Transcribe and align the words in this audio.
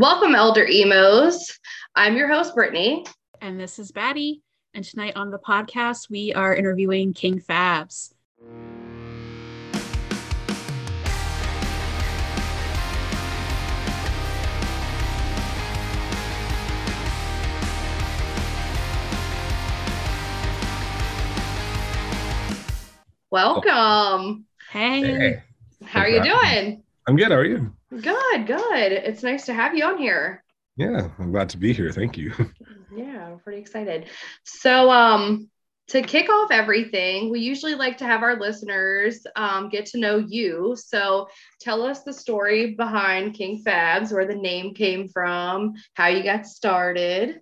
Welcome, 0.00 0.36
Elder 0.36 0.64
Emos. 0.64 1.58
I'm 1.96 2.16
your 2.16 2.28
host, 2.28 2.54
Brittany. 2.54 3.04
And 3.40 3.58
this 3.58 3.80
is 3.80 3.90
Batty. 3.90 4.42
And 4.72 4.84
tonight 4.84 5.16
on 5.16 5.32
the 5.32 5.40
podcast, 5.40 6.08
we 6.08 6.32
are 6.34 6.54
interviewing 6.54 7.12
King 7.12 7.40
Fabbs. 7.40 8.14
Welcome. 23.32 24.46
Hey. 24.70 25.02
Hey, 25.02 25.42
How 25.84 26.02
are 26.02 26.08
you 26.08 26.22
doing? 26.22 26.84
I'm 27.08 27.16
good. 27.16 27.32
How 27.32 27.38
are 27.38 27.44
you? 27.44 27.72
Good, 27.90 28.46
good. 28.46 28.92
It's 28.92 29.22
nice 29.22 29.46
to 29.46 29.54
have 29.54 29.74
you 29.74 29.84
on 29.84 29.98
here. 29.98 30.44
Yeah, 30.76 31.08
I'm 31.18 31.32
glad 31.32 31.48
to 31.50 31.56
be 31.56 31.72
here. 31.72 31.90
Thank 31.92 32.16
you. 32.16 32.32
Yeah, 32.90 33.26
I'm 33.26 33.38
pretty 33.40 33.60
excited. 33.60 34.06
So, 34.44 34.90
um, 34.90 35.50
to 35.88 36.00
kick 36.00 36.30
off 36.30 36.50
everything, 36.50 37.30
we 37.30 37.40
usually 37.40 37.74
like 37.74 37.98
to 37.98 38.06
have 38.06 38.22
our 38.22 38.40
listeners 38.40 39.26
um, 39.36 39.68
get 39.68 39.84
to 39.86 39.98
know 39.98 40.16
you. 40.16 40.74
So, 40.74 41.28
tell 41.60 41.82
us 41.82 42.02
the 42.02 42.14
story 42.14 42.74
behind 42.74 43.34
King 43.34 43.62
Fabbs, 43.62 44.10
where 44.10 44.26
the 44.26 44.34
name 44.34 44.72
came 44.72 45.06
from, 45.06 45.74
how 45.92 46.06
you 46.06 46.22
got 46.22 46.46
started. 46.46 47.40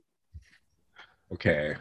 Okay. 1.32 1.76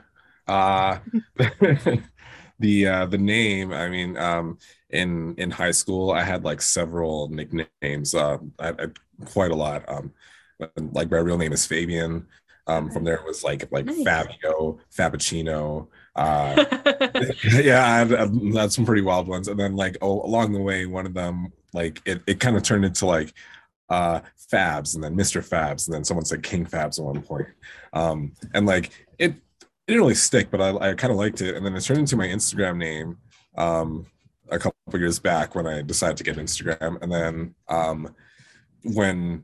Uh 0.47 0.99
the 2.59 2.87
uh 2.87 3.05
the 3.05 3.17
name, 3.17 3.71
I 3.73 3.89
mean, 3.89 4.17
um 4.17 4.57
in 4.89 5.35
in 5.37 5.51
high 5.51 5.71
school 5.71 6.11
I 6.11 6.21
had 6.23 6.43
like 6.43 6.61
several 6.61 7.29
nicknames. 7.29 8.15
Uh 8.15 8.37
I, 8.59 8.69
I 8.69 8.87
quite 9.25 9.51
a 9.51 9.55
lot. 9.55 9.83
Um 9.87 10.13
like 10.93 11.11
my 11.11 11.17
real 11.17 11.37
name 11.37 11.53
is 11.53 11.65
Fabian. 11.65 12.27
Um 12.67 12.89
from 12.91 13.03
there 13.03 13.15
it 13.15 13.25
was 13.25 13.43
like 13.43 13.71
like 13.71 13.85
Nice. 13.85 14.03
Fabio, 14.03 14.79
Fabicino. 14.95 15.87
Uh 16.15 16.65
yeah, 17.43 17.83
I 17.85 17.97
had, 17.99 18.13
I 18.13 18.61
had 18.61 18.71
some 18.71 18.85
pretty 18.85 19.01
wild 19.01 19.27
ones. 19.27 19.47
And 19.47 19.59
then 19.59 19.75
like 19.75 19.97
oh 20.01 20.21
along 20.23 20.53
the 20.53 20.61
way, 20.61 20.85
one 20.85 21.05
of 21.05 21.13
them 21.13 21.51
like 21.73 22.01
it, 22.05 22.21
it 22.27 22.39
kind 22.39 22.55
of 22.57 22.63
turned 22.63 22.85
into 22.85 23.05
like 23.05 23.33
uh 23.89 24.21
Fabbs 24.51 24.95
and 24.95 25.03
then 25.03 25.15
Mr. 25.15 25.41
Fabbs 25.41 25.87
and 25.87 25.93
then 25.95 26.03
someone 26.03 26.25
said 26.25 26.43
King 26.43 26.65
Fabbs 26.65 26.99
at 26.99 27.05
one 27.05 27.21
point. 27.21 27.47
Um 27.93 28.33
and 28.53 28.65
like 28.65 28.91
it 29.19 29.35
it 29.87 29.91
didn't 29.91 30.01
really 30.01 30.15
stick, 30.15 30.49
but 30.51 30.61
I, 30.61 30.89
I 30.89 30.93
kind 30.95 31.11
of 31.11 31.17
liked 31.17 31.41
it. 31.41 31.55
And 31.55 31.65
then 31.65 31.75
it 31.75 31.81
turned 31.81 31.99
into 31.99 32.17
my 32.17 32.27
Instagram 32.27 32.77
name 32.77 33.17
um 33.57 34.05
a 34.49 34.59
couple 34.59 34.99
years 34.99 35.17
back 35.17 35.55
when 35.55 35.65
I 35.65 35.81
decided 35.81 36.17
to 36.17 36.23
get 36.23 36.37
Instagram. 36.37 37.01
And 37.01 37.11
then 37.11 37.55
um 37.67 38.15
when 38.83 39.43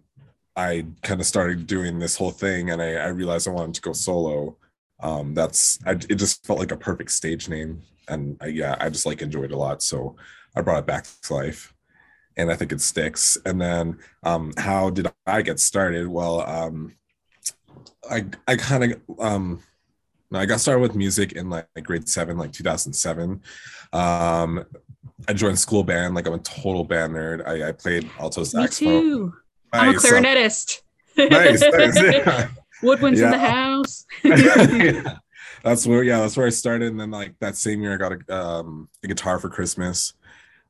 I 0.55 0.85
kind 1.01 1.19
of 1.21 1.25
started 1.25 1.65
doing 1.65 1.99
this 1.99 2.17
whole 2.17 2.31
thing 2.31 2.69
and 2.71 2.81
I, 2.81 2.93
I 2.95 3.07
realized 3.07 3.47
I 3.47 3.51
wanted 3.51 3.75
to 3.75 3.81
go 3.81 3.93
solo. 3.93 4.57
Um, 5.01 5.33
that's 5.33 5.79
I, 5.85 5.91
it 5.91 6.15
just 6.15 6.45
felt 6.45 6.59
like 6.59 6.71
a 6.71 6.77
perfect 6.77 7.11
stage 7.11 7.49
name, 7.49 7.81
and 8.07 8.37
I, 8.39 8.47
yeah, 8.47 8.75
I 8.79 8.89
just 8.89 9.05
like 9.05 9.21
enjoyed 9.21 9.51
a 9.51 9.57
lot. 9.57 9.81
So 9.81 10.15
I 10.55 10.61
brought 10.61 10.79
it 10.79 10.85
back 10.85 11.07
to 11.23 11.33
life, 11.33 11.73
and 12.37 12.51
I 12.51 12.55
think 12.55 12.71
it 12.71 12.81
sticks. 12.81 13.37
And 13.45 13.59
then 13.59 13.97
um, 14.23 14.53
how 14.57 14.91
did 14.91 15.07
I 15.25 15.41
get 15.41 15.59
started? 15.59 16.07
Well, 16.07 16.41
um, 16.41 16.93
I 18.09 18.25
I 18.47 18.57
kind 18.57 18.83
of 18.83 19.01
um, 19.19 19.63
I 20.33 20.45
got 20.45 20.59
started 20.59 20.79
with 20.81 20.95
music 20.95 21.33
in 21.33 21.49
like 21.49 21.67
grade 21.83 22.07
seven, 22.07 22.37
like 22.37 22.51
2007. 22.53 23.41
Um, 23.93 24.65
I 25.27 25.33
joined 25.33 25.59
school 25.59 25.83
band. 25.83 26.15
Like 26.15 26.27
I'm 26.27 26.33
a 26.33 26.39
total 26.39 26.83
band 26.83 27.13
nerd. 27.13 27.45
I, 27.47 27.69
I 27.69 27.71
played 27.73 28.09
alto 28.19 28.41
Me 28.41 28.45
saxophone. 28.45 29.01
too. 29.01 29.33
I'm 29.73 29.95
a 29.95 29.97
clarinetist. 29.97 30.81
nice, 31.17 31.61
nice. 31.61 32.01
Yeah. 32.01 32.49
Woodwinds 32.81 33.21
in 33.23 33.31
the 33.31 33.37
house. 33.37 34.05
Yeah. 34.23 35.17
That's 35.63 35.85
where 35.85 36.01
yeah, 36.01 36.21
that's 36.21 36.35
where 36.35 36.47
I 36.47 36.49
started. 36.49 36.87
And 36.87 36.99
then 36.99 37.11
like 37.11 37.35
that 37.39 37.55
same 37.55 37.83
year 37.83 37.93
I 37.93 37.97
got 37.97 38.13
a 38.13 38.35
um 38.35 38.89
a 39.03 39.07
guitar 39.07 39.37
for 39.37 39.47
Christmas. 39.47 40.13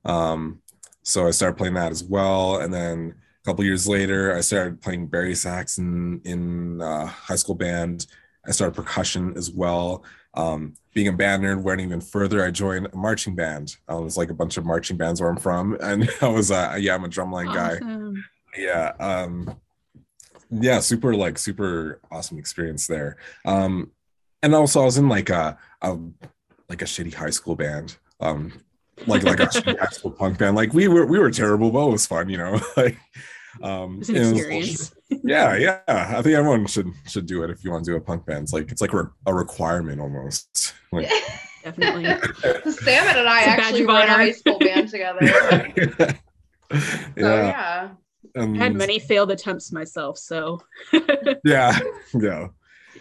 Um 0.04 0.60
so 1.02 1.26
I 1.28 1.32
started 1.32 1.56
playing 1.56 1.76
that 1.76 1.94
as 1.94 2.04
well. 2.04 2.58
And 2.60 2.74
then 2.74 3.16
a 3.42 3.46
couple 3.46 3.64
years 3.64 3.88
later 3.88 4.36
I 4.36 4.42
started 4.42 4.82
playing 4.82 5.08
bari 5.08 5.34
sax 5.34 5.78
in 5.78 6.20
in 6.26 6.82
uh, 6.82 7.06
high 7.06 7.38
school 7.38 7.56
band. 7.56 8.06
I 8.46 8.52
started 8.52 8.76
percussion 8.76 9.34
as 9.38 9.52
well. 9.52 10.04
Um, 10.34 10.74
being 10.94 11.08
a 11.08 11.14
band 11.14 11.44
nerd, 11.44 11.62
went 11.62 11.82
even 11.82 12.02
further. 12.02 12.44
I 12.44 12.52
joined 12.52 12.88
a 12.92 12.96
marching 12.98 13.36
band. 13.36 13.76
I 13.88 13.96
was 13.96 14.18
like 14.18 14.30
a 14.30 14.34
bunch 14.34 14.58
of 14.58 14.66
marching 14.66 14.98
bands 14.98 15.22
where 15.22 15.30
I'm 15.30 15.38
from, 15.38 15.78
and 15.82 16.10
I 16.22 16.28
was 16.28 16.52
uh, 16.52 16.76
yeah, 16.80 16.96
I'm 16.96 17.04
a 17.06 17.10
drumline 17.10 17.54
guy 17.54 17.76
Awesome. 17.76 18.24
yeah 18.58 18.92
um 19.00 19.56
yeah 20.50 20.80
super 20.82 21.14
like 21.16 21.38
super 21.38 22.02
awesome 22.12 22.38
experience 22.38 22.86
there 22.86 23.16
um 23.46 23.90
and 24.44 24.54
also 24.54 24.82
i 24.82 24.84
was 24.86 24.98
in 24.98 25.08
like 25.08 25.30
a, 25.30 25.58
a 25.82 25.98
like 26.68 26.82
a 26.82 26.86
shitty 26.86 27.14
high 27.14 27.30
school 27.30 27.56
band 27.56 27.96
um 28.20 28.52
like 29.08 29.24
like 29.24 29.40
a 29.40 29.46
high 29.80 29.86
school 29.92 30.12
punk 30.12 30.38
band 30.38 30.58
like 30.58 30.74
we 30.74 30.90
were 30.90 31.06
we 31.06 31.18
were 31.18 31.32
terrible 31.32 31.72
but 31.72 31.88
it 31.88 31.92
was 31.92 32.06
fun 32.06 32.28
you 32.28 32.38
know 32.38 32.60
like 32.78 32.98
um 33.64 34.00
It's 34.00 34.10
an 34.10 34.16
it 34.16 34.58
was- 34.58 34.96
yeah 35.24 35.56
yeah. 35.56 35.80
I 35.88 36.22
think 36.22 36.36
everyone 36.36 36.66
should 36.68 36.90
should 37.08 37.26
do 37.26 37.44
it 37.44 37.50
if 37.50 37.64
you 37.64 37.72
want 37.72 37.84
to 37.86 37.92
do 37.92 37.98
a 37.98 38.02
punk 38.02 38.26
band. 38.26 38.44
It's 38.44 38.54
like 38.54 38.72
it's 38.72 38.82
like 38.82 38.94
a, 38.94 39.12
a 39.26 39.34
requirement 39.34 40.00
almost. 40.02 40.74
Like 40.94 41.10
Definitely. 41.64 42.04
Salmon 42.04 43.18
and 43.18 43.30
I 43.30 43.42
It's 43.44 43.54
a 43.54 43.56
badge 43.56 43.60
actually 43.60 43.82
of 43.84 43.88
were 43.88 44.02
in 44.02 44.10
a 44.10 44.14
high 44.14 44.32
school 44.32 44.60
band 44.60 44.90
together. 44.90 45.20
yeah, 45.22 46.14
So, 47.18 47.36
yeah. 47.36 47.90
and- 48.36 48.56
I 48.58 48.64
had 48.64 48.76
many 48.76 49.00
failed 49.00 49.32
attempts 49.32 49.72
myself, 49.72 50.18
so. 50.18 50.60
Yeah 51.44 51.78
yeah. 52.14 52.48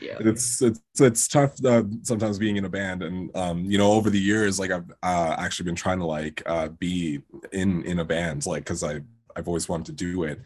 Yeah. 0.01 0.17
it's 0.21 0.63
it's 0.63 0.81
it's 0.99 1.29
tough 1.29 1.63
uh, 1.65 1.83
sometimes 2.05 2.39
being 2.39 2.57
in 2.57 2.65
a 2.65 2.69
band 2.71 3.03
and 3.03 3.35
um 3.37 3.65
you 3.65 3.77
know 3.77 3.93
over 3.93 4.09
the 4.09 4.19
years 4.21 4.59
like 4.59 4.71
i've 4.71 4.91
uh, 5.03 5.35
actually 5.37 5.65
been 5.67 5.75
trying 5.75 5.99
to 5.99 6.07
like 6.07 6.43
uh 6.47 6.69
be 6.69 7.21
in 7.53 7.83
in 7.85 7.99
a 7.99 8.05
band 8.05 8.47
like 8.47 8.65
because 8.65 8.83
i 8.83 9.01
i've 9.37 9.49
always 9.49 9.69
wanted 9.69 9.87
to 9.87 9.93
do 9.93 10.25
it 10.25 10.41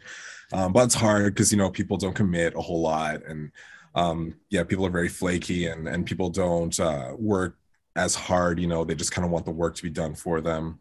um 0.53 0.73
but 0.73 0.85
it's 0.85 0.95
hard 0.95 1.33
because 1.33 1.51
you 1.51 1.57
know 1.57 1.69
people 1.69 1.97
don't 1.97 2.15
commit 2.15 2.55
a 2.55 2.61
whole 2.61 2.81
lot 2.81 3.23
and 3.25 3.51
um 3.95 4.35
yeah 4.49 4.63
people 4.63 4.85
are 4.85 4.91
very 4.91 5.09
flaky 5.09 5.67
and 5.67 5.87
and 5.87 6.05
people 6.05 6.29
don't 6.29 6.79
uh 6.79 7.13
work 7.17 7.57
as 7.95 8.15
hard 8.15 8.59
you 8.59 8.67
know 8.67 8.83
they 8.83 8.95
just 8.95 9.11
kind 9.11 9.25
of 9.25 9.31
want 9.31 9.45
the 9.45 9.51
work 9.51 9.75
to 9.75 9.83
be 9.83 9.89
done 9.89 10.13
for 10.13 10.41
them 10.41 10.79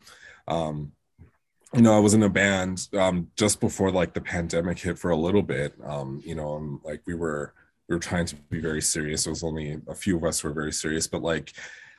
um 0.48 0.92
you 1.74 1.82
know 1.82 1.94
i 1.94 1.98
was 1.98 2.14
in 2.14 2.22
a 2.22 2.28
band 2.28 2.88
um 2.98 3.28
just 3.36 3.60
before 3.60 3.90
like 3.90 4.14
the 4.14 4.20
pandemic 4.20 4.78
hit 4.78 4.98
for 4.98 5.10
a 5.10 5.16
little 5.16 5.42
bit 5.42 5.74
um 5.84 6.20
you 6.24 6.34
know 6.34 6.80
like 6.84 7.00
we 7.06 7.14
were 7.14 7.54
we 7.88 7.94
were 7.94 8.00
trying 8.00 8.26
to 8.26 8.36
be 8.36 8.60
very 8.60 8.80
serious. 8.80 9.26
It 9.26 9.30
was 9.30 9.44
only 9.44 9.80
a 9.88 9.94
few 9.94 10.16
of 10.16 10.24
us 10.24 10.42
were 10.42 10.52
very 10.52 10.72
serious, 10.72 11.06
but 11.06 11.22
like 11.22 11.52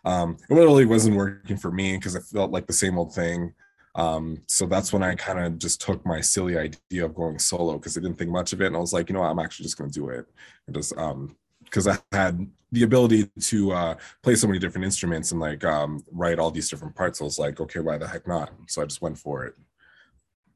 um, 0.04 0.38
it 0.50 0.54
really 0.54 0.86
wasn't 0.86 1.16
working 1.16 1.58
for 1.58 1.72
me 1.72 1.98
because 1.98 2.16
I 2.16 2.20
felt 2.20 2.52
like 2.52 2.68
the 2.68 2.74
same 2.74 2.98
old 2.98 3.14
thing. 3.14 3.54
Um, 3.96 4.42
so 4.48 4.66
that's 4.66 4.92
when 4.92 5.04
I 5.04 5.16
kind 5.16 5.40
of 5.40 5.58
just 5.58 5.82
took 5.82 6.06
my 6.06 6.20
silly 6.22 6.58
idea 6.58 7.06
of 7.06 7.16
going 7.16 7.40
solo 7.40 7.78
because 7.78 7.98
I 7.98 8.02
didn't 8.02 8.18
think 8.18 8.30
much 8.30 8.52
of 8.54 8.62
it, 8.62 8.68
and 8.68 8.76
I 8.76 8.80
was 8.80 8.94
like, 8.94 9.10
you 9.10 9.14
know, 9.14 9.22
what, 9.22 9.30
I'm 9.32 9.40
actually 9.40 9.64
just 9.64 9.78
going 9.78 9.90
to 9.90 10.00
do 10.00 10.10
it. 10.10 10.26
And 10.68 10.76
just 10.76 10.96
um, 10.98 11.36
because 11.64 11.88
I 11.88 11.98
had 12.12 12.46
the 12.72 12.84
ability 12.84 13.30
to 13.40 13.72
uh, 13.72 13.96
play 14.22 14.36
so 14.36 14.48
many 14.48 14.60
different 14.60 14.84
instruments 14.86 15.32
and 15.32 15.40
like 15.40 15.64
um, 15.64 16.04
write 16.12 16.40
all 16.40 16.52
these 16.52 16.70
different 16.70 16.94
parts. 16.96 17.22
I 17.22 17.24
was 17.24 17.40
like, 17.40 17.60
okay, 17.62 17.80
why 17.80 17.98
the 17.98 18.08
heck 18.08 18.28
not? 18.28 18.52
So 18.68 18.82
I 18.82 18.86
just 18.86 19.02
went 19.02 19.18
for 19.18 19.46
it. 19.46 19.56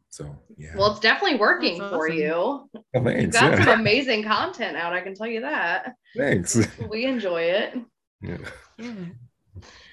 So 0.10 0.36
yeah, 0.58 0.76
Well, 0.76 0.92
it's 0.92 1.00
definitely 1.00 1.38
working 1.38 1.78
That's 1.80 1.92
for 1.96 2.08
awesome. 2.08 2.18
you. 2.18 2.70
Well, 2.94 3.16
You've 3.22 3.32
got 3.32 3.52
Yeah, 3.52 3.64
some 3.66 3.80
amazing 3.82 4.24
content 4.24 4.76
out, 4.76 4.92
I 4.92 5.02
can 5.02 5.14
tell 5.16 5.28
you 5.28 5.42
that. 5.42 5.94
thanks. 6.18 6.58
We 6.90 7.06
enjoy 7.06 7.44
it. 7.44 7.78
Yeah. 8.22 8.38
Yeah. 8.80 8.92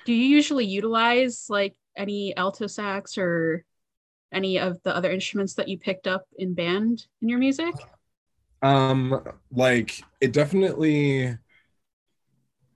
Do 0.04 0.12
you 0.12 0.24
usually 0.24 0.64
utilize 0.64 1.46
like 1.48 1.74
any 1.96 2.36
alto 2.36 2.66
sax 2.66 3.18
or 3.18 3.64
any 4.32 4.58
of 4.58 4.82
the 4.82 4.94
other 4.94 5.10
instruments 5.10 5.54
that 5.54 5.68
you 5.68 5.78
picked 5.78 6.06
up 6.06 6.26
in 6.38 6.54
band 6.54 7.06
in 7.22 7.28
your 7.28 7.38
music? 7.38 7.74
Um, 8.62 9.22
like 9.50 10.02
it 10.20 10.32
definitely, 10.32 11.36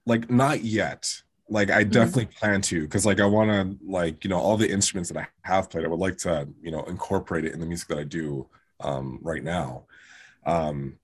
like 0.05 0.29
not 0.29 0.63
yet. 0.63 1.21
Like 1.49 1.69
I 1.69 1.83
definitely 1.83 2.27
plan 2.27 2.61
to, 2.61 2.81
because 2.83 3.05
like 3.05 3.19
I 3.19 3.25
want 3.25 3.49
to, 3.51 3.85
like 3.85 4.23
you 4.23 4.29
know, 4.29 4.39
all 4.39 4.55
the 4.55 4.71
instruments 4.71 5.11
that 5.11 5.19
I 5.19 5.27
have 5.41 5.69
played, 5.69 5.83
I 5.83 5.89
would 5.89 5.99
like 5.99 6.17
to, 6.19 6.47
you 6.61 6.71
know, 6.71 6.83
incorporate 6.83 7.43
it 7.43 7.53
in 7.53 7.59
the 7.59 7.65
music 7.65 7.89
that 7.89 7.97
I 7.97 8.03
do 8.03 8.47
um, 8.79 9.19
right 9.21 9.43
now. 9.43 9.83
Um, 10.45 10.97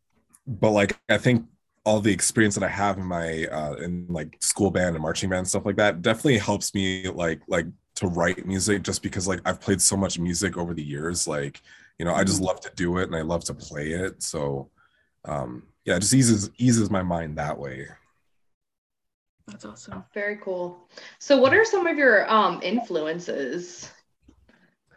but 0.47 0.71
like 0.71 0.97
I 1.09 1.17
think 1.17 1.45
all 1.83 1.99
the 1.99 2.13
experience 2.13 2.55
that 2.55 2.63
I 2.63 2.69
have 2.69 2.97
in 2.97 3.05
my 3.05 3.45
uh, 3.45 3.73
in 3.75 4.07
like 4.09 4.37
school 4.39 4.71
band 4.71 4.95
and 4.95 5.01
marching 5.01 5.29
band 5.29 5.39
and 5.39 5.47
stuff 5.47 5.65
like 5.65 5.77
that 5.77 6.01
definitely 6.01 6.37
helps 6.37 6.73
me 6.73 7.07
like 7.09 7.41
like 7.47 7.65
to 7.97 8.07
write 8.07 8.45
music 8.45 8.83
just 8.83 9.01
because 9.03 9.27
like 9.27 9.41
I've 9.45 9.59
played 9.61 9.81
so 9.81 9.97
much 9.97 10.17
music 10.19 10.57
over 10.57 10.73
the 10.73 10.83
years. 10.83 11.27
Like 11.27 11.61
you 11.99 12.05
know, 12.05 12.13
I 12.13 12.23
just 12.23 12.41
love 12.41 12.61
to 12.61 12.71
do 12.75 12.97
it 12.97 13.03
and 13.03 13.15
I 13.15 13.21
love 13.21 13.43
to 13.45 13.53
play 13.53 13.91
it. 13.91 14.21
So 14.23 14.69
um 15.25 15.63
yeah, 15.85 15.95
it 15.95 16.01
just 16.01 16.13
eases 16.13 16.49
eases 16.57 16.89
my 16.89 17.01
mind 17.03 17.37
that 17.37 17.57
way. 17.57 17.87
That's 19.47 19.63
awesome. 19.65 20.03
Very 20.13 20.37
cool. 20.37 20.89
So, 21.19 21.37
what 21.37 21.53
are 21.53 21.63
some 21.63 21.87
of 21.87 21.97
your 21.97 22.29
um 22.31 22.59
influences? 22.61 23.89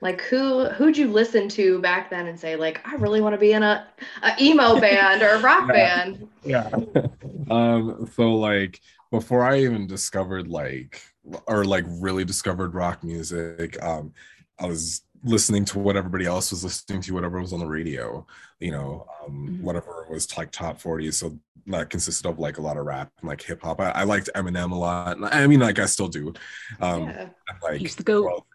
Like 0.02 0.22
who 0.22 0.64
who'd 0.70 0.96
you 0.96 1.08
listen 1.08 1.48
to 1.50 1.78
back 1.80 2.10
then 2.10 2.26
and 2.26 2.38
say 2.40 2.56
like 2.56 2.80
I 2.86 2.94
really 2.96 3.20
want 3.20 3.34
to 3.34 3.38
be 3.38 3.52
in 3.52 3.62
a, 3.62 3.86
a 4.22 4.32
emo 4.40 4.80
band 4.80 5.22
or 5.22 5.28
a 5.34 5.40
rock 5.40 5.68
Yeah. 5.68 5.72
band? 5.72 6.28
yeah 6.42 6.70
um 7.50 8.08
so 8.14 8.34
like 8.34 8.80
before 9.10 9.44
i 9.44 9.58
even 9.58 9.86
discovered 9.86 10.48
like 10.48 11.02
or 11.46 11.64
like 11.64 11.84
really 11.88 12.24
discovered 12.24 12.74
rock 12.74 13.02
music 13.04 13.80
um 13.82 14.12
i 14.58 14.66
was 14.66 15.02
listening 15.22 15.64
to 15.66 15.78
what 15.78 15.96
everybody 15.96 16.24
else 16.24 16.50
was 16.50 16.64
listening 16.64 17.00
to 17.02 17.12
whatever 17.12 17.40
was 17.40 17.52
on 17.52 17.60
the 17.60 17.66
radio 17.66 18.26
you 18.58 18.70
know 18.70 19.06
um 19.26 19.48
Mhm. 19.50 19.60
whatever 19.62 20.06
was 20.10 20.34
like 20.36 20.50
top 20.50 20.80
40 20.80 21.10
so 21.12 21.38
that 21.66 21.90
consisted 21.90 22.26
of 22.26 22.38
like 22.38 22.56
a 22.58 22.62
lot 22.62 22.78
of 22.78 22.86
rap 22.86 23.12
and 23.20 23.28
like 23.28 23.42
hip 23.42 23.60
hop 23.62 23.80
I, 23.80 23.90
I 23.90 24.04
liked 24.04 24.30
eminem 24.34 24.72
a 24.72 24.74
lot 24.74 25.18
i 25.34 25.46
mean 25.46 25.60
like 25.60 25.78
i 25.78 25.84
still 25.86 26.08
do 26.08 26.32
um 26.80 27.08
yeah. 27.08 27.28
like 27.62 27.80
He's 27.80 27.96
the 27.96 28.02
goat. 28.02 28.24
well, 28.24 28.46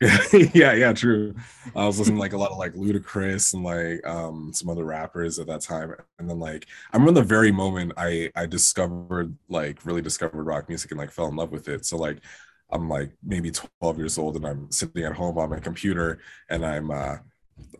yeah, 0.52 0.74
yeah, 0.74 0.92
true. 0.92 1.34
I 1.74 1.86
was 1.86 1.98
listening 1.98 2.18
like 2.18 2.34
a 2.34 2.36
lot 2.36 2.50
of 2.50 2.58
like 2.58 2.74
Ludacris 2.74 3.54
and 3.54 3.64
like 3.64 4.06
um 4.06 4.52
some 4.52 4.68
other 4.68 4.84
rappers 4.84 5.38
at 5.38 5.46
that 5.46 5.62
time. 5.62 5.94
And 6.18 6.28
then 6.28 6.38
like 6.38 6.66
I 6.92 6.98
remember 6.98 7.20
the 7.20 7.26
very 7.26 7.50
moment 7.50 7.92
I 7.96 8.30
I 8.36 8.44
discovered 8.46 9.34
like 9.48 9.86
really 9.86 10.02
discovered 10.02 10.42
rock 10.44 10.68
music 10.68 10.90
and 10.90 10.98
like 10.98 11.10
fell 11.10 11.28
in 11.28 11.36
love 11.36 11.50
with 11.50 11.68
it. 11.68 11.86
So 11.86 11.96
like 11.96 12.18
I'm 12.70 12.90
like 12.90 13.12
maybe 13.22 13.50
12 13.50 13.96
years 13.98 14.18
old 14.18 14.36
and 14.36 14.46
I'm 14.46 14.70
sitting 14.70 15.04
at 15.04 15.14
home 15.14 15.38
on 15.38 15.48
my 15.50 15.60
computer 15.60 16.20
and 16.50 16.64
I'm 16.66 16.90
uh 16.90 17.16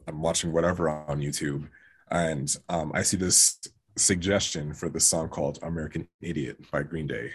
I'm 0.09 0.23
watching 0.23 0.53
whatever 0.53 0.89
on 0.89 1.21
YouTube 1.21 1.69
and 2.11 2.55
um 2.71 2.93
I 2.95 3.03
see 3.03 3.19
this 3.19 3.59
suggestion 3.97 4.73
for 4.73 4.89
this 4.89 5.05
song 5.05 5.29
called 5.29 5.59
American 5.63 6.09
Idiot 6.23 6.59
by 6.71 6.83
Green 6.83 7.07
Day. 7.07 7.33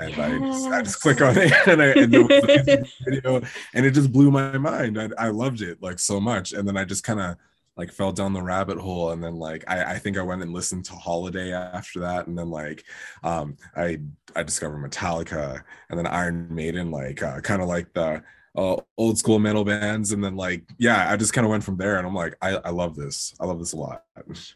And 0.00 0.14
I, 0.14 0.38
just, 0.38 0.66
I 0.68 0.82
just 0.82 1.00
click 1.00 1.20
on 1.20 1.36
it 1.36 1.52
and, 1.66 1.82
I, 1.82 1.86
and 1.86 2.12
there 2.12 2.22
was 2.22 2.44
a 2.44 2.46
music 2.66 2.86
video 3.04 3.40
and 3.74 3.84
it 3.86 3.90
just 3.92 4.12
blew 4.12 4.30
my 4.30 4.56
mind. 4.58 5.00
I, 5.00 5.08
I 5.18 5.28
loved 5.30 5.60
it 5.60 5.82
like 5.82 5.98
so 5.98 6.20
much. 6.20 6.52
And 6.52 6.66
then 6.68 6.76
I 6.76 6.84
just 6.84 7.02
kind 7.04 7.20
of 7.20 7.36
like 7.76 7.92
fell 7.92 8.12
down 8.12 8.32
the 8.32 8.42
rabbit 8.42 8.78
hole. 8.78 9.10
And 9.10 9.22
then 9.22 9.36
like 9.36 9.64
I, 9.68 9.94
I 9.94 9.98
think 9.98 10.16
I 10.16 10.22
went 10.22 10.42
and 10.42 10.52
listened 10.52 10.84
to 10.86 10.92
Holiday 10.94 11.52
after 11.52 12.00
that. 12.00 12.26
And 12.28 12.38
then 12.38 12.48
like 12.50 12.84
um 13.24 13.56
I 13.76 14.00
I 14.36 14.42
discovered 14.44 14.78
Metallica 14.88 15.62
and 15.90 15.98
then 15.98 16.06
Iron 16.06 16.54
Maiden, 16.54 16.90
like 16.90 17.22
uh, 17.22 17.40
kind 17.40 17.60
of 17.62 17.68
like 17.68 17.92
the 17.92 18.22
uh, 18.56 18.76
old 18.96 19.18
school 19.18 19.38
metal 19.38 19.64
bands. 19.64 20.12
And 20.12 20.22
then 20.22 20.36
like 20.36 20.62
yeah, 20.78 21.10
I 21.12 21.16
just 21.16 21.32
kind 21.32 21.44
of 21.44 21.50
went 21.50 21.64
from 21.64 21.76
there 21.76 21.98
and 21.98 22.06
I'm 22.06 22.14
like, 22.14 22.36
I, 22.42 22.56
I 22.56 22.70
love 22.70 22.94
this. 22.96 23.34
I 23.40 23.46
love 23.46 23.58
this 23.58 23.72
a 23.72 23.76
lot. 23.76 24.04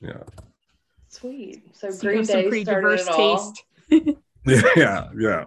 Yeah. 0.00 0.22
Sweet. 1.08 1.74
So, 1.74 1.90
So 1.90 2.08
you 2.08 2.10
Green 2.10 2.16
have 2.18 2.26
some 2.26 2.42
Day 2.42 2.48
pretty 2.48 2.64
started 2.64 2.82
diverse 2.82 3.02
it 3.02 3.08
all. 3.08 3.54
taste. 3.88 4.22
yeah, 4.76 5.08
yeah. 5.18 5.44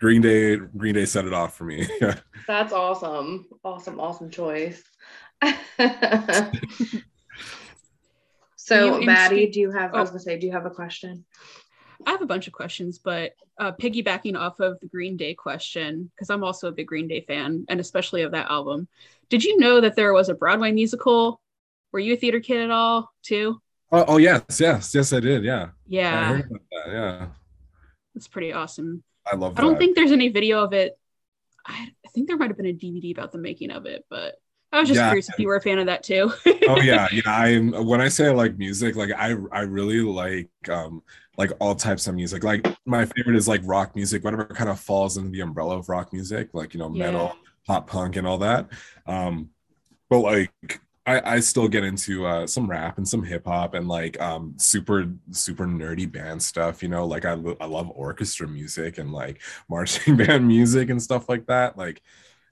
Green 0.00 0.20
Day, 0.22 0.56
Green 0.56 0.94
Day 0.94 1.04
set 1.04 1.24
it 1.24 1.32
off 1.32 1.56
for 1.56 1.64
me. 1.64 1.86
Yeah. 2.00 2.14
That's 2.46 2.72
awesome. 2.72 3.46
Awesome, 3.64 3.98
awesome 4.00 4.30
choice. 4.30 4.82
so, 8.56 9.00
You 9.00 9.06
Maddie, 9.06 9.46
do 9.50 9.60
you 9.60 9.70
have, 9.70 9.94
I 9.94 10.00
was 10.00 10.10
Oh. 10.10 10.12
gonna 10.12 10.20
say, 10.20 10.38
do 10.38 10.46
you 10.46 10.52
have 10.52 10.66
a 10.66 10.70
question? 10.70 11.24
I 12.06 12.12
have 12.12 12.22
a 12.22 12.26
bunch 12.26 12.46
of 12.46 12.52
questions, 12.52 12.98
but 12.98 13.32
uh, 13.58 13.72
piggybacking 13.72 14.38
off 14.38 14.60
of 14.60 14.78
the 14.80 14.86
Green 14.86 15.16
Day 15.16 15.34
question, 15.34 16.10
because 16.14 16.30
I'm 16.30 16.44
also 16.44 16.68
a 16.68 16.72
big 16.72 16.86
Green 16.86 17.08
Day 17.08 17.22
fan, 17.22 17.64
and 17.68 17.80
especially 17.80 18.22
of 18.22 18.32
that 18.32 18.50
album. 18.50 18.86
Did 19.30 19.42
you 19.44 19.58
know 19.58 19.80
that 19.80 19.96
there 19.96 20.12
was 20.12 20.28
a 20.28 20.34
Broadway 20.34 20.70
musical? 20.70 21.40
Were 21.92 21.98
you 21.98 22.14
a 22.14 22.16
theater 22.16 22.40
kid 22.40 22.62
at 22.62 22.70
all, 22.70 23.10
too? 23.22 23.60
Oh, 23.90 24.04
oh 24.06 24.16
yes, 24.18 24.42
yes, 24.60 24.94
yes, 24.94 25.12
I 25.12 25.20
did. 25.20 25.42
Yeah. 25.44 25.62
I 25.64 25.70
Yeah, 25.86 26.28
heard 26.36 26.46
about 26.50 26.62
that. 26.70 26.92
Yeah. 26.92 27.26
It's 28.18 28.28
pretty 28.28 28.52
awesome. 28.52 29.02
I 29.26 29.36
love 29.36 29.52
it. 29.52 29.58
I 29.58 29.62
don't 29.62 29.78
think 29.78 29.96
there's 29.96 30.12
any 30.12 30.28
video 30.28 30.62
of 30.62 30.72
it. 30.72 30.98
I, 31.66 31.88
I 32.04 32.08
think 32.10 32.28
there 32.28 32.36
might 32.36 32.50
have 32.50 32.56
been 32.56 32.66
a 32.66 32.72
DVD 32.72 33.12
about 33.12 33.32
the 33.32 33.38
making 33.38 33.70
of 33.70 33.86
it, 33.86 34.04
but 34.10 34.36
I 34.72 34.80
was 34.80 34.88
just 34.88 34.98
Yeah. 34.98 35.08
curious 35.08 35.28
if 35.28 35.38
you 35.38 35.46
were 35.48 35.56
a 35.56 35.62
fan 35.62 35.78
of 35.78 35.86
that 35.86 36.02
too. 36.02 36.32
oh 36.68 36.80
yeah, 36.82 37.08
yeah. 37.12 37.22
I'm 37.26 37.72
when 37.86 38.00
I 38.00 38.08
say 38.08 38.26
I 38.26 38.32
like 38.32 38.58
music, 38.58 38.96
like 38.96 39.12
I 39.12 39.34
I 39.52 39.60
really 39.62 40.00
like 40.00 40.50
um 40.68 41.02
like 41.36 41.52
all 41.60 41.74
types 41.74 42.06
of 42.06 42.14
music. 42.14 42.44
Like 42.44 42.66
my 42.84 43.04
favorite 43.06 43.36
is 43.36 43.48
like 43.48 43.62
rock 43.64 43.94
music, 43.96 44.24
whatever 44.24 44.44
kind 44.46 44.68
of 44.70 44.80
falls 44.80 45.16
into 45.16 45.30
the 45.30 45.40
umbrella 45.40 45.78
of 45.78 45.88
rock 45.88 46.12
music, 46.12 46.50
like 46.52 46.74
you 46.74 46.80
know, 46.80 46.88
metal, 46.88 47.34
pop 47.66 47.88
punk 47.88 48.16
and 48.16 48.26
all 48.26 48.38
that. 48.38 48.68
Um 49.06 49.50
but 50.10 50.20
like 50.20 50.80
I, 51.08 51.36
I 51.36 51.40
still 51.40 51.68
get 51.68 51.84
into 51.84 52.26
uh, 52.26 52.46
some 52.46 52.68
rap 52.68 52.98
and 52.98 53.08
some 53.08 53.22
hip 53.22 53.46
hop 53.46 53.72
and 53.74 53.88
like 53.88 54.20
um, 54.20 54.54
super 54.58 55.10
super 55.30 55.66
nerdy 55.66 56.10
band 56.10 56.42
stuff. 56.42 56.82
You 56.82 56.90
know, 56.90 57.06
like 57.06 57.24
I, 57.24 57.32
I 57.32 57.66
love 57.66 57.90
orchestra 57.94 58.46
music 58.46 58.98
and 58.98 59.10
like 59.12 59.40
marching 59.70 60.16
band 60.16 60.46
music 60.46 60.90
and 60.90 61.02
stuff 61.02 61.28
like 61.28 61.46
that. 61.46 61.78
Like, 61.78 62.02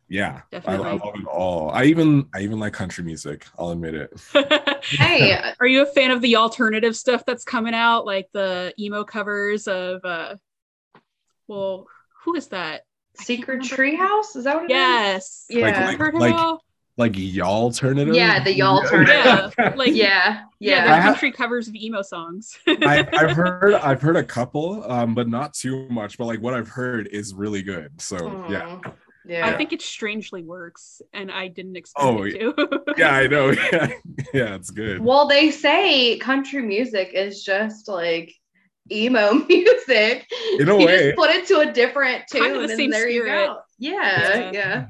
yeah, 0.08 0.40
I, 0.52 0.74
I 0.74 0.76
love 0.76 1.00
it 1.16 1.26
all. 1.26 1.70
I 1.70 1.84
even 1.84 2.28
I 2.34 2.40
even 2.40 2.58
like 2.58 2.72
country 2.72 3.04
music. 3.04 3.46
I'll 3.58 3.70
admit 3.70 3.94
it. 3.94 4.12
Hey, 4.88 5.36
Are 5.60 5.66
you 5.66 5.82
a 5.82 5.86
fan 5.86 6.12
of 6.12 6.22
the 6.22 6.36
alternative 6.36 6.94
stuff 6.96 7.24
that's 7.26 7.42
coming 7.44 7.74
out, 7.74 8.06
like 8.06 8.28
the 8.32 8.72
emo 8.78 9.02
covers 9.02 9.66
of 9.66 10.04
uh 10.04 10.36
well, 11.48 11.86
who 12.24 12.36
is 12.36 12.46
that? 12.48 12.82
Secret 13.18 13.68
remember. 13.72 13.76
Treehouse? 13.76 14.36
Is 14.36 14.44
that 14.44 14.54
what 14.56 14.64
it 14.64 14.70
is? 14.70 14.76
Yes. 14.76 15.46
Yeah. 15.50 15.64
Like- 15.64 15.74
Have 15.74 15.92
you 15.92 15.98
heard 15.98 16.14
of 16.14 16.20
like- 16.20 16.34
it 16.34 16.38
all? 16.40 16.62
Like 16.98 17.12
y'all 17.14 17.64
alternative. 17.64 18.14
Yeah, 18.14 18.42
the 18.42 18.52
y'all 18.54 18.78
alternative. 18.82 19.54
Yeah. 19.58 19.74
Like 19.76 19.88
Yeah, 19.94 19.94
yeah, 19.94 20.42
yeah. 20.58 20.84
they're 20.84 20.94
I 20.94 20.96
have- 21.00 21.04
country 21.14 21.30
covers 21.32 21.68
of 21.68 21.74
emo 21.74 22.00
songs. 22.02 22.56
I, 22.66 23.06
I've 23.12 23.36
heard 23.36 23.74
I've 23.74 24.00
heard 24.00 24.16
a 24.16 24.24
couple, 24.24 24.90
um, 24.90 25.14
but 25.14 25.28
not 25.28 25.52
too 25.52 25.86
much. 25.90 26.16
But 26.16 26.24
like 26.24 26.40
what 26.40 26.54
I've 26.54 26.68
heard 26.68 27.08
is 27.08 27.34
really 27.34 27.62
good. 27.62 28.00
So 28.00 28.46
yeah, 28.48 28.78
Yeah. 29.26 29.46
I 29.46 29.56
think 29.58 29.74
it 29.74 29.82
strangely 29.82 30.42
works, 30.42 31.02
and 31.12 31.30
I 31.30 31.48
didn't 31.48 31.76
expect 31.76 32.02
Oh, 32.06 32.22
it 32.22 32.32
to. 32.38 32.94
yeah, 32.96 33.10
I 33.14 33.26
know. 33.26 33.50
Yeah, 33.72 33.88
yeah, 34.32 34.54
it's 34.54 34.70
good. 34.70 35.00
Well, 35.04 35.28
they 35.28 35.50
say 35.50 36.16
country 36.18 36.62
music 36.62 37.10
is 37.12 37.42
just 37.44 37.88
like 37.88 38.32
emo 38.90 39.34
music. 39.48 40.26
In 40.58 40.68
a 40.70 40.78
you 40.78 40.86
way. 40.86 41.04
just 41.08 41.16
put 41.18 41.28
it 41.30 41.46
to 41.48 41.58
a 41.58 41.70
different 41.72 42.24
tune, 42.30 42.40
Kind 42.40 42.54
of 42.56 42.62
the 42.62 42.68
and 42.70 42.78
same 42.78 42.90
there 42.90 43.08
you 43.08 43.24
go. 43.26 43.58
Yeah, 43.78 43.92
Yeah. 43.92 44.50
yeah. 44.54 44.86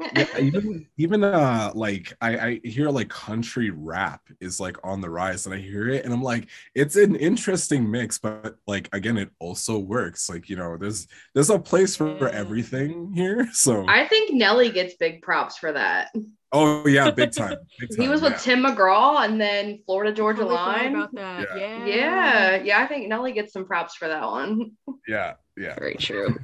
Yeah, 0.00 0.26
even 0.38 0.86
even 0.96 1.24
uh 1.24 1.72
like 1.74 2.16
I, 2.20 2.38
I 2.38 2.60
hear 2.64 2.88
like 2.90 3.08
country 3.08 3.70
rap 3.70 4.20
is 4.40 4.60
like 4.60 4.76
on 4.84 5.00
the 5.00 5.10
rise 5.10 5.46
and 5.46 5.54
I 5.54 5.58
hear 5.58 5.88
it 5.88 6.04
and 6.04 6.14
I'm 6.14 6.22
like 6.22 6.48
it's 6.74 6.96
an 6.96 7.16
interesting 7.16 7.90
mix 7.90 8.18
but 8.18 8.56
like 8.66 8.88
again 8.92 9.16
it 9.16 9.30
also 9.40 9.78
works 9.78 10.28
like 10.28 10.48
you 10.48 10.56
know 10.56 10.76
there's 10.76 11.08
there's 11.34 11.50
a 11.50 11.58
place 11.58 11.96
for 11.96 12.16
Yeah. 12.18 12.30
everything 12.30 13.12
here 13.14 13.48
so 13.52 13.84
I 13.88 14.06
think 14.06 14.34
Nelly 14.34 14.70
gets 14.70 14.94
big 14.94 15.20
props 15.22 15.58
for 15.58 15.72
that. 15.72 16.12
oh 16.52 16.86
yeah 16.86 17.10
big 17.10 17.32
time, 17.32 17.56
big 17.80 17.90
He 17.90 17.96
time, 17.96 18.08
was 18.10 18.22
with 18.22 18.32
yeah. 18.32 18.38
Tim 18.38 18.64
McGraw 18.64 19.24
and 19.24 19.40
then 19.40 19.80
Florida 19.84 20.12
Georgia 20.12 20.42
Totally 20.42 20.54
Line. 20.56 20.94
about 20.94 21.14
that. 21.14 21.48
Yeah. 21.56 21.84
Yeah. 21.86 21.86
Yeah, 21.86 22.62
yeah. 22.62 22.80
I 22.80 22.86
think 22.86 23.08
Nelly 23.08 23.32
gets 23.32 23.52
some 23.52 23.64
props 23.66 23.96
for 23.96 24.06
that 24.08 24.22
one. 24.26 24.72
yeah 25.08 25.34
yeah 25.56 25.74
Very 25.74 25.96
true. 25.96 26.36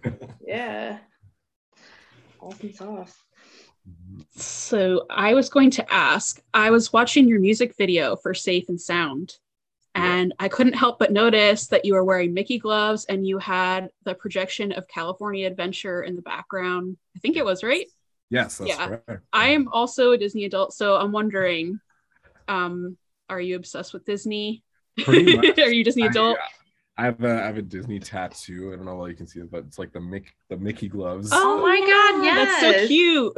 Yeah. 0.44 0.98
Awesome 2.40 2.72
sauce. 2.74 3.14
So 4.36 5.06
I 5.10 5.34
was 5.34 5.48
going 5.48 5.70
to 5.72 5.92
ask, 5.92 6.40
I 6.52 6.70
was 6.70 6.92
watching 6.92 7.28
your 7.28 7.40
music 7.40 7.74
video 7.76 8.16
for 8.16 8.34
Safe 8.34 8.68
and 8.68 8.80
Sound, 8.80 9.34
and 9.94 10.34
I 10.38 10.48
couldn't 10.48 10.72
help 10.74 10.98
but 10.98 11.12
notice 11.12 11.68
that 11.68 11.84
you 11.84 11.94
were 11.94 12.04
wearing 12.04 12.34
Mickey 12.34 12.58
gloves 12.58 13.04
and 13.06 13.26
you 13.26 13.38
had 13.38 13.90
the 14.04 14.14
projection 14.14 14.72
of 14.72 14.88
California 14.88 15.46
Adventure 15.46 16.02
in 16.02 16.16
the 16.16 16.22
background. 16.22 16.96
I 17.16 17.20
think 17.20 17.36
it 17.36 17.44
was 17.44 17.62
right. 17.62 17.86
yes 18.30 18.58
that's 18.58 18.68
Yeah. 18.70 18.96
right 19.06 19.18
I 19.32 19.48
am 19.50 19.68
also 19.68 20.12
a 20.12 20.18
Disney 20.18 20.44
adult, 20.44 20.72
so 20.74 20.96
I'm 20.96 21.12
wondering, 21.12 21.78
um, 22.48 22.96
are 23.28 23.40
you 23.40 23.56
obsessed 23.56 23.92
with 23.92 24.04
Disney? 24.04 24.62
Pretty 24.98 25.36
much. 25.36 25.58
are 25.58 25.72
you 25.72 25.80
a 25.82 25.84
Disney 25.84 26.06
adult? 26.06 26.38
I 26.38 26.48
have 27.02 27.22
a 27.24 27.42
I 27.42 27.46
have 27.46 27.58
a 27.58 27.62
Disney 27.62 27.98
tattoo. 27.98 28.72
I 28.72 28.76
don't 28.76 28.84
know 28.84 28.96
why 28.96 29.08
you 29.08 29.16
can 29.16 29.26
see 29.26 29.40
it, 29.40 29.50
but 29.50 29.64
it's 29.66 29.78
like 29.78 29.92
the 29.92 29.98
Mick 29.98 30.26
the 30.48 30.56
Mickey 30.56 30.88
gloves. 30.88 31.30
Oh 31.32 31.60
my 31.60 31.80
God, 31.80 32.24
yeah, 32.24 32.44
That's 32.44 32.82
so 32.82 32.86
cute. 32.86 33.32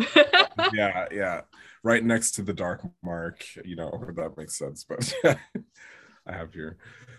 yeah, 0.74 1.06
yeah. 1.10 1.40
Right 1.82 2.04
next 2.04 2.32
to 2.32 2.42
the 2.42 2.52
dark 2.52 2.82
mark, 3.02 3.44
you 3.64 3.76
know, 3.76 4.04
if 4.08 4.16
that 4.16 4.36
makes 4.36 4.58
sense. 4.58 4.84
But 4.84 5.14
I 6.26 6.32
have 6.32 6.52
here. 6.52 6.76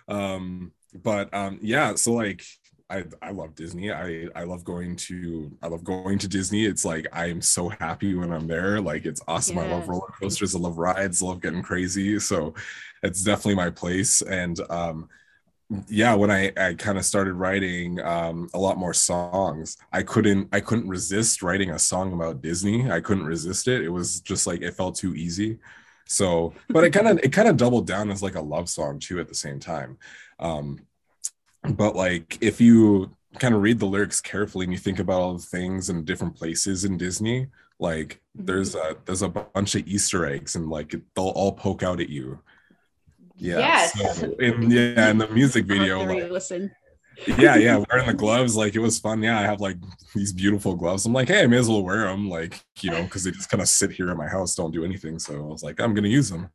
Um, 0.08 0.74
but 0.94 1.34
um, 1.34 1.60
yeah, 1.62 1.96
so 1.96 2.13
like 2.13 2.44
I 2.89 3.03
I 3.22 3.32
love 3.32 3.56
Disney. 3.56 3.91
I 3.91 4.27
I 4.36 4.44
love 4.44 4.63
going 4.63 4.96
to 5.08 5.51
I 5.62 5.67
love 5.67 5.84
going 5.84 6.17
to 6.20 6.27
Disney. 6.27 6.65
It's 6.65 6.86
like 6.86 7.08
I 7.12 7.27
am 7.27 7.41
so 7.41 7.70
happy 7.70 8.15
when 8.15 8.32
I'm 8.32 8.48
there. 8.48 8.79
Like 8.79 9.06
it's 9.06 9.22
awesome. 9.27 9.58
I 9.58 9.67
love 9.67 9.89
roller 9.89 10.13
coasters. 10.20 10.56
I 10.56 10.60
love 10.60 10.77
rides. 10.77 11.22
I 11.22 11.25
love 11.27 11.41
getting 11.41 11.63
crazy. 11.63 12.20
So 12.20 12.53
it's 13.03 13.24
definitely 13.24 13.56
my 13.56 13.70
place. 13.70 14.22
And 14.22 14.60
um 14.70 15.10
yeah 15.90 16.14
when 16.14 16.32
i 16.32 16.52
i 16.58 16.74
kind 16.74 16.98
of 16.98 17.04
started 17.04 17.34
writing 17.34 18.00
um 18.02 18.50
a 18.54 18.58
lot 18.58 18.78
more 18.78 18.94
songs 18.94 19.76
i 19.92 20.02
couldn't 20.02 20.48
i 20.54 20.60
couldn't 20.62 20.88
resist 20.88 21.44
writing 21.44 21.72
a 21.72 21.80
song 21.80 22.14
about 22.14 22.42
disney. 22.42 22.90
I 22.90 23.02
couldn't 23.02 23.26
resist 23.26 23.68
it. 23.68 23.82
It 23.84 23.90
was 23.90 24.22
just 24.22 24.48
like 24.48 24.62
it 24.62 24.76
felt 24.76 24.96
too 24.96 25.14
easy. 25.16 25.60
So 26.06 26.54
but 26.70 26.86
it 26.86 26.92
kind 26.92 27.08
of 27.08 27.20
it 27.22 27.34
kind 27.34 27.50
of 27.50 27.58
doubled 27.58 27.86
down 27.86 28.10
as 28.12 28.24
like 28.24 28.36
a 28.36 28.42
love 28.42 28.70
song 28.70 29.00
too 29.00 29.20
at 29.20 29.28
the 29.28 29.36
same 29.36 29.60
time. 29.60 29.98
Um 30.40 30.80
but 31.70 31.96
like 31.96 32.38
if 32.42 32.62
you 32.62 33.16
kind 33.40 33.54
of 33.54 33.62
read 33.62 33.80
the 33.80 33.86
lyrics 33.86 34.22
carefully 34.22 34.64
and 34.64 34.74
you 34.74 34.80
think 34.80 35.00
about 35.00 35.22
all 35.22 35.34
the 35.34 35.44
things 35.44 35.90
and 35.90 36.06
different 36.06 36.36
places 36.36 36.86
in 36.86 36.98
disney 36.98 37.48
Like 37.80 38.22
there's 38.34 38.74
a 38.76 38.96
there's 39.06 39.22
a 39.22 39.30
bunch 39.30 39.76
of 39.76 39.88
Easter 39.88 40.26
eggs 40.26 40.56
and 40.56 40.70
like 40.70 40.92
they'll 41.16 41.26
all 41.30 41.52
poke 41.52 41.84
out 41.84 42.00
at 42.00 42.10
you. 42.10 42.40
Yeah. 43.38 43.60
Yes. 43.60 44.20
So 44.20 44.32
in 44.39 44.70
yeah, 44.72 45.10
in 45.10 45.17
the 45.17 45.27
music 45.29 45.65
video, 45.65 46.00
like, 46.00 46.24
re-listen. 46.24 46.72
yeah, 47.38 47.56
yeah, 47.56 47.84
wearing 47.89 48.08
the 48.08 48.13
gloves, 48.13 48.56
like 48.56 48.75
it 48.75 48.79
was 48.79 49.00
fun. 49.00 49.22
Yeah, 49.24 49.39
I 49.39 49.44
have 49.44 49.62
like 49.62 49.77
these 50.15 50.34
beautiful 50.34 50.75
gloves. 50.75 51.06
I'm 51.06 51.13
like, 51.13 51.27
hey, 51.27 51.44
I 51.44 51.48
may 51.48 51.58
as 51.58 51.70
well 51.70 51.84
wear 51.84 52.08
them, 52.08 52.29
like 52.29 52.60
you 52.82 52.91
know, 52.91 53.03
because 53.03 53.24
they 53.24 53.32
just 53.32 53.50
kind 53.50 53.62
of 53.62 53.67
sit 53.67 53.91
here 53.91 54.10
in 54.12 54.17
my 54.17 54.27
house, 54.27 54.56
don't 54.56 54.72
do 54.72 54.84
anything. 54.86 55.20
So 55.20 55.36
I 55.36 55.39
was 55.39 55.63
like, 55.63 55.79
I'm 55.79 55.94
gonna 55.94 56.08
use 56.08 56.29
them. 56.29 56.50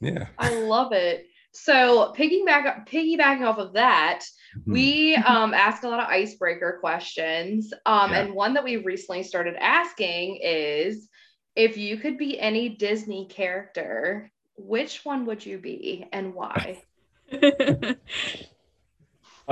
Yeah. 0.00 0.26
I 0.38 0.54
love 0.60 0.92
it. 0.92 1.26
So 1.52 2.14
piggyback 2.16 2.86
piggybacking 2.88 3.46
off 3.46 3.58
of 3.58 3.72
that, 3.74 4.24
Hmm. 4.64 4.72
we 4.72 5.14
um 5.16 5.54
ask 5.54 5.84
a 5.84 5.88
lot 5.88 6.00
of 6.00 6.08
icebreaker 6.08 6.78
questions. 6.80 7.72
Um, 7.86 8.10
Yeah. 8.10 8.20
and 8.20 8.34
one 8.34 8.54
that 8.54 8.64
we 8.64 8.76
recently 8.76 9.22
started 9.22 9.54
asking 9.60 10.40
is 10.42 11.08
if 11.56 11.76
you 11.76 11.96
could 11.98 12.16
be 12.18 12.38
any 12.40 12.70
Disney 12.70 13.26
character, 13.28 14.30
which 14.66 15.04
one 15.04 15.26
would 15.26 15.44
you 15.44 15.58
be 15.58 16.06
and 16.12 16.34
why? 16.34 16.82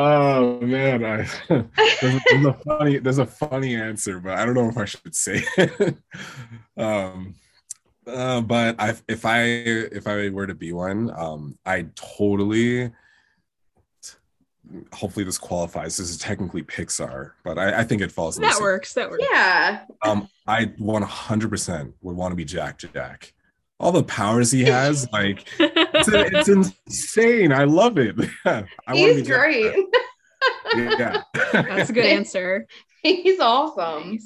Oh 0.01 0.61
man, 0.61 1.05
I 1.05 1.29
there's, 1.49 2.15
a, 2.15 2.21
there's 2.31 2.45
a 2.47 2.53
funny 2.53 2.99
there's 2.99 3.19
a 3.19 3.27
funny 3.27 3.75
answer, 3.75 4.21
but 4.21 4.39
I 4.39 4.45
don't 4.45 4.55
know 4.55 4.69
if 4.69 4.79
I 4.79 4.85
should 4.85 5.13
say 5.15 5.43
it. 5.57 5.97
um 6.77 7.35
uh, 8.07 8.41
but 8.41 8.77
I 8.79 8.95
if 9.09 9.25
I 9.27 9.41
if 9.43 10.07
I 10.07 10.29
were 10.29 10.47
to 10.47 10.55
be 10.55 10.73
one, 10.73 11.11
um 11.19 11.59
I 11.67 11.87
totally 11.97 12.93
hopefully 14.93 15.25
this 15.25 15.37
qualifies. 15.39 15.97
This 15.97 16.11
is 16.11 16.19
technically 16.19 16.63
Pixar, 16.63 17.33
but 17.43 17.59
I, 17.59 17.81
I 17.81 17.85
think 17.85 18.01
it 18.01 18.13
falls 18.13 18.37
in 18.37 18.43
the 18.43 18.49
that 18.49 18.55
same- 18.55 18.63
works. 18.63 18.95
That 18.95 19.11
works. 19.11 19.25
Yeah. 19.33 19.81
Um 20.03 20.29
I 20.47 20.67
100% 20.67 21.93
would 22.03 22.17
want 22.17 22.31
to 22.31 22.37
be 22.37 22.45
Jack 22.45 22.79
Jack. 22.79 23.33
All 23.81 23.93
the 23.93 24.03
powers 24.03 24.51
he 24.51 24.65
has, 24.65 25.07
like 25.13 25.47
it's, 25.59 26.09
it's 26.09 26.49
insane. 26.49 27.53
I 27.53 27.65
love 27.65 27.99
it. 27.99 28.17
I 28.45 28.65
wanna 28.89 28.97
be 28.97 29.15
He's 29.15 29.27
great. 29.29 29.73
Jack. 30.75 30.77
Yeah. 30.77 31.23
That's 31.53 31.91
a 31.91 31.93
good 31.93 32.05
answer. 32.05 32.67
He's 33.03 33.39
awesome. 33.41 34.19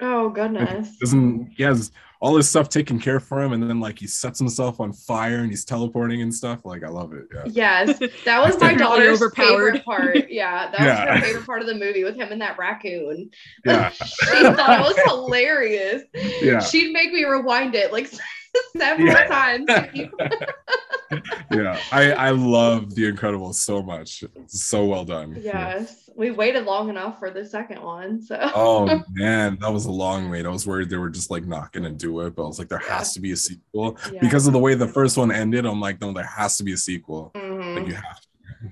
Oh 0.00 0.28
goodness. 0.30 0.96
doesn't 0.98 1.50
he 1.56 1.62
has 1.62 1.90
all 2.22 2.34
this 2.34 2.48
stuff 2.50 2.68
taken 2.68 2.98
care 3.00 3.18
for 3.20 3.42
him 3.42 3.52
and 3.52 3.62
then 3.62 3.80
like 3.80 3.98
he 3.98 4.06
sets 4.06 4.38
himself 4.38 4.78
on 4.80 4.92
fire 4.92 5.38
and 5.38 5.48
he's 5.50 5.64
teleporting 5.64 6.20
and 6.20 6.34
stuff 6.34 6.66
like 6.66 6.84
i 6.84 6.88
love 6.88 7.14
it 7.14 7.24
yeah 7.34 7.84
Yes, 7.86 7.98
that 8.26 8.42
was 8.42 8.60
my 8.60 8.74
daughter's 8.74 9.20
overpowered. 9.22 9.72
favorite 9.76 9.84
part. 9.86 10.30
Yeah, 10.30 10.70
that 10.70 10.80
was 10.80 11.20
her 11.20 11.26
favorite 11.26 11.46
part 11.46 11.60
of 11.62 11.66
the 11.66 11.74
movie 11.74 12.04
with 12.04 12.16
him 12.16 12.30
and 12.30 12.40
that 12.42 12.58
raccoon. 12.58 13.30
yeah 13.64 13.88
she 13.90 14.26
thought 14.42 14.80
it 14.80 14.96
was 14.96 14.98
hilarious. 15.06 16.02
yeah 16.42 16.60
She'd 16.60 16.92
make 16.92 17.10
me 17.12 17.24
rewind 17.24 17.74
it 17.74 17.90
like 17.92 18.10
several 18.76 19.08
Yeah. 19.08 19.26
times. 19.26 19.66
yeah 21.52 21.76
i 21.90 22.12
i 22.12 22.30
love 22.30 22.94
the 22.94 23.10
incredibles 23.10 23.54
so 23.56 23.82
much 23.82 24.22
it's 24.36 24.62
so 24.64 24.84
well 24.86 25.04
done 25.04 25.36
yes, 25.40 26.08
we 26.14 26.30
waited 26.30 26.64
long 26.66 26.88
enough 26.88 27.18
for 27.18 27.32
the 27.32 27.44
second 27.44 27.82
one. 27.82 28.22
So 28.22 28.38
oh 28.54 29.02
man 29.10 29.58
that 29.60 29.72
was 29.72 29.86
a 29.86 29.90
long 29.90 30.30
wait 30.30 30.46
i 30.46 30.48
was 30.48 30.68
worried 30.68 30.88
they 30.88 30.96
were 30.96 31.10
just 31.10 31.28
like 31.30 31.44
not 31.46 31.72
gonna 31.72 31.90
do 31.90 32.20
it 32.20 32.36
but 32.36 32.44
i 32.44 32.46
was 32.46 32.60
like 32.60 32.68
there 32.68 32.78
has 32.78 33.12
to 33.14 33.20
be 33.20 33.32
a 33.32 33.36
sequel 33.36 33.98
Yeah. 34.12 34.20
because 34.20 34.46
of 34.46 34.52
the 34.52 34.60
way 34.60 34.74
the 34.74 34.86
first 34.86 35.16
one 35.16 35.32
ended 35.32 35.66
i'm 35.66 35.80
like 35.80 36.00
no 36.00 36.12
there 36.12 36.22
has 36.24 36.56
to 36.58 36.64
be 36.64 36.74
a 36.74 36.76
sequel 36.76 37.32
Mhm. 37.34 37.74
like 37.76 37.88
you 37.88 37.94
have 37.94 38.20
to 38.20 38.26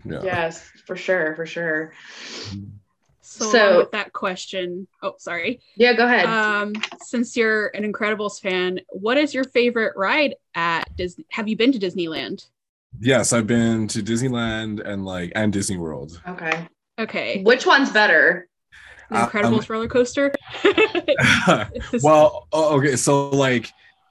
yeah 0.04 0.20
yes, 0.22 0.70
for 0.86 0.96
sure, 0.96 1.34
for 1.34 1.46
sure. 1.46 1.92
So, 3.38 3.50
So- 3.52 3.78
with 3.78 3.90
that 3.92 4.12
question, 4.12 4.86
oh 5.02 5.14
sorry. 5.18 5.60
Yeah, 5.76 5.92
go 5.94 6.04
ahead. 6.06 6.26
Um, 6.26 6.72
since 7.00 7.36
you're 7.36 7.68
an 7.68 7.90
Incredibles 7.90 8.40
fan, 8.40 8.80
what 8.90 9.16
is 9.16 9.32
your 9.34 9.44
favorite 9.44 9.94
ride 9.96 10.34
at 10.54 10.94
Disney? 10.96 11.24
Have 11.30 11.48
you 11.48 11.56
been 11.56 11.72
to 11.72 11.78
Disneyland? 11.78 12.46
yes 13.00 13.34
i've 13.34 13.46
been 13.46 13.86
to 13.86 14.02
disneyland 14.02 14.80
and 14.82 15.04
like 15.04 15.30
and 15.36 15.52
disney 15.52 15.76
world 15.76 16.20
okay, 16.26 16.66
Okay, 16.98 17.42
which 17.42 17.66
one's 17.66 17.92
better? 17.92 18.48
the 19.10 19.22
Um, 19.24 19.28
Incredibles 19.30 19.68
roller 19.68 19.88
coaster. 19.88 20.32
well 22.02 22.48
okay 22.52 22.96
so 22.96 23.28
like 23.28 23.70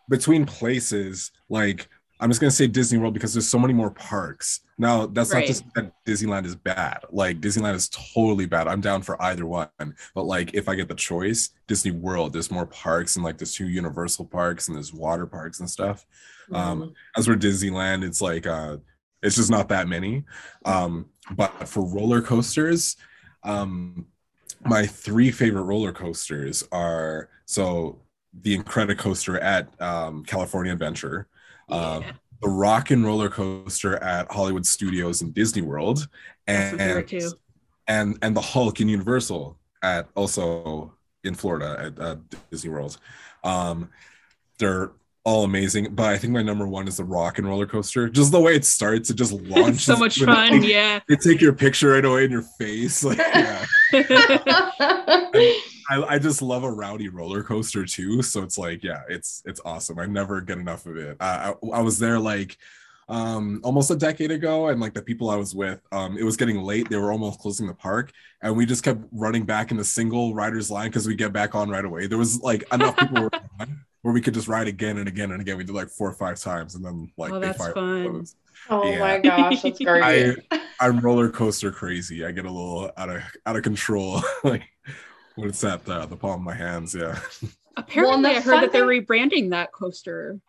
between 0.10 0.46
places 0.46 1.32
like 1.50 1.90
i'm 2.20 2.30
just 2.30 2.40
gonna 2.42 2.52
say 2.52 2.68
disney 2.68 2.98
world 2.98 3.14
because 3.14 3.34
there's 3.34 3.48
so 3.50 3.60
many 3.60 3.74
more 3.74 3.92
parks. 3.92 4.62
Now 4.80 5.08
that's 5.08 5.34
Right. 5.34 5.40
not 5.42 5.48
just 5.48 5.64
that 5.76 5.92
disneyland 6.06 6.46
is 6.46 6.56
bad. 6.56 7.00
Like 7.12 7.42
disneyland 7.42 7.74
is 7.76 7.90
totally 7.90 8.46
bad. 8.46 8.68
I'm 8.68 8.82
down 8.82 9.02
for 9.02 9.20
either 9.22 9.46
one. 9.46 9.70
But 10.14 10.24
like 10.26 10.54
if 10.54 10.70
i 10.70 10.76
get 10.76 10.88
the 10.88 10.96
choice 10.96 11.50
disney 11.68 11.92
world 11.92 12.34
there's 12.34 12.52
more 12.52 12.66
parks 12.68 13.16
and 13.16 13.26
like 13.26 13.38
there's 13.38 13.54
two 13.54 13.70
universal 13.70 14.26
parks 14.26 14.68
and 14.68 14.76
there's 14.76 14.94
water 14.94 15.26
parks 15.26 15.60
and 15.60 15.70
stuff. 15.70 16.06
Um 16.52 16.94
as 17.16 17.26
for 17.26 17.36
disneyland 17.36 18.04
it's 18.04 18.22
like 18.22 18.46
uh 18.48 18.78
it's 19.24 19.36
just 19.36 19.50
not 19.52 19.70
that 19.70 19.88
many. 19.88 20.24
Um 20.66 21.08
but 21.32 21.68
for 21.68 21.84
roller 21.86 22.22
coasters 22.22 22.98
um 23.44 24.06
my 24.66 24.86
three 24.86 25.32
favorite 25.32 25.64
roller 25.64 25.92
coasters 25.92 26.64
are 26.72 27.30
so 27.46 28.00
the 28.42 28.58
Incredicoaster 28.58 29.42
at 29.42 29.70
um, 29.82 30.24
California 30.26 30.72
Adventure, 30.74 31.28
um, 31.70 32.02
Yeah. 32.04 32.12
the 32.42 32.50
Rock 32.50 32.92
and 32.92 33.04
Roller 33.06 33.30
Coaster 33.30 33.98
at 34.04 34.32
Hollywood 34.32 34.66
Studios 34.66 35.22
and 35.22 35.34
Disney 35.34 35.62
World, 35.62 36.08
That's 36.46 36.80
and 36.80 37.08
too. 37.08 37.32
and 37.88 38.18
and 38.22 38.36
the 38.36 38.42
Hulk 38.42 38.80
in 38.82 38.90
Universal 38.90 39.58
at 39.82 40.08
also 40.16 40.94
in 41.24 41.36
Florida 41.36 41.78
at 41.86 42.00
uh, 42.00 42.16
Disney 42.52 42.70
World. 42.70 42.98
Um, 43.44 43.90
they're 44.60 44.92
all 45.24 45.44
amazing, 45.44 45.94
but 45.94 46.06
I 46.06 46.18
think 46.18 46.32
my 46.32 46.42
number 46.42 46.66
one 46.66 46.88
is 46.88 46.98
the 46.98 47.04
Rock 47.04 47.38
and 47.38 47.46
Roller 47.46 47.66
Coaster. 47.68 48.08
Just 48.08 48.32
the 48.32 48.40
way 48.40 48.56
it 48.56 48.64
starts, 48.64 49.10
it 49.10 49.16
just 49.16 49.34
launches. 49.42 49.84
so 49.84 49.98
much 49.98 50.20
with- 50.20 50.30
fun. 50.30 50.64
Yeah. 50.64 51.00
They 51.10 51.16
take 51.18 51.42
your 51.42 51.52
picture 51.54 51.90
right 51.92 52.06
away 52.06 52.24
in 52.26 52.32
your 52.32 52.44
face. 52.58 53.04
Like, 53.04 53.18
yeah. 53.18 53.66
I, 55.90 56.04
I 56.04 56.20
just 56.20 56.42
love 56.42 56.64
a 56.64 56.72
rowdy 56.72 57.08
roller 57.10 57.44
coaster 57.44 57.86
too. 57.86 58.22
So 58.22 58.44
it's 58.44 58.58
like, 58.58 58.84
yeah, 58.84 59.02
it's 59.10 59.42
it's 59.46 59.62
awesome. 59.66 60.00
I 60.00 60.06
never 60.06 60.42
get 60.42 60.58
enough 60.58 60.86
of 60.86 60.98
it. 60.98 61.18
I, 61.20 61.54
I, 61.64 61.68
I 61.76 61.82
was 61.82 61.98
there 62.00 62.20
like 62.20 62.58
um 63.10 63.62
almost 63.64 63.90
a 63.90 63.96
decade 63.96 64.32
ago 64.32 64.68
and 64.68 64.82
like 64.82 64.94
the 64.94 65.02
people 65.02 65.30
I 65.30 65.38
was 65.38 65.56
with, 65.56 65.80
um, 65.94 66.18
it 66.18 66.24
was 66.24 66.36
getting 66.36 66.62
late. 66.62 66.90
They 66.90 66.98
were 66.98 67.12
almost 67.14 67.40
closing 67.40 67.68
the 67.68 67.74
park, 67.74 68.12
and 68.42 68.56
we 68.58 68.66
just 68.66 68.84
kept 68.84 69.00
running 69.14 69.46
back 69.46 69.72
in 69.72 69.78
the 69.78 69.84
single 69.86 70.34
riders 70.36 70.70
line 70.70 70.90
because 70.90 71.08
we 71.08 71.16
get 71.16 71.32
back 71.32 71.56
on 71.56 71.70
right 71.70 71.86
away. 71.86 72.08
There 72.08 72.18
was 72.18 72.42
like 72.42 72.64
enough 72.74 72.98
people 72.98 73.24
were 73.24 73.32
on 73.62 73.80
where 74.02 74.14
we 74.14 74.22
could 74.22 74.34
just 74.34 74.48
ride 74.50 74.68
again 74.68 74.98
and 74.98 75.08
again 75.08 75.32
and 75.32 75.42
again. 75.42 75.58
We 75.58 75.64
did 75.64 75.74
like 75.76 75.90
four 75.90 76.10
or 76.10 76.14
five 76.14 76.38
times 76.40 76.76
and 76.76 76.84
then 76.84 77.12
like 77.18 77.32
Oh, 77.32 77.40
they 77.40 77.48
that's 77.48 77.58
fired 77.60 77.74
fun. 77.76 78.10
closed. 78.12 78.36
oh 78.70 78.90
Yeah. 78.92 79.00
my 79.00 79.20
gosh, 79.20 79.62
that's 79.62 79.80
great. 79.84 80.38
I'm 80.80 81.00
roller 81.00 81.30
coaster 81.30 81.72
crazy. 81.72 82.26
I 82.26 82.32
get 82.32 82.46
a 82.46 82.52
little 82.52 82.92
out 82.98 83.10
of 83.10 83.22
out 83.46 83.56
of 83.56 83.64
control. 83.64 84.22
like 84.44 84.64
when 85.38 85.50
it's 85.50 85.64
at 85.64 85.86
the, 85.86 86.06
the 86.06 86.16
palm 86.18 86.42
of 86.42 86.46
my 86.46 86.54
hands. 86.56 86.94
Yeah. 86.96 87.20
Apparently, 87.78 88.24
the 88.24 88.30
I 88.30 88.34
heard 88.42 88.44
fun 88.44 88.62
that 88.62 88.72
they're 88.72 88.86
rebranding 88.88 89.52
that 89.52 89.72
coaster. 89.72 90.40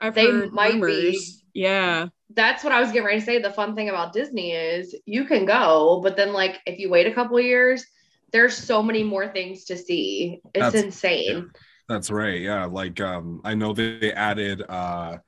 I've 0.00 0.14
They 0.14 0.26
heard 0.30 0.52
might 0.52 0.74
be. 0.74 0.80
rumors. 0.80 1.42
Yeah. 1.54 2.08
That's 2.34 2.62
what 2.62 2.72
I 2.72 2.80
was 2.80 2.90
getting 2.92 3.06
ready 3.06 3.20
to 3.20 3.24
say. 3.24 3.40
The 3.40 3.50
fun 3.50 3.74
thing 3.74 3.88
about 3.88 4.12
Disney 4.12 4.52
is 4.52 4.94
you 5.06 5.24
can 5.24 5.46
go, 5.46 6.00
but 6.02 6.16
then 6.16 6.32
like 6.34 6.60
if 6.66 6.78
you 6.78 6.90
wait 6.90 7.06
a 7.06 7.12
couple 7.14 7.40
years, 7.40 7.84
there's 8.32 8.54
so 8.56 8.82
many 8.82 9.02
more 9.02 9.28
things 9.28 9.64
to 9.66 9.76
see. 9.76 10.40
It's 10.54 10.64
That's- 10.66 10.84
insane. 10.84 11.50
That's 11.88 12.10
right. 12.10 12.40
Yeah. 12.40 12.64
Like 12.66 13.00
um 13.00 13.40
I 13.44 13.54
know 13.54 13.72
they 13.72 14.12
added 14.12 14.62
uh 14.68 15.18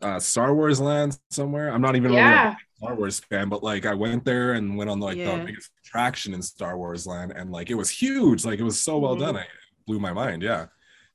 uh 0.00 0.20
Star 0.20 0.54
Wars 0.54 0.80
land 0.80 1.18
somewhere. 1.30 1.70
I'm 1.70 1.82
not 1.82 1.96
even 1.96 2.12
really 2.12 2.22
a 2.22 2.24
Yeah. 2.24 2.54
Star 2.78 2.94
Wars 2.94 3.18
fan, 3.20 3.48
but 3.50 3.62
like 3.64 3.84
I 3.86 3.94
went 3.94 4.24
there 4.24 4.52
and 4.54 4.76
went 4.78 4.88
on 4.88 5.00
like 5.00 5.16
Yeah. 5.18 5.36
the 5.40 5.44
biggest 5.44 5.70
attraction 5.96 6.34
in 6.34 6.42
Star 6.42 6.76
Wars 6.76 7.06
land 7.06 7.32
and 7.32 7.50
like 7.50 7.70
it 7.70 7.74
was 7.74 7.88
huge. 7.88 8.44
Like 8.44 8.58
it 8.58 8.64
was 8.64 8.80
so 8.80 8.98
well 8.98 9.16
done. 9.16 9.36
It 9.36 9.46
blew 9.86 9.98
my 9.98 10.12
mind. 10.12 10.42
Yeah. 10.42 10.66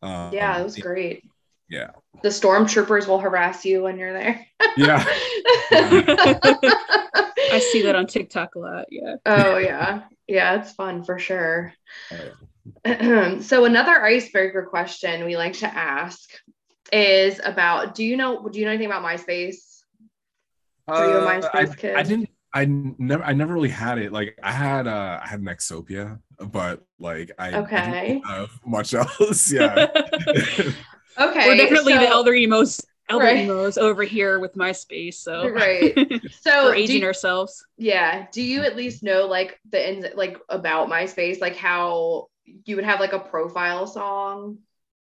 Um, 0.01 0.33
Yeah, 0.33 0.59
it 0.59 0.63
was 0.63 0.75
great. 0.77 1.23
Yeah. 1.69 1.91
The 2.23 2.29
stormtroopers 2.29 3.07
will 3.07 3.19
harass 3.19 3.63
you 3.63 3.83
when 3.83 3.97
you're 3.99 4.11
there. 4.13 4.45
Yeah. 4.75 5.03
I 5.71 7.59
see 7.71 7.83
that 7.83 7.95
on 7.95 8.07
TikTok 8.07 8.55
a 8.55 8.59
lot. 8.59 8.85
Yeah. 8.89 9.15
oh 9.25 9.57
yeah. 9.57 10.03
Yeah, 10.27 10.55
it's 10.61 10.71
fun 10.71 11.03
for 11.03 11.19
sure. 11.19 11.73
Oh, 12.85 13.39
so 13.41 13.65
another 13.65 14.01
icebreaker 14.03 14.63
question 14.63 15.25
we 15.25 15.37
like 15.37 15.53
to 15.59 15.67
ask 15.67 16.29
is 16.91 17.39
about 17.43 17.93
do 17.95 18.03
you 18.03 18.17
know 18.17 18.47
do 18.49 18.59
you 18.59 18.65
know 18.65 18.71
anything 18.71 18.87
about 18.87 19.03
MySpace? 19.03 19.81
Were 20.87 21.05
you 21.05 21.17
a 21.17 21.25
Uh, 21.25 21.41
MySpace 21.41 21.71
I, 21.71 21.75
kid? 21.75 21.95
I 21.95 22.03
didn't. 22.03 22.29
I 22.53 22.65
never. 22.65 23.23
I 23.23 23.33
never 23.33 23.53
really 23.53 23.69
had 23.69 23.97
it. 23.97 24.11
Like 24.11 24.37
I 24.43 24.51
had. 24.51 24.87
uh 24.87 25.19
I 25.23 25.27
had 25.27 25.41
Nexopia, 25.41 26.19
but 26.39 26.83
like 26.99 27.31
I. 27.39 27.47
I 27.47 27.51
didn't 27.51 27.63
Okay. 27.65 28.21
have 28.27 28.49
much 28.65 28.93
else. 29.01 29.51
Yeah. 29.53 29.87
Okay. 31.19 31.47
We're 31.47 31.57
definitely 31.57 31.93
the 31.93 32.05
so- 32.07 32.11
elder 32.11 32.33
emos, 32.33 32.81
elder 33.09 33.25
Right. 33.25 33.37
emos 33.39 33.77
over 33.77 34.03
here 34.03 34.39
with 34.39 34.55
MySpace. 34.55 35.15
So 35.15 35.47
Right. 35.49 35.93
So 36.41 36.65
we're 36.65 36.75
aging 36.75 37.01
you- 37.01 37.07
ourselves. 37.07 37.65
Yeah. 37.77 38.25
Do 38.31 38.41
you 38.41 38.63
at 38.63 38.75
least 38.75 39.03
know 39.03 39.27
like 39.27 39.59
the 39.69 39.89
ins 39.89 40.05
like 40.15 40.37
about 40.49 40.89
MySpace, 40.89 41.39
like 41.41 41.55
how 41.55 42.27
you 42.65 42.75
would 42.75 42.85
have 42.85 42.99
like 42.99 43.13
a 43.13 43.19
profile 43.19 43.87
song. 43.87 44.57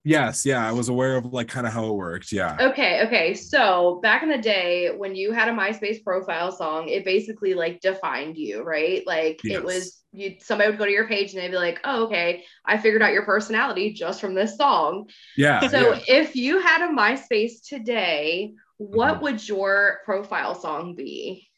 Yes, 0.07 0.45
yeah, 0.45 0.67
I 0.67 0.71
was 0.71 0.87
aware 0.87 1.17
of 1.17 1.25
like 1.33 1.47
kind 1.47 1.65
of 1.65 1.73
how 1.73 1.87
it 1.87 1.93
worked. 1.95 2.31
Yeah. 2.31 2.55
Okay, 2.59 3.01
okay. 3.07 3.33
So 3.33 3.99
back 4.03 4.21
in 4.21 4.29
the 4.29 4.37
day 4.37 4.91
when 4.95 5.15
you 5.15 5.31
had 5.31 5.49
a 5.49 5.51
MySpace 5.51 6.03
profile 6.03 6.51
song, 6.51 6.89
it 6.89 7.03
basically 7.03 7.55
like 7.55 7.81
defined 7.81 8.37
you, 8.37 8.61
right? 8.61 9.01
Like 9.07 9.41
Yes. 9.43 9.57
it 9.57 9.63
was 9.63 10.03
you 10.11 10.35
somebody 10.39 10.69
would 10.69 10.77
go 10.77 10.85
to 10.85 10.91
your 10.91 11.07
page 11.07 11.33
and 11.33 11.41
they'd 11.41 11.49
be 11.49 11.57
like, 11.57 11.79
Oh, 11.83 12.05
okay, 12.05 12.43
I 12.63 12.77
figured 12.77 13.01
out 13.01 13.13
your 13.13 13.25
personality 13.25 13.93
just 13.93 14.21
from 14.21 14.35
this 14.35 14.57
song. 14.57 15.09
Yeah. 15.35 15.67
So 15.69 15.95
yeah. 15.95 15.99
if 16.07 16.35
you 16.35 16.59
had 16.61 16.87
a 16.87 16.93
MySpace 16.93 17.67
today, 17.67 18.53
what 18.77 19.15
Mhm. 19.15 19.21
would 19.21 19.47
your 19.49 20.01
profile 20.05 20.53
song 20.53 20.93
be? 20.95 21.49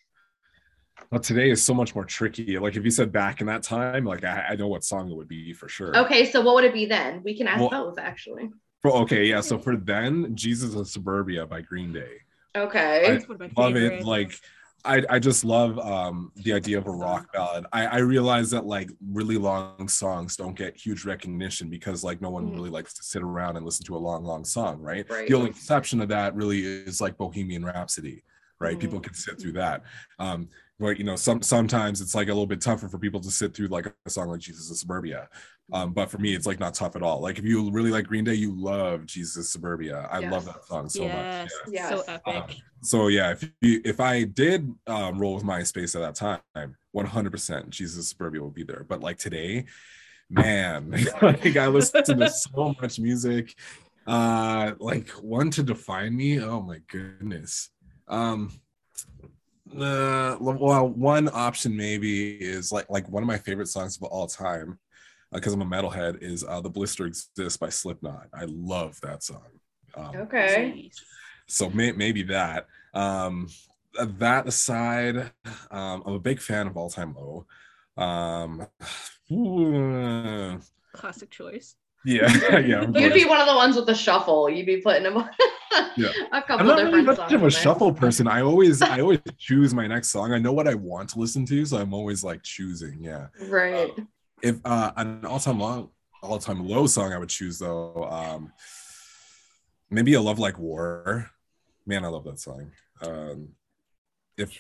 Well, 1.11 1.21
today 1.21 1.49
is 1.49 1.63
so 1.63 1.73
much 1.73 1.95
more 1.95 2.03
tricky. 2.03 2.57
Like 2.59 2.75
if 2.75 2.83
you 2.83 2.91
said 2.91 3.11
back 3.11 3.39
in 3.39 3.47
that 3.47 3.63
time, 3.63 4.03
like 4.03 4.23
I, 4.25 4.47
I 4.49 4.55
know 4.55 4.67
what 4.67 4.83
song 4.83 5.09
it 5.09 5.15
would 5.15 5.27
be 5.29 5.53
for 5.53 5.69
sure. 5.69 5.95
Okay, 5.97 6.29
so 6.29 6.41
what 6.41 6.55
would 6.55 6.65
it 6.65 6.73
be 6.73 6.85
then? 6.85 7.21
We 7.23 7.35
can 7.37 7.47
ask 7.47 7.59
Well- 7.59 7.69
both 7.69 7.99
actually. 7.99 8.49
For, 8.81 8.91
okay, 8.91 9.25
yeah. 9.25 9.41
So 9.41 9.57
for 9.57 9.75
then, 9.75 10.35
Jesus 10.35 10.75
of 10.75 10.87
Suburbia 10.87 11.47
by 11.47 11.61
Green 11.61 11.91
Day. 11.91 12.17
Okay. 12.55 13.03
That's 13.07 13.27
one 13.27 13.41
of 13.41 13.57
love 13.57 13.75
it 13.75 14.03
like 14.03 14.39
I, 14.85 15.01
I 15.09 15.19
just 15.19 15.43
love 15.43 15.77
um 15.79 16.31
the 16.35 16.53
idea 16.53 16.77
of 16.77 16.85
a 16.87 16.91
rock 16.91 17.31
ballad 17.33 17.65
I, 17.73 17.85
I 17.87 17.97
realize 17.97 18.51
that 18.51 18.65
like 18.65 18.89
really 19.11 19.37
long 19.37 19.87
songs 19.87 20.35
don't 20.37 20.55
get 20.55 20.77
huge 20.77 21.03
recognition 21.05 21.69
because 21.69 22.03
like 22.03 22.21
no 22.21 22.29
one 22.29 22.47
Mhm. 22.51 22.55
really 22.55 22.69
likes 22.69 22.93
to 22.93 23.03
sit 23.03 23.21
around 23.23 23.57
and 23.57 23.65
listen 23.65 23.85
to 23.87 23.95
a 23.95 23.97
long 23.97 24.23
long 24.23 24.45
song 24.45 24.79
right, 24.79 25.05
Right. 25.09 25.27
the 25.27 25.33
only 25.33 25.49
exception 25.49 25.99
of 26.01 26.09
that 26.09 26.35
really 26.35 26.63
is 26.63 27.01
like 27.01 27.17
bohemian 27.17 27.65
rhapsody 27.65 28.23
right 28.59 28.77
Mhm. 28.77 28.81
people 28.81 28.99
can 28.99 29.13
sit 29.15 29.39
through 29.41 29.53
that 29.53 29.83
um 30.19 30.47
but 30.79 30.97
you 30.97 31.03
know 31.03 31.15
some 31.15 31.41
sometimes 31.41 32.01
it's 32.01 32.15
like 32.15 32.27
a 32.27 32.31
little 32.31 32.47
bit 32.47 32.61
tougher 32.61 32.87
for 32.87 32.99
people 32.99 33.19
to 33.19 33.31
sit 33.31 33.53
through 33.53 33.67
like 33.67 33.93
a 34.05 34.09
song 34.09 34.29
like 34.29 34.39
jesus 34.39 34.69
of 34.69 34.77
suburbia 34.77 35.27
um 35.73 35.91
but 35.91 36.09
for 36.09 36.17
me 36.17 36.35
it's 36.35 36.45
like 36.45 36.59
not 36.59 36.73
tough 36.73 36.95
at 36.95 37.01
all 37.03 37.19
like 37.19 37.39
if 37.39 37.45
you 37.45 37.69
really 37.71 37.91
like 37.91 38.05
green 38.05 38.23
day 38.23 38.33
you 38.33 38.53
love 38.59 39.05
jesus 39.05 39.37
of 39.37 39.45
suburbia 39.45 40.07
i 40.11 40.19
love 40.19 40.45
that 40.45 40.63
song 40.65 40.87
so 40.87 41.03
yes, 41.03 41.13
much 41.13 41.51
Yes. 41.67 41.89
so 41.89 42.03
epic. 42.07 42.35
Um, 42.35 42.55
so 42.81 43.07
yeah, 43.07 43.31
if 43.31 43.49
you, 43.61 43.81
if 43.83 43.99
I 43.99 44.23
did 44.23 44.71
um, 44.87 45.19
roll 45.19 45.35
with 45.35 45.43
MySpace 45.43 45.95
at 45.95 46.01
that 46.15 46.15
time, 46.15 46.75
100% 46.95 47.69
Jesus 47.69 47.99
of 47.99 48.05
Suburbia 48.05 48.41
will 48.41 48.49
be 48.49 48.63
there. 48.63 48.85
But 48.87 49.01
like 49.01 49.17
today, 49.17 49.65
man, 50.29 50.91
like 51.21 51.57
I 51.57 51.67
listen 51.67 52.03
to 52.03 52.29
so 52.29 52.75
much 52.81 52.99
music. 52.99 53.55
Uh, 54.05 54.73
like 54.79 55.09
one 55.09 55.51
to 55.51 55.63
define 55.63 56.15
me. 56.15 56.39
Oh 56.41 56.61
my 56.61 56.79
goodness. 56.87 57.69
Um, 58.07 58.51
uh, 59.75 60.37
well, 60.39 60.87
one 60.89 61.29
option 61.33 61.75
maybe 61.75 62.35
is 62.35 62.71
like 62.71 62.89
like 62.89 63.07
one 63.09 63.23
of 63.23 63.27
my 63.27 63.37
favorite 63.37 63.67
songs 63.67 63.97
of 63.97 64.03
all 64.03 64.27
time, 64.27 64.79
because 65.31 65.53
I'm 65.53 65.61
a 65.61 65.65
metalhead, 65.65 66.21
is 66.21 66.43
uh, 66.43 66.61
"The 66.61 66.69
Blister 66.69 67.05
Exists" 67.05 67.57
by 67.57 67.69
Slipknot. 67.69 68.27
I 68.33 68.45
love 68.47 68.99
that 69.01 69.23
song. 69.23 69.47
Um, 69.95 70.15
Okay. 70.15 70.73
Nice. 70.85 71.03
so 71.47 71.69
may, 71.69 71.91
maybe 71.91 72.23
that 72.23 72.67
um 72.93 73.47
that 73.99 74.47
aside 74.47 75.31
um 75.71 76.03
i'm 76.05 76.13
a 76.13 76.19
big 76.19 76.39
fan 76.39 76.67
of 76.67 76.77
all 76.77 76.89
time 76.89 77.15
low 77.15 77.45
um 77.97 78.67
Classic 80.93 81.29
choice. 81.29 81.75
Yeah 82.05 82.31
yeah 82.59 82.81
You'd 82.93 83.13
be 83.13 83.25
one 83.25 83.39
of 83.41 83.47
the 83.47 83.55
ones 83.55 83.75
with 83.75 83.85
the 83.85 83.95
shuffle. 83.95 84.49
You'd 84.49 84.65
be 84.65 84.77
putting 84.77 85.03
them 85.03 85.17
on 85.17 85.29
Yeah. 85.97 86.09
I'm 86.31 86.43
couple 86.43 86.65
not 86.65 86.77
really 86.77 86.99
different 87.03 87.19
much 87.19 87.33
of 87.33 87.43
a 87.43 87.51
shuffle 87.51 87.93
person 87.93 88.27
i 88.27 88.41
always 88.41 88.81
i 88.81 89.01
always 89.01 89.19
choose 89.37 89.73
my 89.73 89.85
next 89.87 90.09
song 90.09 90.31
i 90.31 90.39
know 90.39 90.53
what 90.53 90.67
i 90.67 90.73
want 90.73 91.09
to 91.09 91.19
listen 91.19 91.45
to 91.47 91.65
so 91.65 91.77
i'm 91.77 91.93
always 91.93 92.23
like 92.23 92.41
choosing 92.43 93.03
yeah 93.03 93.27
Right. 93.47 93.91
if 94.41 94.59
uh 94.65 94.91
an 94.95 95.25
all-time 95.25 95.59
long 95.59 95.89
all-time 96.23 96.65
low 96.67 96.87
song 96.87 97.13
i 97.13 97.17
would 97.17 97.29
choose 97.29 97.59
though 97.59 98.07
um 98.09 98.51
maybe 99.89 100.13
a 100.13 100.21
love 100.21 100.39
like 100.39 100.57
war 100.57 101.29
man 101.85 102.05
i 102.05 102.07
love 102.07 102.23
that 102.25 102.39
song 102.39 102.71
um 103.01 103.49
if. 104.37 104.59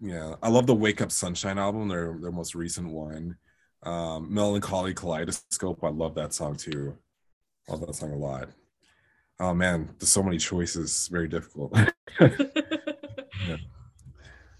Yeah, 0.00 0.34
I 0.40 0.48
love 0.48 0.68
the 0.68 0.76
Wake 0.76 1.00
Up 1.00 1.10
Sunshine 1.10 1.58
album, 1.58 1.88
their 1.88 2.16
their 2.20 2.30
most 2.30 2.54
recent 2.54 2.88
one. 2.88 3.36
Um, 3.82 4.32
Melancholy 4.32 4.92
Kaleidoscope, 4.94 5.82
I 5.84 5.88
love 5.88 6.14
that 6.16 6.32
song 6.34 6.56
too. 6.56 6.96
Love 7.68 7.80
that 7.86 7.94
song 7.94 8.12
a 8.12 8.16
lot. 8.16 8.48
Oh 9.40 9.54
man, 9.54 9.90
there's 9.98 10.08
so 10.10 10.22
many 10.22 10.38
choices, 10.38 11.08
very 11.08 11.28
difficult. 11.28 11.76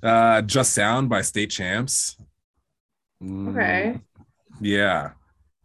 uh, 0.02 0.42
Just 0.42 0.72
Sound 0.74 1.09
by 1.09 1.22
State 1.22 1.50
Champs. 1.50 2.16
Mm, 3.22 3.50
Okay. 3.50 4.00
Yeah, 4.61 5.11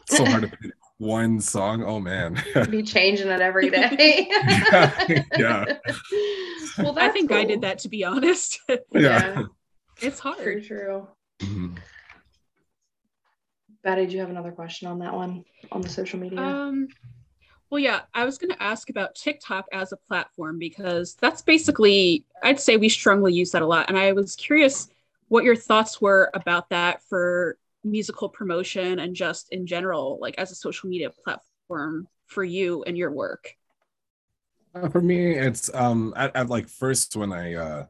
it's 0.01 0.17
so 0.17 0.25
hard 0.25 0.43
to 0.43 0.47
pick 0.49 0.71
one 0.97 1.39
song. 1.39 1.83
Oh 1.83 1.99
man. 1.99 2.41
be 2.69 2.81
changing 2.83 3.27
it 3.27 3.41
every 3.41 3.69
day. 3.69 4.27
Yeah. 5.37 5.65
Well, 6.79 6.91
I 6.97 7.01
that's 7.07 7.13
think 7.13 7.31
I 7.31 7.43
did 7.43 7.61
that 7.61 7.77
to 7.79 7.89
be 7.89 8.03
honest. 8.03 8.59
yeah. 8.93 9.43
it's 10.01 10.19
hard. 10.19 10.63
true. 10.65 11.07
Mhm. 11.07 11.07
Betty, 13.83 14.05
do 14.05 14.13
you 14.13 14.19
have 14.21 14.29
another 14.29 14.51
question 14.51 14.87
on 14.87 14.99
that 14.99 15.13
one 15.13 15.43
on 15.71 15.81
the 15.81 15.89
social 15.89 16.19
media? 16.19 16.39
Um, 16.39 16.87
well, 17.69 17.79
yeah, 17.79 18.01
I 18.13 18.23
was 18.23 18.37
going 18.37 18.51
to 18.51 18.63
ask 18.63 18.89
about 18.89 19.15
TikTok 19.15 19.65
as 19.73 19.91
a 19.91 19.97
platform 19.97 20.59
because 20.59 21.15
that's 21.15 21.41
basically, 21.41 22.23
I'd 22.43 22.59
say 22.59 22.77
we 22.77 22.87
strongly 22.87 23.33
use 23.33 23.51
that 23.51 23.61
a 23.61 23.67
lot. 23.67 23.89
And 23.89 23.97
I 23.97 24.13
was 24.13 24.35
curious 24.35 24.87
what 25.27 25.43
your 25.43 25.55
thoughts 25.55 25.99
were 25.99 26.29
about 26.33 26.69
that 26.69 27.03
for 27.09 27.57
musical 27.83 28.29
promotion 28.29 28.99
and 28.99 29.15
just 29.15 29.51
in 29.51 29.65
general, 29.67 30.17
like 30.21 30.35
as 30.37 30.51
a 30.51 30.55
social 30.55 30.89
media 30.89 31.09
platform 31.09 32.07
for 32.27 32.43
you 32.43 32.83
and 32.83 32.97
your 32.97 33.11
work. 33.11 33.55
Uh, 34.75 34.87
for 34.89 35.01
me, 35.01 35.33
it's 35.33 35.73
um 35.73 36.13
at, 36.15 36.35
at 36.35 36.49
like 36.49 36.67
first 36.67 37.15
when 37.15 37.33
I 37.33 37.55
uh 37.55 37.85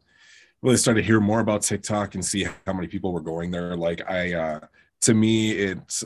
really 0.61 0.77
started 0.77 1.01
to 1.01 1.05
hear 1.05 1.19
more 1.19 1.41
about 1.41 1.61
TikTok 1.61 2.15
and 2.15 2.23
see 2.23 2.45
how 2.65 2.73
many 2.73 2.87
people 2.87 3.11
were 3.13 3.21
going 3.21 3.51
there, 3.51 3.75
like 3.75 4.01
I 4.09 4.33
uh 4.33 4.59
to 5.03 5.13
me 5.13 5.51
it's 5.51 6.03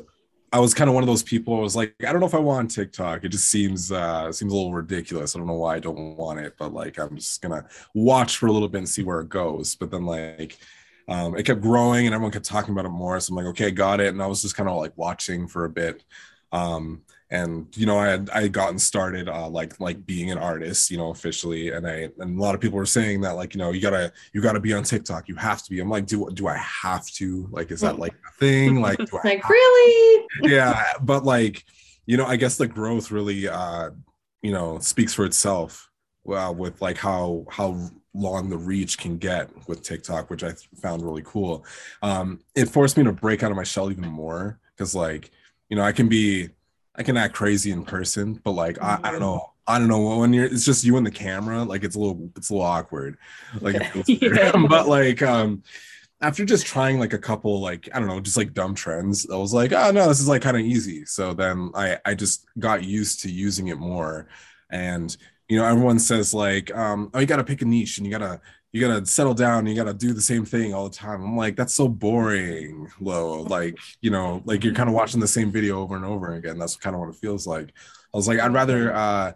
I 0.52 0.60
was 0.60 0.74
kind 0.74 0.90
of 0.90 0.94
one 0.94 1.04
of 1.04 1.08
those 1.08 1.24
people 1.24 1.58
I 1.58 1.60
was 1.60 1.76
like, 1.76 1.94
I 2.08 2.12
don't 2.12 2.22
know 2.22 2.26
if 2.26 2.34
I 2.34 2.40
want 2.40 2.72
TikTok. 2.72 3.26
It 3.26 3.30
just 3.30 3.52
seems 3.52 3.92
uh 3.92 4.32
seems 4.32 4.52
a 4.52 4.56
little 4.56 4.74
ridiculous. 4.74 5.36
I 5.36 5.40
don't 5.40 5.48
know 5.48 5.56
why 5.56 5.76
I 5.76 5.80
don't 5.80 6.16
want 6.16 6.40
it, 6.40 6.54
but 6.58 6.74
like 6.74 6.98
I'm 7.00 7.16
just 7.16 7.42
gonna 7.42 7.66
watch 7.94 8.38
for 8.38 8.48
a 8.48 8.52
little 8.52 8.70
bit 8.70 8.80
and 8.80 8.90
see 8.90 9.04
where 9.04 9.20
it 9.20 9.30
goes. 9.30 9.76
But 9.76 9.92
then 9.92 10.06
like 10.06 10.58
um 11.10 11.38
it 11.38 11.44
kept 11.44 11.62
growing 11.62 12.06
and 12.06 12.14
everyone 12.16 12.32
kept 12.32 12.46
talking 12.46 12.74
about 12.74 12.86
it 12.86 12.90
more. 12.90 13.20
So 13.20 13.32
I'm 13.32 13.38
like, 13.38 13.48
okay, 13.48 13.72
got 13.72 14.00
it. 14.00 14.08
And 14.08 14.22
I 14.22 14.28
was 14.28 14.42
just 14.42 14.56
kind 14.56 14.70
of 14.70 14.78
like 14.78 14.98
watching 14.98 15.48
for 15.48 15.66
a 15.66 15.70
bit. 15.70 16.04
Um 16.52 17.02
and 17.30 17.68
you 17.76 17.86
know 17.86 17.98
i 17.98 18.08
had 18.08 18.30
i 18.30 18.42
had 18.42 18.54
gotten 18.54 18.80
started 18.80 19.28
uh 19.28 19.50
like 19.50 19.78
like 19.80 20.06
being 20.06 20.32
an 20.32 20.38
artist 20.38 20.90
you 20.90 20.98
know 20.98 21.10
officially 21.10 21.72
and 21.72 21.86
i 21.86 22.10
and 22.20 22.40
a 22.40 22.42
lot 22.42 22.56
of 22.56 22.62
people 22.62 22.78
were 22.78 22.86
saying 22.86 23.20
that 23.20 23.36
like 23.36 23.54
you 23.54 23.60
know 23.60 23.72
you 23.72 23.82
gotta 23.82 24.12
you 24.34 24.42
gotta 24.42 24.60
be 24.60 24.74
on 24.74 24.84
tiktok 24.84 25.28
you 25.28 25.36
have 25.36 25.62
to 25.62 25.70
be. 25.70 25.80
I'm 25.80 25.90
like 25.90 26.06
do 26.06 26.30
do 26.34 26.48
i 26.48 26.58
have 26.58 27.06
to? 27.12 27.48
Like 27.52 27.72
is 27.72 27.82
that 27.82 28.00
like 28.00 28.14
a 28.14 28.32
thing? 28.40 28.82
Like 28.88 28.98
do 28.98 29.18
i 29.24 29.28
like, 29.28 29.50
really? 29.50 30.28
yeah 30.44 30.84
but 31.02 31.26
like 31.26 31.66
you 32.06 32.16
know 32.16 32.26
i 32.26 32.36
guess 32.36 32.58
the 32.58 32.68
growth 32.68 33.12
really 33.12 33.48
uh 33.48 33.90
you 34.42 34.52
know 34.52 34.80
speaks 34.80 35.14
for 35.14 35.26
itself 35.26 35.90
well 36.24 36.54
with 36.56 36.82
like 36.82 36.98
how 36.98 37.46
how 37.50 37.90
long 38.14 38.50
the 38.50 38.58
reach 38.58 38.98
can 38.98 39.18
get 39.18 39.50
with 39.68 39.82
tiktok 39.82 40.30
which 40.30 40.44
i 40.44 40.54
found 40.82 41.04
really 41.04 41.24
cool. 41.26 41.66
Um 42.02 42.40
it 42.56 42.70
forced 42.70 42.98
me 42.98 43.04
to 43.04 43.12
break 43.12 43.44
out 43.44 43.52
of 43.52 43.58
my 43.58 43.64
shell 43.64 43.92
even 43.92 44.08
more 44.08 44.60
because 44.76 44.96
like 44.96 45.32
you 45.70 45.76
know 45.76 45.84
i 45.84 45.92
can 45.92 46.08
be 46.08 46.50
i 46.98 47.04
can 47.04 47.18
act 47.18 47.34
crazy 47.34 47.72
in 47.72 47.84
person 47.84 48.40
but 48.44 48.52
like 48.52 48.82
I, 48.82 49.00
I 49.04 49.12
don't 49.12 49.20
know. 49.20 49.54
I 49.68 49.80
don't 49.80 49.90
know 49.90 50.18
when 50.18 50.32
you're 50.32 50.46
it's 50.46 50.66
just 50.66 50.86
you 50.86 50.96
and 50.96 51.06
the 51.06 51.12
camera 51.12 51.64
like 51.64 51.84
it's 51.84 51.96
a 51.96 52.00
little 52.00 52.32
it's 52.38 52.50
a 52.50 52.54
little 52.54 52.66
awkward. 52.66 53.18
Like 53.60 53.76
it 53.76 53.84
feels 53.88 54.08
weird. 54.22 54.38
Yeah. 54.38 54.66
but 54.70 54.88
like 54.88 55.22
um 55.22 55.64
after 56.22 56.46
just 56.46 56.66
trying 56.66 57.00
like 57.00 57.14
a 57.14 57.18
couple 57.18 57.60
like 57.60 57.90
i 57.94 58.00
don't 58.00 58.08
know 58.08 58.20
just 58.20 58.38
like 58.38 58.54
dumb 58.54 58.74
trends 58.74 59.30
i 59.30 59.36
was 59.36 59.54
like 59.54 59.72
oh 59.74 59.92
no 59.92 60.08
this 60.08 60.20
is 60.20 60.28
like 60.28 60.42
kind 60.42 60.58
of 60.58 60.64
easy. 60.64 61.06
So 61.06 61.34
then 61.34 61.72
i 61.76 61.98
i 62.06 62.14
just 62.14 62.46
got 62.58 62.84
used 62.84 63.22
to 63.22 63.32
using 63.32 63.68
it 63.68 63.78
more. 63.78 64.30
And 64.70 65.16
you 65.50 65.58
know 65.58 65.66
everyone 65.66 66.00
says 66.00 66.34
like 66.34 66.74
um 66.76 67.10
oh 67.14 67.20
you 67.20 67.26
gotta 67.26 67.44
pick 67.44 67.62
a 67.62 67.66
niche 67.66 67.98
and 67.98 68.08
you 68.08 68.12
gotta 68.12 68.40
you 68.74 68.82
gotta 68.82 69.06
settle 69.06 69.34
down 69.34 69.66
you 69.66 69.76
gotta 69.76 69.94
do 69.94 70.14
the 70.14 70.22
same 70.22 70.46
thing 70.46 70.74
all 70.74 70.90
the 70.90 70.96
time 70.96 71.24
i'm 71.24 71.38
like 71.38 71.56
that's 71.56 71.74
so 71.74 71.88
boring 71.88 72.88
low 73.00 73.42
like 73.44 73.78
you 74.02 74.12
know 74.12 74.42
like 74.46 74.64
you're 74.64 74.74
kind 74.74 74.90
of 74.90 74.96
watching 74.96 75.20
the 75.20 75.28
same 75.28 75.52
video 75.52 75.80
over 75.82 75.96
and 75.96 76.06
over 76.06 76.34
again 76.36 76.58
that's 76.60 76.76
kind 76.76 76.96
of 76.96 77.00
what 77.00 77.10
it 77.10 77.16
feels 77.16 77.48
like 77.48 77.70
i 78.14 78.18
was 78.18 78.28
like 78.28 78.40
i'd 78.40 78.54
rather 78.54 78.94
uh 78.94 79.32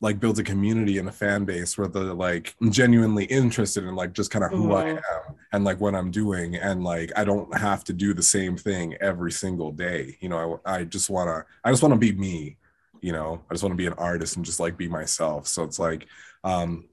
like 0.00 0.18
build 0.18 0.38
a 0.38 0.42
community 0.42 0.98
and 0.98 1.08
a 1.08 1.12
fan 1.12 1.44
base 1.44 1.78
where 1.78 1.86
they're 1.86 2.02
like 2.14 2.56
genuinely 2.70 3.24
interested 3.26 3.84
in 3.84 3.94
like 3.94 4.12
just 4.12 4.32
kind 4.32 4.44
of 4.44 4.50
who 4.52 4.72
I 4.74 4.82
Mhm. 4.82 4.96
am 4.96 5.36
and 5.52 5.64
like 5.64 5.80
what 5.80 5.94
I'm 5.94 6.10
doing 6.10 6.56
and 6.56 6.82
like 6.82 7.12
I 7.16 7.22
don't 7.24 7.56
have 7.56 7.84
to 7.84 7.92
do 7.92 8.12
the 8.12 8.22
same 8.22 8.56
thing 8.56 8.96
every 9.00 9.30
single 9.30 9.70
day. 9.70 10.16
You 10.20 10.28
know, 10.28 10.60
I, 10.66 10.78
I 10.78 10.84
just 10.84 11.08
want 11.08 11.28
to 11.28 11.44
I 11.64 11.70
just 11.70 11.82
want 11.82 11.94
to 11.94 11.98
be 12.00 12.12
me, 12.12 12.56
you 13.00 13.12
know. 13.12 13.44
I 13.48 13.54
just 13.54 13.62
want 13.62 13.72
to 13.72 13.76
be 13.76 13.86
an 13.86 13.92
artist 13.94 14.34
and 14.36 14.44
just 14.44 14.58
like 14.58 14.76
be 14.76 14.88
myself. 14.88 15.46
So 15.46 15.62
it's 15.62 15.78
like 15.78 16.08
um 16.42 16.86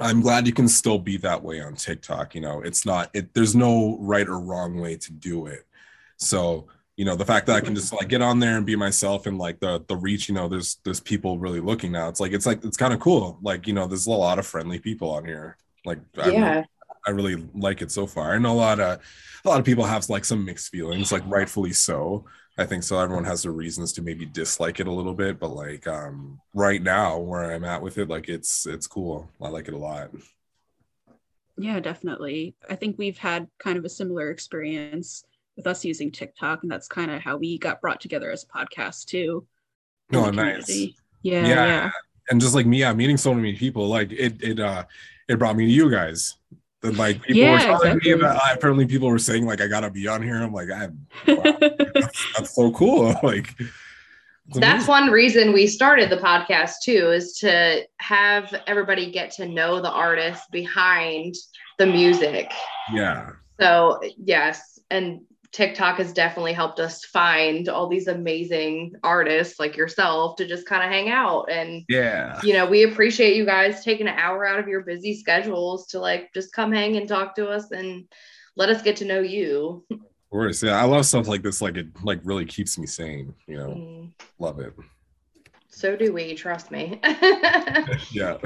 I'm 0.00 0.20
glad 0.20 0.46
you 0.46 0.52
can 0.52 0.68
still 0.68 0.98
be 0.98 1.16
that 1.18 1.42
way 1.42 1.60
on 1.60 1.74
TikTok, 1.74 2.34
you 2.34 2.40
know. 2.40 2.60
It's 2.60 2.86
not 2.86 3.10
it 3.14 3.34
there's 3.34 3.54
no 3.54 3.96
right 4.00 4.26
or 4.26 4.40
wrong 4.40 4.80
way 4.80 4.96
to 4.96 5.12
do 5.12 5.46
it. 5.46 5.66
So, 6.16 6.68
you 6.96 7.06
know 7.06 7.16
the 7.16 7.24
fact 7.24 7.46
that 7.46 7.56
i 7.56 7.62
can 7.62 7.74
just 7.74 7.94
like 7.94 8.08
get 8.08 8.20
on 8.20 8.40
there 8.40 8.58
and 8.58 8.66
be 8.66 8.76
myself 8.76 9.24
and 9.24 9.38
like 9.38 9.58
the 9.58 9.82
the 9.88 9.96
reach 9.96 10.28
you 10.28 10.34
know 10.34 10.48
there's 10.48 10.80
there's 10.84 11.00
people 11.00 11.38
really 11.38 11.60
looking 11.60 11.92
now. 11.92 12.08
It's 12.08 12.20
like 12.20 12.32
it's 12.32 12.44
like 12.44 12.62
it's 12.62 12.76
kind 12.76 12.92
of 12.92 13.00
cool. 13.00 13.38
Like 13.42 13.66
you 13.66 13.72
know 13.72 13.86
there's 13.86 14.06
a 14.06 14.10
lot 14.10 14.38
of 14.38 14.46
friendly 14.46 14.78
people 14.78 15.10
on 15.10 15.24
here. 15.24 15.56
Like 15.86 15.98
yeah. 16.16 16.64
I, 17.06 17.10
I 17.10 17.12
really 17.12 17.48
like 17.54 17.80
it 17.80 17.90
so 17.90 18.06
far. 18.06 18.34
I 18.34 18.38
know 18.38 18.52
a 18.52 18.54
lot 18.54 18.80
of 18.80 19.00
a 19.44 19.48
lot 19.48 19.58
of 19.58 19.64
people 19.64 19.84
have 19.84 20.08
like 20.10 20.26
some 20.26 20.44
mixed 20.44 20.70
feelings 20.70 21.10
like 21.10 21.22
rightfully 21.26 21.72
so 21.72 22.26
i 22.60 22.66
think 22.66 22.82
so. 22.82 23.00
Everyone 23.00 23.24
has 23.24 23.42
their 23.42 23.52
reasons 23.52 23.92
to 23.94 24.02
maybe 24.02 24.26
dislike 24.26 24.80
it 24.80 24.86
a 24.86 24.92
little 24.92 25.14
bit 25.14 25.40
but 25.40 25.50
like 25.50 25.86
um 25.86 26.40
right 26.54 26.82
now 26.82 27.18
where 27.18 27.52
i'm 27.52 27.64
at 27.64 27.82
with 27.82 27.98
it 27.98 28.08
like 28.08 28.28
it's 28.28 28.66
it's 28.66 28.86
cool. 28.86 29.28
I 29.40 29.48
like 29.48 29.68
it 29.68 29.74
a 29.74 29.78
lot. 29.78 30.10
Yeah 31.56 31.80
definitely. 31.80 32.54
I 32.68 32.76
think 32.76 32.98
we've 32.98 33.18
had 33.18 33.48
kind 33.58 33.78
of 33.78 33.84
a 33.84 33.88
similar 33.88 34.30
experience 34.30 35.24
with 35.56 35.66
us 35.66 35.84
using 35.84 36.10
TikTok, 36.10 36.62
and 36.62 36.72
that's 36.72 36.88
kind 36.88 37.10
of 37.10 37.20
how 37.20 37.36
we 37.36 37.58
got 37.58 37.80
brought 37.80 38.00
together 38.00 38.30
as 38.30 38.44
a 38.44 38.46
podcast 38.46 39.04
too. 39.06 39.46
Oh, 40.12 40.30
nice. 40.30 40.68
Yeah, 41.22 41.46
yeah, 41.46 41.46
yeah, 41.46 41.90
And 42.30 42.40
just 42.40 42.54
like 42.54 42.64
me, 42.66 42.80
yeah, 42.80 42.94
meeting 42.94 43.18
so 43.18 43.34
many 43.34 43.54
people, 43.54 43.86
like 43.86 44.10
it, 44.10 44.42
it, 44.42 44.58
uh, 44.58 44.84
it 45.28 45.38
brought 45.38 45.56
me 45.56 45.66
to 45.66 45.72
you 45.72 45.90
guys. 45.90 46.36
And 46.82 46.96
like 46.96 47.22
people 47.22 47.42
yeah, 47.42 47.52
were 47.52 47.58
telling 47.58 47.96
exactly. 47.98 48.14
me 48.14 48.20
that 48.20 48.36
uh, 48.36 48.54
apparently 48.54 48.86
people 48.86 49.08
were 49.08 49.18
saying 49.18 49.46
like 49.46 49.60
I 49.60 49.66
gotta 49.66 49.90
be 49.90 50.06
on 50.08 50.22
here. 50.22 50.36
I'm 50.36 50.52
like, 50.52 50.70
I, 50.70 50.86
wow, 51.28 51.56
that's, 51.94 52.26
that's 52.36 52.54
so 52.54 52.70
cool. 52.72 53.14
like 53.22 53.54
that's 54.54 54.88
one 54.88 55.10
reason 55.10 55.52
we 55.52 55.66
started 55.66 56.10
the 56.10 56.16
podcast 56.16 56.74
too 56.82 57.12
is 57.12 57.34
to 57.34 57.86
have 57.98 58.52
everybody 58.66 59.10
get 59.10 59.30
to 59.30 59.46
know 59.46 59.80
the 59.80 59.90
artist 59.90 60.50
behind 60.50 61.36
the 61.78 61.86
music 61.86 62.50
yeah 62.92 63.30
so 63.60 64.00
yes 64.16 64.80
and 64.90 65.20
TikTok 65.52 65.96
has 65.96 66.12
definitely 66.12 66.52
helped 66.52 66.78
us 66.78 67.04
find 67.04 67.68
all 67.68 67.88
these 67.88 68.06
amazing 68.06 68.92
artists 69.02 69.58
like 69.58 69.76
yourself 69.76 70.36
to 70.36 70.46
just 70.46 70.66
kind 70.66 70.84
of 70.84 70.90
hang 70.90 71.08
out. 71.08 71.50
And 71.50 71.84
yeah, 71.88 72.40
you 72.42 72.52
know, 72.52 72.66
we 72.66 72.84
appreciate 72.84 73.36
you 73.36 73.44
guys 73.44 73.84
taking 73.84 74.06
an 74.06 74.16
hour 74.16 74.46
out 74.46 74.60
of 74.60 74.68
your 74.68 74.82
busy 74.82 75.14
schedules 75.14 75.88
to 75.88 75.98
like 75.98 76.32
just 76.32 76.52
come 76.52 76.72
hang 76.72 76.96
and 76.96 77.08
talk 77.08 77.34
to 77.34 77.48
us 77.48 77.72
and 77.72 78.06
let 78.56 78.68
us 78.68 78.82
get 78.82 78.96
to 78.96 79.04
know 79.04 79.20
you. 79.20 79.84
Of 79.90 79.98
course. 80.30 80.62
Yeah. 80.62 80.80
I 80.80 80.84
love 80.84 81.06
stuff 81.06 81.26
like 81.26 81.42
this. 81.42 81.60
Like 81.60 81.76
it 81.76 81.88
like 82.04 82.20
really 82.22 82.44
keeps 82.44 82.78
me 82.78 82.86
sane, 82.86 83.34
you 83.48 83.56
know. 83.56 83.68
Mm. 83.70 84.12
Love 84.38 84.60
it. 84.60 84.72
So 85.68 85.96
do 85.96 86.12
we, 86.12 86.34
trust 86.34 86.70
me. 86.70 87.00
yeah. 88.12 88.38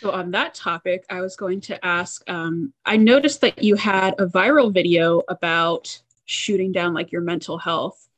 So, 0.00 0.12
on 0.12 0.30
that 0.30 0.54
topic, 0.54 1.04
I 1.10 1.20
was 1.20 1.34
going 1.34 1.60
to 1.62 1.84
ask 1.84 2.28
um, 2.30 2.72
I 2.84 2.96
noticed 2.96 3.40
that 3.40 3.62
you 3.62 3.74
had 3.74 4.14
a 4.18 4.26
viral 4.26 4.72
video 4.72 5.22
about 5.28 6.00
shooting 6.24 6.70
down 6.72 6.94
like 6.94 7.10
your 7.10 7.22
mental 7.22 7.58
health. 7.58 8.08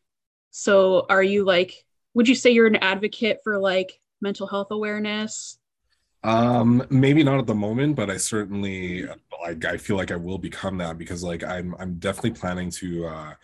So, 0.51 1.07
are 1.09 1.23
you 1.23 1.45
like, 1.45 1.85
would 2.15 2.29
you 2.29 2.35
say 2.35 2.51
you're 2.51 2.67
an 2.67 2.77
advocate 2.77 3.41
for 3.43 3.59
like 3.59 3.99
mental 4.21 4.47
health 4.47 4.71
awareness? 4.71 5.59
Um, 6.23 6.87
maybe 6.91 7.23
not 7.23 7.39
at 7.39 7.47
the 7.47 7.55
moment, 7.55 7.97
but 7.97 8.11
I 8.11 8.19
certainly 8.19 9.07
like 9.43 9.65
I 9.65 9.79
feel 9.79 9.97
like 9.97 10.11
I 10.11 10.17
will 10.17 10.37
become 10.37 10.77
that 10.79 10.99
because 10.99 11.23
like 11.23 11.43
I'm 11.43 11.75
I'm 11.79 11.95
definitely 11.99 12.33
planning 12.33 12.71
to 12.73 13.07
uh 13.07 13.35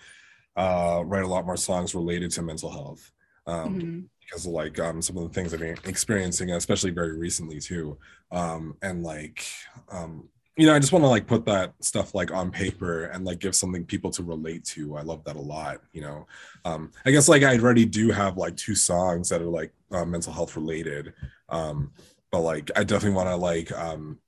uh 0.56 1.02
write 1.06 1.24
a 1.24 1.28
lot 1.28 1.46
more 1.46 1.56
songs 1.56 1.94
related 1.94 2.30
to 2.32 2.42
mental 2.42 2.70
health. 2.70 3.12
Um 3.46 3.78
mm-hmm 3.78 4.00
because 4.26 4.46
of 4.46 4.52
like 4.52 4.78
um, 4.80 5.00
some 5.00 5.16
of 5.16 5.22
the 5.22 5.28
things 5.28 5.54
I've 5.54 5.60
been 5.60 5.76
experiencing, 5.84 6.50
especially 6.50 6.90
very 6.90 7.16
recently 7.16 7.60
too. 7.60 7.96
Um, 8.30 8.76
and 8.82 9.02
like, 9.02 9.46
um, 9.90 10.28
you 10.56 10.66
know, 10.66 10.74
I 10.74 10.78
just 10.78 10.92
want 10.92 11.04
to 11.04 11.08
like 11.08 11.26
put 11.26 11.44
that 11.46 11.74
stuff 11.80 12.14
like 12.14 12.32
on 12.32 12.50
paper 12.50 13.04
and 13.06 13.24
like 13.24 13.40
give 13.40 13.54
something 13.54 13.84
people 13.84 14.10
to 14.12 14.22
relate 14.22 14.64
to. 14.64 14.96
I 14.96 15.02
love 15.02 15.22
that 15.24 15.36
a 15.36 15.40
lot. 15.40 15.82
You 15.92 16.00
know, 16.00 16.26
um, 16.64 16.92
I 17.04 17.10
guess 17.10 17.28
like 17.28 17.42
I 17.42 17.58
already 17.58 17.84
do 17.84 18.10
have 18.10 18.38
like 18.38 18.56
two 18.56 18.74
songs 18.74 19.28
that 19.28 19.42
are 19.42 19.46
like 19.46 19.72
uh, 19.92 20.06
mental 20.06 20.32
health 20.32 20.56
related, 20.56 21.12
um, 21.50 21.92
but 22.32 22.40
like 22.40 22.70
I 22.74 22.84
definitely 22.84 23.16
want 23.16 23.28
to 23.28 23.36
like 23.36 23.70
um, 23.72 24.18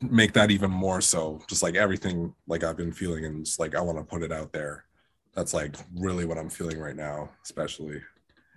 make 0.00 0.32
that 0.32 0.50
even 0.50 0.70
more 0.70 1.00
so. 1.00 1.40
Just 1.48 1.62
like 1.62 1.76
everything 1.76 2.34
like 2.48 2.64
I've 2.64 2.76
been 2.76 2.92
feeling 2.92 3.24
and 3.24 3.44
just 3.44 3.60
like 3.60 3.76
I 3.76 3.80
want 3.80 3.98
to 3.98 4.04
put 4.04 4.24
it 4.24 4.32
out 4.32 4.52
there. 4.52 4.84
That's 5.34 5.54
like 5.54 5.76
really 5.94 6.24
what 6.24 6.38
I'm 6.38 6.50
feeling 6.50 6.78
right 6.78 6.96
now, 6.96 7.30
especially. 7.44 8.02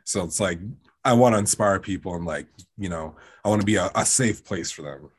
So 0.05 0.23
it's 0.23 0.39
like 0.39 0.59
I 1.06 1.13
want 1.13 1.36
to 1.36 1.39
inspire 1.39 1.80
people 1.80 2.15
and 2.15 2.26
like, 2.26 2.48
you 2.78 2.89
know, 2.89 3.15
I 3.44 3.50
want 3.50 3.62
to 3.62 3.65
be 3.65 3.76
a, 3.76 3.91
a 3.96 4.06
safe 4.06 4.44
place 4.44 4.72
for 4.72 4.82
them. 4.82 5.10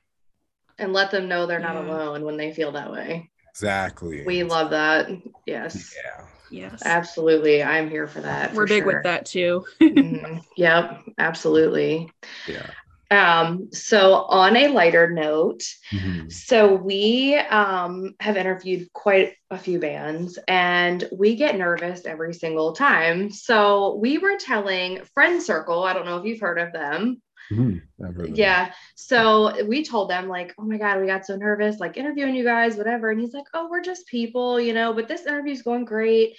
And 0.78 0.92
let 0.92 1.10
them 1.10 1.28
know 1.28 1.46
they're 1.46 1.60
not 1.60 1.76
yeah. 1.76 1.90
alone 1.90 2.24
when 2.24 2.36
they 2.36 2.52
feel 2.52 2.72
that 2.72 2.92
way. 2.92 3.30
Exactly. 3.50 4.24
We 4.26 4.42
love 4.42 4.70
that. 4.70 5.08
Yes. 5.46 5.94
Yeah. 5.96 6.26
Yes. 6.50 6.82
Absolutely. 6.84 7.62
I'm 7.62 7.88
here 7.88 8.06
for 8.06 8.20
that. 8.20 8.52
We're 8.52 8.66
big 8.66 8.82
sure. 8.82 8.94
with 8.94 9.04
that 9.04 9.24
too. 9.24 9.64
mm-hmm. 9.80 10.38
Yep. 10.56 11.04
Absolutely. 11.18 12.10
Yeah. 12.46 12.66
Um, 13.10 13.68
so 13.72 14.14
on 14.14 14.56
a 14.56 14.68
lighter 14.68 15.10
note, 15.10 15.62
mm-hmm. 15.92 16.28
so 16.28 16.74
we 16.74 17.36
um, 17.36 18.14
have 18.18 18.36
interviewed 18.36 18.92
quite 18.92 19.34
a 19.50 19.58
few 19.58 19.78
bands 19.78 20.38
and 20.48 21.08
we 21.12 21.36
get 21.36 21.56
nervous 21.56 22.04
every 22.04 22.34
single 22.34 22.72
time. 22.72 23.30
So 23.30 23.94
we 23.96 24.18
were 24.18 24.36
telling 24.38 25.04
Friend 25.14 25.40
Circle, 25.40 25.84
I 25.84 25.92
don't 25.92 26.06
know 26.06 26.16
if 26.16 26.24
you've 26.24 26.40
heard 26.40 26.58
of 26.58 26.72
them. 26.72 27.22
Mm-hmm. 27.52 28.34
Yeah. 28.34 28.72
So 28.96 29.64
we 29.64 29.84
told 29.84 30.10
them, 30.10 30.28
like, 30.28 30.54
oh 30.58 30.64
my 30.64 30.78
God, 30.78 31.00
we 31.00 31.06
got 31.06 31.26
so 31.26 31.36
nervous, 31.36 31.78
like 31.78 31.96
interviewing 31.96 32.34
you 32.34 32.44
guys, 32.44 32.76
whatever. 32.76 33.10
And 33.10 33.20
he's 33.20 33.34
like, 33.34 33.46
oh, 33.54 33.68
we're 33.70 33.82
just 33.82 34.06
people, 34.08 34.60
you 34.60 34.72
know, 34.72 34.92
but 34.92 35.06
this 35.06 35.26
interview 35.26 35.52
is 35.52 35.62
going 35.62 35.84
great 35.84 36.36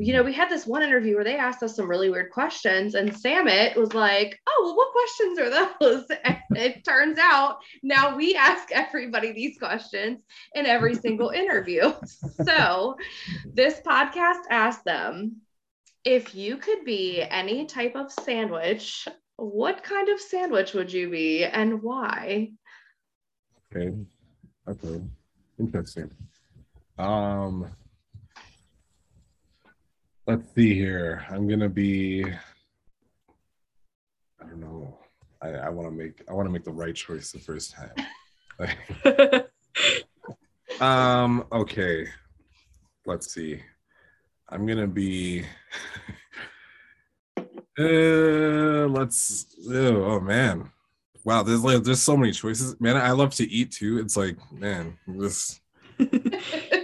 you 0.00 0.14
know, 0.14 0.22
we 0.22 0.32
had 0.32 0.48
this 0.48 0.66
one 0.66 0.82
interview 0.82 1.14
where 1.14 1.24
they 1.24 1.36
asked 1.36 1.62
us 1.62 1.76
some 1.76 1.86
really 1.86 2.08
weird 2.08 2.30
questions, 2.30 2.94
and 2.94 3.14
Samit 3.14 3.76
was 3.76 3.92
like, 3.92 4.40
"Oh, 4.48 4.62
well, 4.64 4.76
what 4.76 4.92
questions 4.92 5.38
are 5.38 5.50
those?" 5.50 6.06
And 6.24 6.58
it 6.58 6.84
turns 6.84 7.18
out 7.18 7.58
now 7.82 8.16
we 8.16 8.34
ask 8.34 8.72
everybody 8.72 9.32
these 9.32 9.58
questions 9.58 10.22
in 10.54 10.64
every 10.64 10.94
single 10.94 11.28
interview. 11.42 11.92
So, 12.44 12.96
this 13.52 13.80
podcast 13.86 14.44
asked 14.48 14.86
them 14.86 15.42
if 16.06 16.34
you 16.34 16.56
could 16.56 16.86
be 16.86 17.20
any 17.20 17.66
type 17.66 17.94
of 17.94 18.10
sandwich, 18.10 19.06
what 19.36 19.84
kind 19.84 20.08
of 20.08 20.18
sandwich 20.18 20.72
would 20.72 20.90
you 20.90 21.10
be, 21.10 21.44
and 21.44 21.82
why? 21.82 22.52
Okay, 23.76 23.94
okay, 24.66 25.02
interesting. 25.58 26.10
Um 26.98 27.70
let's 30.30 30.54
see 30.54 30.74
here. 30.74 31.26
I'm 31.28 31.48
gonna 31.48 31.68
be. 31.68 32.24
I 34.40 34.46
don't 34.46 34.60
know. 34.60 34.96
I, 35.42 35.48
I 35.48 35.68
want 35.70 35.88
to 35.88 35.92
make. 35.92 36.22
I 36.28 36.32
want 36.32 36.46
to 36.46 36.52
make 36.52 36.62
the 36.64 36.70
right 36.70 36.94
choice 36.94 37.32
the 37.32 37.40
first 37.40 37.74
time. 37.74 39.44
um. 40.80 41.46
Okay. 41.50 42.06
Let's 43.06 43.34
see. 43.34 43.60
I'm 44.48 44.66
gonna 44.66 44.86
be. 44.86 45.44
uh, 47.36 48.86
let's. 48.86 49.46
Oh, 49.68 50.04
oh 50.04 50.20
man. 50.20 50.70
Wow. 51.24 51.42
There's 51.42 51.64
like 51.64 51.82
there's 51.82 52.02
so 52.02 52.16
many 52.16 52.30
choices. 52.30 52.80
Man, 52.80 52.96
I 52.96 53.10
love 53.10 53.34
to 53.34 53.50
eat 53.50 53.72
too. 53.72 53.98
It's 53.98 54.16
like 54.16 54.36
man, 54.52 54.96
this. 55.08 55.60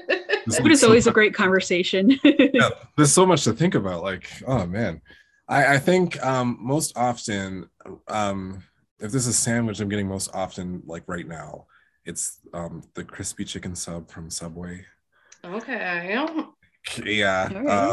Food 0.50 0.72
is 0.72 0.84
always 0.84 1.06
a 1.06 1.12
great 1.12 1.34
conversation. 1.34 2.18
yeah, 2.24 2.70
there's 2.96 3.12
so 3.12 3.26
much 3.26 3.44
to 3.44 3.52
think 3.52 3.74
about. 3.74 4.02
Like, 4.02 4.28
oh 4.46 4.66
man, 4.66 5.00
I, 5.48 5.74
I 5.74 5.78
think 5.78 6.22
um, 6.24 6.56
most 6.60 6.96
often, 6.96 7.68
um, 8.08 8.62
if 8.98 9.12
this 9.12 9.22
is 9.22 9.28
a 9.28 9.32
sandwich 9.32 9.80
I'm 9.80 9.88
getting 9.88 10.08
most 10.08 10.30
often, 10.34 10.82
like 10.86 11.04
right 11.06 11.26
now, 11.26 11.66
it's 12.04 12.38
um, 12.54 12.82
the 12.94 13.04
crispy 13.04 13.44
chicken 13.44 13.74
sub 13.74 14.10
from 14.10 14.30
Subway. 14.30 14.84
Okay. 15.44 16.16
Yeah. 17.04 17.92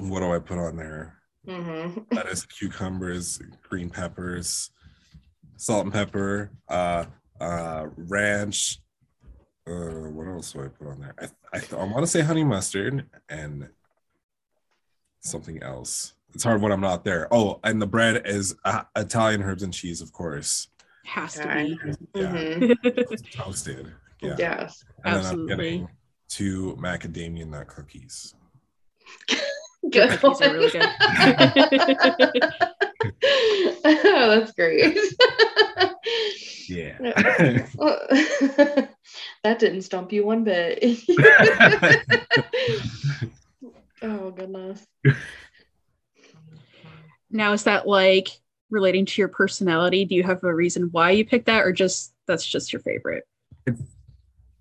Um, 0.00 0.08
what 0.08 0.20
do 0.20 0.32
I 0.32 0.38
put 0.38 0.58
on 0.58 0.76
there? 0.76 1.18
Mm-hmm. 1.46 2.14
That 2.14 2.26
is 2.26 2.46
cucumbers, 2.46 3.40
green 3.68 3.90
peppers, 3.90 4.70
salt 5.56 5.84
and 5.84 5.92
pepper, 5.92 6.50
uh, 6.68 7.04
uh, 7.40 7.86
ranch, 7.96 8.80
uh, 9.66 10.10
what 10.10 10.26
else 10.28 10.52
do 10.52 10.64
I 10.64 10.68
put 10.68 10.88
on 10.88 11.00
there? 11.00 11.14
I, 11.18 11.56
I, 11.56 11.60
I 11.78 11.84
want 11.84 12.00
to 12.00 12.06
say 12.06 12.20
honey 12.20 12.44
mustard 12.44 13.06
and 13.28 13.68
something 15.20 15.62
else. 15.62 16.14
It's 16.34 16.44
hard 16.44 16.60
when 16.60 16.72
I'm 16.72 16.80
not 16.80 17.04
there. 17.04 17.28
Oh, 17.32 17.60
and 17.64 17.80
the 17.80 17.86
bread 17.86 18.26
is 18.26 18.56
uh, 18.64 18.82
Italian 18.96 19.42
herbs 19.42 19.62
and 19.62 19.72
cheese, 19.72 20.00
of 20.00 20.12
course. 20.12 20.68
Has 21.06 21.34
to 21.34 21.46
be. 21.46 21.78
Yeah. 22.14 22.32
Mm-hmm. 22.32 23.14
Toasted. 23.32 23.92
Yeah. 24.20 24.36
Yes. 24.38 24.84
And 25.04 25.16
Absolutely. 25.16 25.46
then 25.46 25.52
I'm 25.52 25.58
getting 25.58 25.88
two 26.28 26.76
macadamia 26.80 27.46
nut 27.46 27.68
cookies. 27.68 28.34
good. 29.90 30.18
Cookies 30.18 30.40
are 30.42 30.52
really 30.52 30.70
good. 30.70 30.82
oh, 33.04 34.26
that's 34.30 34.52
great. 34.52 34.96
Yeah. 36.68 36.98
that 39.42 39.58
didn't 39.58 39.82
stump 39.82 40.12
you 40.12 40.24
one 40.24 40.44
bit. 40.44 40.82
Oh 44.02 44.30
goodness. 44.32 44.86
Now, 47.30 47.54
is 47.54 47.64
that 47.64 47.88
like 47.88 48.28
relating 48.68 49.06
to 49.06 49.22
your 49.22 49.28
personality? 49.28 50.04
Do 50.04 50.14
you 50.14 50.22
have 50.24 50.44
a 50.44 50.54
reason 50.54 50.90
why 50.92 51.12
you 51.12 51.24
picked 51.24 51.46
that, 51.46 51.64
or 51.64 51.72
just 51.72 52.12
that's 52.26 52.44
just 52.44 52.70
your 52.70 52.80
favorite? 52.80 53.24
Because 53.64 53.80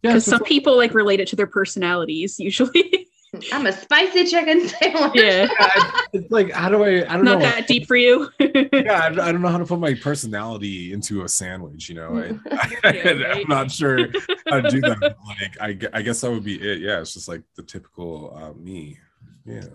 it's 0.03 0.13
just 0.13 0.27
some 0.27 0.43
people 0.43 0.77
like 0.77 0.93
relate 0.93 1.19
it 1.19 1.27
to 1.29 1.35
their 1.35 1.47
personalities 1.47 2.39
usually. 2.39 3.09
I'm 3.51 3.65
a 3.65 3.71
spicy 3.71 4.25
chicken 4.25 4.67
sandwich. 4.67 5.11
yeah, 5.15 5.47
yeah, 5.59 5.91
it's 6.13 6.31
like 6.31 6.51
how 6.51 6.69
do 6.69 6.83
I? 6.83 6.97
I 6.97 7.15
don't 7.15 7.25
know 7.25 7.33
not 7.33 7.39
know. 7.39 7.45
that 7.45 7.67
deep 7.67 7.87
for 7.87 7.95
you. 7.95 8.29
yeah, 8.39 9.01
I, 9.01 9.07
I 9.07 9.31
don't 9.31 9.41
know 9.41 9.47
how 9.47 9.57
to 9.57 9.65
put 9.65 9.79
my 9.79 9.95
personality 9.95 10.93
into 10.93 11.23
a 11.23 11.29
sandwich. 11.29 11.89
You 11.89 11.95
know, 11.95 12.17
I, 12.17 12.67
right. 12.83 13.05
am 13.05 13.47
not 13.47 13.71
sure 13.71 14.07
how 14.47 14.61
to 14.61 14.69
do 14.69 14.81
that. 14.81 15.15
Like, 15.25 15.57
I, 15.59 15.97
I 15.97 16.01
guess 16.03 16.21
that 16.21 16.31
would 16.31 16.43
be 16.43 16.55
it. 16.55 16.79
Yeah, 16.79 16.99
it's 16.99 17.13
just 17.13 17.27
like 17.27 17.41
the 17.55 17.63
typical 17.63 18.35
uh, 18.35 18.53
me. 18.53 18.99
Yeah. 19.45 19.65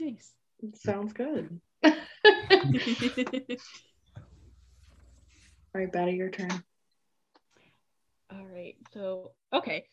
nice. 0.00 0.32
Sounds 0.74 1.12
good. 1.12 1.60
All 1.84 1.92
right, 5.74 5.92
Betty, 5.92 6.12
your 6.12 6.30
turn. 6.30 6.50
All 8.32 8.46
right. 8.46 8.76
So, 8.94 9.32
okay. 9.52 9.84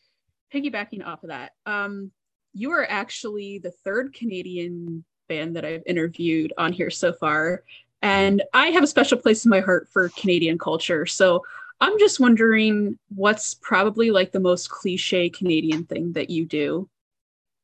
Piggybacking 0.54 1.06
off 1.06 1.24
of 1.24 1.30
that, 1.30 1.52
um, 1.66 2.12
you 2.54 2.72
are 2.72 2.86
actually 2.90 3.60
the 3.60 3.72
third 3.72 4.14
Canadian 4.14 5.04
band 5.28 5.56
that 5.56 5.66
I've 5.66 5.84
interviewed 5.86 6.54
on 6.58 6.74
here 6.74 6.90
so 6.90 7.14
far. 7.14 7.64
And 8.02 8.44
I 8.54 8.68
have 8.68 8.84
a 8.84 8.88
special 8.88 9.18
place 9.18 9.46
in 9.46 9.50
my 9.50 9.62
heart 9.62 9.88
for 9.92 10.10
Canadian 10.10 10.58
culture. 10.58 11.06
So 11.06 11.44
I'm 11.80 11.98
just 12.00 12.20
wondering 12.20 12.98
what's 13.14 13.54
probably 13.56 14.12
like 14.12 14.32
the 14.32 14.40
most 14.40 14.70
cliche 14.70 15.30
Canadian 15.30 15.86
thing 15.86 16.14
that 16.14 16.30
you 16.30 16.46
do. 16.46 16.90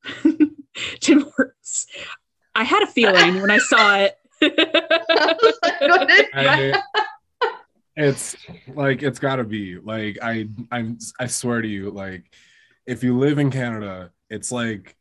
Tim 1.02 1.21
Hortons. 1.21 1.88
I 2.56 2.63
had 2.63 2.84
a 2.84 2.88
feeling 2.88 3.41
when 3.41 3.52
I 3.52 3.58
saw 3.58 3.97
it. 3.99 4.17
I- 6.34 6.82
it's 7.95 8.38
like 8.75 9.04
it's 9.04 9.19
got 9.19 9.38
to 9.38 9.43
be 9.43 9.78
like 9.78 10.17
I 10.21 10.47
I'm 10.71 10.97
I 11.19 11.28
swear 11.28 11.62
to 11.62 11.67
you 11.67 11.91
like 11.91 12.34
if 12.86 13.04
you 13.04 13.17
live 13.17 13.39
in 13.39 13.52
Canada 13.52 14.12
it's 14.30 14.52
like 14.52 14.96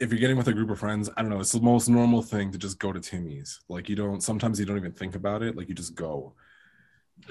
if 0.00 0.10
you're 0.10 0.18
getting 0.20 0.36
with 0.36 0.48
a 0.48 0.52
group 0.52 0.70
of 0.70 0.78
friends 0.78 1.08
I 1.16 1.22
don't 1.22 1.30
know 1.30 1.40
it's 1.40 1.52
the 1.52 1.60
most 1.60 1.88
normal 1.88 2.22
thing 2.22 2.50
to 2.52 2.58
just 2.58 2.78
go 2.78 2.92
to 2.92 3.00
Timmy's 3.00 3.60
like 3.68 3.88
you 3.88 3.96
don't 3.96 4.20
sometimes 4.22 4.58
you 4.58 4.66
don't 4.66 4.76
even 4.76 4.92
think 4.92 5.14
about 5.14 5.42
it 5.42 5.56
like 5.56 5.68
you 5.68 5.74
just 5.74 5.94
go 5.94 6.34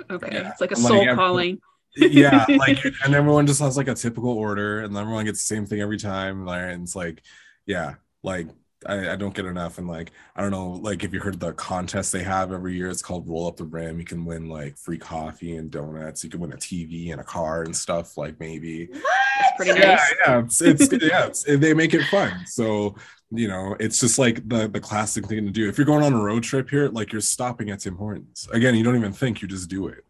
okay. 0.10 0.30
Yeah. 0.32 0.50
It's 0.52 0.62
like 0.62 0.72
a 0.72 0.76
soul 0.76 1.02
I'm- 1.02 1.16
calling. 1.16 1.60
yeah 1.98 2.46
like 2.58 2.80
and 3.04 3.14
everyone 3.14 3.46
just 3.46 3.60
has 3.60 3.76
like 3.76 3.90
a 3.90 3.94
typical 3.96 4.32
order 4.32 4.80
and 4.80 4.96
everyone 4.96 5.26
gets 5.26 5.46
the 5.46 5.56
same 5.56 5.66
thing 5.66 5.82
every 5.82 5.98
time 5.98 6.48
and 6.48 6.84
it's 6.84 6.96
like 6.96 7.22
yeah 7.66 7.96
like 8.24 8.48
I, 8.88 9.12
I 9.12 9.16
don't 9.16 9.34
get 9.34 9.46
enough 9.46 9.78
and 9.78 9.88
like 9.88 10.12
i 10.36 10.42
don't 10.42 10.52
know 10.52 10.72
like 10.72 11.04
if 11.04 11.14
you 11.14 11.20
heard 11.20 11.40
the 11.40 11.54
contest 11.54 12.12
they 12.12 12.24
have 12.24 12.52
every 12.52 12.76
year? 12.76 12.90
It's 12.90 13.02
called 13.02 13.30
roll 13.30 13.48
up 13.48 13.58
the 13.58 13.66
rim. 13.66 14.00
You 14.00 14.06
can 14.06 14.26
win 14.26 14.50
like 14.50 14.78
free 14.78 14.98
coffee 14.98 15.56
and 15.56 15.70
donuts. 15.70 16.24
You 16.24 16.30
can 16.30 16.40
win 16.40 16.54
a 16.54 16.58
tv 16.58 17.12
and 17.12 17.22
a 17.22 17.24
car 17.24 17.64
and 17.64 17.76
stuff 17.76 18.18
like 18.18 18.40
maybe. 18.40 18.88
That's 18.88 19.58
pretty 19.58 19.80
yeah 19.80 19.96
nice. 19.96 20.14
yeah. 20.26 20.40
It's, 20.46 20.62
it's 20.62 21.04
yeah 21.04 21.28
it's, 21.28 21.44
they 21.44 21.74
make 21.74 21.94
it 21.94 22.06
fun. 22.06 22.46
So 22.46 22.96
you 23.32 23.48
know 23.48 23.76
it's 23.80 24.00
just 24.00 24.18
like 24.20 24.48
the 24.48 24.68
the 24.68 24.80
classic 24.80 25.28
thing 25.28 25.46
to 25.46 25.52
do. 25.52 25.70
If 25.70 25.78
you're 25.78 25.86
going 25.86 26.04
on 26.04 26.14
a 26.14 26.22
road 26.22 26.44
trip 26.44 26.70
here 26.70 26.88
like 26.90 27.12
you're 27.12 27.22
stopping 27.22 27.70
at 27.70 27.80
tim 27.80 27.96
hortons. 27.96 28.48
Again 28.52 28.76
you 28.76 28.84
don't 28.84 28.96
even 28.98 29.14
think 29.14 29.42
you 29.42 29.48
just 29.48 29.70
do 29.70 29.88
it. 29.88 30.04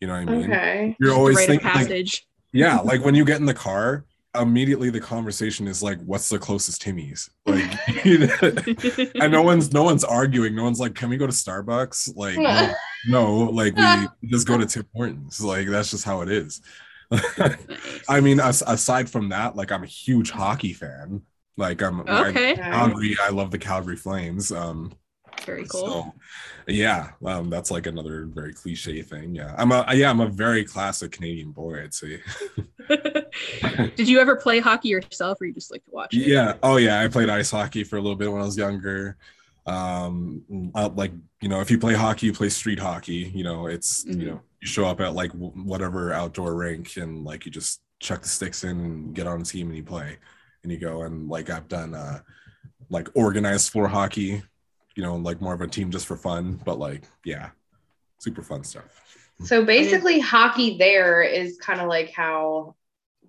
You 0.00 0.06
know 0.06 0.14
what 0.14 0.28
i 0.28 0.32
mean? 0.32 0.44
Okay. 0.44 0.96
you're 1.00 1.10
Just 1.10 1.18
always 1.18 1.36
rite 1.36 1.50
of 1.50 1.62
thinking 1.62 1.96
like, 1.96 2.24
yeah, 2.52 2.78
like 2.78 3.04
when 3.04 3.14
you 3.14 3.24
get 3.24 3.38
in 3.38 3.46
the 3.46 3.54
car, 3.54 4.04
immediately 4.40 4.90
the 4.90 5.00
conversation 5.00 5.66
is 5.68 5.82
like, 5.82 6.00
"What's 6.02 6.28
the 6.28 6.38
closest 6.38 6.82
Timmy's?" 6.82 7.30
Like, 7.46 7.70
and 9.14 9.32
no 9.32 9.42
one's 9.42 9.72
no 9.72 9.82
one's 9.82 10.04
arguing. 10.04 10.54
No 10.54 10.64
one's 10.64 10.80
like, 10.80 10.94
"Can 10.94 11.08
we 11.08 11.16
go 11.16 11.26
to 11.26 11.32
Starbucks?" 11.32 12.16
Like, 12.16 12.38
no, 12.38 12.72
no, 13.08 13.36
like 13.44 13.76
we 13.76 14.28
just 14.28 14.46
go 14.46 14.58
to 14.58 14.66
Tim 14.66 14.86
Hortons. 14.94 15.40
Like 15.40 15.68
that's 15.68 15.90
just 15.90 16.04
how 16.04 16.22
it 16.22 16.30
is. 16.30 16.60
I 18.08 18.20
mean, 18.20 18.38
as, 18.40 18.62
aside 18.66 19.08
from 19.08 19.30
that, 19.30 19.56
like 19.56 19.72
I'm 19.72 19.82
a 19.82 19.86
huge 19.86 20.30
hockey 20.30 20.72
fan. 20.72 21.22
Like 21.56 21.82
I'm 21.82 22.00
I- 22.08 22.32
Calgary. 22.56 23.16
I 23.20 23.30
love 23.30 23.50
the 23.50 23.58
Calgary 23.58 23.96
Flames. 23.96 24.52
Um, 24.52 24.92
very 25.44 25.64
cool. 25.66 25.88
so, 25.88 26.14
yeah, 26.66 27.10
um, 27.24 27.48
that's 27.50 27.70
like 27.70 27.86
another 27.86 28.26
very 28.26 28.52
cliche 28.52 29.02
thing. 29.02 29.34
Yeah, 29.34 29.54
I'm 29.58 29.72
a 29.72 29.84
yeah, 29.94 30.10
I'm 30.10 30.20
a 30.20 30.28
very 30.28 30.64
classic 30.64 31.12
Canadian 31.12 31.52
boy. 31.52 31.82
I'd 31.82 31.94
say. 31.94 32.20
Did 33.96 34.08
you 34.08 34.20
ever 34.20 34.36
play 34.36 34.60
hockey 34.60 34.88
yourself, 34.88 35.40
or 35.40 35.46
you 35.46 35.54
just 35.54 35.70
like 35.70 35.84
to 35.84 35.90
watch 35.90 36.14
it? 36.14 36.26
Yeah. 36.26 36.54
Oh, 36.62 36.76
yeah. 36.76 37.00
I 37.00 37.08
played 37.08 37.28
ice 37.28 37.50
hockey 37.50 37.84
for 37.84 37.96
a 37.96 38.00
little 38.00 38.16
bit 38.16 38.30
when 38.30 38.40
I 38.40 38.44
was 38.44 38.56
younger. 38.56 39.16
Um, 39.66 40.42
uh, 40.74 40.88
like 40.94 41.12
you 41.40 41.48
know, 41.48 41.60
if 41.60 41.70
you 41.70 41.78
play 41.78 41.94
hockey, 41.94 42.26
you 42.26 42.32
play 42.32 42.48
street 42.48 42.78
hockey. 42.78 43.30
You 43.34 43.44
know, 43.44 43.66
it's 43.66 44.04
Mhm. 44.04 44.20
you 44.20 44.26
know, 44.26 44.40
you 44.60 44.68
show 44.68 44.86
up 44.86 45.00
at 45.00 45.14
like 45.14 45.32
w- 45.32 45.52
whatever 45.52 46.12
outdoor 46.12 46.54
rink 46.54 46.96
and 46.96 47.24
like 47.24 47.44
you 47.44 47.52
just 47.52 47.80
chuck 48.00 48.22
the 48.22 48.28
sticks 48.28 48.64
in 48.64 48.70
and 48.78 49.14
get 49.14 49.26
on 49.26 49.40
a 49.40 49.44
team 49.44 49.68
and 49.68 49.76
you 49.76 49.82
play 49.84 50.16
and 50.62 50.72
you 50.72 50.78
go 50.78 51.02
and 51.02 51.28
like 51.28 51.50
I've 51.50 51.68
done 51.68 51.94
uh 51.94 52.20
like 52.90 53.08
organized 53.14 53.70
floor 53.70 53.88
hockey. 53.88 54.42
You 54.98 55.04
know, 55.04 55.14
like 55.14 55.40
more 55.40 55.54
of 55.54 55.60
a 55.60 55.68
team 55.68 55.92
just 55.92 56.06
for 56.06 56.16
fun, 56.16 56.60
but 56.64 56.80
like 56.80 57.04
yeah, 57.24 57.50
super 58.18 58.42
fun 58.42 58.64
stuff. 58.64 59.28
So 59.44 59.64
basically, 59.64 60.18
hockey 60.18 60.76
there 60.76 61.22
is 61.22 61.56
kind 61.58 61.80
of 61.80 61.86
like 61.86 62.10
how 62.10 62.74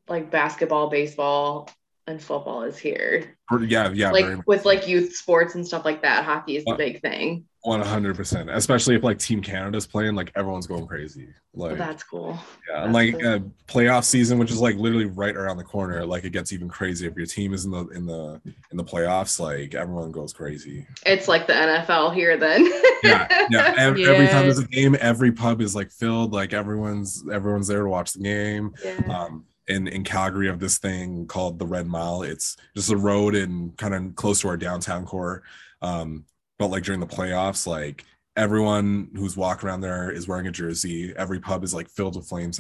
like 0.08 0.32
basketball, 0.32 0.90
baseball, 0.90 1.70
and 2.08 2.20
football 2.20 2.64
is 2.64 2.80
here. 2.80 3.38
Yeah, 3.68 3.90
yeah, 3.92 4.12
like 4.12 4.46
with 4.48 4.66
like 4.66 4.88
youth 4.88 5.16
sports 5.16 5.56
and 5.56 5.66
stuff 5.66 5.86
like 5.86 6.02
that. 6.04 6.24
Hockey 6.24 6.58
is 6.58 6.66
the 6.66 6.72
Uh, 6.74 6.78
big 6.78 7.02
thing. 7.02 7.46
one 7.62 7.82
hundred 7.82 8.16
percent. 8.16 8.50
Especially 8.50 8.96
if 8.96 9.04
like 9.04 9.18
Team 9.18 9.42
Canada's 9.42 9.88
playing, 9.88 10.16
like 10.16 10.32
everyone's 10.36 10.68
going 10.68 10.86
crazy. 10.88 11.28
Like 11.56 11.70
Well, 11.70 11.76
that's 11.78 12.04
cool. 12.04 12.38
Yeah, 12.70 12.84
and 12.84 12.94
like 12.94 13.20
cool. 13.20 13.28
uh, 13.28 13.40
playoff 13.68 14.04
season, 14.04 14.38
which 14.38 14.52
is 14.52 14.60
like 14.62 14.76
literally 14.76 15.06
right 15.06 15.36
around 15.36 15.58
the 15.58 15.64
corner. 15.64 16.06
Like 16.06 16.24
it 16.26 16.30
gets 16.30 16.54
even 16.54 16.70
crazy 16.70 17.08
if 17.08 17.16
your 17.16 17.26
team 17.26 17.54
is 17.54 17.66
in 17.66 17.72
the 17.72 17.88
in 17.88 18.06
the 18.06 18.40
in 18.72 18.78
the 18.78 18.84
playoffs. 18.84 19.40
Like 19.40 19.74
everyone 19.74 20.12
goes 20.12 20.32
crazy. 20.32 20.86
It's 21.06 21.28
like 21.28 21.48
the 21.48 21.54
NFL 21.54 22.14
here 22.14 22.38
then. 22.38 22.66
Yeah, 23.04 23.48
yeah. 23.50 23.74
Every, 23.78 24.06
every 24.06 24.28
time 24.28 24.44
there's 24.44 24.60
a 24.60 24.68
game, 24.68 24.96
every 25.00 25.32
pub 25.32 25.62
is 25.62 25.74
like 25.76 25.90
filled. 25.92 26.34
Like 26.34 26.54
everyone's 26.54 27.24
everyone's 27.32 27.68
there 27.68 27.84
to 27.84 27.90
watch 27.90 28.14
the 28.14 28.20
game. 28.22 28.74
yeah. 28.86 29.00
Um, 29.10 29.46
in 29.70 29.88
in 29.88 30.04
Calgary, 30.04 30.50
of 30.50 30.60
this 30.60 30.78
thing 30.78 31.26
called 31.28 31.60
the 31.60 31.66
Red 31.66 31.88
Mile. 31.88 32.24
It's 32.24 32.58
just 32.76 32.92
a 32.92 32.98
road 32.98 33.36
and 33.36 33.78
kind 33.78 33.94
of 33.96 34.16
close 34.16 34.42
to 34.42 34.50
our 34.50 34.58
downtown 34.58 35.06
core. 35.06 35.44
Um, 35.82 36.26
but 36.58 36.68
like 36.68 36.84
during 36.84 37.00
the 37.00 37.08
playoffs, 37.08 37.66
like 37.66 38.04
everyone 38.36 39.10
who's 39.16 39.38
walking 39.38 39.68
around 39.70 39.82
there 39.82 40.12
is 40.12 40.28
wearing 40.28 40.48
a 40.48 40.52
jersey. 40.52 41.14
Every 41.16 41.40
pub 41.40 41.64
is 41.64 41.74
like 41.74 41.90
filled 41.90 42.16
with 42.16 42.28
Flames 42.28 42.60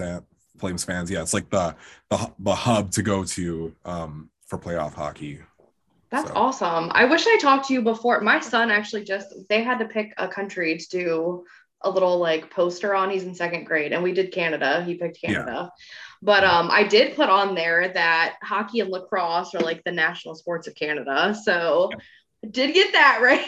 Flames 0.57 0.83
fans. 0.83 1.09
Yeah, 1.11 1.21
it's 1.21 1.33
like 1.33 1.49
the 1.49 1.75
the 2.09 2.31
the 2.39 2.55
hub 2.55 2.91
to 2.91 3.01
go 3.01 3.23
to 3.23 3.73
um, 3.85 4.29
for 4.45 4.57
playoff 4.57 4.93
hockey. 4.93 5.39
That's 6.11 6.27
So- 6.29 6.35
awesome. 6.35 6.91
I 6.93 7.05
wish 7.05 7.25
I 7.27 7.37
talked 7.39 7.67
to 7.67 7.73
you 7.73 7.81
before. 7.81 8.19
My 8.21 8.39
son 8.39 8.71
actually 8.71 9.03
just 9.03 9.27
they 9.47 9.63
had 9.63 9.79
to 9.79 9.85
pick 9.85 10.13
a 10.17 10.27
country 10.27 10.77
to 10.77 10.87
do 10.89 11.45
a 11.81 11.89
little 11.89 12.17
like 12.17 12.51
poster 12.51 12.93
on. 12.95 13.09
He's 13.09 13.23
in 13.23 13.33
second 13.35 13.63
grade 13.65 13.93
and 13.93 14.03
we 14.03 14.11
did 14.11 14.33
Canada. 14.33 14.83
He 14.83 14.95
picked 14.95 15.19
Yeah. 15.23 15.67
But 16.21 16.43
um 16.43 16.69
I 16.71 16.83
did 16.83 17.15
put 17.15 17.29
on 17.29 17.55
there 17.55 17.89
that 17.89 18.35
hockey 18.41 18.79
and 18.81 18.89
lacrosse 18.89 19.55
are 19.55 19.61
like 19.61 19.83
the 19.83 19.91
national 19.91 20.35
sports 20.35 20.67
of 20.67 20.75
Canada. 20.75 21.35
So 21.43 21.89
I 22.43 22.47
did 22.49 22.73
get 22.73 22.93
that 22.93 23.19
right. 23.23 23.45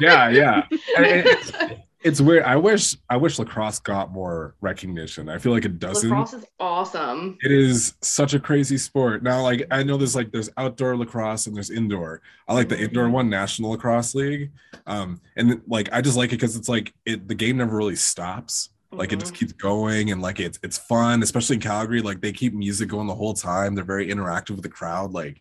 Yeah, 0.00 0.28
yeah. 0.28 0.66
It's, 0.70 1.52
it's 2.04 2.20
weird. 2.20 2.42
I 2.44 2.56
wish 2.56 2.96
I 3.08 3.16
wish 3.16 3.38
lacrosse 3.38 3.78
got 3.78 4.12
more 4.12 4.54
recognition. 4.60 5.30
I 5.30 5.38
feel 5.38 5.52
like 5.52 5.64
it 5.64 5.78
doesn't. 5.78 6.10
lacrosse 6.10 6.34
is 6.34 6.44
awesome. 6.60 7.38
It 7.42 7.50
is 7.50 7.94
such 8.02 8.34
a 8.34 8.40
crazy 8.40 8.76
sport. 8.76 9.22
Now, 9.22 9.42
like 9.42 9.66
I 9.70 9.82
know 9.82 9.96
there's 9.96 10.14
like 10.14 10.30
there's 10.30 10.50
outdoor 10.58 10.96
lacrosse 10.96 11.46
and 11.46 11.56
there's 11.56 11.70
indoor. 11.70 12.20
I 12.46 12.52
like 12.52 12.68
the 12.68 12.78
indoor 12.78 13.08
one, 13.08 13.30
National 13.30 13.70
Lacrosse 13.70 14.14
League. 14.14 14.50
Um, 14.86 15.20
and 15.36 15.62
like 15.66 15.88
I 15.92 16.02
just 16.02 16.16
like 16.16 16.30
it 16.30 16.36
because 16.36 16.56
it's 16.56 16.68
like 16.68 16.92
it 17.06 17.26
the 17.26 17.34
game 17.34 17.56
never 17.56 17.74
really 17.74 17.96
stops. 17.96 18.68
Like 18.96 19.12
it 19.12 19.20
just 19.20 19.32
Mhm. 19.34 19.38
keeps 19.38 19.52
going 19.52 20.10
and 20.10 20.20
like 20.22 20.40
it's 20.40 20.58
it's 20.62 20.78
fun, 20.78 21.22
especially 21.22 21.56
in 21.56 21.62
Calgary. 21.62 22.00
Like 22.00 22.20
they 22.20 22.32
keep 22.32 22.54
music 22.54 22.88
going 22.88 23.06
the 23.06 23.14
whole 23.14 23.34
time. 23.34 23.74
They're 23.74 23.84
very 23.84 24.08
interactive 24.08 24.50
with 24.50 24.62
the 24.62 24.68
crowd. 24.68 25.12
Like 25.12 25.40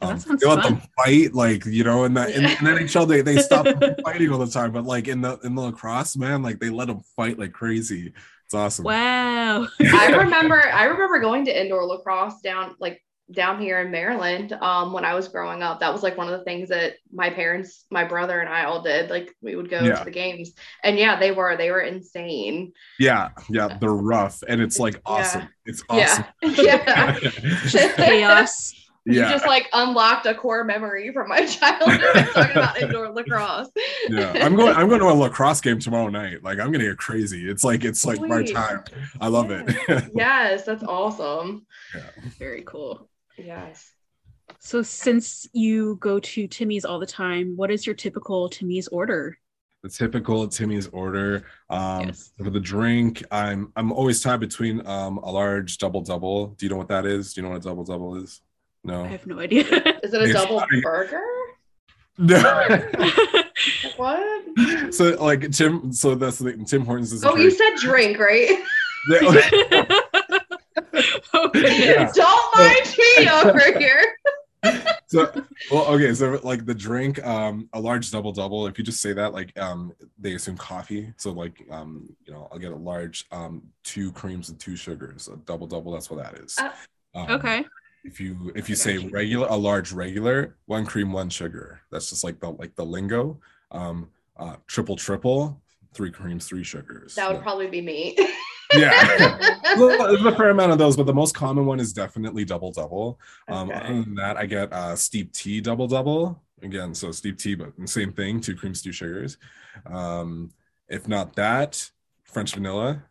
um, 0.00 0.18
sounds 0.18 0.40
they 0.42 0.48
let 0.48 0.62
fun. 0.62 0.74
them 0.74 0.82
fight, 0.96 1.34
like 1.34 1.64
you 1.66 1.84
know, 1.84 2.04
in 2.04 2.14
the 2.14 2.26
in, 2.34 2.42
Yeah. 2.42 2.58
in 2.58 2.66
NHL 2.86 3.06
they 3.06 3.20
they 3.22 3.38
stop 3.38 3.66
fighting 4.04 4.30
all 4.32 4.38
the 4.38 4.46
time, 4.50 4.72
but 4.72 4.84
like 4.84 5.08
in 5.08 5.20
the 5.20 5.38
in 5.44 5.54
the 5.54 5.62
lacrosse, 5.62 6.16
man, 6.16 6.42
like 6.42 6.58
they 6.58 6.70
let 6.70 6.88
them 6.88 7.00
fight 7.16 7.38
like 7.38 7.52
crazy. 7.52 8.12
It's 8.44 8.54
awesome. 8.54 8.84
Wow. 8.84 9.68
I 9.80 10.08
remember 10.18 10.62
I 10.62 10.84
remember 10.84 11.18
going 11.20 11.44
to 11.46 11.58
indoor 11.60 11.84
lacrosse 11.86 12.40
down 12.42 12.74
like 12.78 13.00
down 13.32 13.58
here 13.60 13.80
in 13.80 13.90
Maryland 13.90 14.52
um 14.52 14.92
when 14.92 15.04
I 15.04 15.14
was 15.14 15.28
growing 15.28 15.62
up. 15.62 15.80
That 15.80 15.92
was 15.92 16.02
like 16.02 16.16
one 16.18 16.30
of 16.30 16.38
the 16.38 16.44
things 16.44 16.68
that 16.68 16.94
my 17.12 17.30
parents, 17.30 17.86
my 17.90 18.04
brother 18.04 18.40
and 18.40 18.48
I 18.48 18.64
all 18.64 18.82
did. 18.82 19.08
Like 19.10 19.34
we 19.40 19.56
would 19.56 19.70
go 19.70 19.80
Yeah. 19.80 19.94
to 19.96 20.04
the 20.04 20.10
games. 20.10 20.52
And 20.82 20.98
yeah, 20.98 21.18
they 21.18 21.32
were 21.32 21.56
they 21.56 21.70
were 21.70 21.80
insane. 21.80 22.72
Yeah, 22.98 23.30
yeah, 23.48 23.78
they're 23.80 23.90
rough 23.90 24.42
and 24.46 24.60
it's 24.60 24.78
like 24.78 25.00
awesome. 25.06 25.48
It's 25.64 25.82
awesome. 25.88 26.24
Yeah. 26.42 27.18
Yeah. 27.18 27.18
Just 27.66 27.96
chaos. 27.96 28.74
You 29.06 29.20
yeah, 29.20 29.32
just 29.32 29.44
like 29.46 29.68
unlocked 29.74 30.24
a 30.24 30.34
core 30.34 30.64
memory 30.64 31.12
from 31.12 31.28
my 31.28 31.44
childhood 31.44 32.00
talking 32.32 32.52
about 32.52 32.80
indoor 32.80 33.10
lacrosse. 33.10 33.68
yeah. 34.08 34.32
I'm 34.40 34.56
going. 34.56 34.74
I'm 34.74 34.88
going 34.88 35.00
to 35.00 35.08
a 35.08 35.12
lacrosse 35.12 35.60
game 35.60 35.78
tomorrow 35.78 36.08
night. 36.08 36.42
Like 36.42 36.58
I'm 36.58 36.72
gonna 36.72 36.84
get 36.84 36.96
crazy. 36.96 37.46
It's 37.46 37.64
like 37.64 37.84
it's 37.84 38.06
like 38.06 38.18
my 38.22 38.42
time. 38.42 38.82
I 39.20 39.28
love 39.28 39.50
it. 39.50 39.66
yes, 40.14 40.64
that's 40.64 40.82
awesome. 40.84 41.66
Yeah. 41.94 42.00
Very 42.38 42.62
cool. 42.62 43.10
Yes. 43.36 43.92
So 44.58 44.82
since 44.82 45.46
you 45.52 45.96
go 46.00 46.18
to 46.20 46.46
Timmy's 46.46 46.84
all 46.84 46.98
the 46.98 47.06
time, 47.06 47.56
what 47.56 47.70
is 47.70 47.86
your 47.86 47.94
typical 47.94 48.48
Timmy's 48.48 48.88
order? 48.88 49.38
the 49.82 49.90
typical 49.90 50.48
Timmy's 50.48 50.88
order. 50.88 51.44
Um, 51.68 52.06
Yes. 52.06 52.32
For 52.42 52.48
the 52.48 52.58
drink, 52.60 53.22
I'm 53.30 53.70
I'm 53.76 53.92
always 53.92 54.22
tied 54.22 54.40
between 54.40 54.86
um, 54.86 55.18
a 55.18 55.30
large 55.30 55.76
double 55.76 56.00
double. 56.00 56.46
Do 56.56 56.64
you 56.64 56.70
know 56.70 56.76
what 56.78 56.88
that 56.88 57.04
is? 57.04 57.34
Do 57.34 57.40
you 57.40 57.46
know 57.46 57.50
what 57.52 57.60
a 57.60 57.68
double 57.68 57.84
double 57.84 58.16
is? 58.16 58.40
No. 58.82 59.04
I 59.04 59.08
have 59.08 59.26
no 59.26 59.40
idea. 59.40 59.60
Is 60.02 60.14
it 60.14 60.20
a 60.22 60.24
It's 60.24 60.32
double 60.32 60.60
funny. 60.60 60.80
burger? 60.80 61.20
No. 62.18 62.88
What? 63.96 64.94
so 64.94 65.22
like 65.22 65.50
Tim. 65.52 65.92
So 65.92 66.14
that's 66.14 66.38
the. 66.38 66.52
Tim 66.66 66.84
Hortons 66.84 67.12
is. 67.12 67.22
a 67.22 67.30
Oh, 67.30 67.36
you 67.36 67.50
said 67.50 67.74
drink, 67.78 68.18
right? 68.18 68.48
Yeah. 71.54 72.10
Don't 72.14 72.56
mind 72.56 72.94
me 72.98 73.28
over 73.30 73.78
here. 73.78 74.02
so 75.06 75.30
well 75.70 75.84
okay 75.88 76.14
so 76.14 76.40
like 76.42 76.64
the 76.64 76.74
drink 76.74 77.22
um 77.26 77.68
a 77.74 77.80
large 77.80 78.10
double 78.10 78.32
double 78.32 78.66
if 78.66 78.78
you 78.78 78.82
just 78.84 79.02
say 79.02 79.12
that 79.12 79.34
like 79.34 79.56
um 79.58 79.92
they 80.18 80.32
assume 80.32 80.56
coffee 80.56 81.12
so 81.18 81.32
like 81.32 81.62
um 81.70 82.08
you 82.24 82.32
know 82.32 82.48
i'll 82.50 82.58
get 82.58 82.72
a 82.72 82.76
large 82.76 83.26
um 83.30 83.62
two 83.82 84.10
creams 84.12 84.48
and 84.48 84.58
two 84.58 84.74
sugars 84.74 85.28
a 85.28 85.36
double 85.44 85.66
double 85.66 85.92
that's 85.92 86.10
what 86.10 86.22
that 86.22 86.38
is 86.42 86.56
Uh, 86.58 86.70
Um, 87.14 87.30
Okay. 87.32 87.66
if 88.04 88.18
you 88.18 88.52
if 88.54 88.70
you 88.70 88.74
say 88.74 88.96
regular 88.96 89.46
a 89.50 89.54
large 89.56 89.92
regular 89.92 90.56
one 90.64 90.86
cream 90.86 91.12
one 91.12 91.28
sugar 91.28 91.82
that's 91.90 92.08
just 92.08 92.24
like 92.24 92.40
the 92.40 92.50
like 92.52 92.74
the 92.74 92.84
lingo 92.86 93.38
um 93.70 94.08
uh 94.38 94.56
triple 94.66 94.96
triple 94.96 95.60
three 95.94 96.10
creams 96.10 96.46
three 96.46 96.64
sugars 96.64 97.14
That 97.14 97.32
would 97.32 97.42
probably 97.42 97.68
be 97.68 97.80
me. 97.80 98.16
yeah 98.74 99.38
there's 99.76 100.24
a 100.24 100.36
fair 100.36 100.50
amount 100.50 100.72
of 100.72 100.78
those, 100.78 100.96
but 100.96 101.06
the 101.06 101.14
most 101.14 101.34
common 101.34 101.66
one 101.66 101.80
is 101.80 101.92
definitely 101.92 102.44
double 102.44 102.72
double. 102.72 103.18
Um, 103.48 103.70
Okay. 103.70 103.78
Other 103.80 104.02
than 104.02 104.14
that, 104.16 104.36
I 104.36 104.46
get 104.46 104.72
uh, 104.72 104.96
steep 104.96 105.32
tea 105.32 105.60
double 105.60 105.86
double 105.86 106.42
again. 106.62 106.94
So 106.94 107.12
steep 107.12 107.38
tea, 107.38 107.54
but 107.54 107.72
same 107.88 108.12
thing, 108.12 108.40
two 108.40 108.56
creams, 108.56 108.82
two 108.82 108.92
sugars. 108.92 109.36
Um, 109.86 110.50
if 110.88 111.08
not 111.08 111.34
that, 111.36 111.90
French 112.24 112.54
vanilla, 112.54 113.02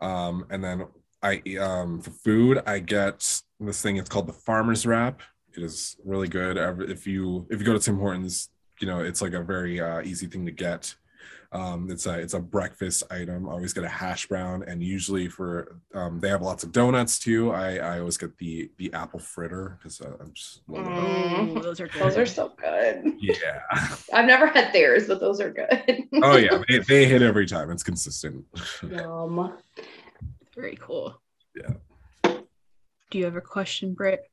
um, 0.00 0.46
and 0.50 0.62
then 0.62 0.86
I 1.22 1.42
um, 1.60 2.00
for 2.00 2.10
food 2.10 2.62
I 2.66 2.78
get 2.80 3.40
this 3.60 3.82
thing. 3.82 3.96
It's 3.96 4.08
called 4.10 4.26
the 4.26 4.32
Farmer's 4.32 4.86
Wrap. 4.86 5.20
It 5.56 5.62
is 5.62 5.96
really 6.04 6.28
good. 6.28 6.56
If 6.90 7.06
you 7.06 7.46
if 7.50 7.60
you 7.60 7.66
go 7.66 7.72
to 7.72 7.78
Tim 7.78 7.98
Hortons, 7.98 8.50
you 8.80 8.86
know 8.86 9.00
it's 9.00 9.22
like 9.22 9.32
a 9.32 9.42
very 9.42 9.80
uh, 9.80 10.02
easy 10.02 10.26
thing 10.26 10.44
to 10.46 10.52
get. 10.52 10.94
Um, 11.54 11.88
it's 11.88 12.06
a 12.06 12.18
it's 12.18 12.34
a 12.34 12.40
breakfast 12.40 13.04
item. 13.12 13.48
I 13.48 13.52
always 13.52 13.72
get 13.72 13.84
a 13.84 13.88
hash 13.88 14.26
brown, 14.26 14.64
and 14.66 14.82
usually 14.82 15.28
for 15.28 15.76
um, 15.94 16.18
they 16.18 16.28
have 16.28 16.42
lots 16.42 16.64
of 16.64 16.72
donuts 16.72 17.16
too. 17.16 17.52
I, 17.52 17.76
I 17.76 17.98
always 18.00 18.16
get 18.16 18.36
the 18.38 18.72
the 18.76 18.92
apple 18.92 19.20
fritter 19.20 19.78
because 19.78 20.00
uh, 20.00 20.16
I'm 20.20 20.32
just 20.34 20.62
love. 20.66 20.84
Mm. 20.84 21.56
Oh, 21.56 21.60
those 21.60 21.80
are 21.80 21.86
good. 21.86 22.02
Those 22.02 22.16
are 22.16 22.26
so 22.26 22.52
good. 22.60 23.14
yeah. 23.20 23.60
I've 24.12 24.26
never 24.26 24.48
had 24.48 24.72
theirs, 24.72 25.06
but 25.06 25.20
those 25.20 25.40
are 25.40 25.52
good. 25.52 26.08
Oh 26.24 26.36
yeah, 26.36 26.60
they, 26.68 26.78
they 26.80 27.06
hit 27.06 27.22
every 27.22 27.46
time. 27.46 27.70
It's 27.70 27.84
consistent. 27.84 28.44
Yum. 28.82 29.52
very 30.56 30.76
cool. 30.80 31.20
Yeah. 31.54 32.34
Do 33.10 33.18
you 33.18 33.26
have 33.26 33.36
a 33.36 33.40
question, 33.40 33.94
Britt? 33.94 34.28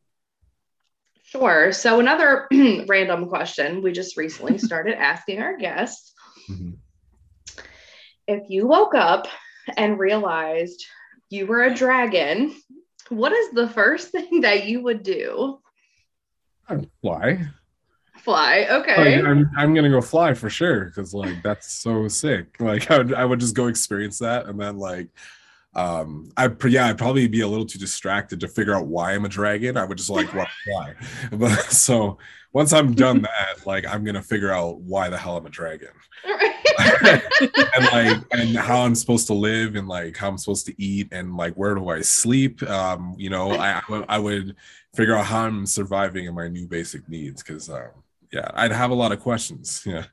Sure. 1.22 1.72
So 1.72 2.00
another 2.00 2.48
random 2.88 3.28
question 3.30 3.84
we 3.84 3.92
just 3.92 4.18
recently 4.18 4.58
started 4.68 4.96
asking 4.96 5.40
our 5.40 5.56
guests. 5.56 6.14
Mhm. 6.50 6.78
If 8.28 8.50
you 8.50 8.68
woke 8.68 8.96
up 8.96 9.28
and 9.78 10.00
realized 10.00 10.86
you 11.30 11.48
were 11.48 11.64
a 11.64 11.74
dragon, 11.74 12.56
what 13.10 13.32
is 13.32 13.52
the 13.52 13.68
first 13.70 14.10
thing 14.12 14.42
that 14.42 14.66
you 14.66 14.82
would 14.82 15.04
do? 15.04 15.60
I'd 16.68 16.90
fly. 17.02 17.46
Fly. 18.18 18.68
Okay. 18.70 19.18
yeah, 19.18 19.28
I'm 19.28 19.50
I'm 19.58 19.74
gonna 19.74 19.90
go 19.90 20.02
fly 20.02 20.36
for 20.36 20.50
sure 20.50 20.86
because 20.86 21.14
like 21.14 21.42
that's 21.42 21.74
so 21.74 22.08
sick. 22.08 22.56
Like 22.60 22.92
I 22.92 23.00
would 23.00 23.14
I 23.14 23.26
would 23.26 23.40
just 23.40 23.56
go 23.56 23.68
experience 23.68 24.20
that 24.20 24.46
and 24.46 24.60
then 24.60 24.78
like 24.78 25.10
um 25.74 26.32
I 26.38 26.52
yeah 26.68 26.88
I'd 26.88 27.00
probably 27.00 27.28
be 27.28 27.42
a 27.42 27.48
little 27.48 27.66
too 27.66 27.80
distracted 27.80 28.40
to 28.42 28.48
figure 28.48 28.76
out 28.76 28.86
why 28.86 29.14
I'm 29.14 29.26
a 29.26 29.30
dragon. 29.30 29.76
I 29.76 29.86
would 29.86 29.98
just 29.98 30.12
like 30.12 30.32
want 30.36 30.50
to 30.50 30.72
fly. 30.72 30.94
But 31.32 31.72
so 31.72 32.20
once 32.54 32.74
I'm 32.74 32.94
done 32.94 33.24
that, 33.24 33.66
like 33.66 33.88
I'm 33.88 34.04
gonna 34.04 34.22
figure 34.22 34.52
out 34.52 34.80
why 34.82 35.10
the 35.10 35.18
hell 35.18 35.38
I'm 35.38 35.48
a 35.48 35.50
dragon 35.50 35.90
and 37.76 37.86
like 37.92 38.18
and 38.32 38.56
how 38.58 38.82
I'm 38.82 38.96
supposed 38.96 39.28
to 39.28 39.34
live 39.34 39.76
and 39.76 39.88
like 39.88 40.18
how 40.18 40.30
I'm 40.30 40.38
supposed 40.38 40.66
to 40.68 40.82
eat 40.82 41.10
and 41.12 41.36
like 41.38 41.54
where 41.56 41.76
do 41.76 41.90
I 41.90 42.02
sleep. 42.02 42.62
Um, 42.64 43.16
you 43.18 43.30
know, 43.30 43.52
I 43.52 43.82
I 44.08 44.20
would- 44.20 44.56
figure 44.94 45.16
out 45.16 45.26
how 45.26 45.46
I'm 45.46 45.66
surviving 45.66 46.26
in 46.26 46.36
my 46.36 46.50
new 46.50 46.68
basic 46.68 47.08
needs 47.08 47.42
because 47.42 47.70
um 47.70 47.88
yeah, 48.34 48.50
I'd 48.54 48.72
have 48.72 48.92
a 48.92 48.94
lot 48.94 49.12
of 49.12 49.20
questions. 49.20 49.84
Yeah. 49.86 50.06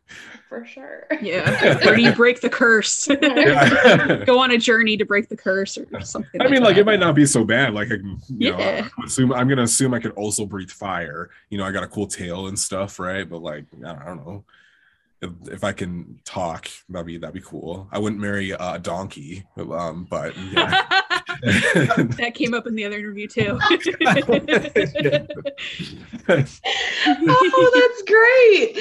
For 0.49 0.64
sure. 0.64 1.07
Yeah. 1.23 1.79
Where 1.85 1.94
do 1.94 2.03
you 2.03 2.12
break 2.12 2.40
the 2.40 2.49
curse? 2.51 3.09
Yeah. 3.23 4.25
Go 4.25 4.40
on 4.40 4.51
a 4.51 4.59
journey 4.59 4.97
to 4.97 5.05
break 5.05 5.29
the 5.29 5.37
curse 5.37 5.79
or 5.79 6.01
something. 6.01 6.40
I 6.40 6.49
mean, 6.49 6.62
like 6.62 6.75
that. 6.75 6.81
it 6.81 6.87
might 6.87 6.99
not 6.99 7.14
be 7.14 7.27
so 7.27 7.44
bad. 7.44 7.75
Like, 7.75 7.88
I 7.92 7.97
can, 7.99 8.18
you 8.29 8.51
know, 8.53 8.59
Yeah. 8.59 8.88
I'm, 8.99 9.05
assume, 9.05 9.33
I'm 9.33 9.49
gonna 9.49 9.62
assume 9.62 9.94
I 9.94 10.01
could 10.01 10.12
also 10.12 10.47
breathe 10.47 10.71
fire. 10.71 11.31
You 11.51 11.59
know, 11.59 11.64
I 11.64 11.71
got 11.71 11.85
a 11.85 11.88
cool 11.88 12.07
tail 12.09 12.49
and 12.49 12.59
stuff, 12.59 12.99
right? 12.99 13.29
But 13.29 13.42
like, 13.42 13.66
I 13.87 14.05
don't 14.05 14.27
know. 14.27 14.44
If, 15.21 15.65
I 15.65 15.73
can 15.73 16.21
talk, 16.25 16.69
that'd 16.89 17.07
be 17.07 17.19
that'd 17.19 17.35
be 17.35 17.41
cool. 17.41 17.89
I 17.91 17.99
wouldn't 17.99 18.21
marry 18.21 18.51
a 18.53 18.79
donkey, 18.79 19.47
um, 19.57 20.07
but 20.09 20.37
yeah. 20.53 20.87
that 22.16 22.33
came 22.35 22.55
up 22.55 22.66
in 22.66 22.74
the 22.74 22.85
other 22.85 22.98
interview 22.98 23.27
too. 23.27 23.59
oh, 27.29 27.70
that's 27.74 28.03
great. 28.03 28.77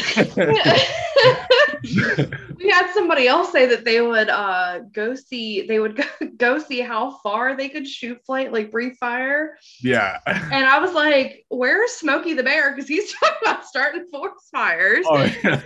we 2.57 2.69
had 2.69 2.91
somebody 2.93 3.27
else 3.27 3.51
say 3.51 3.65
that 3.65 3.83
they 3.85 4.01
would 4.01 4.29
uh, 4.29 4.79
go 4.91 5.15
see 5.15 5.65
they 5.67 5.79
would 5.79 5.95
go, 5.95 6.03
go 6.37 6.59
see 6.59 6.81
how 6.81 7.17
far 7.23 7.55
they 7.55 7.69
could 7.69 7.87
shoot 7.87 8.19
flight 8.25 8.51
like 8.51 8.71
breathe 8.71 8.95
fire 8.97 9.57
yeah. 9.81 10.19
and 10.25 10.65
i 10.65 10.79
was 10.79 10.93
like 10.93 11.45
where's 11.49 11.91
smokey 11.91 12.33
the 12.33 12.43
bear 12.43 12.73
because 12.73 12.87
he's 12.87 13.13
talking 13.13 13.37
about 13.43 13.65
starting 13.65 14.05
forest 14.11 14.49
fires 14.51 15.05
Oh, 15.09 15.23
yeah. 15.43 15.61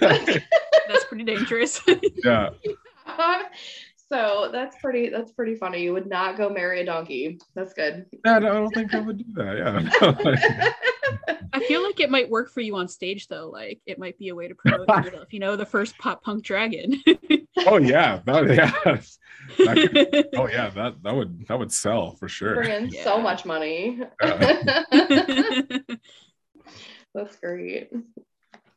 That's 0.88 1.06
pretty 1.06 1.24
dangerous. 1.24 1.82
yeah. 2.24 2.50
So 4.12 4.50
that's 4.52 4.76
pretty 4.78 5.10
that's 5.10 5.32
pretty 5.32 5.56
funny 5.56 5.82
you 5.82 5.94
would 5.94 6.08
not 6.08 6.38
go 6.38 6.50
marry 6.50 6.82
a 6.82 6.86
donkey 6.86 7.40
that's 7.56 7.74
good 7.74 8.06
Yeah, 8.26 8.36
I 8.36 8.40
don't 8.40 8.70
think 8.74 8.94
I 8.94 9.00
would 9.00 9.18
do 9.18 9.34
that. 9.36 9.58
Yeah. 9.58 10.72
I 11.54 11.60
feel 11.62 11.84
like 11.84 12.00
it 12.00 12.10
might 12.10 12.30
work 12.30 12.50
for 12.50 12.62
you 12.62 12.76
on 12.78 12.88
stage 12.88 13.28
though. 13.28 13.50
Like 13.50 13.80
it 13.86 14.00
might 14.00 14.18
be 14.18 14.30
a 14.30 14.36
way 14.36 14.48
to 14.48 14.56
promote 14.56 14.88
yourself. 14.88 15.28
You 15.32 15.40
know, 15.40 15.56
the 15.56 15.66
first 15.66 15.98
pop 15.98 16.24
punk 16.24 16.44
dragon. 16.44 17.02
oh 17.68 17.78
yeah. 17.78 18.20
That, 18.26 18.54
yeah. 18.54 19.02
That 19.66 19.76
could- 19.76 20.40
oh 20.40 20.48
yeah. 20.48 20.70
That 20.70 21.02
that 21.04 21.16
would 21.16 21.48
that 21.48 21.58
would 21.58 21.72
sell 21.72 22.16
for 22.16 22.28
sure. 22.28 22.56
bring 22.56 22.70
in 22.72 22.92
so 23.04 23.20
much 23.20 23.46
money 23.46 24.00
Yeah. 24.22 25.78
That's 27.14 27.36
great. 27.38 27.90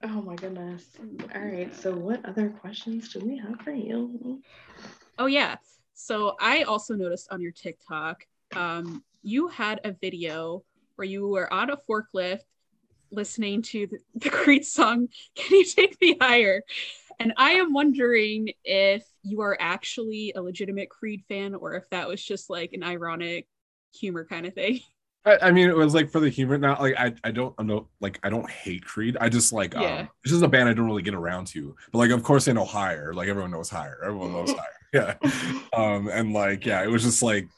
Oh 0.03 0.21
my 0.23 0.35
goodness. 0.35 0.85
All 1.35 1.41
right. 1.41 1.75
So, 1.75 1.95
what 1.95 2.25
other 2.27 2.51
questions 2.51 3.13
do 3.13 3.21
we 3.21 3.39
have 3.39 3.61
for 3.61 3.71
you? 3.73 4.43
Oh 5.19 5.27
yeah. 5.27 5.57
So 5.95 6.37
I 6.41 6.63
also 6.63 6.95
noticed 6.95 7.29
on 7.31 7.41
your 7.41 7.53
TikTok, 7.53 8.27
um, 8.57 9.05
you 9.23 9.49
had 9.49 9.81
a 9.85 9.93
video 9.93 10.65
where 10.97 11.07
you 11.07 11.29
were 11.29 11.53
on 11.53 11.71
a 11.71 11.77
forklift 11.89 12.41
listening 13.11 13.63
to 13.63 13.87
the, 13.87 13.99
the 14.17 14.31
Creed 14.31 14.65
song 14.65 15.09
"Can 15.35 15.59
You 15.59 15.65
Take 15.65 16.01
Me 16.01 16.17
Higher," 16.21 16.63
and 17.19 17.33
I 17.37 17.53
am 17.53 17.73
wondering 17.73 18.51
if 18.65 19.05
you 19.23 19.41
are 19.41 19.57
actually 19.61 20.33
a 20.37 20.43
legitimate 20.43 20.91
Creed 20.91 21.23
fan 21.29 21.55
or 21.55 21.75
if 21.75 21.89
that 21.91 22.09
was 22.09 22.23
just 22.23 22.51
like 22.51 22.73
an 22.73 22.83
ironic 22.83 23.47
humor 23.95 24.25
kind 24.25 24.47
of 24.47 24.55
thing. 24.55 24.81
I, 25.27 25.39
I 25.43 25.51
mean, 25.53 25.71
it 25.71 25.77
was 25.77 25.95
like 25.95 26.11
for 26.11 26.21
the 26.21 26.29
humor. 26.29 26.59
Not 26.59 26.83
like 26.83 26.97
I, 26.99 27.15
I 27.25 27.31
don't 27.31 27.59
know, 27.61 27.89
like 28.01 28.21
I 28.23 28.29
don't 28.29 28.51
hate 28.51 28.85
Creed. 28.85 29.17
I 29.19 29.31
just 29.31 29.55
like, 29.55 29.73
Yeah. 29.73 30.01
um, 30.01 30.09
this 30.23 30.35
is 30.35 30.43
a 30.43 30.49
band 30.49 30.69
I 30.69 30.75
don't 30.75 30.85
really 30.85 31.01
get 31.03 31.15
around 31.15 31.47
to. 31.49 31.75
But 31.93 31.99
like, 31.99 32.11
of 32.11 32.23
course, 32.23 32.47
I 32.47 32.53
know 32.53 32.67
Higher. 32.67 33.15
Like 33.15 33.29
everyone 33.29 33.51
knows 33.51 33.71
Higher. 33.71 33.99
Everyone 34.05 34.33
knows 34.33 34.51
Higher. 34.53 34.69
Yeah. 34.95 35.15
Um, 35.75 36.07
and 36.07 36.33
like, 36.33 36.65
yeah, 36.65 36.85
it 36.85 36.87
was 36.89 37.03
just 37.03 37.21
like, 37.21 37.49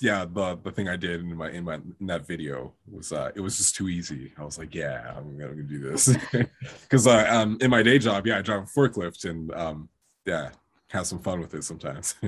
yeah, 0.00 0.24
the 0.24 0.58
the 0.64 0.72
thing 0.72 0.88
I 0.88 0.96
did 0.96 1.20
in 1.20 1.36
my 1.36 1.50
in 1.50 1.62
my 1.62 1.74
in 1.74 2.06
that 2.08 2.26
video 2.26 2.72
was 2.90 3.12
uh, 3.12 3.30
it 3.36 3.40
was 3.40 3.58
just 3.58 3.76
too 3.76 3.88
easy. 3.88 4.32
I 4.36 4.42
was 4.42 4.58
like, 4.58 4.74
yeah, 4.74 5.14
I'm 5.16 5.38
gonna 5.38 5.62
do 5.62 5.78
this 5.78 6.16
because 6.82 7.06
uh, 7.06 7.28
um, 7.30 7.58
in 7.60 7.70
my 7.70 7.84
day 7.84 8.00
job, 8.00 8.26
yeah, 8.26 8.38
I 8.38 8.42
drive 8.42 8.62
a 8.62 8.66
forklift 8.66 9.24
and 9.30 9.54
um, 9.54 9.88
yeah, 10.26 10.50
have 10.94 11.06
some 11.06 11.18
fun 11.18 11.40
with 11.40 11.52
it 11.54 11.64
sometimes. 11.64 12.14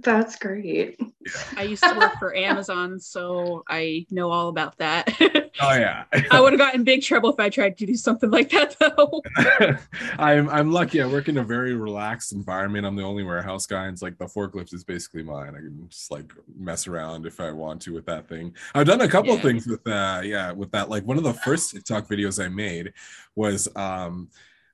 That's 0.00 0.36
great. 0.36 0.96
I 1.56 1.64
used 1.64 1.82
to 1.82 1.92
work 1.98 2.12
for 2.20 2.32
Amazon, 2.32 3.00
so 3.00 3.64
I 3.68 4.06
know 4.12 4.30
all 4.30 4.48
about 4.48 4.78
that. 4.78 5.08
oh 5.60 5.72
yeah. 5.72 6.04
I 6.30 6.40
would 6.40 6.52
have 6.52 6.58
gotten 6.60 6.82
in 6.82 6.84
big 6.84 7.02
trouble 7.02 7.30
if 7.32 7.40
I 7.40 7.48
tried 7.48 7.76
to 7.78 7.86
do 7.86 7.96
something 7.96 8.30
like 8.30 8.48
that 8.50 8.76
though. 8.78 9.20
I'm 10.20 10.48
I'm 10.50 10.70
lucky. 10.70 11.02
I 11.02 11.06
work 11.06 11.28
in 11.28 11.38
a 11.38 11.42
very 11.42 11.74
relaxed 11.74 12.32
environment. 12.32 12.86
I'm 12.86 12.94
the 12.94 13.02
only 13.02 13.24
warehouse 13.24 13.66
guy. 13.66 13.86
And 13.86 13.92
it's 13.92 14.00
like 14.02 14.16
the 14.18 14.26
forklift 14.26 14.72
is 14.72 14.84
basically 14.84 15.24
mine. 15.24 15.54
I 15.56 15.58
can 15.58 15.88
just 15.90 16.12
like 16.12 16.32
mess 16.56 16.86
around 16.86 17.26
if 17.26 17.40
I 17.40 17.50
want 17.50 17.82
to 17.82 17.92
with 17.92 18.06
that 18.06 18.28
thing. 18.28 18.54
I've 18.76 18.86
done 18.86 19.00
a 19.00 19.08
couple 19.08 19.34
Yeah. 19.34 19.42
things 19.42 19.66
with 19.66 19.84
uh 19.84 20.20
yeah, 20.22 20.52
with 20.52 20.70
that. 20.70 20.88
Like 20.88 21.04
one 21.04 21.18
of 21.18 21.24
the 21.24 21.34
first 21.34 21.72
TikTok 21.72 22.06
videos 22.08 22.42
I 22.42 22.46
made 22.46 22.92
was 23.34 23.68
um 23.74 24.28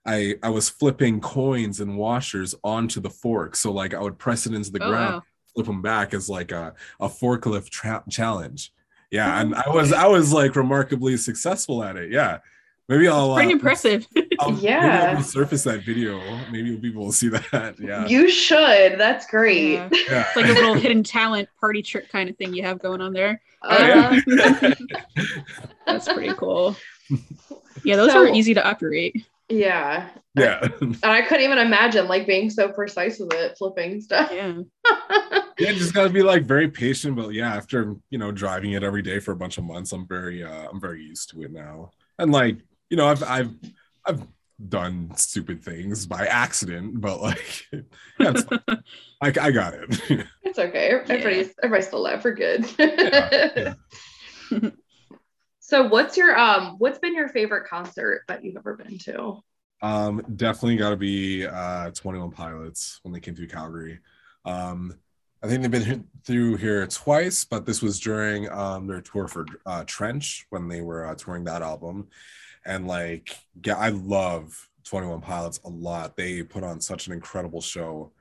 I 0.07 0.35
I 0.43 0.51
was 0.51 0.69
flipping 0.69 1.21
coins 1.21 1.81
and 1.81 1.97
washers 1.97 2.55
onto 2.63 3.01
the 3.01 3.11
fork. 3.11 3.57
So 3.57 3.73
like 3.73 3.95
I 3.95 4.01
would 4.01 4.19
press 4.19 4.47
it 4.47 4.55
into 4.55 4.71
the 4.71 4.83
Oh, 4.83 4.89
ground 4.91 5.15
wow. 5.15 5.23
flip 5.55 5.67
them 5.67 5.83
back 5.83 6.13
as 6.15 6.29
like 6.29 6.53
a, 6.53 6.75
a 7.01 7.09
forklift 7.09 7.71
tra- 7.71 8.05
challenge. 8.11 8.73
Yeah, 9.11 9.41
and 9.41 9.55
I 9.55 9.69
was 9.71 9.93
I 9.93 10.07
was 10.07 10.33
like 10.33 10.57
remarkably 10.57 11.17
successful 11.17 11.83
at 11.85 11.97
it. 11.97 12.11
Yeah, 12.11 12.39
maybe 12.89 13.07
I'll 13.09 13.35
Pretty 13.35 13.51
uh, 13.53 13.57
impressive. 13.57 14.07
I'll, 14.41 14.51
maybe 14.51 14.65
Yeah. 14.67 15.15
I'll 15.17 15.23
resurface 15.23 15.65
that 15.65 15.85
video. 15.85 16.21
Maybe 16.51 16.77
people 16.79 17.05
will 17.05 17.13
see 17.13 17.29
that. 17.29 17.77
Yeah, 17.81 18.07
You 18.07 18.29
should. 18.29 18.99
That's 18.99 19.27
great. 19.27 19.75
Yeah. 19.75 19.89
yeah. 20.11 20.25
It's 20.27 20.37
like 20.37 20.47
a 20.47 20.53
little 20.53 20.75
hidden 20.75 21.03
talent 21.05 21.49
party 21.61 21.81
trick 21.83 22.09
kind 22.11 22.29
of 22.29 22.37
thing 22.37 22.53
you 22.55 22.63
have 22.65 22.81
going 22.81 23.01
on 23.01 23.13
there. 23.13 23.41
Oh, 23.63 23.79
yeah. 23.79 24.75
That's 25.87 26.13
pretty 26.13 26.35
cool. 26.35 26.77
Yeah, 27.85 27.97
those 27.97 28.13
So- 28.13 28.25
are 28.25 28.29
easy 28.29 28.55
to 28.55 28.67
operate. 28.67 29.25
Yeah. 29.55 30.09
yeah, 30.35 30.67
And 30.81 31.05
I 31.05 31.23
couldn't 31.23 31.45
even 31.45 31.59
imagine 31.59 32.09
like 32.09 32.27
being 32.27 32.51
so 32.51 32.69
precise 32.69 33.19
with 33.19 33.33
it, 33.33 33.57
flipping 33.57 34.01
stuff. 34.01 34.31
Yeah. 34.33 34.61
yeah. 35.59 35.73
Just 35.73 35.95
gotta 35.95 36.11
be 36.11 36.23
like 36.23 36.45
very 36.45 36.69
patient. 36.69 37.17
But 37.17 37.31
yeah, 37.31 37.55
after 37.55 37.95
you 38.11 38.19
know 38.19 38.33
driving 38.33 38.73
it 38.73 38.83
every 38.83 39.03
day 39.03 39.21
for 39.21 39.33
a 39.33 39.37
bunch 39.37 39.59
of 39.59 39.65
months, 39.65 39.93
I'm 39.93 40.07
very 40.07 40.43
uh, 40.43 40.69
I'm 40.71 40.81
very 40.81 41.03
used 41.03 41.31
to 41.31 41.43
it 41.43 41.53
now. 41.53 41.91
And 42.19 42.33
like 42.33 42.59
you 42.91 42.97
know, 42.97 43.07
I've 43.07 43.23
I've 43.23 43.55
I've 44.07 44.27
done 44.69 45.11
stupid 45.17 45.65
things 45.65 46.07
by 46.07 46.27
accident, 46.27 47.01
but 47.01 47.21
like 47.21 47.67
that's 48.19 48.45
I, 49.21 49.33
I 49.41 49.51
got 49.51 49.75
it. 49.75 50.27
It's 50.43 50.59
okay. 50.59 50.89
Everybody's 50.89 51.55
everybody's 51.63 51.87
still 51.87 52.01
alive. 52.01 52.25
We're 52.25 52.35
good. 52.35 52.67
Yeah, 52.79 53.75
so 55.75 55.89
what's 55.89 56.17
your 56.17 56.39
um 56.39 56.77
what's 56.79 57.01
been 57.01 57.17
your 57.17 57.29
favorite 57.29 57.69
concert 57.69 58.23
that 58.29 58.45
you've 58.45 58.57
ever 58.57 58.77
been 58.77 58.97
to? 58.97 59.43
Um, 59.83 60.25
definitely 60.37 60.77
got 60.77 60.91
to 60.91 60.97
be 60.97 61.47
uh, 61.47 61.91
21 61.91 62.31
Pilots 62.31 63.01
when 63.03 63.13
they 63.13 63.19
came 63.19 63.35
through 63.35 63.49
Calgary. 63.49 63.99
Um, 64.45 64.95
I 65.43 65.49
think 65.49 65.63
they've 65.63 65.71
been 65.71 66.07
through 66.25 66.57
here 66.57 66.87
twice, 66.87 67.45
but 67.45 67.67
this 67.67 67.83
was 67.83 67.99
during 67.99 68.49
um, 68.51 68.87
their 68.87 69.01
tour 69.01 69.27
for 69.27 69.45
uh, 69.67 69.83
Trench 69.85 70.47
when 70.51 70.69
they 70.69 70.81
were 70.81 71.07
uh, 71.07 71.17
touring 71.17 71.43
that 71.45 71.61
album. 71.61 72.07
And 72.65 72.87
like, 72.87 73.37
yeah, 73.67 73.77
I 73.77 73.89
love 73.89 74.71
21 74.85 75.21
Pilots 75.23 75.61
a 75.65 75.69
lot. 75.69 76.17
They 76.17 76.45
put 76.45 76.63
on 76.63 76.81
such 76.81 77.09
an 77.09 77.13
incredible 77.13 77.61
show. 77.61 78.13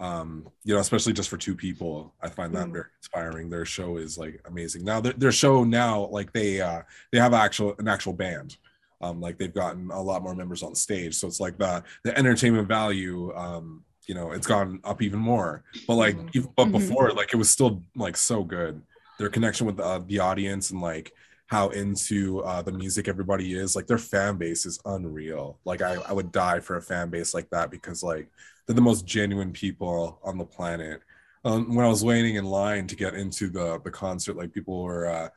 Um, 0.00 0.48
you 0.64 0.74
know, 0.74 0.80
especially 0.80 1.12
just 1.12 1.28
for 1.28 1.36
two 1.36 1.54
people, 1.54 2.14
I 2.22 2.28
find 2.30 2.54
that 2.54 2.68
Mm. 2.68 2.72
very 2.72 2.86
inspiring. 3.00 3.50
Their 3.50 3.66
show 3.66 3.98
is 3.98 4.16
like 4.16 4.40
amazing. 4.46 4.84
Now, 4.84 5.00
their, 5.00 5.12
their 5.12 5.32
show 5.32 5.62
now, 5.62 6.06
like 6.06 6.32
they 6.32 6.60
uh, 6.60 6.82
they 7.12 7.18
have 7.18 7.34
actual 7.34 7.74
an 7.78 7.86
actual 7.88 8.14
band 8.14 8.56
um, 9.02 9.20
like 9.20 9.38
they've 9.38 9.54
gotten 9.54 9.90
a 9.90 10.00
lot 10.02 10.22
more 10.22 10.34
members 10.34 10.62
on 10.62 10.74
stage 10.74 11.14
so 11.14 11.26
it's 11.26 11.40
like 11.40 11.56
the 11.58 11.82
the 12.04 12.16
entertainment 12.18 12.68
value 12.68 13.34
um 13.34 13.82
you 14.06 14.14
know 14.14 14.32
it's 14.32 14.46
gone 14.46 14.80
up 14.84 15.00
even 15.02 15.18
more 15.18 15.64
but 15.86 15.94
like 15.94 16.16
Mhm. 16.16 16.30
even, 16.34 16.50
but 16.56 16.66
Mhm. 16.66 16.72
before 16.72 17.10
like 17.12 17.32
it 17.32 17.36
was 17.36 17.48
still 17.50 17.82
like 17.96 18.16
so 18.16 18.44
good 18.44 18.82
their 19.18 19.30
connection 19.30 19.66
with 19.66 19.76
the, 19.78 20.04
the 20.06 20.18
audience 20.18 20.70
and 20.70 20.80
like 20.82 21.12
how 21.46 21.68
into 21.70 22.40
uh, 22.44 22.62
the 22.62 22.70
music 22.72 23.08
everybody 23.08 23.54
is 23.54 23.74
like 23.74 23.86
their 23.86 23.98
fan 23.98 24.36
base 24.36 24.66
is 24.66 24.78
unreal 24.84 25.58
like 25.64 25.82
I, 25.82 25.94
I 25.94 26.12
would 26.12 26.30
die 26.30 26.60
for 26.60 26.76
a 26.76 26.82
fan 26.82 27.10
base 27.10 27.34
like 27.34 27.48
that 27.50 27.70
because 27.70 28.02
like 28.02 28.28
they're 28.66 28.74
the 28.74 28.80
most 28.80 29.06
genuine 29.06 29.52
people 29.52 30.20
on 30.24 30.38
the 30.38 30.44
planet. 30.44 31.02
Um, 31.42 31.74
when 31.74 31.86
i 31.86 31.88
was 31.88 32.04
waiting 32.04 32.34
in 32.34 32.44
line 32.44 32.86
to 32.88 32.94
get 32.94 33.14
into 33.14 33.48
the 33.48 33.80
the 33.82 33.90
concert 33.90 34.36
like 34.36 34.52
people 34.52 34.82
were 34.82 35.06
uh 35.08 35.28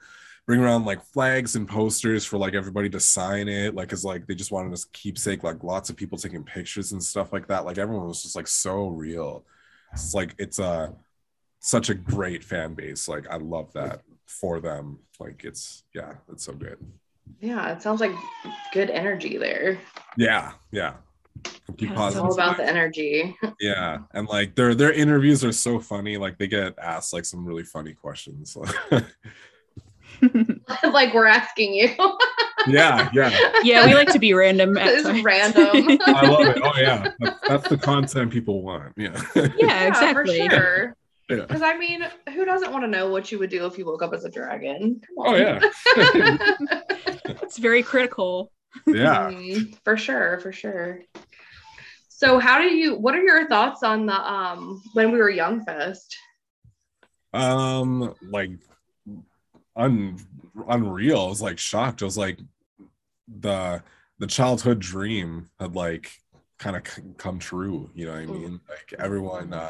bring 0.45 0.59
around 0.59 0.85
like 0.85 1.01
flags 1.01 1.55
and 1.55 1.67
posters 1.67 2.25
for 2.25 2.37
like 2.37 2.53
everybody 2.53 2.89
to 2.89 2.99
sign 2.99 3.47
it 3.47 3.73
like 3.75 3.87
because 3.87 4.03
like 4.03 4.27
they 4.27 4.35
just 4.35 4.51
wanted 4.51 4.73
us 4.73 4.85
keepsake 4.91 5.43
like 5.43 5.63
lots 5.63 5.89
of 5.89 5.95
people 5.95 6.17
taking 6.17 6.43
pictures 6.43 6.91
and 6.91 7.01
stuff 7.01 7.31
like 7.31 7.47
that. 7.47 7.65
Like 7.65 7.77
everyone 7.77 8.07
was 8.07 8.23
just 8.23 8.35
like 8.35 8.47
so 8.47 8.87
real. 8.87 9.45
It's 9.93 10.13
like 10.13 10.35
it's 10.37 10.59
a 10.59 10.93
such 11.59 11.89
a 11.89 11.93
great 11.95 12.43
fan 12.43 12.73
base. 12.73 13.07
Like 13.07 13.25
i 13.29 13.37
love 13.37 13.71
that 13.73 14.01
for 14.25 14.59
them. 14.59 14.99
Like 15.19 15.45
it's 15.45 15.83
yeah 15.95 16.15
it's 16.31 16.43
so 16.43 16.53
good. 16.53 16.77
Yeah, 17.39 17.71
it 17.71 17.81
sounds 17.81 18.01
like 18.01 18.11
good 18.73 18.89
energy 18.89 19.37
there. 19.37 19.79
yeah 20.17 20.51
yeah 20.71 20.95
Keep 21.77 21.89
Yeah, 21.89 21.93
it 21.93 21.95
positive. 21.95 22.25
All 22.25 22.33
about 22.33 22.57
the 22.57 22.65
energy. 22.67 23.35
yeah 23.59 23.99
and 24.13 24.27
like 24.27 24.55
their 24.55 24.75
their 24.75 24.91
interviews 24.91 25.43
are 25.43 25.51
so 25.51 25.79
funny 25.79 26.17
like 26.17 26.37
they 26.37 26.47
get 26.47 26.77
asked 26.79 27.13
like 27.13 27.25
some 27.25 27.45
really 27.45 27.63
funny 27.63 27.93
questions 27.93 28.55
like 30.83 31.13
we're 31.13 31.25
asking 31.25 31.73
you. 31.73 31.89
yeah 32.67 33.09
yeah 33.13 33.37
yeah, 33.63 33.85
we 33.85 33.93
like 33.93 34.09
to 34.11 34.19
be 34.19 34.33
random. 34.33 34.77
At 34.77 34.87
It's 34.93 35.03
times. 35.03 35.23
random. 35.23 35.97
i 36.05 36.25
love 36.29 36.47
it 36.47 36.61
oh 36.63 36.73
yeah 36.79 37.11
that's, 37.19 37.39
that's 37.47 37.67
the 37.69 37.77
content 37.77 38.31
people 38.31 38.61
want 38.61 38.93
yeah 38.95 39.19
yeah, 39.57 39.87
exactly. 39.87 40.47
For 40.47 40.49
sure. 40.55 40.95
Yeah. 41.29 41.37
Because 41.45 41.61
I 41.61 41.77
mean, 41.77 42.05
who 42.33 42.43
doesn't 42.45 42.71
want 42.71 42.83
to 42.83 42.87
know 42.89 43.09
what 43.09 43.31
you 43.31 43.39
would 43.39 43.49
do 43.49 43.65
if 43.65 43.77
you 43.77 43.85
woke 43.85 44.03
up 44.03 44.13
as 44.13 44.25
a 44.25 44.29
dragon? 44.29 45.01
Come 45.01 45.15
oh 45.25 45.35
yeah 45.35 45.59
It's 47.41 47.57
very 47.57 47.81
critical. 47.81 48.51
yeah 48.87 49.31
Mm, 49.31 49.75
for 49.83 49.95
sure, 49.97 50.39
for 50.39 50.51
sure. 50.51 50.99
So 52.23 52.39
how 52.39 52.61
do 52.61 52.73
you 52.73 52.95
what 52.95 53.15
are 53.15 53.21
your 53.21 53.49
thoughts 53.49 53.83
on 53.83 54.05
the 54.05 54.13
um 54.13 54.81
when 54.93 55.11
we 55.11 55.17
were 55.17 55.29
young 55.29 55.65
fest? 55.65 56.15
um 57.33 58.13
like 58.29 58.51
un 59.75 60.17
unreal. 60.69 61.19
I 61.19 61.27
was 61.27 61.41
like 61.41 61.59
shocked. 61.59 62.01
I 62.01 62.05
was 62.05 62.17
like 62.17 62.39
the 63.27 63.83
the 64.19 64.27
childhood 64.27 64.79
dream 64.79 65.49
had 65.59 65.75
like 65.75 66.11
kind 66.59 66.77
of 66.77 66.83
come 67.17 67.39
true 67.39 67.89
you 67.93 68.05
know 68.05 68.13
what 68.13 68.21
i 68.21 68.25
mean? 68.25 68.61
Like 68.69 68.93
everyone 68.99 69.53
uh 69.53 69.69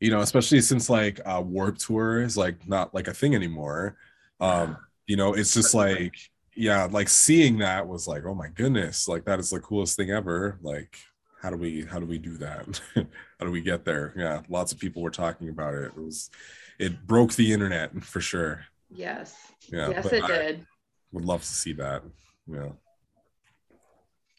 you 0.00 0.10
know 0.10 0.20
especially 0.20 0.60
since 0.62 0.90
like 0.90 1.20
uh 1.24 1.42
warp 1.44 1.78
tour 1.78 2.22
is 2.22 2.36
like 2.36 2.66
not 2.66 2.92
like 2.92 3.06
a 3.06 3.14
thing 3.14 3.36
anymore. 3.36 3.96
Um 4.40 4.76
you 5.06 5.16
know 5.16 5.34
it's 5.34 5.54
just 5.54 5.74
like 5.74 6.16
yeah 6.56 6.88
like 6.90 7.08
seeing 7.08 7.58
that 7.58 7.86
was 7.86 8.08
like 8.08 8.24
oh 8.24 8.34
my 8.34 8.48
goodness 8.48 9.06
like 9.06 9.24
that 9.26 9.38
is 9.38 9.50
the 9.50 9.60
coolest 9.60 9.96
thing 9.96 10.10
ever. 10.10 10.58
Like 10.60 10.98
how 11.42 11.50
do 11.50 11.56
we 11.56 11.84
how 11.84 11.98
do 11.98 12.06
we 12.06 12.18
do 12.18 12.36
that 12.38 12.80
how 12.94 13.44
do 13.46 13.50
we 13.50 13.60
get 13.60 13.84
there 13.84 14.14
yeah 14.16 14.40
lots 14.48 14.72
of 14.72 14.78
people 14.78 15.02
were 15.02 15.10
talking 15.10 15.48
about 15.48 15.74
it 15.74 15.82
it 15.84 15.96
was 15.96 16.30
it 16.78 17.04
broke 17.06 17.32
the 17.34 17.52
internet 17.52 18.02
for 18.04 18.20
sure 18.20 18.64
Yes. 18.94 19.34
yeah 19.72 19.88
yes, 19.90 20.06
it 20.06 20.22
I 20.22 20.26
did. 20.26 20.66
would 21.12 21.24
love 21.24 21.40
to 21.42 21.46
see 21.48 21.72
that 21.74 22.02
yeah 22.46 22.68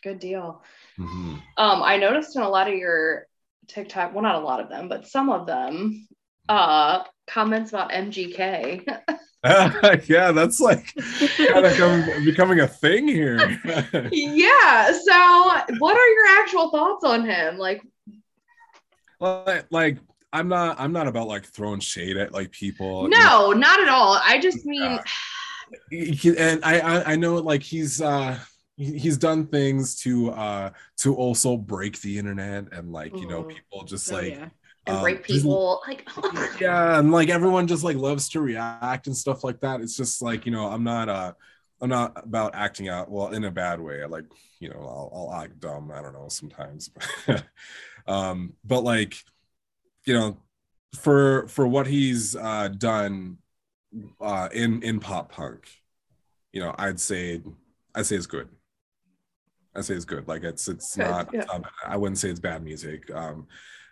Good 0.04 0.20
deal. 0.20 0.62
Mhm. 1.00 1.42
Um, 1.58 1.82
I 1.82 1.96
noticed 1.96 2.36
in 2.36 2.42
a 2.42 2.50
lot 2.50 2.68
of 2.68 2.74
your 2.78 3.26
TikTok, 3.70 4.14
well, 4.14 4.22
not 4.24 4.36
a 4.36 4.40
lot 4.46 4.60
of 4.60 4.68
them, 4.68 4.90
but 4.90 5.08
some 5.08 5.30
of 5.30 5.48
them, 5.48 6.06
uh, 6.50 7.06
comments 7.26 7.70
about 7.72 7.92
MGK. 7.94 8.86
yeah 10.08 10.32
that's 10.32 10.60
like 10.62 10.94
kind 11.38 11.66
of 11.66 11.74
come, 11.76 12.06
becoming 12.24 12.62
a 12.62 12.68
thing 12.68 13.08
here 13.08 13.38
yeah. 14.12 14.92
So, 14.94 15.76
what 15.80 15.98
are 15.98 16.08
your 16.08 16.42
actual 16.42 16.70
thoughts 16.72 17.04
on 17.04 17.26
him? 17.26 17.58
Like, 17.58 17.82
like, 19.20 19.66
like 19.70 19.98
i'm 20.32 20.48
not 20.48 20.80
i'm 20.80 20.92
not 20.92 21.08
about 21.08 21.28
like 21.28 21.46
throwing 21.46 21.80
shade 21.80 22.18
at 22.18 22.32
like 22.34 22.52
people 22.52 23.08
no, 23.08 23.52
not 23.52 23.80
at 23.80 23.88
all. 23.90 24.20
I 24.24 24.40
just 24.40 24.66
mean, 24.66 25.00
he, 25.92 26.36
and 26.38 26.64
I, 26.64 26.80
I 26.80 27.12
I 27.14 27.16
know 27.16 27.36
like 27.36 27.64
he's 27.64 28.02
uh 28.02 28.40
he's 28.76 29.18
done 29.18 29.48
things 29.48 29.96
to 30.02 30.32
uh 30.32 30.70
to 30.98 31.16
also 31.16 31.58
break 31.58 32.00
the 32.02 32.18
internet 32.18 32.72
and 32.74 32.92
like 32.92 33.14
you 33.20 33.28
know 33.28 33.44
Mhm. 33.44 33.50
people 33.50 33.84
just 33.86 34.12
Oh, 34.12 34.16
like 34.16 34.34
yeah. 34.34 34.50
And 34.86 34.98
um, 34.98 35.02
break 35.02 35.24
people. 35.24 35.82
Like, 35.88 36.08
yeah 36.60 37.00
and 37.00 37.12
like 37.12 37.30
everyone 37.30 37.68
just 37.68 37.84
like 37.84 37.98
loves 37.98 38.30
to 38.30 38.42
react 38.42 39.08
and 39.08 39.16
stuff 39.16 39.44
like 39.44 39.60
that. 39.62 39.82
It's 39.82 39.96
just 39.98 40.22
like 40.22 40.46
you 40.46 40.52
know 40.52 40.68
i'm 40.68 40.84
not 40.84 41.10
uh 41.10 41.34
i'm 41.82 41.90
not 41.90 42.14
about 42.24 42.56
acting 42.56 42.90
out 42.90 43.10
well 43.10 43.30
in 43.30 43.44
a 43.44 43.52
bad 43.52 43.80
way. 43.80 44.04
I 44.04 44.06
like 44.06 44.26
you 44.60 44.70
know 44.70 44.80
i'll, 44.80 45.12
I'll 45.14 45.42
act 45.42 45.60
dumb 45.60 45.92
i 45.94 46.02
don't 46.02 46.14
know 46.14 46.30
sometimes 46.30 46.90
um 48.08 48.54
but 48.64 48.82
like 48.82 49.16
you 50.06 50.14
know 50.14 50.38
for 50.96 51.48
for 51.50 51.68
what 51.68 51.86
he's 51.86 52.34
uh 52.36 52.70
done 52.70 53.38
uh 54.22 54.48
in 54.54 54.82
in 54.84 55.02
pop 55.02 55.34
punk 55.34 55.68
you 56.54 56.62
know 56.62 56.74
i'd 56.80 57.00
say 57.00 57.42
i'd 57.96 58.06
say 58.06 58.16
it's 58.16 58.26
good. 58.26 58.48
I'd 59.76 59.86
say 59.86 59.96
it's 59.96 60.06
good. 60.06 60.28
Like 60.28 60.44
it's 60.44 60.68
it's 60.68 60.96
Good, 60.96 61.10
not, 61.10 61.30
yeah. 61.34 61.42
it's 61.42 61.52
not 61.52 61.66
i 61.86 61.98
wouldn't 61.98 62.20
say 62.20 62.30
it's 62.30 62.40
bad 62.40 62.64
music. 62.64 63.10
Um 63.14 63.48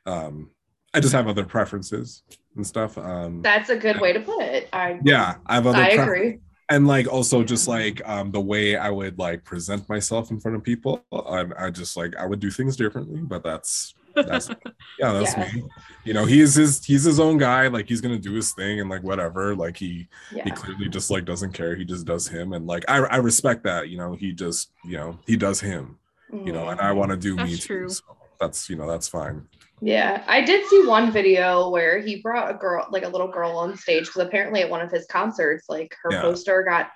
um 0.06 0.52
i 0.94 1.00
just 1.00 1.14
have 1.14 1.28
other 1.28 1.44
preferences 1.46 2.24
and 2.56 2.66
stuff 2.66 2.98
um 2.98 3.42
That's 3.42 3.70
a 3.70 3.78
good 3.78 4.00
way 4.02 4.12
to 4.14 4.20
put 4.20 4.42
it. 4.42 4.70
I 4.74 5.00
yeah 5.04 5.36
i 5.46 5.56
have 5.56 5.68
other 5.68 5.78
I 5.78 5.96
pref- 5.96 6.08
agree. 6.08 6.40
and 6.70 6.88
like 6.88 7.08
also 7.08 7.44
just 7.44 7.68
like 7.68 8.02
um 8.08 8.32
the 8.32 8.42
way 8.42 8.76
i 8.76 8.90
would 8.90 9.18
like 9.18 9.44
present 9.46 9.88
myself 9.90 10.32
in 10.32 10.40
front 10.40 10.58
of 10.58 10.64
people 10.64 11.04
i, 11.14 11.46
I 11.58 11.70
just 11.70 11.96
like 11.98 12.16
i 12.18 12.26
would 12.26 12.40
do 12.40 12.52
things 12.52 12.76
differently 12.76 13.22
but 13.22 13.44
that's 13.44 13.94
that's 14.14 14.50
yeah 15.00 15.14
that's 15.14 15.38
Yeah. 15.38 15.50
me 15.54 15.64
you 16.04 16.14
know 16.14 16.26
he's 16.26 16.56
his 16.56 16.84
he's 16.84 17.04
his 17.06 17.18
own 17.22 17.38
guy 17.38 17.68
like 17.68 17.88
he's 17.88 18.02
gonna 18.02 18.20
do 18.20 18.34
his 18.34 18.52
thing 18.52 18.82
and 18.82 18.90
like 18.90 19.04
whatever 19.04 19.56
like 19.56 19.78
he 19.78 20.10
he 20.44 20.52
clearly 20.52 20.90
just 20.90 21.10
like 21.10 21.24
doesn't 21.24 21.54
care 21.54 21.76
he 21.78 21.86
just 21.86 22.06
does 22.06 22.28
him 22.28 22.52
and 22.52 22.68
like 22.68 22.84
i 22.90 22.98
i 22.98 23.16
respect 23.16 23.64
that 23.64 23.88
you 23.88 23.98
know 23.98 24.14
he 24.14 24.34
just 24.34 24.72
you 24.84 24.98
know 24.98 25.18
he 25.26 25.38
does 25.38 25.62
him 25.62 25.98
you 26.34 26.52
know 26.52 26.66
Mhm. 26.66 26.72
and 26.74 26.82
i 26.82 26.92
want 26.92 27.12
to 27.12 27.18
do 27.18 27.38
me 27.38 27.44
That's 27.54 27.66
too 27.66 27.88
so 27.88 28.04
that's 28.42 28.70
you 28.70 28.76
know 28.76 28.88
that's 28.88 29.08
fine 29.08 29.48
Yeah, 29.82 30.24
I 30.28 30.42
did 30.42 30.68
see 30.68 30.86
one 30.86 31.12
video 31.12 31.70
where 31.70 32.00
he 32.00 32.22
brought 32.22 32.52
a 32.52 32.54
girl, 32.54 32.88
like 32.92 33.04
a 33.04 33.10
little 33.10 33.28
girl 33.30 33.58
on 33.58 33.76
stage, 33.78 34.06
because 34.06 34.22
apparently 34.22 34.62
at 34.62 34.70
one 34.70 34.82
of 34.82 34.92
his 34.92 35.08
concerts, 35.08 35.66
like 35.70 35.96
her 36.04 36.12
Yeah. 36.12 36.22
poster 36.22 36.64
got 36.64 36.92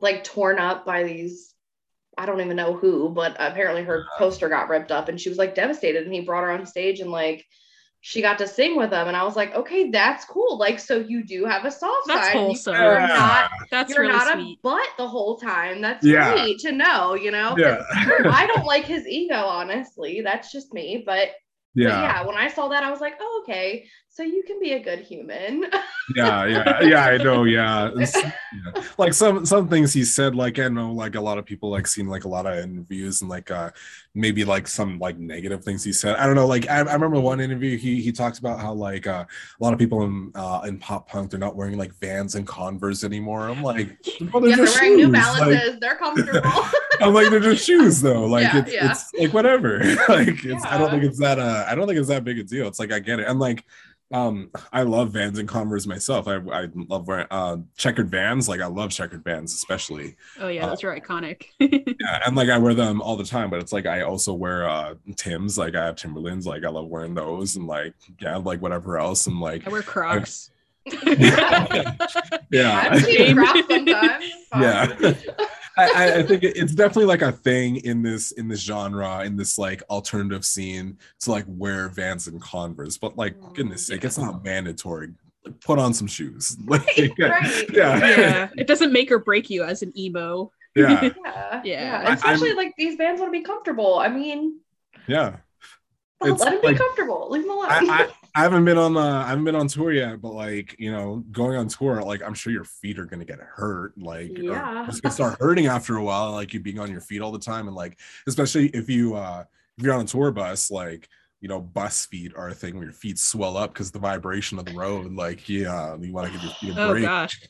like 0.00 0.22
torn 0.24 0.58
up 0.58 0.86
by 0.86 1.02
these, 1.02 1.54
I 2.16 2.26
don't 2.26 2.40
even 2.40 2.56
know 2.56 2.74
who, 2.74 3.08
but 3.10 3.36
apparently 3.38 3.82
her 3.82 4.06
poster 4.18 4.48
got 4.48 4.68
ripped 4.68 4.92
up 4.92 5.08
and 5.08 5.20
she 5.20 5.28
was 5.28 5.38
like 5.38 5.56
devastated. 5.56 6.04
And 6.04 6.14
he 6.14 6.20
brought 6.20 6.44
her 6.44 6.52
on 6.52 6.66
stage 6.66 7.00
and 7.00 7.10
like 7.10 7.44
she 8.02 8.22
got 8.22 8.38
to 8.38 8.46
sing 8.46 8.76
with 8.76 8.90
him. 8.92 9.08
And 9.08 9.16
I 9.16 9.24
was 9.24 9.36
like, 9.36 9.54
okay, 9.54 9.90
that's 9.90 10.24
cool. 10.24 10.56
Like, 10.58 10.78
so 10.78 10.98
you 10.98 11.22
do 11.22 11.44
have 11.44 11.64
a 11.66 11.70
soft 11.70 12.06
That's 12.06 12.28
side. 12.28 12.32
You- 12.34 12.40
wholesome. 12.40 12.74
You're 12.74 13.00
Yeah. 13.00 13.06
not, 13.06 13.50
That's 13.70 13.90
you're 13.92 14.00
really 14.02 14.12
not 14.14 14.32
sweet. 14.32 14.58
a 14.58 14.62
butt 14.62 14.88
the 14.96 15.06
whole 15.08 15.36
time. 15.36 15.80
That's 15.82 16.04
Yeah. 16.04 16.32
great 16.32 16.58
to 16.60 16.72
know, 16.72 17.14
you 17.14 17.30
know 17.30 17.54
yeah 17.58 17.82
I 17.92 18.46
don't 18.54 18.64
like 18.64 18.84
his 18.84 19.06
ego, 19.06 19.34
honestly. 19.34 20.22
That's 20.22 20.50
just 20.50 20.72
me. 20.72 21.02
But 21.04 21.30
but 21.74 21.82
yeah 21.82 22.02
yeah, 22.02 22.26
when 22.26 22.36
I 22.36 22.48
saw 22.48 22.68
that, 22.68 22.82
I 22.82 22.90
was 22.90 23.00
like, 23.00 23.14
oh, 23.20 23.44
okay, 23.44 23.86
so 24.12 24.24
you 24.24 24.42
can 24.42 24.58
be 24.58 24.72
a 24.72 24.80
good 24.82 24.98
human. 25.00 25.64
yeah 26.16 26.44
yeah 26.44 26.82
yeah 26.82 27.04
i 27.04 27.16
know 27.16 27.44
yeah. 27.44 27.88
Yeah. 27.96 28.82
like 28.98 29.14
some 29.14 29.46
some 29.46 29.68
things 29.68 29.92
he 29.92 30.04
said 30.04 30.34
like 30.34 30.58
i 30.58 30.66
know 30.66 30.90
like 30.90 31.14
a 31.14 31.20
lot 31.20 31.38
of 31.38 31.46
people 31.46 31.70
like 31.70 31.86
seen 31.86 32.08
like 32.08 32.24
a 32.24 32.28
lot 32.28 32.46
of 32.46 32.58
interviews 32.58 33.20
and 33.20 33.30
like 33.30 33.48
uh 33.52 33.70
maybe 34.12 34.44
like 34.44 34.66
some 34.66 34.98
like 34.98 35.16
negative 35.18 35.62
things 35.62 35.84
he 35.84 35.92
said 35.92 36.16
i 36.16 36.26
don't 36.26 36.34
know 36.34 36.48
like 36.48 36.68
i, 36.68 36.78
I 36.78 36.94
remember 36.94 37.20
one 37.20 37.40
interview 37.40 37.78
he 37.78 38.02
he 38.02 38.10
talks 38.10 38.40
about 38.40 38.58
how 38.58 38.72
like 38.72 39.06
uh, 39.06 39.24
a 39.24 39.62
lot 39.64 39.72
of 39.72 39.78
people 39.78 40.02
in 40.02 40.32
uh 40.34 40.62
in 40.66 40.78
pop 40.78 41.08
punk 41.08 41.30
they're 41.30 41.38
not 41.38 41.54
wearing 41.54 41.78
like 41.78 41.94
vans 42.00 42.34
and 42.34 42.44
converse 42.44 43.04
anymore 43.04 43.48
i'm 43.48 43.62
like 43.62 43.96
well, 44.32 44.44
yeah, 44.48 44.56
they're 44.56 44.66
just 44.66 44.80
wearing 44.80 44.96
New. 44.96 45.12
Balances. 45.12 45.70
Like, 45.70 45.80
they're 45.80 45.96
comfortable. 45.96 46.50
i'm 47.00 47.14
like 47.14 47.30
they're 47.30 47.38
just 47.38 47.64
shoes 47.64 48.00
though 48.00 48.26
like 48.26 48.52
Yeah, 48.52 48.58
it's, 48.58 48.72
yeah. 48.72 48.90
it's 48.90 49.12
like 49.16 49.32
whatever 49.32 49.78
like 50.08 50.44
it's 50.44 50.64
i 50.66 50.76
don't 50.76 50.90
think 50.90 51.04
it's 51.04 51.20
that 51.20 51.38
uh 51.38 51.66
i 51.68 51.76
don't 51.76 51.86
think 51.86 52.00
it's 52.00 52.08
that 52.08 52.24
big 52.24 52.40
a 52.40 52.42
deal 52.42 52.66
it's 52.66 52.80
like 52.80 52.90
i 52.90 52.98
get 52.98 53.20
it 53.20 53.28
and 53.28 53.38
like 53.38 53.64
um 54.12 54.50
i 54.72 54.82
love 54.82 55.12
vans 55.12 55.38
and 55.38 55.48
converse 55.48 55.86
myself 55.86 56.26
i 56.26 56.34
i 56.52 56.68
love 56.88 57.06
wearing 57.06 57.26
uh 57.30 57.56
checkered 57.76 58.10
vans 58.10 58.48
like 58.48 58.60
i 58.60 58.66
love 58.66 58.90
checkered 58.90 59.22
vans 59.22 59.54
especially 59.54 60.16
Oh 60.40 60.48
yeah, 60.48 60.66
Uh, 60.66 60.70
those 60.70 60.82
are 60.82 60.98
iconic. 61.00 61.44
yeah 61.60 62.20
and 62.26 62.34
like 62.34 62.48
i 62.48 62.58
wear 62.58 62.74
them 62.74 63.00
all 63.00 63.16
the 63.16 63.24
time 63.24 63.50
but 63.50 63.60
it's 63.60 63.72
like 63.72 63.86
i 63.86 64.02
also 64.02 64.34
wear 64.34 64.68
uh 64.68 64.94
tims 65.16 65.56
like 65.56 65.76
i 65.76 65.84
have 65.84 65.94
timberlands 65.96 66.44
like 66.46 66.64
i 66.64 66.68
love 66.68 66.88
wearing 66.88 67.14
those 67.14 67.54
and 67.56 67.66
like 67.68 67.94
yeah 68.20 68.36
like 68.36 68.60
whatever 68.60 68.98
else 68.98 69.26
and 69.28 69.38
like 69.40 69.66
I 69.66 69.70
wear 69.70 69.82
Crocs. 69.82 70.50
yeah 71.06 72.88
I've 72.90 73.04
seen 73.04 73.16
Same. 73.16 73.36
Crocs 73.36 73.60
sometimes. 73.68 74.24
It's 74.24 74.48
fine. 74.48 74.62
yeah 74.62 75.12
I, 75.80 76.04
I- 76.14 76.18
I 76.18 76.22
think 76.22 76.42
it's 76.44 76.74
definitely 76.74 77.06
like 77.06 77.22
a 77.22 77.32
thing 77.32 77.76
in 77.76 78.02
this 78.02 78.32
in 78.32 78.48
this 78.48 78.60
genre 78.60 79.24
in 79.24 79.36
this 79.36 79.58
like 79.58 79.82
alternative 79.90 80.44
scene 80.44 80.98
to 81.20 81.30
like 81.30 81.44
wear 81.48 81.88
vans 81.88 82.26
and 82.26 82.40
converse 82.40 82.98
but 82.98 83.16
like 83.16 83.38
mm, 83.38 83.54
goodness 83.54 83.86
sake 83.86 84.04
it's 84.04 84.18
not 84.18 84.44
mandatory 84.44 85.12
like, 85.44 85.58
put 85.60 85.78
on 85.78 85.94
some 85.94 86.06
shoes 86.06 86.56
like, 86.66 86.84
Right, 86.98 87.12
right. 87.18 87.66
yeah 87.72 87.98
yeah, 87.98 88.48
it 88.58 88.66
doesn't 88.66 88.92
make 88.92 89.10
or 89.10 89.18
break 89.18 89.48
you 89.50 89.64
as 89.64 89.82
an 89.82 89.92
emo. 89.98 90.50
yeah 90.76 91.00
Yeah, 91.24 91.60
Yeah. 91.64 92.02
yeah. 92.02 92.08
I- 92.10 92.14
Especially 92.14 92.48
I'm- 92.50 92.56
like 92.58 92.74
these 92.76 92.96
bands 92.96 93.20
want 93.20 93.32
to 93.32 93.38
be 93.38 93.44
comfortable. 93.44 93.98
I 93.98 94.08
mean, 94.08 94.60
yeah 95.06 95.36
let 96.20 96.32
It's 96.34 96.44
them 96.44 96.60
be 96.60 96.74
comfortable. 96.74 97.28
Leave 97.30 97.42
them 97.44 97.52
alone. 97.52 97.66
I, 97.70 98.08
I, 98.34 98.40
I 98.40 98.42
haven't 98.42 98.64
been 98.64 98.78
on 98.78 98.96
uh, 98.96 99.24
I 99.24 99.28
haven't 99.28 99.44
been 99.44 99.56
on 99.56 99.68
tour 99.68 99.92
yet, 99.92 100.20
but 100.20 100.32
like 100.32 100.76
you 100.78 100.90
know, 100.92 101.24
going 101.30 101.56
on 101.56 101.68
tour, 101.68 102.02
like 102.02 102.22
I'm 102.22 102.34
sure 102.34 102.52
your 102.52 102.64
feet 102.64 102.98
are 102.98 103.04
gonna 103.06 103.24
get 103.24 103.38
hurt. 103.40 103.96
Like, 103.98 104.36
Yeah. 104.36 104.86
it's 104.88 105.00
gonna 105.00 105.12
start 105.14 105.38
hurting 105.40 105.66
after 105.66 105.96
a 105.96 106.02
while. 106.04 106.32
Like 106.32 106.52
you 106.54 106.60
being 106.60 106.78
on 106.78 106.90
your 106.90 107.00
feet 107.00 107.20
all 107.22 107.32
the 107.32 107.38
time, 107.38 107.66
and 107.66 107.76
like 107.76 107.98
especially 108.26 108.68
if 108.68 108.88
you 108.88 109.14
uh 109.16 109.44
if 109.78 109.84
you're 109.84 109.94
on 109.94 110.00
a 110.02 110.06
tour 110.06 110.30
bus, 110.32 110.70
like 110.70 111.08
you 111.40 111.48
know, 111.48 111.60
bus 111.60 112.04
feet 112.06 112.32
are 112.36 112.48
a 112.50 112.54
thing 112.54 112.74
where 112.74 112.84
your 112.84 112.92
feet 112.92 113.18
swell 113.18 113.56
up 113.56 113.72
because 113.72 113.90
the 113.90 113.98
vibration 113.98 114.58
of 114.58 114.66
the 114.66 114.74
road. 114.74 115.12
Like, 115.14 115.48
yeah, 115.48 115.96
you 115.98 116.12
want 116.12 116.26
to 116.26 116.32
give 116.32 116.42
your 116.42 116.52
feet 116.54 116.76
a 116.76 116.82
Oh 116.84 116.90
break. 116.92 117.04
gosh, 117.04 117.40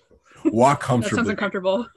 Walk 0.45 0.81
that 0.87 1.05
sounds 1.11 1.29
uncomfortable. 1.29 1.87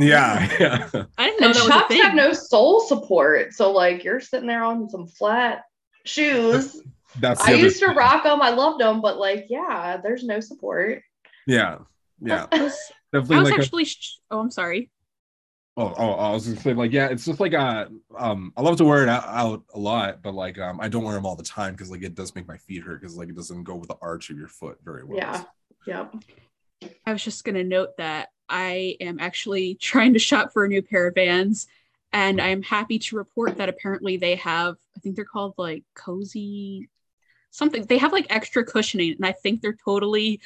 Yeah, 0.00 0.48
yeah. 0.60 0.88
I 1.18 1.24
didn't 1.26 1.40
know 1.40 1.46
and 1.48 1.54
that 1.56 1.56
was 1.56 1.58
a 1.66 1.68
Chucks 1.70 1.88
thing. 1.88 2.02
have 2.02 2.14
no 2.14 2.32
soul 2.32 2.80
support. 2.82 3.52
So 3.52 3.72
like 3.72 4.04
you're 4.04 4.20
sitting 4.20 4.46
there 4.46 4.62
on 4.62 4.88
some 4.88 5.08
flat 5.08 5.64
shoes. 6.04 6.80
That's 7.16 7.40
I 7.40 7.46
the 7.46 7.52
other 7.54 7.62
used 7.64 7.80
to 7.80 7.88
rock 7.88 8.24
them. 8.24 8.42
I 8.42 8.50
loved 8.50 8.80
them, 8.80 9.00
but 9.00 9.18
like, 9.18 9.46
yeah, 9.48 9.96
there's 9.96 10.24
no 10.24 10.40
support. 10.40 11.02
Yeah, 11.46 11.78
yeah. 12.20 12.46
I 12.52 12.62
was, 12.62 12.78
Definitely 13.12 13.36
I 13.36 13.40
was 13.40 13.50
like 13.50 13.58
a- 13.58 13.62
actually. 13.62 13.84
Sh- 13.86 14.18
oh, 14.30 14.40
I'm 14.40 14.50
sorry. 14.50 14.90
Oh, 15.76 15.94
oh, 15.96 16.12
I 16.14 16.32
was 16.32 16.44
gonna 16.48 16.60
say 16.60 16.74
like 16.74 16.92
yeah, 16.92 17.06
it's 17.06 17.24
just 17.24 17.38
like 17.38 17.52
a 17.52 17.88
um 18.18 18.52
I 18.56 18.62
love 18.62 18.76
to 18.78 18.84
wear 18.84 19.04
it 19.04 19.08
out, 19.08 19.24
out 19.28 19.62
a 19.74 19.78
lot, 19.78 20.22
but 20.22 20.34
like 20.34 20.58
um 20.58 20.80
I 20.80 20.88
don't 20.88 21.04
wear 21.04 21.14
them 21.14 21.24
all 21.24 21.36
the 21.36 21.44
time 21.44 21.72
because 21.74 21.88
like 21.88 22.02
it 22.02 22.16
does 22.16 22.34
make 22.34 22.48
my 22.48 22.56
feet 22.56 22.82
hurt 22.82 23.00
because 23.00 23.16
like 23.16 23.28
it 23.28 23.36
doesn't 23.36 23.62
go 23.62 23.76
with 23.76 23.88
the 23.88 23.96
arch 24.02 24.28
of 24.30 24.36
your 24.36 24.48
foot 24.48 24.78
very 24.84 25.04
well. 25.04 25.16
Yeah. 25.16 25.44
Yep. 25.86 26.14
I 27.06 27.12
was 27.12 27.22
just 27.22 27.44
gonna 27.44 27.62
note 27.62 27.96
that 27.98 28.30
I 28.48 28.96
am 29.00 29.20
actually 29.20 29.74
trying 29.80 30.14
to 30.14 30.18
shop 30.18 30.52
for 30.52 30.64
a 30.64 30.68
new 30.68 30.82
pair 30.82 31.06
of 31.06 31.14
Vans, 31.14 31.68
and 32.12 32.40
I'm 32.40 32.62
happy 32.62 32.98
to 32.98 33.16
report 33.16 33.58
that 33.58 33.68
apparently 33.68 34.16
they 34.16 34.34
have. 34.34 34.74
I 34.96 35.00
think 35.00 35.14
they're 35.14 35.24
called 35.24 35.54
like 35.58 35.84
cozy 35.94 36.88
something. 37.50 37.84
They 37.84 37.98
have 37.98 38.12
like 38.12 38.26
extra 38.30 38.64
cushioning, 38.64 39.14
and 39.16 39.26
I 39.26 39.32
think 39.32 39.62
they're 39.62 39.76
totally, 39.84 40.40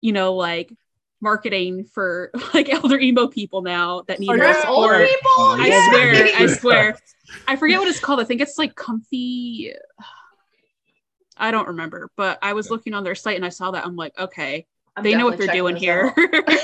you 0.00 0.12
know, 0.12 0.34
like 0.34 0.72
marketing 1.20 1.84
for 1.84 2.30
like 2.54 2.68
elder 2.68 2.98
emo 2.98 3.26
people 3.26 3.62
now 3.62 4.02
that 4.02 4.20
need 4.20 4.26
more 4.26 4.36
yeah. 4.36 4.62
Old 4.66 4.90
support. 4.90 5.08
people. 5.08 5.30
Oh, 5.30 5.56
I 5.58 5.66
yeah. 5.66 5.90
swear, 5.90 6.36
I 6.36 6.46
swear. 6.58 6.98
I 7.48 7.56
forget 7.56 7.80
what 7.80 7.88
it's 7.88 8.00
called. 8.00 8.20
I 8.20 8.24
think 8.24 8.40
it's 8.40 8.58
like 8.58 8.74
comfy. 8.74 9.72
I 11.36 11.50
don't 11.50 11.68
remember, 11.68 12.10
but 12.16 12.38
I 12.40 12.54
was 12.54 12.70
looking 12.70 12.94
on 12.94 13.04
their 13.04 13.14
site 13.14 13.36
and 13.36 13.44
I 13.44 13.50
saw 13.50 13.72
that. 13.72 13.84
I'm 13.84 13.96
like, 13.96 14.18
okay, 14.18 14.66
I'm 14.96 15.04
they 15.04 15.14
know 15.14 15.26
what 15.26 15.38
they're 15.38 15.52
doing 15.52 15.76
here. 15.76 16.14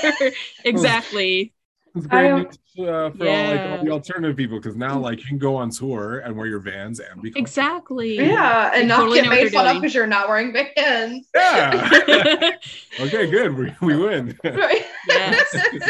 exactly. 0.65 1.53
It's 1.95 2.07
I 2.07 2.09
great 2.09 2.29
don't- 2.29 2.57
news, 2.75 2.89
uh, 2.89 3.11
for 3.15 3.27
all, 3.27 3.47
like 3.51 3.59
all 3.79 3.85
the 3.85 3.91
alternative 3.91 4.35
people 4.35 4.59
because 4.59 4.75
now 4.75 4.97
like 4.97 5.19
you 5.19 5.25
can 5.27 5.37
go 5.37 5.55
on 5.55 5.69
tour 5.69 6.19
and 6.19 6.35
wear 6.35 6.47
your 6.47 6.59
Vans 6.59 6.99
and 6.99 7.21
be. 7.21 7.31
Exactly. 7.35 8.15
Yeah, 8.17 8.71
and 8.73 8.87
not 8.87 9.01
totally 9.01 9.21
get 9.21 9.29
made 9.29 9.51
fun 9.53 9.67
of 9.75 9.79
because 9.81 9.93
you're 9.93 10.07
not 10.07 10.27
wearing 10.27 10.51
Vans. 10.53 11.27
Yeah. 11.35 12.51
okay, 12.99 13.29
good. 13.29 13.55
We, 13.55 13.75
we 13.81 13.95
win. 13.97 14.35
Right. 14.43 14.85
Yes. 15.07 15.55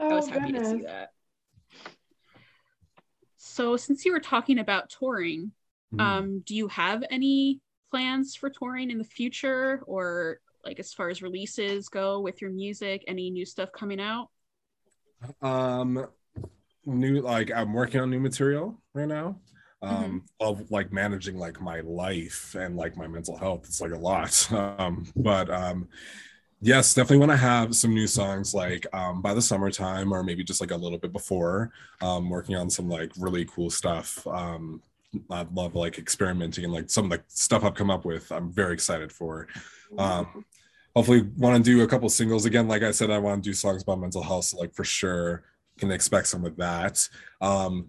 oh, 0.00 0.10
I 0.10 0.14
was 0.14 0.28
happy 0.28 0.52
to 0.52 0.64
see 0.64 0.82
that. 0.82 1.12
So, 3.36 3.76
since 3.76 4.04
you 4.04 4.12
were 4.12 4.20
talking 4.20 4.58
about 4.58 4.90
touring, 4.90 5.52
Hmm. 5.92 6.00
um, 6.00 6.38
do 6.40 6.54
you 6.54 6.68
have 6.68 7.02
any 7.10 7.60
plans 7.90 8.34
for 8.34 8.50
touring 8.50 8.90
in 8.90 8.98
the 8.98 9.04
future, 9.04 9.82
or 9.86 10.40
like 10.64 10.78
as 10.78 10.92
far 10.92 11.08
as 11.08 11.22
releases 11.22 11.88
go 11.88 12.20
with 12.20 12.42
your 12.42 12.50
music? 12.50 13.04
Any 13.06 13.30
new 13.30 13.46
stuff 13.46 13.70
coming 13.72 14.00
out? 14.00 14.28
Um 15.42 16.06
new 16.86 17.20
like 17.20 17.50
i'm 17.54 17.72
working 17.72 18.00
on 18.00 18.10
new 18.10 18.20
material 18.20 18.80
right 18.94 19.08
now 19.08 19.36
um 19.82 20.24
of 20.40 20.70
like 20.70 20.92
managing 20.92 21.38
like 21.38 21.60
my 21.60 21.80
life 21.80 22.56
and 22.58 22.76
like 22.76 22.96
my 22.96 23.06
mental 23.06 23.36
health. 23.36 23.60
It's 23.64 23.80
like 23.80 23.92
a 23.92 23.98
lot. 23.98 24.48
Um 24.78 25.06
but 25.14 25.48
um 25.50 25.88
yes 26.60 26.94
definitely 26.94 27.18
want 27.18 27.30
to 27.30 27.36
have 27.36 27.76
some 27.76 27.94
new 27.94 28.08
songs 28.08 28.54
like 28.54 28.86
um 28.92 29.22
by 29.22 29.34
the 29.34 29.42
summertime 29.42 30.12
or 30.12 30.24
maybe 30.24 30.42
just 30.42 30.60
like 30.60 30.72
a 30.72 30.76
little 30.76 30.98
bit 30.98 31.12
before. 31.12 31.70
Um 32.00 32.28
working 32.28 32.56
on 32.56 32.70
some 32.70 32.88
like 32.88 33.12
really 33.18 33.44
cool 33.44 33.70
stuff. 33.70 34.26
Um 34.26 34.82
i 35.30 35.46
love 35.54 35.74
like 35.74 35.98
experimenting 35.98 36.64
and 36.64 36.72
like 36.72 36.90
some 36.90 37.06
of 37.06 37.10
the 37.10 37.22
stuff 37.28 37.64
i've 37.64 37.74
come 37.74 37.90
up 37.90 38.04
with 38.04 38.30
i'm 38.32 38.50
very 38.52 38.74
excited 38.74 39.12
for. 39.12 39.46
Um 39.96 40.44
hopefully 40.98 41.22
want 41.36 41.56
to 41.64 41.70
do 41.70 41.82
a 41.84 41.86
couple 41.86 42.08
singles 42.08 42.44
again 42.44 42.66
like 42.66 42.82
i 42.82 42.90
said 42.90 43.08
i 43.08 43.18
want 43.18 43.42
to 43.42 43.48
do 43.50 43.54
songs 43.54 43.82
about 43.84 44.00
mental 44.00 44.20
health 44.20 44.46
so 44.46 44.58
like 44.58 44.74
for 44.74 44.82
sure 44.82 45.44
can 45.78 45.92
expect 45.92 46.26
some 46.26 46.44
of 46.44 46.56
that 46.56 47.08
um 47.40 47.86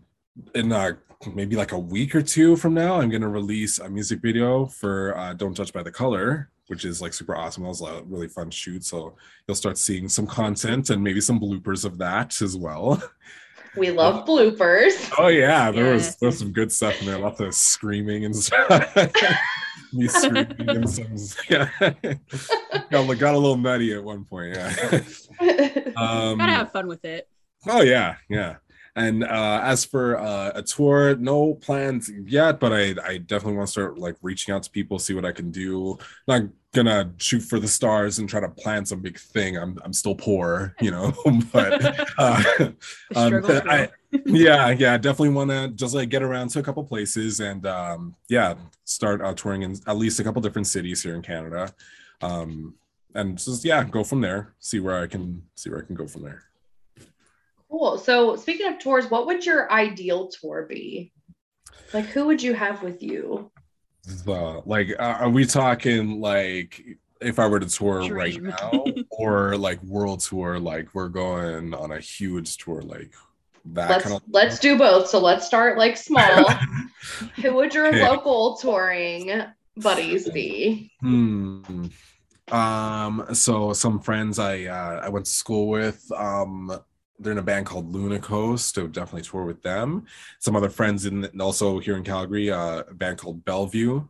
in 0.53 0.71
uh 0.71 0.91
maybe 1.33 1.55
like 1.55 1.71
a 1.71 1.79
week 1.79 2.13
or 2.13 2.21
two 2.21 2.55
from 2.55 2.75
now 2.75 3.01
i'm 3.01 3.09
going 3.09 3.23
to 3.23 3.27
release 3.27 3.79
a 3.79 3.89
music 3.89 4.21
video 4.21 4.67
for 4.67 5.17
uh, 5.17 5.33
don't 5.33 5.55
judge 5.55 5.73
by 5.73 5.81
the 5.81 5.91
color 5.91 6.51
which 6.67 6.85
is 6.85 7.01
like 7.01 7.11
super 7.13 7.35
awesome 7.35 7.63
that 7.63 7.69
was 7.69 7.81
a 7.81 8.03
really 8.05 8.27
fun 8.27 8.51
shoot 8.51 8.83
so 8.85 9.15
you'll 9.47 9.55
start 9.55 9.75
seeing 9.75 10.07
some 10.07 10.27
content 10.27 10.91
and 10.91 11.03
maybe 11.03 11.19
some 11.19 11.39
bloopers 11.39 11.83
of 11.83 11.97
that 11.97 12.39
as 12.43 12.55
well 12.55 13.01
We 13.75 13.91
love 13.91 14.25
bloopers. 14.27 15.11
Oh 15.19 15.27
yeah, 15.27 15.69
there 15.69 15.93
was 15.93 16.05
Yes. 16.05 16.15
there 16.15 16.27
was 16.27 16.39
some 16.39 16.51
good 16.51 16.71
stuff 16.71 16.99
in 17.01 17.05
there. 17.05 17.19
Lots 17.19 17.39
of 17.39 17.53
screaming 17.53 18.25
and 18.25 18.35
stuff. 18.35 18.95
Me 19.93 20.07
screaming 20.07 20.55
and 20.59 20.89
some 20.89 21.15
yeah. 21.49 21.69
got, 22.91 23.17
got 23.17 23.35
a 23.35 23.37
little 23.37 23.57
nutty 23.57 23.93
at 23.93 24.03
one 24.03 24.25
point. 24.25 24.55
Yeah. 24.55 25.01
Um, 25.95 26.37
Gotta 26.37 26.51
have 26.51 26.71
fun 26.71 26.87
with 26.87 27.03
it. 27.05 27.27
Oh 27.67 27.81
yeah, 27.81 28.15
yeah. 28.29 28.57
And 28.95 29.23
uh, 29.23 29.61
as 29.63 29.85
for 29.85 30.17
uh, 30.17 30.51
a 30.55 30.63
tour, 30.63 31.15
no 31.15 31.53
plans 31.53 32.11
yet, 32.25 32.59
but 32.59 32.73
I, 32.73 32.95
I 33.03 33.17
definitely 33.19 33.57
want 33.57 33.67
to 33.67 33.71
start 33.71 33.97
like 33.97 34.15
reaching 34.21 34.53
out 34.53 34.63
to 34.63 34.69
people, 34.69 34.99
see 34.99 35.13
what 35.13 35.25
I 35.25 35.31
can 35.31 35.51
do. 35.51 35.97
Not 36.27 36.43
gonna 36.73 37.11
shoot 37.17 37.41
for 37.41 37.59
the 37.59 37.67
stars 37.67 38.19
and 38.19 38.29
try 38.29 38.39
to 38.39 38.49
plan 38.49 38.85
some 38.85 39.01
big 39.01 39.17
thing. 39.17 39.57
I'm 39.57 39.77
I'm 39.83 39.93
still 39.93 40.15
poor, 40.15 40.75
you 40.79 40.91
know. 40.91 41.13
but 41.53 42.07
uh, 42.17 42.43
um, 43.15 43.43
I, 43.45 43.89
yeah, 44.25 44.69
yeah, 44.69 44.97
definitely 44.97 45.29
want 45.29 45.49
to 45.51 45.69
just 45.69 45.95
like 45.95 46.09
get 46.09 46.23
around 46.23 46.49
to 46.49 46.59
a 46.59 46.63
couple 46.63 46.83
places 46.83 47.39
and 47.39 47.65
um, 47.65 48.15
yeah, 48.27 48.55
start 48.85 49.21
uh, 49.21 49.33
touring 49.33 49.63
in 49.63 49.75
at 49.87 49.97
least 49.97 50.19
a 50.19 50.23
couple 50.23 50.41
different 50.41 50.67
cities 50.67 51.01
here 51.01 51.15
in 51.15 51.21
Canada. 51.21 51.73
Um, 52.21 52.75
and 53.15 53.37
just 53.37 53.65
yeah, 53.65 53.83
go 53.83 54.03
from 54.03 54.21
there. 54.21 54.53
See 54.59 54.79
where 54.79 55.01
I 55.01 55.07
can 55.07 55.43
see 55.55 55.69
where 55.69 55.81
I 55.81 55.85
can 55.85 55.95
go 55.95 56.07
from 56.07 56.23
there. 56.23 56.43
Cool. 57.69 57.97
So 57.97 58.35
speaking 58.35 58.67
of 58.67 58.79
tours, 58.79 59.09
what 59.09 59.27
would 59.27 59.45
your 59.45 59.71
ideal 59.71 60.27
tour 60.27 60.65
be? 60.67 61.11
Like 61.93 62.05
who 62.05 62.27
would 62.27 62.41
you 62.41 62.53
have 62.53 62.83
with 62.83 63.01
you? 63.01 63.51
The 64.23 64.61
like 64.65 64.89
uh, 64.99 65.17
are 65.19 65.29
we 65.29 65.45
talking 65.45 66.19
like 66.19 66.83
if 67.21 67.39
i 67.39 67.47
were 67.47 67.59
to 67.59 67.67
tour 67.69 68.07
right 68.13 68.41
now 68.41 68.85
or 69.09 69.57
like 69.57 69.81
world 69.83 70.19
tour 70.21 70.59
like 70.59 70.93
we're 70.93 71.09
going 71.09 71.73
on 71.73 71.91
a 71.91 71.99
huge 71.99 72.57
tour 72.57 72.81
like 72.81 73.13
that 73.65 73.89
Let's 73.89 74.03
kind 74.03 74.15
of 74.15 74.21
let's 74.29 74.59
do 74.59 74.77
both. 74.77 75.07
So 75.09 75.19
let's 75.19 75.45
start 75.45 75.77
like 75.77 75.97
small. 75.97 76.49
who 77.41 77.53
would 77.55 77.73
your 77.73 77.87
Okay. 77.87 78.01
local 78.01 78.57
touring 78.57 79.43
buddies 79.77 80.29
be? 80.29 80.91
Hmm. 81.01 81.87
Um, 82.51 83.25
so 83.33 83.73
some 83.73 83.99
friends 83.99 84.39
I 84.39 84.63
uh, 84.65 85.01
I 85.03 85.09
went 85.09 85.25
to 85.25 85.31
school 85.31 85.67
with, 85.67 86.11
um, 86.13 86.71
they're 87.19 87.33
in 87.33 87.37
a 87.37 87.43
band 87.43 87.65
called 87.65 87.91
Luna 87.93 88.19
Coast. 88.19 88.77
I 88.77 88.83
would 88.83 88.93
definitely 88.93 89.23
tour 89.29 89.43
with 89.45 89.61
them. 89.61 90.05
Some 90.39 90.55
other 90.55 90.69
friends 90.69 91.05
in 91.05 91.25
and 91.25 91.41
also 91.41 91.79
here 91.79 91.97
in 91.97 92.03
Calgary, 92.03 92.49
uh, 92.49 92.83
a 92.89 92.93
band 92.93 93.17
called 93.17 93.43
Bellevue. 93.45 94.07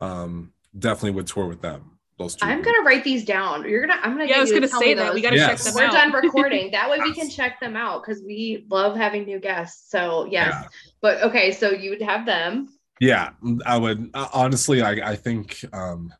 Um, 0.00 0.52
definitely 0.78 1.12
would 1.12 1.26
tour 1.26 1.46
with 1.46 1.62
them. 1.62 1.96
Those 2.18 2.34
two. 2.36 2.46
I'm 2.46 2.60
gonna 2.60 2.82
write 2.82 3.02
these 3.02 3.24
down. 3.24 3.66
You're 3.66 3.80
gonna 3.86 3.98
I'm 4.02 4.12
gonna 4.12 4.26
Yeah, 4.26 4.36
I 4.36 4.40
was 4.40 4.50
you 4.50 4.60
to 4.60 4.68
gonna 4.68 4.80
say 4.82 4.88
me 4.90 4.94
that. 4.94 5.14
We 5.14 5.22
gotta 5.22 5.36
check 5.38 5.48
Yes. 5.52 5.64
them 5.64 5.74
We're 5.74 5.84
out. 5.84 5.92
done 5.92 6.12
recording. 6.12 6.70
That 6.70 6.90
way 6.90 6.98
we 7.02 7.14
can 7.14 7.30
check 7.30 7.58
them 7.60 7.76
out 7.76 8.02
because 8.04 8.22
we 8.22 8.66
love 8.68 8.94
having 8.94 9.24
new 9.24 9.38
guests. 9.40 9.90
So 9.90 10.26
yes. 10.30 10.52
Yeah. 10.52 10.68
But 11.00 11.22
okay, 11.22 11.50
so 11.52 11.70
you 11.70 11.88
would 11.90 12.02
have 12.02 12.26
them. 12.26 12.68
Yeah, 13.00 13.30
I 13.64 13.78
would 13.78 14.10
uh, 14.12 14.28
honestly. 14.34 14.82
I 14.82 15.12
I 15.12 15.16
think 15.16 15.64
um, 15.72 16.12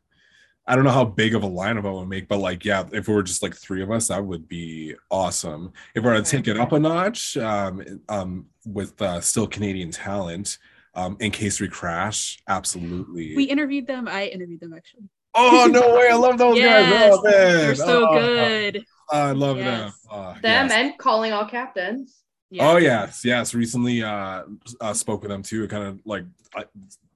I 0.67 0.75
don't 0.75 0.85
know 0.85 0.91
how 0.91 1.05
big 1.05 1.33
of 1.35 1.43
a 1.43 1.49
lineup 1.49 1.85
I 1.85 1.91
would 1.91 2.07
make, 2.07 2.27
but 2.27 2.37
like, 2.37 2.63
yeah, 2.63 2.83
if 2.91 3.07
it 3.07 3.11
were 3.11 3.23
just 3.23 3.41
like 3.41 3.55
three 3.55 3.81
of 3.81 3.91
us, 3.91 4.09
that 4.09 4.23
would 4.23 4.47
be 4.47 4.95
awesome. 5.09 5.73
If 5.95 6.03
we 6.03 6.09
were 6.09 6.21
to 6.21 6.23
take 6.23 6.47
it 6.47 6.57
up 6.59 6.71
a 6.71 6.79
notch, 6.79 7.35
um, 7.37 7.83
um, 8.09 8.45
with 8.65 9.01
uh, 9.01 9.19
still 9.21 9.47
Canadian 9.47 9.91
talent, 9.91 10.59
um, 10.93 11.17
in 11.19 11.31
case 11.31 11.59
we 11.59 11.67
crash, 11.67 12.39
absolutely. 12.47 13.35
We 13.35 13.45
interviewed 13.45 13.87
them. 13.87 14.07
I 14.07 14.27
interviewed 14.27 14.59
them 14.59 14.73
actually. 14.73 15.09
oh 15.33 15.67
no 15.71 15.95
way! 15.95 16.09
I 16.11 16.15
love 16.15 16.37
those 16.37 16.57
yes, 16.57 16.89
guys. 16.89 17.11
Oh 17.13 17.23
man, 17.23 17.31
they're 17.31 17.75
so 17.75 18.07
Oh, 18.09 18.19
good. 18.19 18.85
I 19.11 19.31
love 19.31 19.57
them. 19.57 19.87
Yes. 19.87 20.07
Oh, 20.09 20.33
Them 20.41 20.67
yes. 20.67 20.71
and 20.71 20.97
calling 20.97 21.33
all 21.33 21.45
captains. 21.45 22.17
Oh 22.59 22.77
yes, 22.77 23.23
yes. 23.23 23.53
Recently, 23.53 24.03
uh, 24.03 24.43
uh 24.79 24.93
spoke 24.93 25.21
with 25.21 25.31
them 25.31 25.41
too. 25.41 25.67
Kind 25.67 25.85
of 25.85 25.99
like, 26.05 26.25
I, 26.55 26.65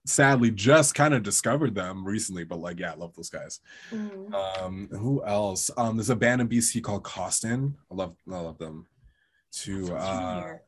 sadly, 0.05 0.51
just 0.51 0.95
kind 0.95 1.13
of 1.13 1.23
discovered 1.23 1.75
them 1.75 2.05
recently. 2.05 2.43
But 2.43 2.59
like, 2.59 2.79
yeah, 2.79 2.93
I 2.93 2.95
love 2.95 3.15
those 3.15 3.29
guys. 3.29 3.59
Mm. 3.91 4.33
Um, 4.33 4.87
who 4.91 5.23
else? 5.25 5.69
Um, 5.75 5.97
there's 5.97 6.09
a 6.09 6.15
band 6.15 6.41
in 6.41 6.47
BC 6.47 6.81
called 6.81 7.03
Costin. 7.03 7.75
I 7.91 7.95
love, 7.95 8.15
I 8.31 8.39
love 8.39 8.57
them. 8.57 8.87
Too. 9.51 9.95
Uh, 9.95 10.41
familiar. 10.41 10.61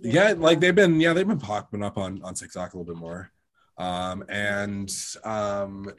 yeah, 0.00 0.34
like 0.36 0.60
they've 0.60 0.74
been, 0.74 1.00
yeah, 1.00 1.12
they've 1.12 1.26
been 1.26 1.38
popping 1.38 1.82
up 1.82 1.96
on 1.98 2.20
on 2.22 2.34
TikTok 2.34 2.74
a 2.74 2.78
little 2.78 2.94
bit 2.94 3.00
more. 3.00 3.30
Um, 3.78 4.24
and 4.28 4.92
um, 5.24 5.90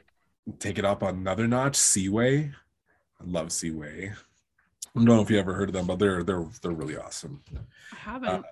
take 0.58 0.78
it 0.78 0.84
up 0.84 1.02
another 1.02 1.48
notch. 1.48 1.76
Seaway. 1.76 2.52
I 3.20 3.24
love 3.24 3.52
Seaway. 3.52 4.10
I 4.10 4.98
don't 4.98 5.04
know 5.04 5.22
if 5.22 5.30
you 5.30 5.38
ever 5.38 5.54
heard 5.54 5.70
of 5.70 5.72
them, 5.72 5.86
but 5.86 5.98
they're 5.98 6.22
they're 6.22 6.46
they're 6.62 6.72
really 6.72 6.96
awesome. 6.96 7.42
I 7.92 7.96
haven't. 7.96 8.44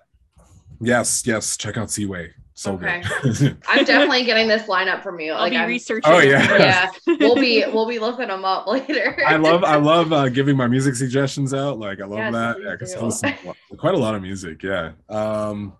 Yes, 0.81 1.27
yes. 1.27 1.57
Check 1.57 1.77
out 1.77 1.91
Seaway. 1.91 2.33
So 2.59 2.73
Okay. 2.73 3.01
good. 3.21 3.57
I'm 3.69 3.85
definitely 3.85 4.25
getting 4.25 4.49
this 4.49 4.63
lineup 4.63 5.01
from 5.01 5.21
you. 5.21 5.31
I'll 5.31 5.39
Like 5.43 5.51
be 5.51 5.57
I'm, 5.59 5.67
researching. 5.69 6.11
Oh, 6.11 6.19
yeah. 6.19 6.57
yeah, 6.57 6.91
we'll 7.21 7.35
be 7.35 7.63
we'll 7.71 7.87
be 7.87 7.99
looking 7.99 8.27
them 8.27 8.43
up 8.43 8.67
later. 8.75 9.17
I 9.25 9.37
love 9.37 9.63
I 9.63 9.77
love 9.77 10.11
uh, 10.11 10.27
giving 10.27 10.57
my 10.57 10.67
music 10.67 10.95
suggestions 10.95 11.53
out. 11.53 11.79
Like 11.79 12.01
I 12.01 12.05
love 12.05 12.17
Yes, 12.19 12.33
that. 12.33 12.57
Yeah, 12.61 12.71
because 12.71 12.93
I 12.97 12.99
listen 12.99 13.29
to 13.31 13.77
quite 13.77 13.93
a 13.93 13.97
lot 13.97 14.13
of 14.13 14.21
music. 14.21 14.61
Yeah. 14.61 14.91
Um, 15.07 15.71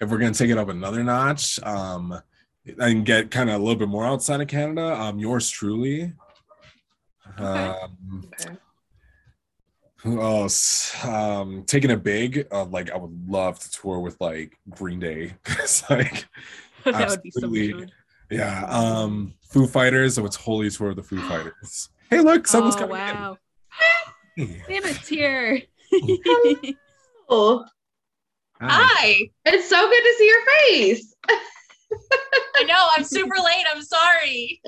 if 0.00 0.10
we're 0.10 0.18
gonna 0.18 0.34
take 0.34 0.50
it 0.50 0.58
up 0.58 0.68
another 0.68 1.04
notch, 1.04 1.62
um, 1.62 2.20
and 2.76 3.06
get 3.06 3.30
kind 3.30 3.48
of 3.48 3.54
a 3.54 3.58
little 3.58 3.78
bit 3.78 3.88
more 3.88 4.04
outside 4.04 4.40
of 4.40 4.48
Canada, 4.48 5.00
um, 5.00 5.20
yours 5.20 5.48
truly. 5.48 6.12
Um, 7.38 8.24
Okay. 8.40 8.56
Who 9.98 10.20
else? 10.20 11.04
Um, 11.04 11.64
taking 11.66 11.90
a 11.90 11.96
big. 11.96 12.46
Uh, 12.52 12.64
like 12.66 12.90
I 12.90 12.96
would 12.96 13.28
love 13.28 13.58
to 13.58 13.70
tour 13.70 14.00
with 14.00 14.20
like 14.20 14.58
Green 14.70 15.00
Day. 15.00 15.34
it's 15.46 15.88
like 15.90 16.26
that 16.84 17.08
would 17.08 17.22
be 17.22 17.30
so 17.30 17.48
much 17.48 17.58
absolutely. 17.58 17.72
fun. 17.72 17.92
yeah. 18.30 18.64
Um, 18.66 19.34
Foo 19.48 19.66
Fighters. 19.66 20.18
I 20.18 20.22
would 20.22 20.32
totally 20.32 20.70
tour 20.70 20.88
with 20.88 20.96
the 20.96 21.02
Foo 21.02 21.20
Fighters. 21.28 21.90
Hey, 22.10 22.20
look, 22.20 22.46
someone's 22.46 22.76
oh 22.76 22.80
coming 22.80 22.96
wow, 22.96 23.38
in. 24.36 24.62
Sam's 24.68 25.08
here. 25.08 25.62
Hi. 27.30 27.60
Hi. 28.60 29.30
it's 29.44 29.68
so 29.68 29.88
good 29.88 30.02
to 30.02 30.14
see 30.18 30.26
your 30.26 30.44
face. 30.46 31.14
I 32.56 32.64
know 32.64 32.88
I'm 32.96 33.04
super 33.04 33.36
late. 33.36 33.64
I'm 33.74 33.82
sorry. 33.82 34.60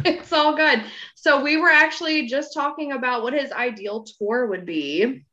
it's 0.04 0.32
all 0.32 0.56
good. 0.56 0.82
So 1.14 1.42
we 1.42 1.56
were 1.56 1.70
actually 1.70 2.26
just 2.26 2.54
talking 2.54 2.92
about 2.92 3.22
what 3.22 3.32
his 3.32 3.52
ideal 3.52 4.04
tour 4.04 4.46
would 4.46 4.64
be. 4.66 5.24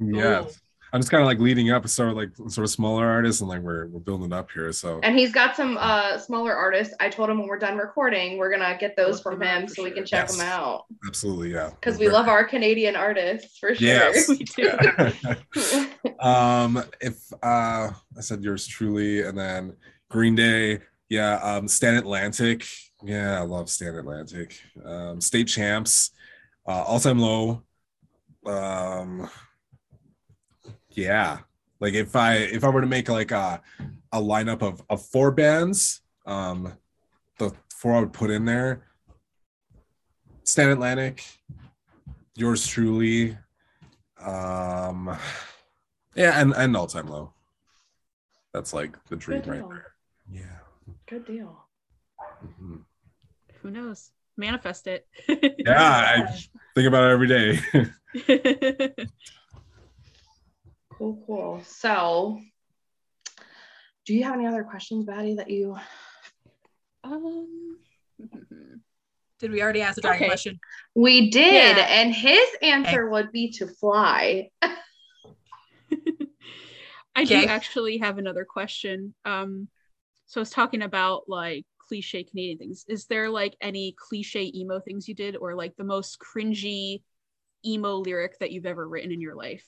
Yes. 0.00 0.58
I'm 0.94 1.00
just 1.00 1.10
kind 1.10 1.22
of 1.22 1.26
like 1.26 1.38
leading 1.38 1.70
up, 1.70 1.88
sort 1.88 2.10
of 2.10 2.16
like 2.16 2.36
sort 2.36 2.58
of 2.64 2.70
smaller 2.70 3.06
artists, 3.08 3.40
and 3.40 3.48
like 3.48 3.62
we're 3.62 3.86
we're 3.86 4.00
building 4.00 4.30
up 4.30 4.50
here. 4.50 4.70
So 4.72 5.00
And 5.02 5.18
he's 5.18 5.32
got 5.32 5.56
some 5.56 5.78
uh 5.80 6.18
smaller 6.18 6.54
artists. 6.54 6.94
I 7.00 7.08
told 7.08 7.30
him 7.30 7.38
when 7.38 7.48
we're 7.48 7.58
done 7.58 7.78
recording, 7.78 8.36
we're 8.36 8.50
gonna 8.50 8.76
get 8.78 8.94
those 8.94 9.14
Look 9.14 9.22
from 9.22 9.42
him 9.42 9.68
for 9.68 9.74
so 9.74 9.84
we 9.84 9.90
can 9.90 10.04
check 10.04 10.28
Yes. 10.28 10.36
them 10.36 10.46
out. 10.46 10.84
absolutely, 11.06 11.52
yeah. 11.52 11.70
Because 11.70 11.98
we 11.98 12.10
love 12.10 12.28
our 12.28 12.44
Canadian 12.44 12.94
artists 12.94 13.56
for 13.56 13.74
sure. 13.74 13.86
Yes. 13.86 14.28
we 14.28 14.36
do. 14.44 14.70
um, 16.20 16.84
if 17.00 17.32
uh, 17.42 17.90
I 18.16 18.20
said 18.20 18.44
yours 18.44 18.66
truly, 18.66 19.22
and 19.22 19.38
then 19.38 19.74
Green 20.10 20.34
Day, 20.34 20.80
yeah. 21.08 21.36
Um, 21.36 21.68
Stand 21.68 21.96
Atlantic, 21.96 22.66
yeah, 23.04 23.38
I 23.38 23.42
love 23.42 23.68
Stand 23.68 23.96
Atlantic. 23.96 24.60
Um, 24.84 25.20
State 25.20 25.48
Champs, 25.48 26.10
uh, 26.66 26.82
All 26.82 27.00
Time 27.00 27.18
Low, 27.18 27.62
um, 28.46 29.28
yeah. 30.90 31.38
Like 31.80 31.94
if 31.94 32.14
I 32.14 32.34
if 32.34 32.64
I 32.64 32.68
were 32.68 32.80
to 32.80 32.86
make 32.86 33.08
like 33.08 33.30
a 33.32 33.60
a 34.12 34.20
lineup 34.20 34.62
of 34.62 34.82
of 34.88 35.04
four 35.04 35.30
bands, 35.32 36.00
um, 36.26 36.72
the 37.38 37.52
four 37.74 37.94
I 37.94 38.00
would 38.00 38.12
put 38.12 38.30
in 38.30 38.44
there: 38.44 38.84
Stand 40.44 40.70
Atlantic, 40.70 41.24
yours 42.36 42.66
truly, 42.66 43.36
um, 44.20 45.16
yeah, 46.14 46.40
and 46.40 46.52
and 46.54 46.76
all 46.76 46.86
time 46.86 47.08
low. 47.08 47.32
That's 48.52 48.72
like 48.72 49.02
the 49.06 49.16
dream 49.16 49.42
right 49.46 49.68
there. 49.68 49.94
Yeah. 50.30 50.58
Good 51.08 51.26
deal. 51.26 51.64
Mhm. 52.44 52.84
Who 53.62 53.70
knows? 53.70 54.10
Manifest 54.36 54.86
it. 54.86 55.06
Yeah, 55.64 56.24
I 56.26 56.26
think 56.74 56.88
about 56.88 57.04
it 57.04 57.12
every 57.12 57.28
day. 57.28 57.58
Cool, 60.98 61.22
cool. 61.26 61.62
So 61.64 62.38
do 64.06 64.14
you 64.14 64.22
have 64.24 64.34
any 64.34 64.46
other 64.46 64.62
questions, 64.62 65.04
Batty, 65.06 65.34
that 65.36 65.50
you 65.50 65.76
um, 67.02 67.78
Did 69.40 69.50
we 69.50 69.62
already 69.62 69.80
ask 69.82 69.96
the 69.96 70.02
dragon 70.02 70.18
Okay. 70.18 70.28
question? 70.28 70.60
we 70.94 71.30
did, 71.30 71.76
Yeah. 71.76 71.86
and 71.88 72.14
his 72.14 72.46
answer 72.60 73.08
would 73.08 73.32
be 73.32 73.50
to 73.52 73.66
fly. 73.66 74.50
I 77.16 77.24
do 77.24 77.34
actually 77.46 77.98
have 77.98 78.18
another 78.18 78.44
question. 78.44 79.14
Um, 79.24 79.66
so 80.26 80.40
I 80.40 80.42
was 80.42 80.50
talking 80.50 80.82
about 80.82 81.24
like 81.26 81.64
cliche 81.92 82.24
Canadian 82.24 82.56
things. 82.56 82.86
Is 82.88 83.04
there 83.04 83.28
like 83.28 83.54
any 83.60 83.94
cliche 83.98 84.50
emo 84.54 84.80
things 84.80 85.06
you 85.06 85.14
did, 85.14 85.36
or 85.36 85.54
like 85.54 85.76
the 85.76 85.84
most 85.84 86.18
cringy 86.18 87.02
emo 87.66 87.96
lyric 87.96 88.38
that 88.38 88.50
you've 88.50 88.64
ever 88.64 88.88
written 88.88 89.12
in 89.12 89.20
your 89.20 89.34
life? 89.34 89.66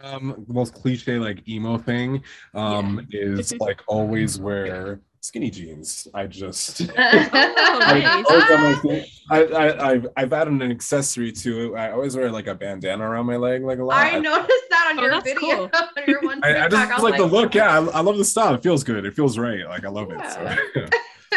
Um, 0.00 0.44
the 0.46 0.54
most 0.54 0.74
cliche 0.74 1.18
like 1.18 1.46
emo 1.48 1.76
thing 1.76 2.22
um 2.54 3.04
is 3.10 3.52
like 3.60 3.80
always 3.88 4.38
wear 4.38 5.00
skinny 5.20 5.50
jeans. 5.50 6.06
I 6.14 6.28
just 6.28 6.82
Oh, 6.96 6.96
I, 6.98 7.98
nice. 8.00 8.24
always 8.26 8.80
have 8.80 9.04
I, 9.30 9.44
I, 9.44 9.90
I've, 9.90 10.06
I've 10.16 10.32
added 10.32 10.54
an 10.62 10.70
accessory 10.70 11.32
to 11.32 11.74
it. 11.74 11.78
I 11.78 11.90
always 11.90 12.16
wear 12.16 12.30
like 12.30 12.46
a 12.46 12.54
bandana 12.54 13.10
around 13.10 13.26
my 13.26 13.36
leg, 13.36 13.62
like 13.64 13.80
a 13.80 13.84
lot. 13.84 13.96
I 13.98 14.18
noticed 14.18 14.64
that 14.70 14.92
on 14.92 14.98
Oh, 14.98 15.02
your 15.02 15.20
video, 15.20 15.68
cool. 15.68 15.70
on 15.74 16.04
your 16.06 16.20
one 16.22 16.42
I, 16.42 16.64
I 16.64 16.68
just 16.68 16.92
was 16.94 17.02
like 17.02 17.16
the 17.18 17.26
look. 17.26 17.54
Yeah, 17.54 17.78
I, 17.80 17.84
I 17.98 18.00
love 18.00 18.16
the 18.16 18.24
style. 18.24 18.54
It 18.54 18.62
feels 18.62 18.82
good. 18.84 19.04
It 19.04 19.14
feels 19.14 19.36
right. 19.38 19.64
Like 19.66 19.84
I 19.84 19.88
love 19.88 20.10
it. 20.10 20.20
So. 20.32 20.86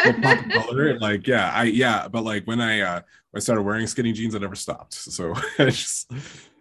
The 0.04 0.12
pop 0.22 0.64
color, 0.66 0.98
like 0.98 1.26
yeah, 1.26 1.50
I 1.54 1.64
yeah, 1.64 2.08
but 2.08 2.22
like 2.24 2.44
when 2.46 2.60
I 2.60 2.80
uh 2.80 3.00
I 3.34 3.38
started 3.40 3.62
wearing 3.62 3.86
skinny 3.86 4.12
jeans, 4.12 4.34
I 4.34 4.38
never 4.38 4.54
stopped. 4.54 4.94
So 4.94 5.34
I 5.58 5.64
just 5.66 6.10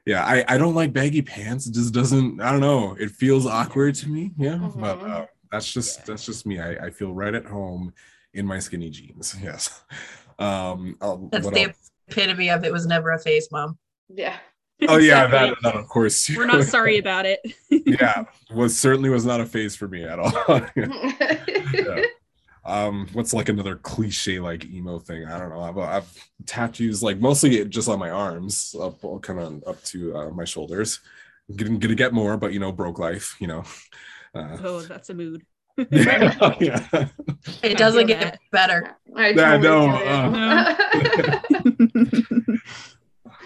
yeah, 0.05 0.23
I 0.25 0.43
I 0.47 0.57
don't 0.57 0.75
like 0.75 0.91
baggy 0.93 1.21
pants. 1.21 1.67
It 1.67 1.73
just 1.73 1.93
doesn't. 1.93 2.41
I 2.41 2.51
don't 2.51 2.61
know. 2.61 2.95
It 2.99 3.11
feels 3.11 3.45
awkward 3.45 3.95
to 3.95 4.09
me. 4.09 4.31
Yeah, 4.37 4.55
but 4.75 4.99
Mhm. 4.99 5.09
uh, 5.09 5.25
that's 5.51 5.71
just 5.71 6.05
that's 6.05 6.25
just 6.25 6.45
me. 6.45 6.59
I 6.59 6.85
I 6.85 6.89
feel 6.89 7.13
right 7.13 7.33
at 7.33 7.45
home 7.45 7.93
in 8.33 8.45
my 8.45 8.59
skinny 8.59 8.89
jeans. 8.89 9.35
Yes. 9.43 9.83
Um. 10.39 10.97
oh, 11.01 11.29
That's 11.31 11.47
the 11.49 11.61
else? 11.61 11.91
epitome 12.09 12.49
of 12.49 12.63
it 12.65 12.73
was 12.73 12.85
never 12.87 13.11
a 13.11 13.19
phase, 13.19 13.47
mom. 13.51 13.77
Yeah. 14.09 14.37
Oh 14.89 14.97
yeah, 14.97 15.25
Exactly. 15.25 15.49
that, 15.49 15.57
that 15.63 15.75
of 15.79 15.87
course. 15.87 16.29
We're 16.35 16.47
not 16.47 16.63
sorry 16.63 16.97
about 16.97 17.25
it. 17.27 17.39
yeah, 17.69 18.25
was 18.53 18.77
certainly 18.77 19.09
was 19.09 19.25
not 19.25 19.39
a 19.39 19.45
phase 19.45 19.75
for 19.75 19.87
me 19.87 20.03
at 20.03 20.17
all. 20.19 20.33
Yeah. 20.75 22.01
Um 22.65 23.07
what's 23.13 23.33
like 23.33 23.49
another 23.49 23.75
cliche 23.75 24.39
like 24.39 24.65
emo 24.65 24.97
thing 24.99 25.25
i 25.25 25.37
don't 25.37 25.49
know 25.49 25.61
i've, 25.61 25.77
I've 25.77 26.29
tattoos 26.45 27.03
like 27.03 27.19
mostly 27.19 27.65
just 27.65 27.89
on 27.89 27.99
my 27.99 28.09
arms 28.09 28.75
up 28.79 29.01
kind 29.21 29.39
of 29.39 29.63
up 29.67 29.83
to 29.85 30.15
uh, 30.15 30.29
my 30.31 30.45
shoulders 30.45 31.01
gonna, 31.55 31.77
gonna 31.77 31.95
get 31.95 32.13
more 32.13 32.37
but 32.37 32.53
you 32.53 32.59
know 32.59 32.71
broke 32.71 32.99
life 32.99 33.35
you 33.39 33.47
know 33.47 33.63
uh, 34.35 34.57
Oh, 34.63 34.81
that's 34.81 35.09
a 35.11 35.13
mood. 35.13 35.43
yeah, 35.91 36.55
yeah. 36.59 37.07
It 37.61 37.77
doesn't 37.77 38.07
get 38.07 38.19
that. 38.21 38.39
better. 38.51 38.95
I 39.15 39.29
Yeah, 39.29 39.57
totally 39.57 39.87
no, 39.87 40.73
feel 41.03 41.11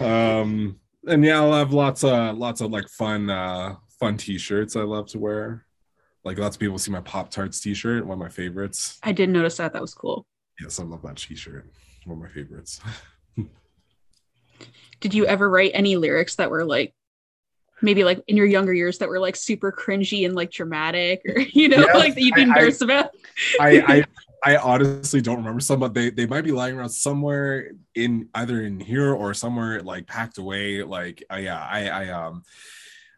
um 0.06 0.78
and 1.06 1.24
yeah 1.24 1.38
i'll 1.40 1.52
have 1.52 1.72
lots 1.72 2.04
of 2.04 2.36
lots 2.38 2.60
of 2.60 2.70
like 2.70 2.88
fun 2.88 3.28
uh 3.30 3.74
fun 3.98 4.16
t-shirts 4.16 4.76
i 4.76 4.82
love 4.82 5.06
to 5.08 5.18
wear 5.18 5.64
like 6.28 6.38
lots 6.38 6.54
of 6.56 6.60
people 6.60 6.78
see 6.78 6.90
my 6.90 7.00
pop 7.00 7.30
tarts 7.30 7.58
t-shirt 7.60 8.04
one 8.06 8.14
of 8.16 8.20
my 8.20 8.28
favorites 8.28 8.98
I 9.02 9.12
did 9.12 9.28
notice 9.30 9.56
that. 9.56 9.72
That 9.72 9.82
was 9.82 9.94
cool. 9.94 10.26
yes 10.60 10.78
i 10.78 10.82
love 10.84 11.02
that 11.02 11.16
t-shirt 11.16 11.66
one 12.04 12.18
of 12.18 12.22
my 12.22 12.28
favorites 12.28 12.80
Did 15.00 15.14
you 15.14 15.26
ever 15.26 15.48
write 15.48 15.70
any 15.74 15.96
lyrics 15.96 16.34
that 16.36 16.50
were 16.50 16.64
like 16.64 16.92
maybe 17.80 18.02
like 18.02 18.20
in 18.26 18.36
your 18.36 18.46
younger 18.46 18.72
years 18.74 18.98
that 18.98 19.08
were 19.08 19.20
like 19.20 19.36
super 19.36 19.70
cringy 19.70 20.26
and 20.26 20.34
like 20.34 20.50
dramatic 20.50 21.22
or 21.28 21.40
you 21.52 21.68
know 21.68 21.76
Yes, 21.78 21.94
like 21.94 22.14
that 22.14 22.20
you'd 22.22 22.34
be 22.34 22.40
I- 22.42 22.44
I- 22.44 22.48
embarrassed 22.48 22.82
about? 22.82 23.10
I, 23.60 23.80
I 23.86 24.04
I 24.44 24.56
honestly 24.56 25.20
don't 25.20 25.36
remember 25.38 25.58
some, 25.60 25.80
but 25.80 25.94
they 25.94 26.10
they 26.10 26.24
might 26.26 26.44
be 26.44 26.52
lying 26.52 26.76
around 26.76 26.90
somewhere 26.90 27.72
in 27.96 28.28
either 28.36 28.62
in 28.62 28.78
here 28.78 29.12
or 29.12 29.34
somewhere 29.34 29.82
like 29.82 30.06
packed 30.06 30.38
away. 30.38 30.82
Like 30.84 31.24
I 31.28 31.38
yeah, 31.40 31.58
I 31.60 31.88
I 31.88 32.08
um 32.10 32.44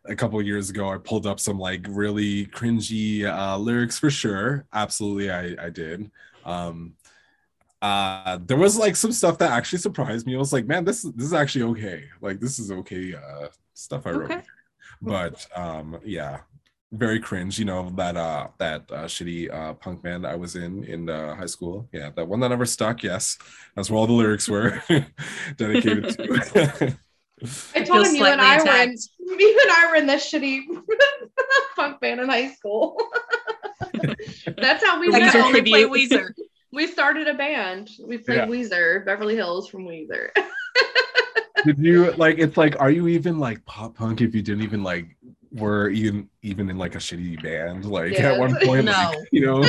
a 0.05 0.15
couple 0.15 0.39
of 0.39 0.47
years 0.47 0.71
ago 0.71 0.89
I 0.91 0.99
pulled 0.99 1.27
up 1.27 1.41
some 1.41 1.59
like 1.59 1.87
really 1.89 2.47
cringy 2.47 3.25
uh 3.25 3.57
lyrics 3.59 3.99
for 3.99 4.11
sure. 4.11 4.67
Absolutely 4.73 5.31
I 5.31 5.67
I 5.67 5.71
did. 5.71 6.11
Um 6.45 6.95
uh 7.83 8.39
there 8.45 8.57
was 8.57 8.77
like 8.77 8.97
some 8.97 9.13
stuff 9.13 9.39
that 9.39 9.51
actually 9.51 9.79
surprised 9.79 10.27
me. 10.27 10.35
I 10.35 10.39
was 10.39 10.53
like, 10.53 10.67
man, 10.67 10.85
this 10.85 11.03
this 11.03 11.27
is 11.27 11.35
actually 11.35 11.65
okay. 11.73 12.05
Like 12.21 12.41
this 12.41 12.59
is 12.59 12.71
okay 12.71 13.15
uh 13.15 13.49
stuff 13.75 14.07
I 14.07 14.11
wrote. 14.11 14.31
Okay. 14.31 14.43
But 15.03 15.47
um 15.57 15.99
yeah, 16.05 16.41
very 16.93 17.21
cringe 17.21 17.59
you 17.59 17.65
know 17.65 17.91
that 17.91 18.17
uh 18.17 18.49
that 18.59 18.83
uh 18.91 19.05
shitty 19.05 19.53
uh 19.53 19.73
punk 19.75 20.03
band 20.03 20.27
i 20.27 20.35
was 20.35 20.57
in 20.57 20.83
in 20.85 21.09
uh, 21.09 21.35
high 21.37 21.47
school 21.47 21.89
yeah 21.93 22.11
that 22.17 22.27
one 22.27 22.41
that 22.41 22.49
never 22.49 22.67
stuck 22.67 23.05
yes 23.05 23.39
that's 23.77 23.89
where 23.89 23.99
all 23.99 24.09
the 24.09 24.13
lyrics 24.13 24.49
were 24.49 24.83
dedicated 25.57 26.09
to 26.19 26.99
I 27.75 27.83
told 27.83 28.07
him 28.07 28.15
you 28.17 28.25
and 28.25 28.41
I 28.41 28.59
slightly 28.59 28.71
were 28.71 28.83
in, 28.83 28.91
attacked. 28.91 29.09
you 29.41 29.61
and 29.63 29.71
I 29.73 29.87
were 29.91 29.97
in 29.97 30.07
this 30.07 30.31
shitty 30.33 30.63
punk 31.77 32.01
band 32.01 32.21
in 32.21 32.29
high 32.29 32.53
school. 32.53 32.97
That's 34.59 34.85
how 34.85 35.01
we 35.01 35.09
I 35.09 35.21
Weezer 35.21 35.31
can 35.33 35.41
met. 35.41 35.47
only 35.47 35.63
play. 35.63 35.85
Weezer. 35.85 36.31
We 36.73 36.87
started 36.87 37.27
a 37.29 37.35
band. 37.35 37.91
We 38.07 38.19
played 38.19 38.37
Yeah. 38.37 38.47
Weezer, 38.47 39.05
Beverly 39.05 39.35
Hills 39.37 39.69
from 39.69 39.87
Weezer. 39.87 40.29
did 41.65 41.79
you 41.79 42.11
like 42.13 42.39
it's 42.39 42.57
like 42.57 42.75
are 42.81 42.91
you 42.91 43.07
even 43.09 43.39
like 43.39 43.63
pop 43.67 43.95
punk 43.95 44.21
if 44.23 44.35
you 44.35 44.41
didn't 44.41 44.63
even 44.63 44.83
like 44.83 45.15
were 45.53 45.89
even 45.91 46.27
even 46.43 46.71
in 46.71 46.79
like 46.79 46.95
a 46.95 46.99
shitty 46.99 47.43
band 47.43 47.85
like 47.85 48.13
Yes. 48.13 48.21
at 48.23 48.39
one 48.39 48.57
point 48.65 48.87
No. 48.87 48.93
like, 48.93 49.19
you 49.33 49.45
know 49.45 49.63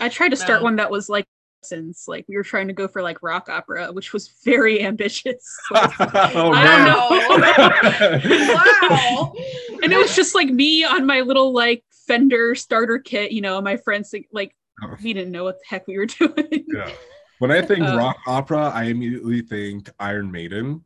I 0.00 0.08
tried 0.08 0.30
to 0.30 0.36
start 0.36 0.60
No. 0.60 0.64
one 0.64 0.76
that 0.76 0.90
was 0.90 1.08
like 1.08 1.26
since 1.62 2.06
like 2.08 2.24
we 2.28 2.36
were 2.36 2.42
trying 2.42 2.68
to 2.68 2.72
go 2.74 2.86
for 2.88 3.02
like 3.02 3.22
rock 3.22 3.48
opera, 3.48 3.92
which 3.92 4.12
was 4.12 4.28
very 4.44 4.82
ambitious. 4.84 5.56
Like, 5.70 6.00
oh, 6.00 6.52
I 6.54 6.84
don't 6.84 7.40
man. 7.40 8.48
wow. 8.90 9.32
and 9.82 9.92
it 9.92 9.96
was 9.98 10.14
just 10.14 10.34
like 10.34 10.48
me 10.48 10.84
on 10.84 11.06
my 11.06 11.20
little 11.20 11.52
like 11.52 11.84
Fender 12.06 12.54
starter 12.54 12.98
kit, 12.98 13.32
you 13.32 13.40
know, 13.40 13.60
my 13.60 13.76
friends 13.76 14.14
like 14.32 14.54
Oh. 14.82 14.96
we 15.02 15.12
didn't 15.12 15.30
know 15.32 15.44
what 15.44 15.58
the 15.60 15.64
heck 15.68 15.86
we 15.86 15.96
were 15.98 16.06
doing. 16.06 16.64
yeah 16.74 16.90
when 17.38 17.50
i 17.52 17.60
think 17.62 17.82
Uh, 17.86 17.96
rock 17.96 18.16
opera 18.26 18.70
i 18.74 18.84
immediately 18.84 19.40
think 19.42 19.88
iron 20.00 20.32
maiden 20.32 20.82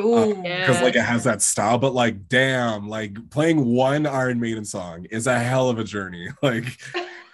Ooh. 0.00 0.40
Yeah. 0.42 0.66
because 0.66 0.82
like 0.82 0.96
it 0.96 1.02
has 1.02 1.22
that 1.24 1.40
style 1.42 1.78
but 1.78 1.92
like 1.94 2.28
damn 2.28 2.88
like 2.88 3.30
playing 3.30 3.66
one 3.66 4.06
iron 4.06 4.40
maiden 4.40 4.64
song 4.64 5.04
is 5.10 5.26
a 5.28 5.38
hell 5.38 5.68
of 5.68 5.78
a 5.78 5.84
journey 5.84 6.28
like 6.42 6.64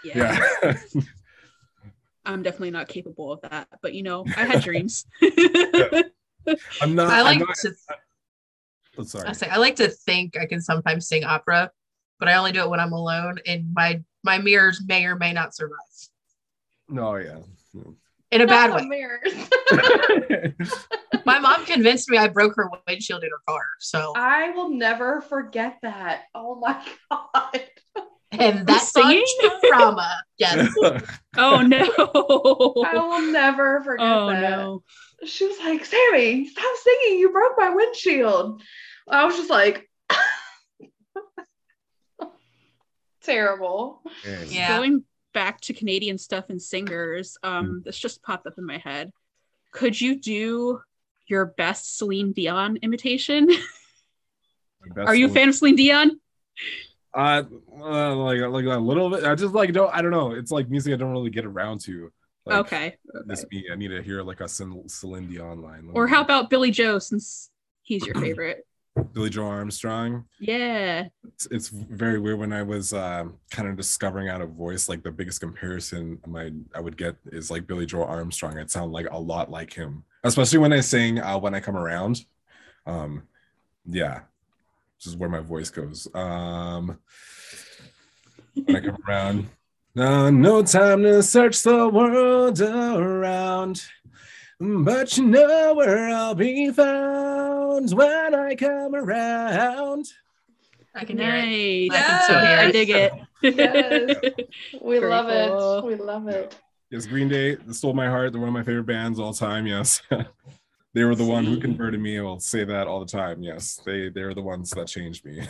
Yeah, 0.02 0.44
yeah, 0.62 0.74
I'm 2.24 2.42
definitely 2.42 2.70
not 2.70 2.88
capable 2.88 3.32
of 3.32 3.40
that, 3.42 3.68
but 3.82 3.94
you 3.94 4.02
know, 4.02 4.24
I 4.36 4.44
had 4.44 4.60
dreams. 4.64 5.06
i'm 6.82 6.94
not 6.94 7.10
I 7.10 7.22
like 7.22 7.38
not- 7.40 7.54
to 7.62 7.72
oh, 8.98 9.02
sorry 9.04 9.28
I 9.28 9.32
say 9.32 9.48
I 9.48 9.56
like 9.58 9.76
to 9.76 9.88
think 9.88 10.36
I 10.36 10.46
can 10.46 10.60
sometimes 10.60 11.06
sing 11.08 11.24
opera, 11.24 11.70
but 12.18 12.28
I 12.28 12.34
only 12.34 12.52
do 12.52 12.60
it 12.62 12.70
when 12.70 12.80
I'm 12.80 12.92
alone, 12.92 13.38
and 13.46 13.72
my 13.74 14.02
my 14.22 14.38
mirrors 14.38 14.82
may 14.86 15.04
or 15.06 15.16
may 15.16 15.32
not 15.32 15.54
survive 15.54 15.76
no 16.88 17.16
yeah 17.16 17.38
in 18.32 18.40
a 18.42 18.46
bad 18.46 18.70
Not 18.70 18.82
the 18.82 18.88
way. 18.88 18.98
mirrors. 18.98 20.54
My 21.26 21.38
mom 21.38 21.64
convinced 21.66 22.08
me 22.08 22.16
I 22.16 22.28
broke 22.28 22.54
her 22.56 22.70
windshield 22.88 23.22
in 23.24 23.30
her 23.30 23.40
car, 23.48 23.64
so 23.78 24.12
I 24.16 24.50
will 24.50 24.70
never 24.70 25.20
forget 25.20 25.78
that. 25.82 26.22
Oh 26.34 26.54
my 26.56 26.82
god. 27.10 27.60
And 28.32 28.66
that's 28.66 28.92
song 28.92 29.04
Singing? 29.10 29.24
is 29.42 29.52
trauma. 29.68 30.14
Yes, 30.38 30.72
oh 31.36 31.60
no. 31.62 31.78
I 32.86 32.94
will 32.94 33.32
never 33.32 33.82
forget 33.82 34.06
Oh 34.06 34.28
that. 34.30 34.40
no. 34.40 34.82
She 35.26 35.46
was 35.46 35.58
like, 35.58 35.84
Sammy, 35.84 36.46
stop 36.48 36.76
singing. 36.82 37.18
You 37.18 37.30
broke 37.30 37.52
my 37.58 37.70
windshield. 37.74 38.62
I 39.08 39.24
was 39.26 39.36
just 39.36 39.50
like, 39.50 39.88
terrible. 43.22 44.02
Yeah. 44.48 44.76
Going 44.78 45.04
back 45.34 45.60
to 45.62 45.74
Canadian 45.74 46.18
stuff 46.18 46.46
and 46.48 46.60
singers, 46.60 47.36
um, 47.42 47.82
this 47.84 47.98
just 47.98 48.22
popped 48.22 48.46
up 48.46 48.54
in 48.58 48.64
my 48.66 48.78
head. 48.78 49.12
Could 49.72 50.00
you 50.00 50.18
do 50.18 50.80
your 51.26 51.46
best 51.46 51.98
Celine 51.98 52.32
Dion 52.32 52.78
imitation? 52.82 53.48
Are 54.96 55.14
you 55.14 55.26
a 55.26 55.28
fan 55.28 55.48
of 55.50 55.54
Celine 55.54 55.76
Dion? 55.76 56.18
Uh, 57.12 57.42
uh 57.80 58.14
like 58.14 58.40
like 58.40 58.64
a 58.66 58.78
little 58.78 59.10
bit 59.10 59.24
i 59.24 59.34
just 59.34 59.52
like 59.52 59.72
don't 59.72 59.92
i 59.92 60.00
don't 60.00 60.12
know 60.12 60.30
it's 60.30 60.52
like 60.52 60.70
music 60.70 60.92
i 60.94 60.96
don't 60.96 61.10
really 61.10 61.30
get 61.30 61.44
around 61.44 61.80
to 61.80 62.12
like, 62.46 62.58
okay. 62.58 62.96
this 63.26 63.44
me 63.50 63.64
i 63.72 63.74
need 63.74 63.88
to 63.88 64.00
hear 64.00 64.22
like 64.22 64.40
a 64.40 64.46
Cel- 64.48 64.84
celine 64.86 65.28
dion 65.28 65.60
line 65.60 65.90
Or 65.92 66.06
how 66.06 66.20
about 66.20 66.50
Billie 66.50 66.70
Joe 66.70 67.00
since 67.00 67.50
he's 67.82 68.06
your 68.06 68.14
favorite? 68.20 68.64
billie 69.12 69.30
joe 69.30 69.46
armstrong 69.46 70.24
Yeah. 70.38 71.06
it's, 71.26 71.46
it's 71.50 71.68
very 71.68 72.18
weird 72.18 72.38
when 72.38 72.52
I 72.52 72.62
was 72.62 72.92
um, 72.92 73.38
kind 73.50 73.68
of 73.68 73.76
discovering 73.76 74.28
out 74.28 74.40
of 74.40 74.50
voice. 74.50 74.88
Like 74.88 75.02
the 75.02 75.12
biggest 75.12 75.40
comparison 75.40 76.18
my 76.26 76.52
I 76.74 76.80
would 76.80 76.96
get 76.96 77.16
is 77.26 77.50
like 77.50 77.66
Billie 77.66 77.86
Joe 77.86 78.04
Armstrong. 78.04 78.58
I'd 78.58 78.70
sound 78.70 78.92
like 78.92 79.06
a 79.10 79.18
lot 79.18 79.50
like 79.50 79.72
him, 79.72 80.04
especially 80.24 80.58
when 80.58 80.72
I 80.72 80.80
sing 80.80 81.18
uh, 81.20 81.38
"When 81.38 81.54
I 81.54 81.60
Come 81.60 81.76
Around." 81.76 82.24
Um, 82.84 83.22
yeah, 83.88 84.22
this 85.00 85.12
is 85.12 85.16
where 85.16 85.28
my 85.30 85.40
voice 85.40 85.70
goes. 85.70 86.06
Um, 86.14 86.98
when 88.64 88.76
I 88.76 88.80
come 88.80 88.98
around, 89.08 89.48
no, 89.94 90.30
no 90.30 90.62
time 90.62 91.02
to 91.02 91.22
search 91.22 91.62
the 91.62 91.88
world 91.88 92.60
around. 92.60 93.82
But 94.60 95.16
you 95.16 95.24
know 95.26 95.74
where 95.74 96.10
I'll 96.10 96.34
be 96.34 96.70
found 96.70 97.90
when 97.92 98.34
I 98.34 98.54
come 98.54 98.94
around. 98.94 100.06
I 100.94 101.04
can 101.04 101.18
hear 101.18 101.34
it. 101.34 101.88
Nice. 101.88 101.98
I 101.98 102.06
can 102.06 102.26
so 102.26 102.38
hear 102.40 102.58
I 102.58 102.64
it. 102.66 102.72
dig 102.72 102.90
it. 102.90 103.12
Yes. 103.42 104.34
We 104.82 104.98
Very 104.98 105.10
love 105.10 105.26
cool. 105.48 105.78
it. 105.78 105.84
We 105.86 105.94
love 105.94 106.28
it. 106.28 106.56
Yes, 106.90 107.06
Green 107.06 107.28
Day 107.28 107.54
they 107.54 107.72
stole 107.72 107.94
my 107.94 108.08
heart. 108.08 108.32
They're 108.32 108.40
one 108.40 108.48
of 108.48 108.54
my 108.54 108.64
favorite 108.64 108.84
bands 108.84 109.18
all 109.18 109.32
time. 109.32 109.66
Yes. 109.66 110.02
they 110.94 111.04
were 111.04 111.14
the 111.14 111.24
one 111.24 111.44
who 111.44 111.60
converted 111.60 112.00
me. 112.00 112.18
I 112.18 112.22
will 112.22 112.40
say 112.40 112.64
that 112.64 112.86
all 112.86 113.00
the 113.00 113.06
time. 113.10 113.42
Yes, 113.42 113.80
they 113.86 114.08
they're 114.08 114.34
the 114.34 114.42
ones 114.42 114.70
that 114.70 114.86
changed 114.88 115.24
me. 115.24 115.40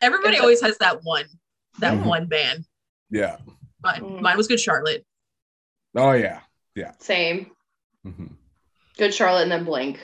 Everybody 0.00 0.38
always 0.38 0.60
has 0.62 0.76
that 0.78 1.04
one, 1.04 1.26
that 1.78 1.94
Mhm. 1.98 2.04
one 2.06 2.26
band. 2.26 2.64
Yeah. 3.10 3.36
Mine, 3.82 4.00
Mm. 4.00 4.20
mine 4.20 4.36
was 4.36 4.48
Good 4.48 4.60
Charlotte. 4.60 5.04
Oh 5.94 6.12
yeah. 6.12 6.40
Yeah. 6.74 6.92
Same. 6.98 7.50
hmm 8.02 8.26
Good 8.98 9.14
Charlotte 9.14 9.42
and 9.42 9.52
then 9.52 9.64
Blink. 9.64 10.00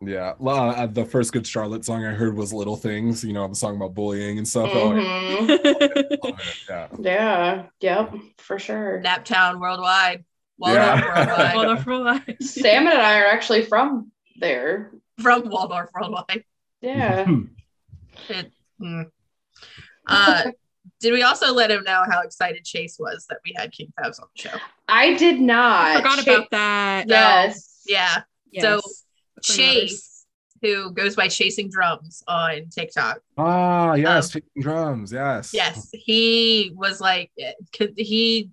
Yeah. 0.00 0.34
La- 0.38 0.70
uh, 0.70 0.86
the 0.86 1.04
first 1.04 1.32
good 1.32 1.46
Charlotte 1.46 1.84
song 1.84 2.04
I 2.04 2.12
heard 2.12 2.36
was 2.36 2.52
"Little 2.52 2.76
Things." 2.76 3.22
You 3.24 3.32
know, 3.32 3.46
the 3.48 3.54
song 3.54 3.76
about 3.76 3.94
bullying 3.94 4.38
and 4.38 4.46
stuff. 4.46 4.70
Oh, 4.72 4.94
yeah. 4.94 5.02
Mhm. 5.02 5.48
Love 5.48 5.60
it. 5.60 6.20
yeah. 6.68 6.88
Yeah. 7.00 7.62
Yep. 7.80 8.14
For 8.38 8.58
sure. 8.58 9.00
Naptown 9.04 9.60
Worldwide. 9.60 10.24
Waldorf 10.58 10.84
Yeah. 11.00 11.26
Worldwide. 11.26 11.54
Wonderful 11.56 12.04
life. 12.04 12.36
Sam 12.40 12.86
and 12.86 12.98
I 12.98 13.20
are 13.20 13.26
actually 13.26 13.62
from 13.64 14.10
there. 14.36 14.90
From 15.20 15.48
Waldorf 15.48 15.90
Worldwide. 15.94 16.44
Yeah. 16.80 17.26
It- 18.28 18.52
mm. 18.80 19.10
Uh, 20.06 20.50
did 21.00 21.12
we 21.12 21.22
also 21.22 21.52
let 21.52 21.70
him 21.70 21.82
know 21.84 22.02
how 22.08 22.20
excited 22.20 22.64
Chase 22.64 22.96
was 22.98 23.26
that 23.28 23.38
we 23.44 23.52
had 23.56 23.72
King 23.72 23.92
Fabbs 23.98 24.18
on 24.20 24.28
the 24.36 24.42
show? 24.42 24.56
I 24.88 25.14
did 25.14 25.40
not. 25.40 25.86
I 25.86 25.96
forgot 25.96 26.18
Cha- 26.24 26.34
about 26.34 26.50
that. 26.50 27.04
Yes. 27.08 27.82
Yeah. 27.86 28.22
Yes. 28.52 28.62
So 28.62 28.68
That's 29.36 29.48
what 29.48 29.58
I. 29.58 29.62
Chase, 29.62 30.26
who 30.62 30.92
goes 30.92 31.16
by 31.16 31.28
Chasing 31.28 31.70
Drums 31.70 32.22
on 32.28 32.68
TikTok. 32.68 33.20
Ah, 33.36 33.94
yes, 33.94 34.26
Um, 34.26 34.40
taking 34.40 34.62
drums. 34.62 35.12
Yes. 35.12 35.52
Yes, 35.52 35.90
he 35.92 36.72
was 36.74 37.00
like, 37.00 37.30
he 37.96 38.50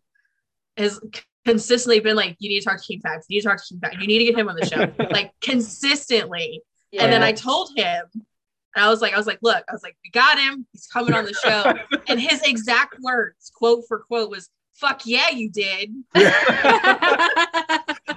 has 0.78 1.00
consistently 1.46 2.00
been 2.00 2.16
like, 2.16 2.36
you 2.40 2.50
need 2.50 2.60
to 2.60 2.66
talk 2.66 2.78
to 2.82 2.84
King 2.88 3.02
Fabbs. 3.02 3.26
You 3.30 3.36
need 3.38 3.42
to 3.42 3.48
talk 3.48 3.58
to 3.58 3.64
King 3.70 3.80
Fabbs. 3.80 3.98
You 4.02 4.08
need 4.08 4.20
to 4.20 4.26
get 4.26 4.38
him 4.38 4.50
on 4.50 4.56
the 4.56 4.66
show, 4.66 4.92
like 5.12 5.32
consistently. 5.42 6.62
Yeah. 6.92 7.04
And 7.04 7.14
then 7.14 7.24
I 7.24 7.32
told 7.32 7.70
him, 7.76 8.04
and 8.14 8.86
I 8.86 8.90
was 8.90 9.02
like, 9.02 9.14
I 9.14 9.18
was 9.18 9.28
like, 9.28 9.40
look, 9.42 9.64
I 9.70 9.72
was 9.74 9.84
like, 9.84 9.96
we 10.04 10.12
got 10.12 10.40
him. 10.40 10.66
He's 10.72 10.88
coming 10.88 11.14
on 11.14 11.26
the 11.26 11.34
show. 11.34 11.74
and 12.08 12.20
his 12.20 12.42
exact 12.44 12.96
words, 13.02 13.52
quote 13.54 13.84
for 13.88 14.00
quote, 14.00 14.30
was, 14.30 14.50
"Fuck 14.76 15.02
yeah, 15.06 15.30
you 15.30 15.50
did." 15.50 15.94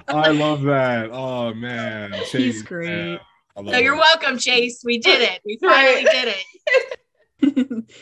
I 0.07 0.29
love 0.31 0.61
that. 0.63 1.09
Oh 1.11 1.53
man, 1.53 2.13
He's 2.13 2.29
Chase, 2.31 2.61
great. 2.61 2.87
man. 2.89 3.19
I 3.57 3.61
love 3.61 3.71
No, 3.73 3.77
you're 3.79 3.95
it. 3.95 3.99
welcome, 3.99 4.37
Chase. 4.37 4.81
We 4.85 4.97
did 4.99 5.21
it. 5.21 5.41
We 5.45 5.57
finally 5.61 6.03
did 6.03 6.35
it. 6.35 6.45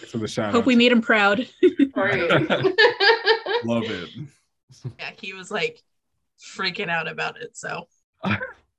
For 0.09 0.17
the 0.19 0.27
shout 0.27 0.51
Hope 0.51 0.61
out. 0.61 0.65
we 0.67 0.75
made 0.75 0.91
him 0.91 1.01
proud. 1.01 1.39
Love 3.65 3.83
it. 3.85 4.09
Yeah, 4.99 5.11
he 5.19 5.33
was 5.33 5.51
like 5.51 5.81
freaking 6.39 6.89
out 6.89 7.07
about 7.07 7.41
it. 7.41 7.55
So 7.57 7.87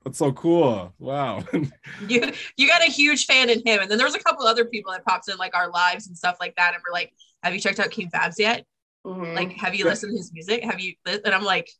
That's 0.04 0.18
so 0.18 0.32
cool. 0.32 0.92
Wow. 0.98 1.44
you 2.08 2.30
you 2.58 2.68
got 2.68 2.82
a 2.82 2.90
huge 2.90 3.24
fan 3.24 3.48
in 3.48 3.58
him. 3.66 3.80
And 3.80 3.90
then 3.90 3.96
there 3.96 4.06
was 4.06 4.14
a 4.14 4.18
couple 4.18 4.46
other 4.46 4.66
people 4.66 4.92
that 4.92 5.04
popped 5.04 5.30
in 5.30 5.38
like 5.38 5.56
our 5.56 5.70
lives 5.70 6.08
and 6.08 6.16
stuff 6.16 6.36
like 6.40 6.54
that. 6.56 6.74
And 6.74 6.82
we're 6.86 6.92
like, 6.92 7.12
have 7.42 7.54
you 7.54 7.60
checked 7.60 7.80
out 7.80 7.90
King 7.90 8.10
Fabbs 8.10 8.38
yet? 8.38 8.66
Mhm. 9.06 9.34
Like, 9.34 9.52
have 9.52 9.74
you 9.74 9.84
listened 9.86 10.12
to 10.12 10.16
his 10.18 10.30
music? 10.32 10.62
Have 10.64 10.78
you? 10.80 10.94
And 11.06 11.26
I'm 11.34 11.42
like, 11.44 11.70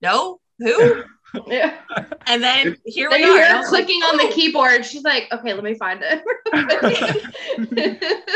no, 0.00 0.38
who? 0.60 1.02
yeah. 1.48 1.78
And 2.26 2.42
then 2.42 2.76
here 2.84 3.10
Then 3.10 3.20
we 3.22 3.26
are. 3.28 3.32
hear 3.34 3.42
And 3.44 3.52
I 3.52 3.56
her 3.56 3.58
was 3.62 3.72
like, 3.72 3.86
clicking 3.86 4.02
on 4.02 4.16
the 4.18 4.32
keyboard. 4.32 4.84
She's 4.84 5.02
like, 5.02 5.24
okay, 5.32 5.52
let 5.52 5.64
me 5.64 5.74
find 5.74 6.00
it. 6.02 6.22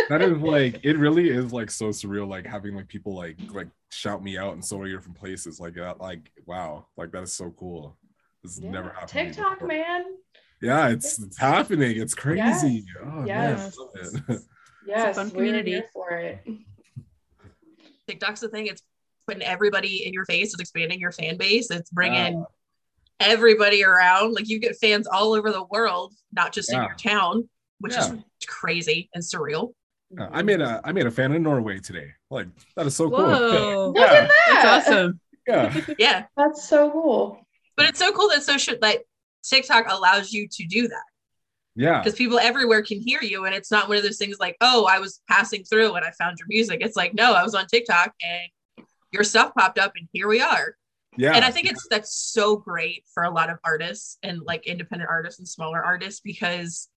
that 0.08 0.20
is 0.20 0.38
like 0.38 0.80
it 0.84 0.98
really 0.98 1.30
is 1.30 1.52
like 1.52 1.70
so 1.70 1.86
surreal 1.86 2.28
like 2.28 2.46
having 2.46 2.74
like 2.74 2.88
people 2.88 3.14
like 3.14 3.36
like 3.52 3.68
shout 3.92 4.22
me 4.24 4.38
out 4.38 4.54
in 4.54 4.62
so 4.62 4.78
many 4.78 4.90
different 4.92 5.16
places 5.18 5.60
like 5.60 5.74
that 5.74 6.00
like 6.00 6.30
wow 6.46 6.86
like 6.96 7.12
that 7.12 7.22
is 7.22 7.32
so 7.32 7.50
cool 7.50 7.96
this 8.42 8.56
has 8.56 8.64
Yeah. 8.64 8.70
never 8.70 8.88
happened 8.90 9.08
TikTok, 9.08 9.54
before. 9.54 9.68
man. 9.68 10.04
yeah 10.60 10.88
it's 10.88 11.20
it's 11.22 11.38
happening 11.38 12.00
it's 12.00 12.14
crazy 12.14 12.84
oh 13.04 13.24
Yes. 13.24 13.76
man 13.96 14.22
it. 14.28 14.40
Yes, 14.84 15.14
fun 15.14 15.26
we're 15.28 15.34
community. 15.34 15.80
for 15.92 16.10
it. 16.10 16.40
TikTok's 18.08 18.40
the 18.40 18.48
thing. 18.48 18.66
It's 18.66 18.82
putting 19.28 19.42
everybody 19.44 20.04
in 20.04 20.12
your 20.12 20.24
face. 20.24 20.52
It's 20.52 20.60
expanding 20.60 20.98
your 20.98 21.12
fan 21.12 21.36
base. 21.36 21.70
It's 21.70 21.88
bringing 21.90 22.38
Yeah. 22.38 22.44
everybody 23.20 23.84
around. 23.84 24.32
Like 24.34 24.48
you 24.48 24.58
get 24.58 24.76
fans 24.80 25.06
all 25.06 25.34
over 25.34 25.52
the 25.52 25.62
world, 25.70 26.14
not 26.32 26.52
just 26.52 26.72
in 26.72 26.82
your 26.82 26.94
town, 26.94 27.48
which 27.78 27.92
Yeah. 27.92 28.12
is 28.14 28.18
crazy 28.48 29.08
and 29.14 29.22
surreal. 29.22 29.72
Yeah, 30.16 30.28
I 30.32 30.42
made 30.42 30.60
a 30.60 30.80
I 30.84 30.92
made 30.92 31.06
a 31.06 31.10
fan 31.10 31.32
in 31.32 31.42
Norway 31.42 31.78
today. 31.78 32.08
Like 32.30 32.48
that 32.76 32.86
is 32.86 32.94
so 32.96 33.08
cool. 33.10 33.18
Whoa. 33.26 33.92
Look 33.96 34.02
at 34.08 34.28
that. 34.28 34.46
That's 34.48 34.88
awesome. 34.88 35.20
Yeah. 35.46 35.80
Yeah, 35.98 36.24
That's 36.36 36.68
so 36.68 36.90
cool. 36.90 37.40
but 37.76 37.86
it's 37.86 37.98
so 37.98 38.12
cool 38.12 38.28
that 38.28 38.42
social 38.42 38.76
that 38.80 38.98
TikTok 39.44 39.86
allows 39.90 40.32
you 40.32 40.46
to 40.52 40.66
do 40.66 40.86
that 40.86 41.04
Yeah. 41.74 41.98
because 41.98 42.14
people 42.16 42.38
everywhere 42.38 42.82
can 42.82 43.00
hear 43.00 43.20
you, 43.22 43.44
and 43.44 43.54
it's 43.54 43.70
not 43.70 43.88
one 43.88 43.96
of 43.96 44.04
those 44.04 44.18
things 44.18 44.36
like, 44.38 44.56
oh, 44.60 44.86
I 44.88 44.98
was 45.00 45.20
passing 45.28 45.64
through 45.64 45.94
and 45.94 46.04
I 46.04 46.12
found 46.12 46.38
your 46.38 46.46
music. 46.48 46.78
It's 46.80 46.94
like, 46.96 47.12
no, 47.14 47.32
I 47.34 47.42
was 47.42 47.54
on 47.56 47.66
TikTok 47.66 48.12
and 48.22 48.86
your 49.12 49.24
stuff 49.24 49.52
popped 49.58 49.78
up, 49.78 49.92
and 49.96 50.08
here 50.12 50.28
we 50.28 50.40
are. 50.40 50.76
Yeah. 51.18 51.34
and 51.34 51.44
i 51.44 51.50
think 51.50 51.66
it's 51.70 51.86
that's 51.90 52.14
so 52.14 52.56
great 52.56 53.04
for 53.12 53.24
a 53.24 53.30
lot 53.30 53.50
of 53.50 53.58
artists 53.64 54.16
and 54.22 54.40
like 54.46 54.66
independent 54.66 55.10
artists 55.10 55.40
and 55.40 55.46
smaller 55.46 55.84
artists 55.84 56.22
because 56.24 56.88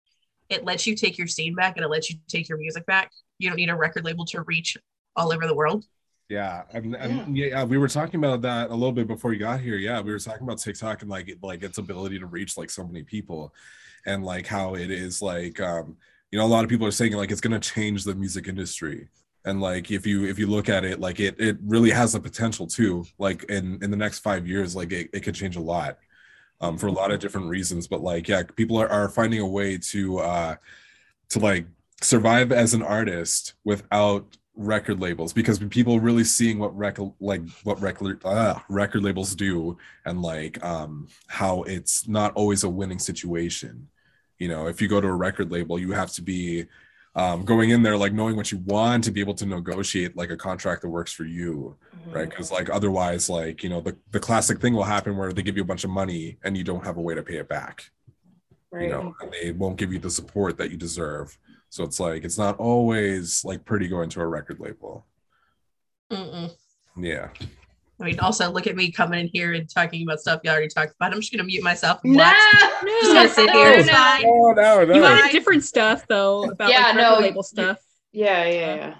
it 0.49 0.63
lets 0.63 0.85
you 0.85 0.95
take 0.95 1.17
your 1.17 1.27
scene 1.27 1.55
back 1.55 1.75
and 1.75 1.85
it 1.85 1.89
lets 1.89 2.09
you 2.09 2.17
take 2.27 2.47
your 2.49 2.57
music 2.57 2.85
back 2.85 3.11
you 3.39 3.49
don't 3.49 3.57
need 3.57 3.69
a 3.69 3.75
record 3.75 4.05
label 4.05 4.25
to 4.25 4.41
reach 4.43 4.77
all 5.15 5.31
over 5.33 5.47
the 5.47 5.55
world 5.55 5.85
Yeah, 6.27 6.63
and, 6.73 6.95
and 6.95 7.37
yeah. 7.37 7.63
we 7.63 7.77
were 7.77 7.87
talking 7.87 8.19
about 8.19 8.41
that 8.41 8.71
a 8.71 8.73
little 8.73 8.91
bit 8.91 9.07
before 9.07 9.31
you 9.31 9.39
got 9.39 9.59
here. 9.59 9.75
Yeah, 9.77 10.01
we 10.01 10.11
were 10.11 10.17
talking 10.19 10.41
about 10.41 10.57
TikTok 10.57 11.01
and 11.03 11.09
like 11.11 11.37
like 11.43 11.61
its 11.61 11.77
ability 11.77 12.17
to 12.17 12.25
reach 12.25 12.57
like 12.57 12.71
so 12.71 12.83
many 12.83 13.03
people, 13.03 13.53
and 14.07 14.25
like 14.25 14.47
how 14.47 14.75
it 14.75 14.89
is 14.89 15.21
like 15.21 15.59
um 15.59 15.97
you 16.31 16.39
know 16.39 16.45
a 16.45 16.47
lot 16.47 16.63
of 16.63 16.69
people 16.69 16.87
are 16.87 16.91
saying 16.91 17.13
like 17.13 17.29
it's 17.31 17.41
gonna 17.41 17.59
change 17.59 18.03
the 18.05 18.15
music 18.15 18.47
industry, 18.47 19.07
and 19.45 19.61
like 19.61 19.91
if 19.91 20.07
you 20.07 20.25
if 20.25 20.39
you 20.39 20.47
look 20.47 20.67
at 20.67 20.83
it 20.83 20.99
like 20.99 21.19
it 21.19 21.39
it 21.39 21.57
really 21.63 21.91
has 21.91 22.13
the 22.13 22.19
potential 22.19 22.65
too. 22.65 23.05
Like 23.19 23.43
in 23.43 23.77
in 23.83 23.91
the 23.91 23.97
next 23.97 24.19
five 24.19 24.47
years, 24.47 24.75
like 24.75 24.91
it, 24.91 25.09
it 25.13 25.19
could 25.21 25.35
change 25.35 25.57
a 25.57 25.61
lot, 25.61 25.99
um 26.61 26.77
for 26.77 26.87
a 26.87 26.91
lot 26.91 27.11
of 27.11 27.19
different 27.19 27.47
reasons. 27.47 27.87
But 27.87 28.01
like 28.01 28.27
yeah, 28.27 28.43
people 28.55 28.77
are, 28.77 28.89
are 28.89 29.09
finding 29.09 29.39
a 29.39 29.47
way 29.47 29.77
to 29.77 30.19
uh 30.19 30.55
to 31.29 31.39
like 31.39 31.65
survive 32.01 32.51
as 32.51 32.73
an 32.73 32.83
artist 32.83 33.53
without 33.63 34.37
record 34.57 35.01
labels 35.01 35.33
because 35.33 35.59
people 35.59 35.99
really 35.99 36.23
seeing 36.23 36.59
what 36.59 36.75
record 36.77 37.11
like 37.19 37.41
what 37.63 37.79
record 37.81 38.23
uh, 38.23 38.57
record 38.69 39.03
labels 39.03 39.35
do 39.35 39.77
and 40.05 40.21
like 40.21 40.63
um 40.63 41.07
how 41.27 41.63
it's 41.63 42.07
not 42.07 42.31
always 42.35 42.63
a 42.63 42.69
winning 42.69 42.99
situation 42.99 43.85
you 44.39 44.47
know 44.47 44.67
if 44.67 44.81
you 44.81 44.87
go 44.87 45.01
to 45.01 45.07
a 45.07 45.13
record 45.13 45.51
label 45.51 45.77
you 45.77 45.91
have 45.91 46.11
to 46.11 46.21
be 46.21 46.65
um, 47.15 47.45
going 47.45 47.69
in 47.69 47.81
there 47.81 47.97
like 47.97 48.13
knowing 48.13 48.35
what 48.35 48.51
you 48.51 48.57
want 48.65 49.03
to 49.03 49.11
be 49.11 49.19
able 49.21 49.33
to 49.35 49.45
negotiate 49.45 50.15
like 50.17 50.29
a 50.31 50.37
contract 50.37 50.81
that 50.81 50.89
works 50.89 51.13
for 51.13 51.23
you 51.25 51.75
right? 52.11 52.29
Because 52.29 52.51
like 52.51 52.69
otherwise 52.69 53.29
like 53.29 53.63
you 53.63 53.69
know 53.69 53.81
the, 53.81 53.97
the 54.11 54.19
classic 54.19 54.59
thing 54.59 54.73
will 54.73 54.83
happen 54.83 55.17
where 55.17 55.33
they 55.33 55.41
give 55.41 55.55
you 55.57 55.63
a 55.63 55.65
bunch 55.65 55.83
of 55.83 55.89
money 55.89 56.37
and 56.43 56.55
you 56.57 56.63
don't 56.63 56.85
have 56.85 56.97
a 56.97 57.01
way 57.01 57.15
to 57.15 57.23
pay 57.23 57.37
it 57.37 57.47
back 57.49 57.89
Right. 58.71 58.83
you 58.83 58.89
know 58.89 59.15
and 59.21 59.31
they 59.31 59.51
won't 59.51 59.77
give 59.77 59.93
you 59.93 59.99
the 59.99 60.09
support 60.09 60.57
that 60.57 60.69
you 60.71 60.77
deserve. 60.77 61.37
So 61.69 61.83
it's 61.83 61.99
like 61.99 62.23
it's 62.25 62.37
not 62.37 62.57
always 62.57 63.43
like 63.45 63.63
pretty 63.65 63.87
going 63.87 64.09
to 64.09 64.21
a 64.21 64.27
record 64.27 64.59
label. 64.59 65.05
Mm-mm. 66.11 66.53
yeah 66.97 67.29
i 67.99 68.03
mean 68.05 68.19
also 68.19 68.51
look 68.51 68.67
at 68.67 68.75
me 68.75 68.91
coming 68.91 69.19
in 69.19 69.27
here 69.33 69.53
and 69.53 69.69
talking 69.69 70.03
about 70.03 70.19
stuff 70.19 70.41
you 70.43 70.49
already 70.51 70.67
talked 70.67 70.93
about 70.99 71.13
i'm 71.13 71.19
just 71.21 71.31
gonna 71.31 71.43
mute 71.43 71.63
myself 71.63 71.99
and 72.03 72.13
No. 72.13 72.23
watch 72.23 72.35
just 73.01 73.13
gonna 73.13 73.29
sit 73.29 73.49
here 73.51 73.71
it's 73.71 73.87
No. 73.87 73.93
fine 73.93 74.23
oh 74.25 74.53
no 74.55 74.81
You 74.81 74.87
no 74.87 75.01
wanted 75.01 75.31
different 75.31 75.63
stuff 75.63 76.05
though 76.07 76.43
about 76.49 76.69
Yeah, 76.69 76.87
like 76.87 76.95
no, 76.95 77.19
label 77.19 77.43
stuff. 77.43 77.77
Yeah, 78.11 78.45
yeah, 78.45 78.75
yeah. 78.75 78.95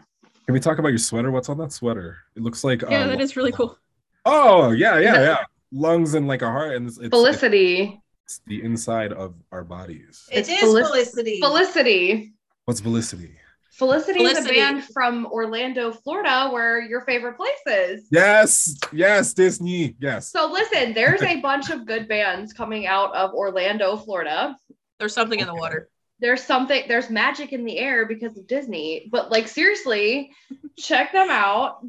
can 0.46 0.54
we 0.54 0.60
talk 0.60 0.78
about 0.80 0.90
your 0.90 0.98
sweater 0.98 1.32
what's 1.32 1.50
on 1.50 1.58
that 1.60 1.72
sweater 1.72 2.18
it 2.36 2.42
looks 2.44 2.64
like 2.64 2.82
Yeah, 2.82 3.02
uh, 3.02 3.08
that 3.08 3.22
is 3.22 3.36
really 3.36 3.52
cool. 3.52 3.78
oh 4.26 4.72
yeah 4.72 4.98
yeah 5.00 5.20
yeah 5.22 5.38
lungs 5.72 6.14
and 6.14 6.28
like 6.28 6.42
a 6.42 6.48
heart 6.50 6.76
and 6.76 6.88
it's, 6.88 6.98
it's, 6.98 7.10
Felicity. 7.10 8.00
it's 8.26 8.40
the 8.48 8.64
inside 8.64 9.12
of 9.14 9.34
our 9.52 9.64
bodies 9.64 10.28
It's 10.32 10.48
it 10.50 10.54
is 10.54 10.64
Felic- 10.64 10.86
felicity 10.88 11.40
Felicity. 11.42 12.34
what's 12.66 12.80
felicity 12.82 13.38
Felicity 13.78 14.24
is 14.24 14.46
a 14.46 14.48
band 14.48 14.86
from 14.86 15.26
Orlando, 15.26 15.92
Florida, 15.92 16.50
where 16.50 16.82
your 16.82 17.02
favorite 17.02 17.36
place 17.36 17.66
is. 17.68 18.08
yes 18.12 18.78
yes 18.94 19.34
disney 19.34 19.96
yes 20.00 20.32
So 20.32 20.50
listen, 20.52 20.94
there's 20.94 21.22
a 21.24 21.42
bunch 21.50 21.70
of 21.70 21.86
good 21.86 22.08
bands 22.08 22.54
coming 22.54 22.88
out 22.88 23.14
of 23.14 23.34
Orlando, 23.34 23.98
Florida. 23.98 24.58
there's 25.00 25.14
something 25.14 25.40
in 25.40 25.48
the 25.48 25.56
water 25.56 25.90
There's 26.20 26.42
something, 26.42 26.86
there's 26.88 27.10
magic 27.10 27.52
in 27.52 27.66
the 27.66 27.78
air 27.78 28.06
because 28.06 28.38
of 28.38 28.48
Disney. 28.48 29.10
But 29.12 29.30
like 29.32 29.48
seriously, 29.50 30.32
check 30.78 31.12
them 31.12 31.30
out. 31.30 31.86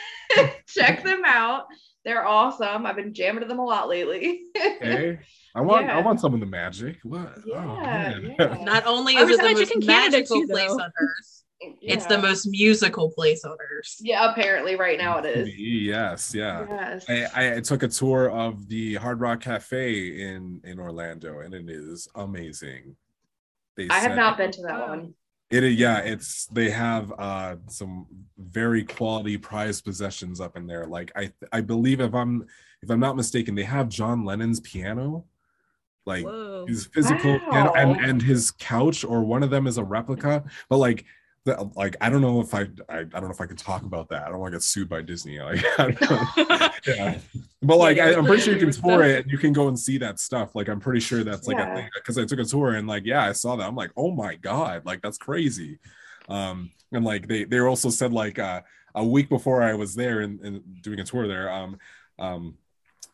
check 0.66 1.04
them 1.04 1.22
out. 1.26 1.66
They're 2.06 2.24
awesome. 2.24 2.86
I've 2.86 2.94
been 2.94 3.12
jamming 3.12 3.42
to 3.42 3.48
them 3.48 3.58
a 3.58 3.64
lot 3.64 3.88
lately. 3.88 4.44
okay 4.56 5.18
i 5.56 5.60
want 5.60 5.88
i 5.88 6.00
want 6.00 6.20
some 6.20 6.34
of 6.34 6.40
the 6.40 6.46
magic 6.46 6.98
what 7.02 7.32
oh, 7.38 7.42
Yeah, 7.46 8.18
man. 8.20 8.34
yeah. 8.38 8.58
not 8.62 8.86
only 8.86 9.16
is 9.16 9.28
it 9.28 9.38
the 9.38 9.42
most 9.42 9.72
in 9.72 9.80
Canada 9.80 10.10
magical 10.18 10.42
too, 10.42 10.46
place 10.46 10.68
though. 10.68 10.74
on 10.74 10.92
earth 11.00 11.42
It's 11.80 12.04
the 12.06 12.18
most 12.18 12.46
musical 12.46 13.10
place 13.10 13.42
on 13.44 13.56
earth. 13.58 13.96
Yeah, 14.00 14.30
apparently 14.30 14.76
right 14.76 14.98
now 14.98 15.18
it 15.18 15.24
is. 15.24 15.58
Yes, 15.58 16.34
yeah. 16.34 16.66
Yes. 16.68 17.32
I, 17.34 17.56
I 17.56 17.60
took 17.60 17.82
a 17.82 17.88
tour 17.88 18.30
of 18.30 18.68
the 18.68 18.96
Hard 18.96 19.20
Rock 19.20 19.40
Cafe 19.40 20.20
in 20.20 20.60
in 20.64 20.78
Orlando, 20.78 21.40
and 21.40 21.54
it 21.54 21.70
is 21.70 22.08
amazing. 22.14 22.94
They 23.74 23.88
I 23.88 24.00
have 24.00 24.16
not 24.16 24.36
been 24.36 24.50
to 24.52 24.62
that 24.62 24.86
one. 24.86 25.14
It 25.50 25.62
is, 25.62 25.76
yeah. 25.76 25.98
It's 25.98 26.46
they 26.46 26.70
have 26.70 27.12
uh 27.18 27.56
some 27.68 28.06
very 28.38 28.84
quality 28.84 29.36
prized 29.36 29.84
possessions 29.84 30.40
up 30.40 30.56
in 30.56 30.66
there. 30.66 30.86
Like 30.86 31.12
I 31.14 31.32
I 31.52 31.60
believe 31.60 32.00
if 32.00 32.14
I'm 32.14 32.46
if 32.82 32.90
I'm 32.90 33.00
not 33.00 33.16
mistaken, 33.16 33.54
they 33.54 33.62
have 33.64 33.88
John 33.88 34.24
Lennon's 34.24 34.60
piano, 34.60 35.24
like 36.04 36.24
Whoa. 36.24 36.66
his 36.66 36.86
physical 36.86 37.38
piano, 37.38 37.72
and 37.74 37.96
and 38.00 38.22
his 38.22 38.50
couch, 38.50 39.04
or 39.04 39.22
one 39.24 39.42
of 39.42 39.50
them 39.50 39.66
is 39.66 39.78
a 39.78 39.84
replica. 39.84 40.44
But 40.68 40.78
like. 40.78 41.04
The, 41.46 41.70
like 41.76 41.96
I 42.00 42.10
don't 42.10 42.22
know 42.22 42.40
if 42.40 42.54
I, 42.54 42.62
I 42.88 42.98
I 42.98 43.04
don't 43.04 43.24
know 43.24 43.30
if 43.30 43.40
I 43.40 43.46
can 43.46 43.56
talk 43.56 43.82
about 43.84 44.08
that. 44.10 44.26
I 44.26 44.30
don't 44.30 44.40
want 44.40 44.52
to 44.52 44.56
get 44.58 44.64
sued 44.64 44.88
by 44.88 45.00
Disney. 45.02 45.38
Like 45.40 45.64
I 45.78 46.72
yeah. 46.86 47.18
But 47.62 47.78
like 47.78 47.98
I, 47.98 48.14
I'm 48.14 48.26
pretty 48.26 48.42
sure 48.42 48.54
you 48.54 48.60
can 48.60 48.72
tour 48.82 49.02
it 49.04 49.22
and 49.24 49.30
you 49.30 49.38
can 49.38 49.52
go 49.52 49.68
and 49.68 49.78
see 49.78 49.98
that 49.98 50.18
stuff. 50.18 50.54
Like 50.56 50.68
I'm 50.68 50.80
pretty 50.80 51.00
sure 51.00 51.24
that's 51.24 51.46
like 51.46 51.58
Yeah. 51.58 51.66
a 51.72 51.76
thing 51.76 51.88
because 51.94 52.18
I 52.18 52.24
took 52.24 52.40
a 52.40 52.44
tour 52.44 52.74
and 52.74 52.88
like 52.88 53.04
yeah, 53.06 53.24
I 53.24 53.32
saw 53.32 53.56
that. 53.56 53.66
I'm 53.66 53.76
like, 53.76 53.92
oh 53.96 54.10
my 54.10 54.34
god, 54.36 54.84
like 54.86 55.02
that's 55.02 55.18
crazy. 55.18 55.78
Um 56.28 56.72
and 56.92 57.04
like 57.04 57.28
they 57.28 57.44
they 57.44 57.60
also 57.60 57.90
said 57.90 58.12
like 58.12 58.38
uh 58.40 58.62
a 58.96 59.04
week 59.04 59.28
before 59.28 59.62
I 59.62 59.74
was 59.74 59.94
there 59.94 60.20
and, 60.20 60.40
and 60.40 60.82
doing 60.82 61.00
a 61.00 61.04
tour 61.04 61.28
there, 61.28 61.50
um 61.52 61.78
um 62.18 62.56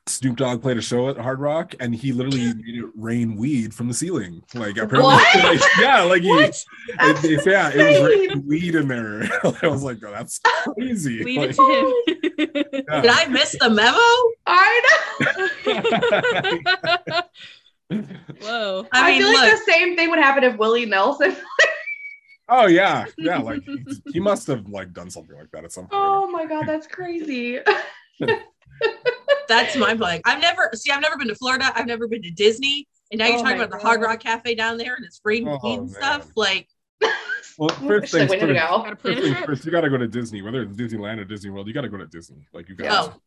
Snoop 0.09 0.36
Dogg 0.36 0.62
played 0.62 0.76
a 0.76 0.82
show 0.82 1.09
at 1.11 1.16
Hard 1.16 1.38
Rock 1.40 1.74
and 1.78 1.94
he 1.94 2.12
literally 2.12 2.46
made 2.55 2.74
it 2.76 2.84
rain 2.96 3.36
weed 3.36 3.72
from 3.72 3.86
the 3.88 3.94
ceiling. 3.94 4.42
Like 4.55 4.76
apparently 4.76 5.03
What? 5.03 5.44
like, 5.44 5.61
yeah, 5.78 6.03
like 6.03 6.22
he 6.22 6.28
What? 6.30 6.64
It, 6.88 7.24
it- 7.24 7.46
yeah, 7.46 7.70
it 7.72 8.00
was 8.03 8.12
insane. 8.12 8.46
weed 8.46 8.74
in 8.74 8.88
there. 8.88 9.22
I 9.62 9.66
was 9.68 9.82
like, 9.84 9.98
oh, 10.05 10.11
that's 10.11 10.40
crazy. 10.76 11.22
Leave 11.22 11.40
Like, 11.40 11.50
it 11.50 11.57
to 11.57 11.62
him. 11.62 12.84
yeah. 12.88 13.00
Did 13.00 13.11
I 13.11 13.26
miss 13.26 13.57
the 13.61 13.70
memo? 13.70 13.98
I 14.46 14.82
know. 17.90 18.00
Whoa. 18.40 18.86
I, 18.92 19.12
I, 19.14 19.18
feel 19.18 19.28
look, 19.28 19.40
like 19.40 19.53
the 19.53 19.72
same 19.72 19.96
thing 19.96 20.11
would 20.11 20.18
happen 20.18 20.42
if 20.44 20.57
Willie 20.57 20.86
Nelson. 20.86 21.36
Oh 22.48 22.66
yeah, 22.66 23.05
yeah. 23.18 23.38
Like 23.38 23.62
he, 23.62 23.78
he 24.14 24.20
must 24.20 24.46
have 24.48 24.66
like 24.68 24.92
done 24.92 25.11
something 25.11 25.36
like 25.38 25.50
that 25.53 25.64
at 25.64 25.72
some 25.72 25.84
point. 25.86 25.92
Oh 25.94 26.26
my 26.30 26.44
god, 26.46 26.66
that's 26.66 26.86
crazy. 26.86 27.61
That's 29.49 29.76
my 29.76 29.95
blank. 29.95 30.22
I've 30.26 30.40
never 30.40 30.70
see. 30.74 30.90
I've 30.90 31.01
never 31.03 31.16
been 31.16 31.28
to 31.28 31.34
Florida. 31.34 31.70
I've 31.74 31.86
never 31.86 32.09
been 32.09 32.22
to 32.22 32.30
Disney. 32.30 32.86
And 33.11 33.18
now 33.18 33.26
you're 33.26 33.36
Oh 33.38 33.43
talking 33.43 33.59
my 33.59 33.64
about 33.64 33.78
the 33.78 33.84
Hard 33.84 34.01
Rock 34.01 34.20
Cafe 34.20 34.55
down 34.55 34.78
there, 34.78 34.95
and 34.95 35.05
it's 35.05 35.20
raining 35.24 35.49
Oh, 35.49 35.59
weed 35.62 35.74
and 35.80 35.90
man. 35.93 35.95
stuff. 35.95 36.30
Like, 36.36 36.68
Well, 37.59 37.68
first 37.68 38.12
She's 38.12 38.14
like, 38.14 38.28
things 38.30 38.43
we 38.43 38.47
need 38.49 38.55
to 38.55 38.61
first. 38.61 39.05
go. 39.05 39.11
First 39.12 39.26
a 39.26 39.34
first, 39.47 39.64
you 39.66 39.70
gotta 39.70 39.90
go 39.90 39.99
to 39.99 40.09
Disney, 40.09 40.40
whether 40.40 40.62
it's 40.62 40.72
Disneyland 40.74 41.18
or 41.18 41.24
Disney 41.24 41.51
World. 41.51 41.66
You 41.68 41.74
gotta 41.74 41.88
go 41.90 41.99
to 41.99 42.07
Disney. 42.07 42.47
Like 42.55 42.68
you 42.68 42.74
got. 42.74 43.14
oh, 43.14 43.20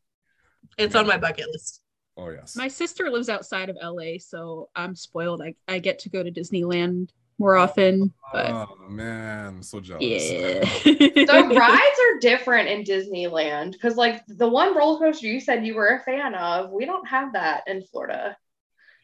it's 0.78 0.96
on 0.96 1.06
my 1.06 1.18
bucket 1.18 1.48
list. 1.52 1.82
Oh 2.18 2.30
yes. 2.30 2.56
My 2.56 2.68
sister 2.68 3.10
lives 3.12 3.30
outside 3.30 3.70
of 3.70 3.78
LA, 3.82 4.18
so 4.20 4.70
I'm 4.76 4.96
spoiled. 4.96 5.42
I, 5.42 5.54
I 5.68 5.80
get 5.80 6.00
to 6.00 6.10
go 6.10 6.24
to 6.24 6.32
Disneyland 6.32 7.10
more 7.40 7.56
often, 7.56 8.14
but 8.32 8.58
Oh 8.58 8.76
man, 8.90 9.48
I'm 9.48 9.64
so 9.64 9.80
jealous. 9.80 10.34
yeah. 10.34 10.64
The 11.28 11.44
rides 11.56 12.00
are 12.04 12.20
different 12.20 12.70
in 12.70 12.84
Disneyland 12.84 13.72
because, 13.72 13.96
like, 13.96 14.24
the 14.28 14.48
one 14.48 14.76
roller 14.76 15.00
coaster 15.00 15.26
you 15.28 15.40
said 15.40 15.66
you 15.66 15.74
were 15.76 15.88
a 15.88 16.04
fan 16.04 16.36
of, 16.36 16.72
we 16.72 16.86
don't 16.86 17.08
have 17.08 17.34
that 17.34 17.64
in 17.68 17.82
Florida. 17.84 18.38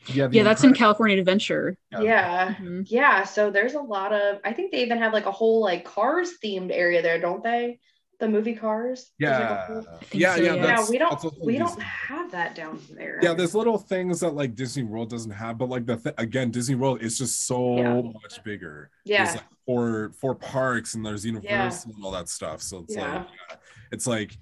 Yeah, 0.07 0.27
yeah, 0.31 0.43
that's 0.43 0.63
in 0.63 0.73
California 0.73 1.17
Adventure. 1.17 1.77
Yeah. 1.91 2.55
Mhm. 2.59 2.85
Yeah. 2.89 3.23
So 3.23 3.49
there's 3.51 3.73
a 3.75 3.81
lot 3.81 4.13
of, 4.13 4.39
I 4.43 4.53
think 4.53 4.71
they 4.71 4.81
even 4.83 4.97
have 4.99 5.13
like 5.13 5.25
a 5.25 5.31
whole 5.31 5.61
like 5.61 5.85
cars 5.85 6.33
themed 6.43 6.71
area 6.71 7.01
there, 7.01 7.19
don't 7.19 7.43
they? 7.43 7.79
The 8.21 8.29
movie 8.29 8.55
Cars. 8.55 9.11
There's, 9.19 9.85
like, 9.85 9.97
Yeah, 10.13 10.35
yeah, 10.35 10.35
so, 10.35 10.41
yeah. 10.41 10.53
yeah. 10.55 10.63
yeah, 10.63 10.89
we 10.89 10.97
don't 10.99 11.43
we 11.43 11.57
don't 11.57 11.67
Disney. 11.69 11.83
have 11.83 12.31
that 12.31 12.55
down 12.55 12.79
there. 12.91 13.19
Yeah, 13.21 13.33
there's 13.33 13.53
little 13.55 13.77
things 13.79 14.19
that 14.21 14.35
like 14.35 14.55
Disney 14.55 14.83
World 14.83 15.09
doesn't 15.09 15.31
have, 15.31 15.57
but 15.57 15.69
like 15.69 15.85
the 15.87 15.97
th- 15.97 16.15
again, 16.19 16.51
Disney 16.51 16.75
World 16.75 17.01
is 17.01 17.17
just 17.17 17.47
so 17.47 17.77
Yeah. 17.77 18.01
much 18.01 18.43
bigger. 18.43 18.89
yeah. 19.05 19.23
There's 19.25 19.35
like 19.37 19.45
four 19.65 20.11
four 20.21 20.35
parks 20.35 20.93
and 20.93 21.05
there's 21.05 21.25
Universal 21.25 21.93
and 21.95 22.05
all 22.05 22.11
that 22.11 22.29
stuff. 22.29 22.61
So 22.61 22.79
it's 22.83 22.95
Yeah. 22.95 23.11
like 23.17 23.27
yeah, 23.49 23.55
it's 23.91 24.07
like 24.07 24.37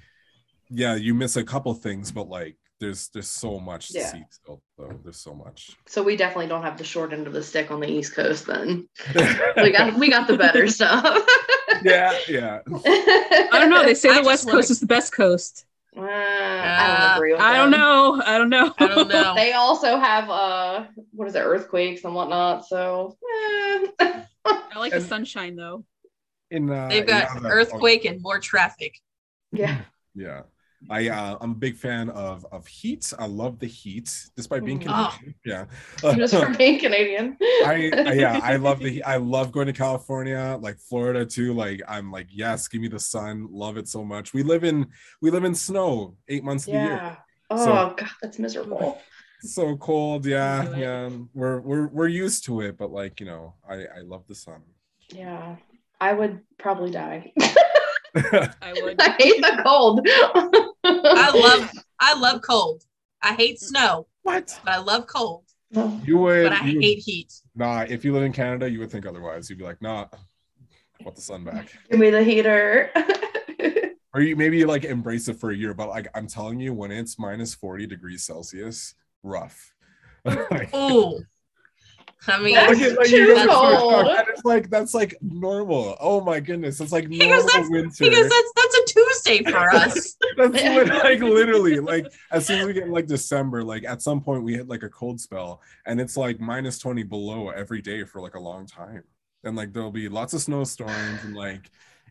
yeah, 0.70 0.96
you 0.96 1.14
miss 1.16 1.36
a 1.38 1.44
couple 1.44 1.74
things, 1.74 2.12
but 2.12 2.28
like 2.30 2.58
there's 2.82 3.08
there's 3.14 3.30
so 3.30 3.60
much 3.60 3.90
to 3.90 4.00
Yeah. 4.00 4.12
see 4.12 4.24
still. 4.30 4.62
Though. 4.78 5.00
There's 5.04 5.22
so 5.22 5.34
much. 5.34 5.72
So 5.88 6.04
we 6.04 6.16
definitely 6.18 6.48
don't 6.48 6.64
have 6.64 6.78
the 6.78 6.84
short 6.84 7.12
end 7.14 7.28
of 7.28 7.34
the 7.34 7.44
stick 7.44 7.72
on 7.72 7.80
the 7.80 7.88
East 7.90 8.14
Coast 8.14 8.46
then. 8.46 8.90
We 9.56 9.72
got 9.72 9.98
we 9.98 10.10
got 10.10 10.28
the 10.28 10.38
better 10.38 10.68
stuff. 10.78 11.06
yeah, 11.84 12.18
yeah. 12.28 12.60
I 12.86 13.48
don't 13.60 13.70
know. 13.70 13.84
They 13.84 13.94
say 13.96 14.10
I 14.10 14.22
the 14.22 14.28
West 14.28 14.46
wanna- 14.46 14.58
Coast 14.58 14.72
is 14.72 14.80
the 14.80 14.86
best 14.86 15.14
coast. 15.14 15.66
Uh, 15.98 16.02
I 16.02 16.06
don't 16.06 17.02
Uh, 17.12 17.14
agree 17.16 17.32
with 17.34 17.42
I 17.42 17.58
don't 17.58 17.72
know. 17.72 18.22
I 18.26 18.38
don't 18.38 18.50
know. 18.50 18.74
I 18.78 18.88
don't 18.88 19.08
know. 19.10 19.34
They 19.36 19.54
also 19.54 19.98
have 19.98 20.30
uh 20.30 20.86
what 21.12 21.28
is 21.28 21.36
it, 21.36 21.40
earthquakes 21.40 22.04
and 22.04 22.14
whatnot. 22.14 22.66
So 22.68 23.18
eh. 24.00 24.22
I 24.46 24.78
like 24.78 24.94
the 24.94 25.02
sunshine 25.02 25.56
though. 25.56 25.84
In 26.52 26.70
uh, 26.70 26.88
They've 26.90 27.06
got 27.06 27.30
yeah, 27.34 27.40
the- 27.40 27.50
earthquake 27.50 28.06
and 28.06 28.22
more 28.22 28.40
traffic. 28.40 29.00
yeah. 29.52 29.82
Yeah. 30.16 30.42
I 30.90 31.10
uh, 31.10 31.38
I'm 31.42 31.52
a 31.52 31.56
big 31.56 31.76
fan 31.76 32.10
of 32.12 32.46
of 32.52 32.66
Heat. 32.68 33.12
I 33.20 33.26
love 33.26 33.60
the 33.60 33.68
Heat, 33.68 34.10
despite 34.36 34.64
being 34.64 34.80
Mm. 34.80 35.12
Canadian. 35.12 35.36
Yeah. 35.46 35.66
Just 36.16 36.36
for 36.36 36.50
being 36.56 36.80
Canadian. 36.80 37.38
I, 37.42 37.92
I 37.94 38.14
yeah, 38.14 38.40
I 38.42 38.56
love 38.56 38.80
the 38.80 39.04
I 39.04 39.18
love 39.18 39.52
going 39.52 39.68
to 39.68 39.74
California, 39.74 40.58
like 40.62 40.78
Florida 40.80 41.26
too. 41.26 41.54
Like 41.54 41.82
I'm 41.88 42.12
like, 42.12 42.28
yes, 42.30 42.68
give 42.68 42.82
me 42.82 42.88
the 42.88 43.00
sun. 43.00 43.48
Love 43.52 43.78
it 43.78 43.88
so 43.88 44.06
much. 44.06 44.34
We 44.34 44.44
live 44.44 44.64
in 44.64 44.88
we 45.22 45.32
live 45.32 45.44
in 45.44 45.54
snow 45.56 46.16
eight 46.30 46.44
months 46.44 46.66
of 46.68 46.74
the 46.74 46.80
year. 46.80 47.18
Oh 47.50 47.66
So- 47.66 47.94
god, 47.98 48.10
that's 48.22 48.40
miserable. 48.40 49.00
So 49.42 49.78
cold, 49.78 50.26
yeah, 50.26 50.76
yeah. 50.76 51.10
We're 51.34 51.62
we're 51.62 51.88
we're 51.88 52.10
used 52.10 52.44
to 52.48 52.60
it, 52.60 52.78
but 52.78 52.92
like 52.92 53.22
you 53.22 53.26
know, 53.26 53.54
I 53.70 53.76
I 53.98 54.02
love 54.04 54.28
the 54.28 54.36
sun. 54.36 54.62
Yeah. 55.14 55.56
I 56.02 56.12
would 56.12 56.42
probably 56.58 56.92
die. 56.92 57.32
I 58.16 58.74
would. 58.82 59.00
I 59.02 59.16
hate 59.18 59.42
the 59.42 59.62
cold. 59.64 60.06
I 60.92 61.32
love 61.34 61.72
I 62.00 62.14
love 62.20 62.42
cold. 62.42 62.84
I 63.22 63.34
hate 63.34 63.60
snow, 63.60 64.08
what? 64.24 64.58
but 64.64 64.74
I 64.74 64.78
love 64.80 65.08
cold. 65.08 65.44
You 65.72 66.18
would, 66.18 66.50
But 66.50 66.54
I 66.62 66.66
you 66.68 66.80
hate 66.80 67.00
heat. 67.00 67.32
nah. 67.56 67.82
If 67.88 68.04
you 68.04 68.14
live 68.14 68.24
in 68.24 68.34
Canada, 68.34 68.70
you 68.70 68.80
would 68.80 68.90
think 68.92 69.06
otherwise. 69.06 69.50
You'd 69.50 69.60
be 69.60 69.66
like, 69.66 69.82
nah, 69.82 70.06
I 70.12 71.04
want 71.04 71.16
the 71.16 71.22
sun 71.22 71.44
back. 71.44 71.68
Give 71.92 72.00
me 72.00 72.10
the 72.10 72.24
heater. 72.24 72.92
Or 74.12 74.22
you 74.22 74.36
maybe 74.36 74.66
like 74.66 74.86
embrace 74.86 75.28
it 75.28 75.40
for 75.40 75.52
a 75.52 75.56
year, 75.56 75.76
but 75.76 75.88
like 75.88 76.08
I'm 76.16 76.26
telling 76.26 76.60
you, 76.60 76.74
when 76.74 76.90
it's 76.90 77.20
minus 77.20 77.54
40 77.54 77.86
degrees 77.86 78.24
Celsius, 78.24 78.96
rough. 79.22 79.72
Like- 80.26 80.74
Ooh. 80.74 81.20
I 82.28 82.40
mean, 82.42 82.54
That's 82.56 82.80
Like, 82.82 82.98
like, 82.98 83.08
too 83.08 83.16
you 83.18 83.36
guys 83.36 83.48
cold. 83.48 84.06
shocked. 84.06 84.08
That 84.28 84.38
is 84.38 84.44
like 84.46 84.70
that's 84.70 84.94
like 84.94 85.16
normal. 85.22 85.96
Oh 86.02 86.20
my 86.22 86.40
goodness, 86.40 86.80
it's 86.82 86.92
like 86.92 87.08
Because 87.10 87.28
normal 87.28 87.46
that's- 87.48 87.70
winter. 87.70 87.96
because 88.00 88.30
that's 88.30 88.52
that's 88.56 88.76
a 88.76 88.94
Tuesday 88.94 89.44
for 89.52 89.76
us. 89.76 90.16
That's 90.38 90.54
like 91.04 91.20
literally 91.20 91.80
like 91.80 92.06
as 92.32 92.46
soon 92.46 92.60
as 92.62 92.66
we 92.68 92.74
get 92.74 92.84
in 92.84 92.92
like 92.92 93.08
December, 93.08 93.64
like 93.64 93.84
at 93.84 94.02
some 94.02 94.22
point 94.22 94.44
we 94.44 94.54
hit 94.54 94.68
like 94.70 94.84
a 94.84 94.90
cold 94.90 95.20
spell 95.20 95.62
and 95.86 96.00
it's 96.00 96.16
like 96.16 96.40
minus 96.40 96.78
20 96.80 97.04
below 97.04 97.50
every 97.50 97.82
day 97.82 98.04
for 98.06 98.22
like 98.22 98.36
a 98.36 98.40
long 98.40 98.66
time. 98.66 99.04
And 99.44 99.56
like 99.58 99.74
there'll 99.74 99.92
be 99.92 100.08
lots 100.08 100.34
of 100.34 100.42
snowstorms 100.42 101.24
and 101.24 101.36
like 101.36 101.70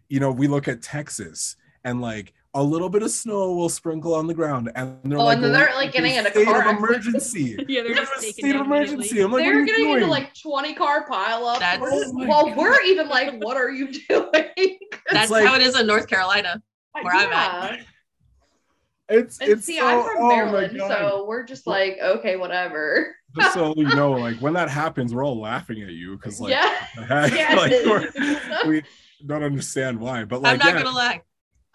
you 0.09 0.21
know, 0.21 0.31
we 0.31 0.47
look 0.49 0.69
at 0.69 0.83
Texas 0.83 1.57
and 1.85 2.01
like 2.01 2.33
a 2.55 2.63
little 2.63 2.89
bit 2.89 3.03
of 3.03 3.11
snow 3.11 3.53
will 3.55 3.69
sprinkle 3.69 4.15
on 4.15 4.27
the 4.27 4.35
ground 4.35 4.71
and 4.75 4.99
they're 5.05 5.19
Oh, 5.19 5.25
like 5.25 5.37
and 5.37 5.45
then 5.45 5.53
they're, 5.53 5.75
like, 5.75 5.93
getting 5.93 6.15
in 6.15 6.27
a 6.27 6.31
state 6.31 6.47
car 6.47 6.69
of 6.69 6.77
emergency. 6.79 7.57
Yeah, 7.69 7.83
they're 7.83 7.95
just 7.95 8.23
in 8.23 8.29
a 8.31 8.33
state 8.33 8.55
of 8.57 8.63
emergency. 8.63 9.21
I'm 9.21 9.31
like, 9.33 9.45
They're 9.45 9.55
what 9.55 9.63
are 9.63 9.67
getting 9.67 9.91
into 9.91 10.07
like 10.07 10.33
20 10.35 10.75
car 10.75 11.07
pileups. 11.09 11.59
That's- 11.59 11.81
We're- 11.81 12.03
Oh 12.07 12.13
my 12.15 12.27
well, 12.27 12.55
we're 12.57 12.81
even 12.83 13.09
like, 13.09 13.35
what 13.45 13.57
are 13.57 13.71
you 13.71 13.93
doing? 14.09 14.79
That's 15.11 15.31
like- 15.31 15.47
how 15.47 15.55
it 15.57 15.63
is 15.63 15.79
in 15.79 15.87
North 15.87 16.09
Carolina. 16.09 16.63
Where 17.03 17.15
I'm 17.15 17.33
at. 17.33 17.81
It's 19.11 19.39
And 19.41 19.51
it's 19.51 19.65
see, 19.65 19.79
so, 19.79 19.87
I'm 19.87 20.05
from 20.05 20.23
oh 20.25 20.29
Maryland, 20.29 20.77
so 20.77 21.25
we're 21.27 21.45
just 21.45 21.67
like, 21.67 21.99
okay, 22.03 22.37
whatever. 22.37 23.15
just 23.39 23.55
so 23.55 23.73
you 23.77 23.85
know, 23.95 24.13
like 24.13 24.37
when 24.39 24.53
that 24.55 24.69
happens, 24.69 25.15
we're 25.15 25.25
all 25.25 25.41
laughing 25.41 25.83
at 25.83 25.91
you 25.91 26.17
because 26.17 26.41
like, 26.41 26.51
yeah. 26.51 26.75
the 26.95 27.57
like 27.57 27.73
we're, 28.65 28.69
we 28.69 28.83
don't 29.25 29.43
understand 29.43 29.99
why, 29.99 30.25
but 30.25 30.43
like 30.43 30.53
I'm 30.55 30.59
not 30.59 30.75
yeah, 30.77 30.83
gonna 30.83 30.95
lie. 30.97 31.23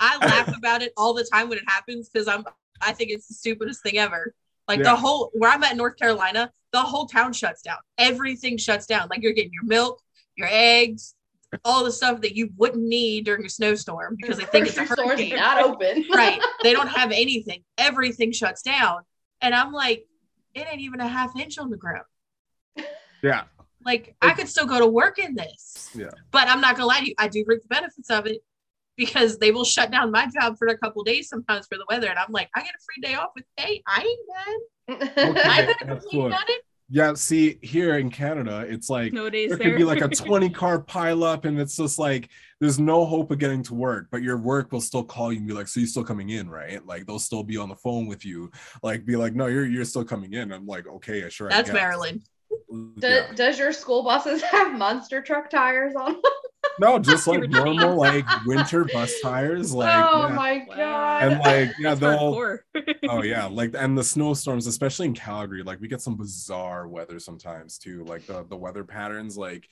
I 0.04 0.18
laugh 0.26 0.56
about 0.58 0.82
it 0.82 0.91
all 0.97 1.14
the 1.14 1.24
time 1.24 1.47
when 1.49 1.58
it 1.58 1.64
happens 1.68 2.10
because 2.10 2.28
I'm 2.28 2.43
I 2.82 2.91
think 2.91 3.12
it's 3.12 3.28
the 3.28 3.34
stupidest 3.34 3.82
thing 3.84 3.97
ever. 3.97 4.34
Like 4.68 4.80
Yeah. 4.80 4.91
the 4.91 4.95
whole 4.95 5.32
where 5.34 5.49
I'm 5.51 5.64
at 5.64 5.72
in 5.72 5.78
North 5.78 5.95
Carolina, 5.97 6.51
the 6.74 6.80
whole 6.82 7.06
town 7.08 7.32
shuts 7.34 7.62
down. 7.62 7.78
Everything 7.97 8.58
shuts 8.58 8.86
down. 8.86 9.08
Like 9.10 9.22
you're 9.22 9.32
getting 9.34 9.54
your 9.54 9.64
milk, 9.66 10.01
your 10.36 10.47
eggs, 10.51 11.16
all 11.64 11.84
the 11.86 11.91
stuff 11.91 12.20
that 12.22 12.36
you 12.36 12.49
wouldn't 12.58 12.84
need 12.84 13.26
during 13.26 13.45
a 13.45 13.49
snowstorm 13.49 14.18
because 14.20 14.38
they 14.38 14.45
think 14.45 14.68
it's 14.68 14.78
a 14.78 14.84
hurricane. 14.86 15.36
not 15.36 15.64
open. 15.64 16.06
right. 16.14 16.41
They 16.64 16.74
don't 16.74 16.88
have 16.88 17.12
anything. 17.12 17.64
Everything 17.78 18.32
shuts 18.32 18.62
down. 18.62 19.01
And 19.41 19.54
I'm 19.54 19.72
like, 19.74 20.06
it 20.56 20.66
ain't 20.70 20.82
even 20.82 20.99
a 21.01 21.08
half 21.08 21.38
inch 21.38 21.58
on 21.58 21.70
the 21.70 21.78
ground. 21.78 22.06
yeah, 23.22 23.43
Like 23.86 24.16
I 24.22 24.32
could 24.34 24.47
still 24.49 24.66
go 24.66 24.80
to 24.80 24.88
work 24.88 25.20
in 25.20 25.36
this. 25.36 25.89
Yeah. 25.95 26.10
But 26.32 26.47
I'm 26.47 26.62
not 26.62 26.76
gonna 26.76 26.88
lie 26.88 26.99
to 27.01 27.08
you, 27.10 27.16
I 27.18 27.28
do 27.28 27.43
reap 27.47 27.62
the 27.62 27.68
benefits 27.68 28.10
of 28.10 28.26
it 28.26 28.41
because 28.98 29.38
they 29.39 29.52
will 29.52 29.66
shut 29.66 29.91
down 29.91 30.12
my 30.12 30.28
job 30.28 30.58
for 30.58 30.68
a 30.68 30.78
couple 30.78 31.04
days 31.04 31.30
sometimes 31.30 31.68
for 31.68 31.78
the 31.78 31.86
weather. 31.89 32.08
And 32.10 32.20
I'm 32.20 32.32
like, 32.32 32.50
I 32.56 32.62
get 32.62 32.70
a 32.70 32.84
free 32.86 33.02
day 33.02 33.16
off 33.16 33.30
with 33.36 33.46
pay. 33.58 33.82
I 33.88 34.02
ain't 34.02 35.00
mad. 35.00 35.10
I 35.20 35.28
Okay. 35.30 35.66
could 35.66 35.76
have 35.80 35.88
that's 35.88 36.06
completely 36.06 36.30
done 36.32 36.44
it. 36.50 36.62
Yeah, 36.89 37.14
see, 37.16 37.58
here 37.64 37.98
in 37.98 38.12
Canada, 38.12 38.66
it's 38.68 38.89
like 38.89 39.14
No 39.14 39.30
days 39.30 39.50
there 39.50 39.58
there. 39.58 39.70
could 39.70 39.78
be 39.78 39.84
like 39.84 40.02
a 40.02 40.08
20 40.16 40.50
car 40.50 40.80
pile 40.80 41.24
up, 41.24 41.46
and 41.46 41.60
it's 41.60 41.78
just 41.78 41.98
like 41.98 42.30
there's 42.60 42.78
no 42.80 43.06
hope 43.06 43.32
of 43.32 43.39
getting 43.39 43.64
to 43.64 43.74
work, 43.74 44.08
but 44.12 44.22
your 44.22 44.38
work 44.38 44.72
will 44.72 44.82
still 44.82 45.04
call 45.04 45.32
you 45.32 45.39
and 45.39 45.48
be 45.48 45.54
like, 45.54 45.68
So 45.68 45.80
you're 45.80 45.88
still 45.88 46.04
coming 46.04 46.30
in, 46.30 46.50
right? 46.50 46.86
Like 46.86 47.06
they'll 47.08 47.20
still 47.20 47.44
be 47.44 47.58
on 47.58 47.70
the 47.70 47.76
phone 47.78 48.06
with 48.06 48.26
you, 48.26 48.52
like 48.84 49.06
be 49.06 49.16
like, 49.16 49.34
No, 49.34 49.48
you're 49.48 49.66
you're 49.66 49.86
still 49.86 50.06
coming 50.06 50.34
in. 50.34 50.52
I'm 50.52 50.68
like, 50.68 50.86
okay, 50.88 51.26
I 51.26 51.30
sure. 51.30 51.50
That's 51.50 51.70
guess." 51.70 51.74
Maryland. 51.74 52.22
Do- 52.72 53.08
Yeah. 53.08 53.32
Does 53.36 53.60
your 53.60 53.74
school 53.74 54.04
buses 54.04 54.41
have 54.51 54.78
monster 54.78 55.22
truck 55.22 55.49
tires 55.49 55.95
on? 55.95 56.14
them? 56.14 56.22
No, 56.80 56.97
just 56.99 57.28
like 57.28 57.49
normal 57.49 57.95
like 57.95 58.26
winter 58.45 58.86
bus 58.86 59.14
tires. 59.22 59.74
Like 59.74 59.93
oh 59.93 60.28
yeah. 60.28 60.34
my 60.34 60.66
god! 60.76 61.24
and 61.24 61.39
like 61.39 61.74
yeah, 61.80 61.93
That's 61.95 61.99
they'll 61.99 62.60
oh 63.10 63.22
yeah 63.22 63.45
like 63.45 63.76
and 63.78 63.97
the 63.97 64.04
snowstorms 64.04 64.68
especially 64.68 65.08
in 65.08 65.14
calgary 65.14 65.64
like 65.64 65.80
we 65.80 65.88
get 65.88 66.01
some 66.01 66.16
bizarre 66.16 66.88
weather 66.88 67.20
sometimes 67.20 67.78
too 67.78 68.04
like 68.06 68.26
the 68.26 68.43
the 68.45 68.58
weather 68.58 68.84
patterns 68.84 69.38
like 69.38 69.68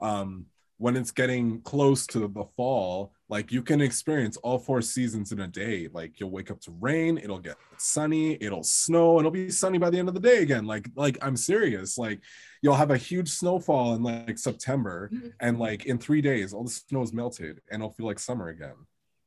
um 0.00 0.46
when 0.82 0.96
it's 0.96 1.12
getting 1.12 1.60
close 1.62 2.06
to 2.08 2.18
the 2.26 2.44
fall 2.56 3.12
like 3.28 3.52
you 3.52 3.62
can 3.62 3.80
experience 3.80 4.36
all 4.38 4.58
four 4.58 4.80
seasons 4.82 5.30
in 5.30 5.38
a 5.40 5.46
day 5.46 5.88
like 5.92 6.18
you'll 6.18 6.30
wake 6.38 6.50
up 6.50 6.60
to 6.60 6.72
rain 6.80 7.16
it'll 7.18 7.38
get 7.38 7.56
sunny 7.78 8.36
it'll 8.40 8.64
snow 8.64 9.18
it'll 9.20 9.30
be 9.30 9.48
sunny 9.48 9.78
by 9.78 9.90
the 9.90 9.98
end 9.98 10.08
of 10.08 10.14
the 10.14 10.20
day 10.30 10.38
again 10.42 10.64
like 10.66 10.88
like 10.96 11.16
i'm 11.22 11.36
serious 11.36 11.96
like 11.96 12.18
you'll 12.62 12.74
have 12.84 12.90
a 12.90 12.96
huge 12.96 13.28
snowfall 13.30 13.94
in 13.94 14.02
like 14.02 14.36
september 14.38 15.08
Mhm. 15.12 15.32
and 15.40 15.58
like 15.60 15.86
in 15.86 15.98
three 15.98 16.20
days 16.20 16.52
all 16.52 16.64
the 16.64 16.70
snow 16.70 17.02
is 17.02 17.12
melted 17.12 17.60
and 17.70 17.80
it'll 17.80 17.94
feel 17.94 18.06
like 18.06 18.18
summer 18.18 18.48
again 18.48 18.74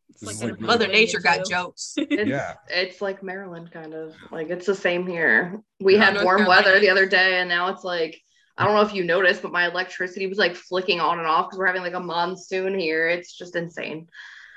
It's 0.10 0.24
like 0.24 0.36
like 0.43 0.60
a 0.60 0.62
Mother 0.62 0.86
Pennsylvania 0.88 1.06
Nature 1.06 1.20
got 1.30 1.49
jokes. 1.49 1.93
It's, 1.97 2.30
Yeah. 2.36 2.53
it's 2.82 2.99
like 3.01 3.24
Maryland, 3.24 3.68
kind 3.72 3.93
of 4.01 4.14
like 4.38 4.49
it's 4.56 4.68
the 4.72 4.76
same 4.88 5.03
here. 5.16 5.38
We 5.80 5.93
Yeah. 5.95 6.03
had 6.06 6.14
North 6.16 6.26
warm 6.26 6.38
Carolina. 6.39 6.68
weather 6.68 6.80
the 6.80 6.91
other 6.93 7.08
day, 7.20 7.30
and 7.39 7.47
now 7.49 7.64
it's 7.74 7.84
like 7.95 8.14
I 8.58 8.66
don't 8.66 8.76
know 8.76 8.82
if 8.82 8.93
you 8.93 9.03
noticed, 9.03 9.41
but 9.41 9.51
my 9.51 9.68
electricity 9.68 10.28
was 10.28 10.38
like 10.38 10.56
flicking 10.56 10.99
on 11.01 11.20
and 11.20 11.28
off 11.28 11.47
because 11.47 11.60
we're 11.60 11.66
having 11.66 11.82
like 11.82 11.93
a 11.93 11.99
monsoon 11.99 12.80
here. 12.80 13.08
It's 13.10 13.38
just 13.38 13.56
insane. 13.56 14.08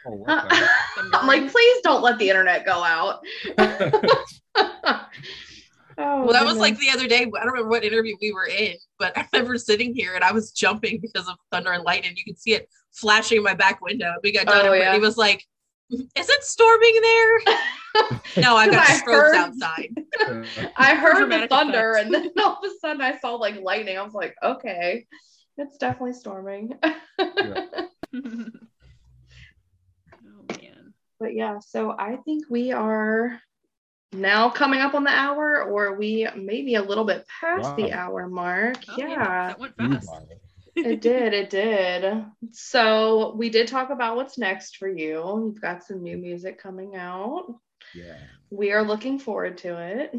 oh, 0.07 0.13
what 0.13 0.47
I'm 1.15 1.27
like, 1.27 1.51
please 1.51 1.81
don't 1.83 2.03
let 2.03 2.19
the 2.19 2.29
internet 2.29 2.65
go 2.65 2.85
out. 2.85 3.21
oh, 3.59 5.05
Well, 5.97 6.33
that 6.33 6.45
was 6.45 6.57
like 6.57 6.79
the 6.79 6.91
other 6.91 7.09
day. 7.09 7.23
I 7.23 7.25
don't 7.25 7.47
remember 7.53 7.69
what 7.71 7.85
interview 7.85 8.17
we 8.21 8.33
were 8.33 8.47
in, 8.47 8.75
but 8.99 9.17
I 9.19 9.27
remember 9.33 9.59
sitting 9.59 9.95
here 9.95 10.15
and 10.15 10.23
I 10.23 10.31
was 10.33 10.53
jumping 10.53 11.01
because 11.01 11.27
of 11.29 11.35
thunder 11.51 11.73
and 11.73 11.83
lightning. 11.83 12.13
You 12.17 12.25
could 12.25 12.41
see 12.41 12.55
it 12.55 12.69
flashing 12.93 13.39
in 13.39 13.43
my 13.43 13.55
back 13.55 13.81
window. 13.81 14.15
We 14.23 14.33
got 14.33 14.47
done, 14.47 14.67
Oh, 14.67 14.73
and 14.73 14.81
yeah. 14.81 14.91
Brittany 14.91 15.01
was 15.01 15.17
like, 15.17 15.45
"Is 15.91 16.29
it 16.29 16.45
storming 16.45 17.01
there?" 17.03 17.39
No, 18.37 18.55
I've 18.57 18.71
got 18.71 18.87
'Cause 18.87 19.01
I 19.01 19.01
strobes 19.01 19.07
heard- 19.07 19.35
outside. 19.37 19.97
I 20.77 20.95
heard 20.95 21.31
the 21.31 21.49
thunder, 21.49 21.93
effects. 21.97 22.05
and 22.07 22.15
then 22.15 22.31
all 22.45 22.59
of 22.63 22.71
a 22.71 22.75
sudden 22.81 23.01
I 23.03 23.19
saw 23.19 23.35
like 23.35 23.61
lightning. 23.61 23.99
I 23.99 24.03
was 24.03 24.15
like, 24.15 24.37
okay, 24.43 25.07
it's 25.57 25.77
definitely 25.79 26.13
storming. 26.13 26.75
oh 27.19 27.29
man. 30.51 30.95
but 31.19 31.35
yeah, 31.35 31.59
so 31.59 31.91
I 31.99 32.17
think 32.25 32.45
we 32.49 32.71
are 32.73 33.41
now 34.13 34.49
coming 34.51 34.81
up 34.81 34.95
on 34.95 35.05
the 35.05 35.11
hour, 35.11 35.63
or 35.65 35.95
we 35.99 36.29
maybe 36.37 36.77
a 36.77 36.83
little 36.83 37.05
bit 37.05 37.27
past 37.41 37.75
the 37.77 37.93
hour 37.93 38.29
mark. 38.29 38.77
Oh, 38.89 38.95
yeah, 38.97 39.49
That 39.49 39.59
went 39.59 39.75
Ooh, 39.81 39.93
fast. 39.95 40.09
wow. 40.09 40.23
It 40.87 41.01
did. 41.03 41.35
It 41.35 41.51
did. 41.51 42.25
So 42.53 43.35
we 43.37 43.51
did 43.51 43.69
talk 43.69 43.91
about 43.91 44.17
what's 44.17 44.39
next 44.39 44.77
for 44.77 44.89
you. 44.89 45.45
You've 45.47 45.61
got 45.61 45.85
some 45.85 46.03
new 46.03 46.19
music 46.19 46.61
coming 46.61 46.97
out. 46.97 47.47
Yeah. 47.95 48.19
We 48.51 48.73
are 48.73 48.83
looking 48.83 49.19
forward 49.19 49.59
to 49.59 49.79
it. 49.79 50.15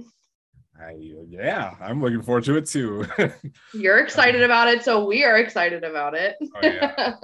I, 0.80 0.96
yeah, 1.28 1.76
I'm 1.82 2.02
looking 2.02 2.22
forward 2.22 2.46
to 2.46 2.56
it 2.56 2.66
too. 2.66 3.06
You're 3.74 4.00
excited 4.00 4.44
about 4.44 4.70
it, 4.70 4.84
so 4.84 5.06
we 5.06 5.26
are 5.26 5.38
excited 5.38 5.84
about 5.84 6.14
it. 6.14 6.38
Oh 6.42 6.60
yeah. 6.64 7.16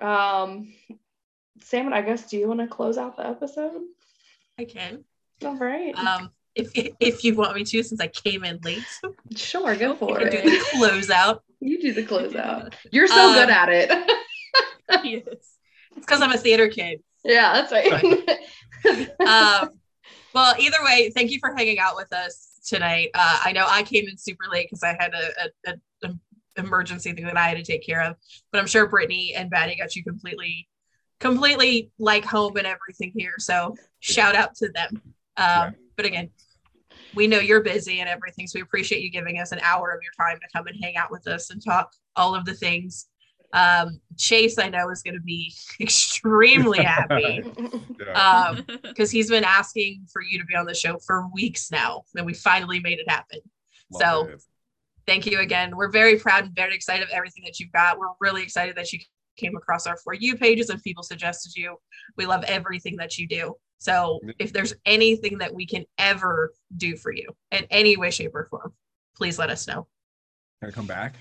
um, 0.42 0.74
Sam, 1.62 1.94
I 1.94 2.02
guess, 2.02 2.28
do 2.28 2.36
you 2.36 2.46
want 2.46 2.60
to 2.60 2.66
close 2.66 2.98
out 2.98 3.16
the 3.16 3.26
episode? 3.26 3.80
I 4.58 4.66
can. 4.66 5.04
All 5.42 5.56
right. 5.56 5.96
Um, 5.96 6.30
if 6.54 6.70
if 7.00 7.24
you 7.24 7.34
want 7.34 7.54
me 7.56 7.64
to, 7.64 7.82
since 7.82 8.00
I 8.00 8.06
came 8.08 8.44
in 8.44 8.58
late, 8.62 8.84
sure, 9.36 9.74
go 9.76 9.92
I 9.92 9.96
for 9.96 10.18
can 10.18 10.30
do 10.30 10.38
it. 10.38 10.44
the 10.44 10.78
closeout. 10.78 11.40
You 11.60 11.80
do 11.80 11.92
the 11.92 12.04
closeout. 12.04 12.74
You're 12.92 13.06
so 13.06 13.32
good 13.34 13.44
Um, 13.44 13.50
at 13.50 13.68
it. 13.70 13.90
yes. 15.04 15.22
It's 15.26 15.56
because 16.06 16.20
I'm 16.20 16.32
a 16.32 16.36
theater 16.38 16.68
kid. 16.68 17.00
yeah, 17.24 17.52
that's 17.54 17.72
right. 17.72 18.04
um, 19.20 19.70
well, 20.34 20.54
either 20.58 20.76
way, 20.84 21.10
thank 21.14 21.30
you 21.30 21.38
for 21.40 21.54
hanging 21.56 21.78
out 21.78 21.96
with 21.96 22.12
us 22.12 22.60
tonight. 22.66 23.10
Uh, 23.14 23.40
I 23.44 23.52
know 23.52 23.66
I 23.68 23.82
came 23.82 24.06
in 24.08 24.16
super 24.18 24.44
late 24.50 24.66
because 24.68 24.82
I 24.82 24.96
had 24.98 25.12
a, 25.14 25.30
a, 25.44 25.70
a, 25.72 26.08
a 26.08 26.14
emergency 26.56 27.12
thing 27.12 27.24
that 27.24 27.36
I 27.36 27.48
had 27.48 27.56
to 27.56 27.62
take 27.64 27.84
care 27.86 28.02
of, 28.02 28.16
but 28.52 28.60
I'm 28.60 28.66
sure 28.66 28.86
Brittany 28.88 29.34
and 29.34 29.48
Batty 29.50 29.76
got 29.76 29.96
you 29.96 30.04
completely, 30.04 30.68
completely 31.20 31.90
like 31.98 32.24
home 32.24 32.56
and 32.56 32.66
everything 32.66 33.12
here. 33.16 33.34
So 33.38 33.74
shout 34.00 34.34
out 34.34 34.54
to 34.56 34.68
them. 34.68 34.90
Um, 34.96 35.04
Yeah. 35.36 35.70
But 35.96 36.06
again, 36.06 36.30
we 37.14 37.26
know 37.26 37.38
you're 37.38 37.62
busy 37.62 38.00
and 38.00 38.08
everything, 38.08 38.46
so 38.46 38.58
we 38.58 38.62
appreciate 38.62 39.02
you 39.02 39.10
giving 39.10 39.38
us 39.40 39.52
an 39.52 39.60
hour 39.60 39.90
of 39.90 40.00
your 40.02 40.12
time 40.26 40.38
to 40.40 40.46
come 40.56 40.66
and 40.66 40.76
hang 40.82 40.96
out 40.96 41.10
with 41.10 41.26
us 41.26 41.50
and 41.50 41.62
talk 41.62 41.92
all 42.16 42.34
of 42.34 42.44
the 42.44 42.54
things. 42.54 43.06
Um, 43.52 44.00
Chase, 44.18 44.58
I 44.58 44.68
know, 44.68 44.90
is 44.90 45.02
going 45.02 45.14
to 45.14 45.22
be 45.22 45.54
extremely 45.80 46.82
happy 46.82 47.42
yeah. 48.00 48.12
um, 48.12 48.66
because 48.82 49.10
he's 49.10 49.30
been 49.30 49.44
asking 49.44 50.06
for 50.12 50.22
you 50.22 50.38
to 50.38 50.44
be 50.44 50.56
on 50.56 50.66
the 50.66 50.74
show 50.74 50.98
for 50.98 51.28
weeks 51.32 51.70
now, 51.70 52.02
and 52.16 52.26
we 52.26 52.34
finally 52.34 52.80
made 52.80 52.98
it 52.98 53.08
happen. 53.08 53.40
Love 53.90 54.02
so- 54.02 54.32
it. 54.32 54.42
Thank 55.06 55.26
you 55.26 55.40
again. 55.40 55.76
We're 55.76 55.90
very 55.90 56.18
proud 56.18 56.44
and 56.44 56.54
very 56.54 56.74
excited 56.74 57.02
of 57.02 57.10
everything 57.10 57.44
that 57.44 57.60
you've 57.60 57.72
got. 57.72 57.98
We're 57.98 58.08
really 58.20 58.42
excited 58.42 58.74
that 58.76 58.90
you 58.90 59.00
came 59.36 59.56
across 59.56 59.86
our 59.86 59.96
For 59.98 60.14
You 60.14 60.36
pages 60.36 60.70
and 60.70 60.82
people 60.82 61.02
suggested 61.02 61.54
you. 61.54 61.76
We 62.16 62.26
love 62.26 62.44
everything 62.44 62.96
that 62.96 63.18
you 63.18 63.28
do. 63.28 63.54
So 63.84 64.18
if 64.38 64.50
there's 64.54 64.72
anything 64.86 65.36
that 65.38 65.52
we 65.54 65.66
can 65.66 65.84
ever 65.98 66.54
do 66.74 66.96
for 66.96 67.12
you 67.12 67.36
in 67.50 67.66
any 67.70 67.98
way, 67.98 68.10
shape, 68.10 68.34
or 68.34 68.46
form, 68.46 68.72
please 69.14 69.38
let 69.38 69.50
us 69.50 69.68
know. 69.68 69.86
Can 70.60 70.70
I 70.70 70.72
come 70.72 70.86
back? 70.86 71.16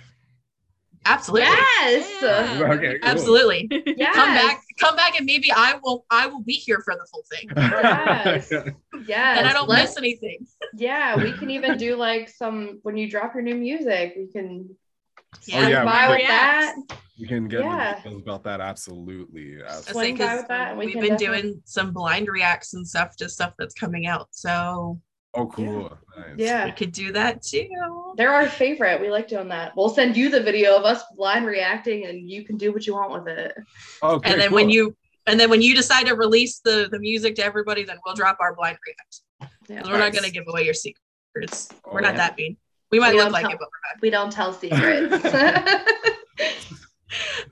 Absolutely. 1.05 1.49
yes. 1.49 2.22
Yeah. 2.22 2.64
Okay, 2.72 2.99
cool. 2.99 3.09
Absolutely. 3.11 3.68
Yes. 3.97 4.16
Come 4.16 4.34
back, 4.34 4.61
come 4.80 4.95
back, 4.95 5.18
and 5.18 5.26
maybe 5.26 5.51
I 5.51 5.78
will 5.84 6.05
I 6.09 6.28
will 6.28 6.41
be 6.41 6.53
here 6.53 6.80
for 6.86 6.93
the 6.95 7.05
full 7.11 7.24
thing. 7.30 7.49
Yes. 7.57 8.49
Yes. 9.05 9.38
and 9.39 9.45
I 9.45 9.51
don't 9.51 9.68
Let's- 9.68 9.89
miss 9.89 9.97
anything. 9.97 10.47
Yeah, 10.74 11.22
we 11.22 11.34
can 11.34 11.49
even 11.49 11.78
do 11.78 11.97
like 11.97 12.30
some 12.30 12.80
when 12.84 12.95
you 12.95 13.09
drop 13.09 13.34
your 13.34 13.43
new 13.43 13.55
music, 13.55 14.14
we 14.16 14.28
can 14.32 14.74
Oh, 15.36 15.39
yeah, 15.45 15.65
swing 15.67 15.86
by 15.86 16.07
we 16.07 16.13
with 16.15 16.21
can- 16.21 16.29
that. 16.88 16.97
You 17.15 17.27
can 17.27 17.47
get 17.47 17.59
Yeah. 17.61 17.89
into 17.97 18.01
details 18.03 18.21
about 18.23 18.43
that. 18.45 18.59
Absolutely. 18.61 19.61
I 19.61 19.67
absolutely. 19.67 19.93
Swing 19.93 20.17
say, 20.17 20.23
by 20.23 20.29
'cause 20.29 20.38
with 20.39 20.47
that, 20.49 20.77
we 20.77 20.86
We've 20.88 20.93
been 20.95 21.03
definitely- 21.15 21.41
doing 21.41 21.61
some 21.65 21.91
blind 21.93 22.27
reacts 22.27 22.73
and 22.73 22.88
stuff 22.88 23.15
to 23.17 23.29
stuff 23.29 23.53
that's 23.57 23.73
coming 23.75 24.07
out. 24.07 24.27
So 24.31 24.99
Oh, 25.36 25.47
cool. 25.47 25.97
Nice. 26.15 26.36
Yeah. 26.38 26.65
we 26.65 26.71
could 26.71 26.91
do 26.91 27.11
that 27.13 27.41
too. 27.41 27.67
They're 28.17 28.34
our 28.34 28.47
favorite. 28.47 29.01
We 29.01 29.09
like 29.09 29.27
doing 29.27 29.47
that. 29.49 29.75
We'll 29.75 29.89
send 29.89 30.15
you 30.15 30.29
the 30.29 30.41
video 30.41 30.75
of 30.75 30.86
us 30.86 31.03
blind 31.15 31.45
reacting 31.47 32.05
and 32.05 32.30
you 32.30 32.43
can 32.45 32.55
do 32.57 32.72
what 32.72 32.85
you 32.85 32.93
want 32.93 33.11
with 33.11 33.27
it. 33.38 33.55
Okay. 34.03 34.31
and 34.31 34.39
then 34.41 34.51
when 34.51 34.69
you 34.69 34.95
and 35.26 35.39
then 35.39 35.49
when 35.49 35.61
you 35.61 35.73
decide 35.76 36.05
to 36.07 36.15
release 36.15 36.60
the 36.60 36.88
the 36.91 36.99
music 36.99 37.35
to 37.35 37.43
everybody, 37.45 37.84
then 37.84 37.97
we'll 38.05 38.14
drop 38.15 38.38
our 38.41 38.53
blind 38.55 38.77
react. 38.85 39.51
Yeah. 39.69 39.81
'Cause 39.81 39.89
we're 39.91 39.97
not 39.97 40.14
gonna 40.14 40.30
give 40.30 40.43
away 40.47 40.64
your 40.65 40.73
secrets. 40.73 41.69
We're 41.85 41.99
Oh, 41.99 42.03
not 42.03 42.14
yeah. 42.14 42.18
that 42.18 42.38
mean. 42.38 42.57
We 42.94 42.99
might 42.99 43.14
We 43.14 43.18
look 43.18 43.26
don't 43.26 43.32
like 43.32 43.41
tell- 43.41 43.53
it, 43.53 43.57
but 43.60 43.70
we're 43.72 43.90
not. 43.91 44.02
We 44.03 44.10
don't 44.11 44.32
tell 44.32 44.53
secrets. 44.53 45.26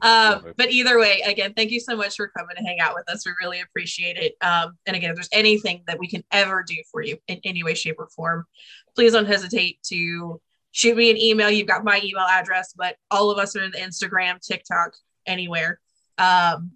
Um, 0.02 0.54
but 0.58 0.72
either 0.72 0.98
way, 0.98 1.22
again, 1.24 1.54
thank 1.56 1.70
you 1.70 1.80
so 1.80 1.96
much 1.96 2.16
for 2.16 2.30
coming 2.30 2.56
to 2.56 2.64
hang 2.64 2.80
out 2.80 2.96
with 2.96 3.08
us. 3.08 3.24
We 3.24 3.34
really 3.40 3.62
appreciate 3.62 4.18
it. 4.18 4.34
Um, 4.42 4.76
and 4.88 4.96
again, 4.96 5.12
if 5.12 5.16
there's 5.16 5.30
anything 5.32 5.84
that 5.86 6.00
we 6.00 6.08
can 6.08 6.24
ever 6.32 6.64
do 6.68 6.74
for 6.92 7.04
you 7.04 7.18
in 7.28 7.40
any 7.44 7.64
way, 7.64 7.76
shape, 7.76 7.98
or 8.00 8.08
form, 8.08 8.46
please 8.96 9.12
don't 9.14 9.28
hesitate 9.28 9.78
to 9.90 10.42
shoot 10.72 10.98
me 10.98 11.12
an 11.12 11.18
email. 11.18 11.52
You've 11.52 11.68
got 11.68 11.84
my 11.84 12.02
email 12.04 12.26
address, 12.28 12.74
but 12.76 12.96
all 13.12 13.30
of 13.30 13.38
us 13.38 13.56
are 13.56 13.64
in 13.64 13.74
Instagram, 13.74 14.40
TikTok, 14.40 14.94
anywhere. 15.28 15.80
Um, 16.18 16.72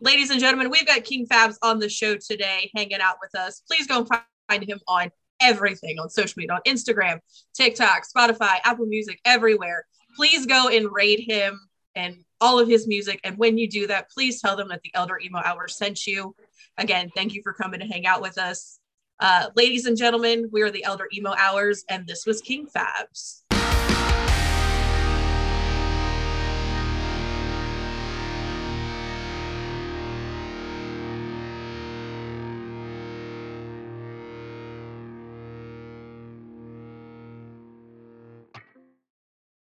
ladies 0.00 0.30
and 0.30 0.38
gentlemen, 0.38 0.70
we've 0.70 0.86
got 0.86 1.02
King 1.02 1.26
Fabbs 1.26 1.58
on 1.62 1.80
the 1.80 1.88
show 1.88 2.16
today, 2.16 2.70
hanging 2.76 3.00
out 3.00 3.16
with 3.20 3.34
us. 3.34 3.62
Please 3.68 3.88
go 3.88 3.98
and 3.98 4.08
find 4.48 4.62
him 4.62 4.78
on 4.86 5.10
everything 5.42 5.98
on 5.98 6.08
social 6.08 6.34
media, 6.38 6.54
on 6.54 6.60
Instagram, 6.66 7.18
TikTok, 7.54 8.04
Spotify, 8.04 8.58
Apple 8.64 8.86
Music, 8.86 9.20
everywhere. 9.24 9.86
Please 10.16 10.46
go 10.46 10.68
and 10.68 10.92
rate 10.92 11.20
him 11.20 11.60
and 11.94 12.24
all 12.40 12.58
of 12.58 12.68
his 12.68 12.86
music. 12.86 13.20
And 13.24 13.36
when 13.38 13.58
you 13.58 13.68
do 13.68 13.86
that, 13.86 14.10
please 14.10 14.40
tell 14.40 14.56
them 14.56 14.68
that 14.68 14.82
the 14.82 14.94
Elder 14.94 15.18
Emo 15.18 15.40
Hour 15.44 15.68
sent 15.68 16.06
you. 16.06 16.34
Again, 16.78 17.10
thank 17.14 17.34
you 17.34 17.42
for 17.42 17.52
coming 17.52 17.80
to 17.80 17.86
hang 17.86 18.06
out 18.06 18.22
with 18.22 18.38
us. 18.38 18.78
Uh, 19.20 19.50
ladies 19.54 19.86
and 19.86 19.96
gentlemen, 19.96 20.48
we 20.50 20.62
are 20.62 20.70
the 20.70 20.84
Elder 20.84 21.06
Emo 21.14 21.34
Hours, 21.38 21.84
and 21.88 22.06
this 22.06 22.26
was 22.26 22.40
King 22.40 22.66
Fabbs. 22.66 23.41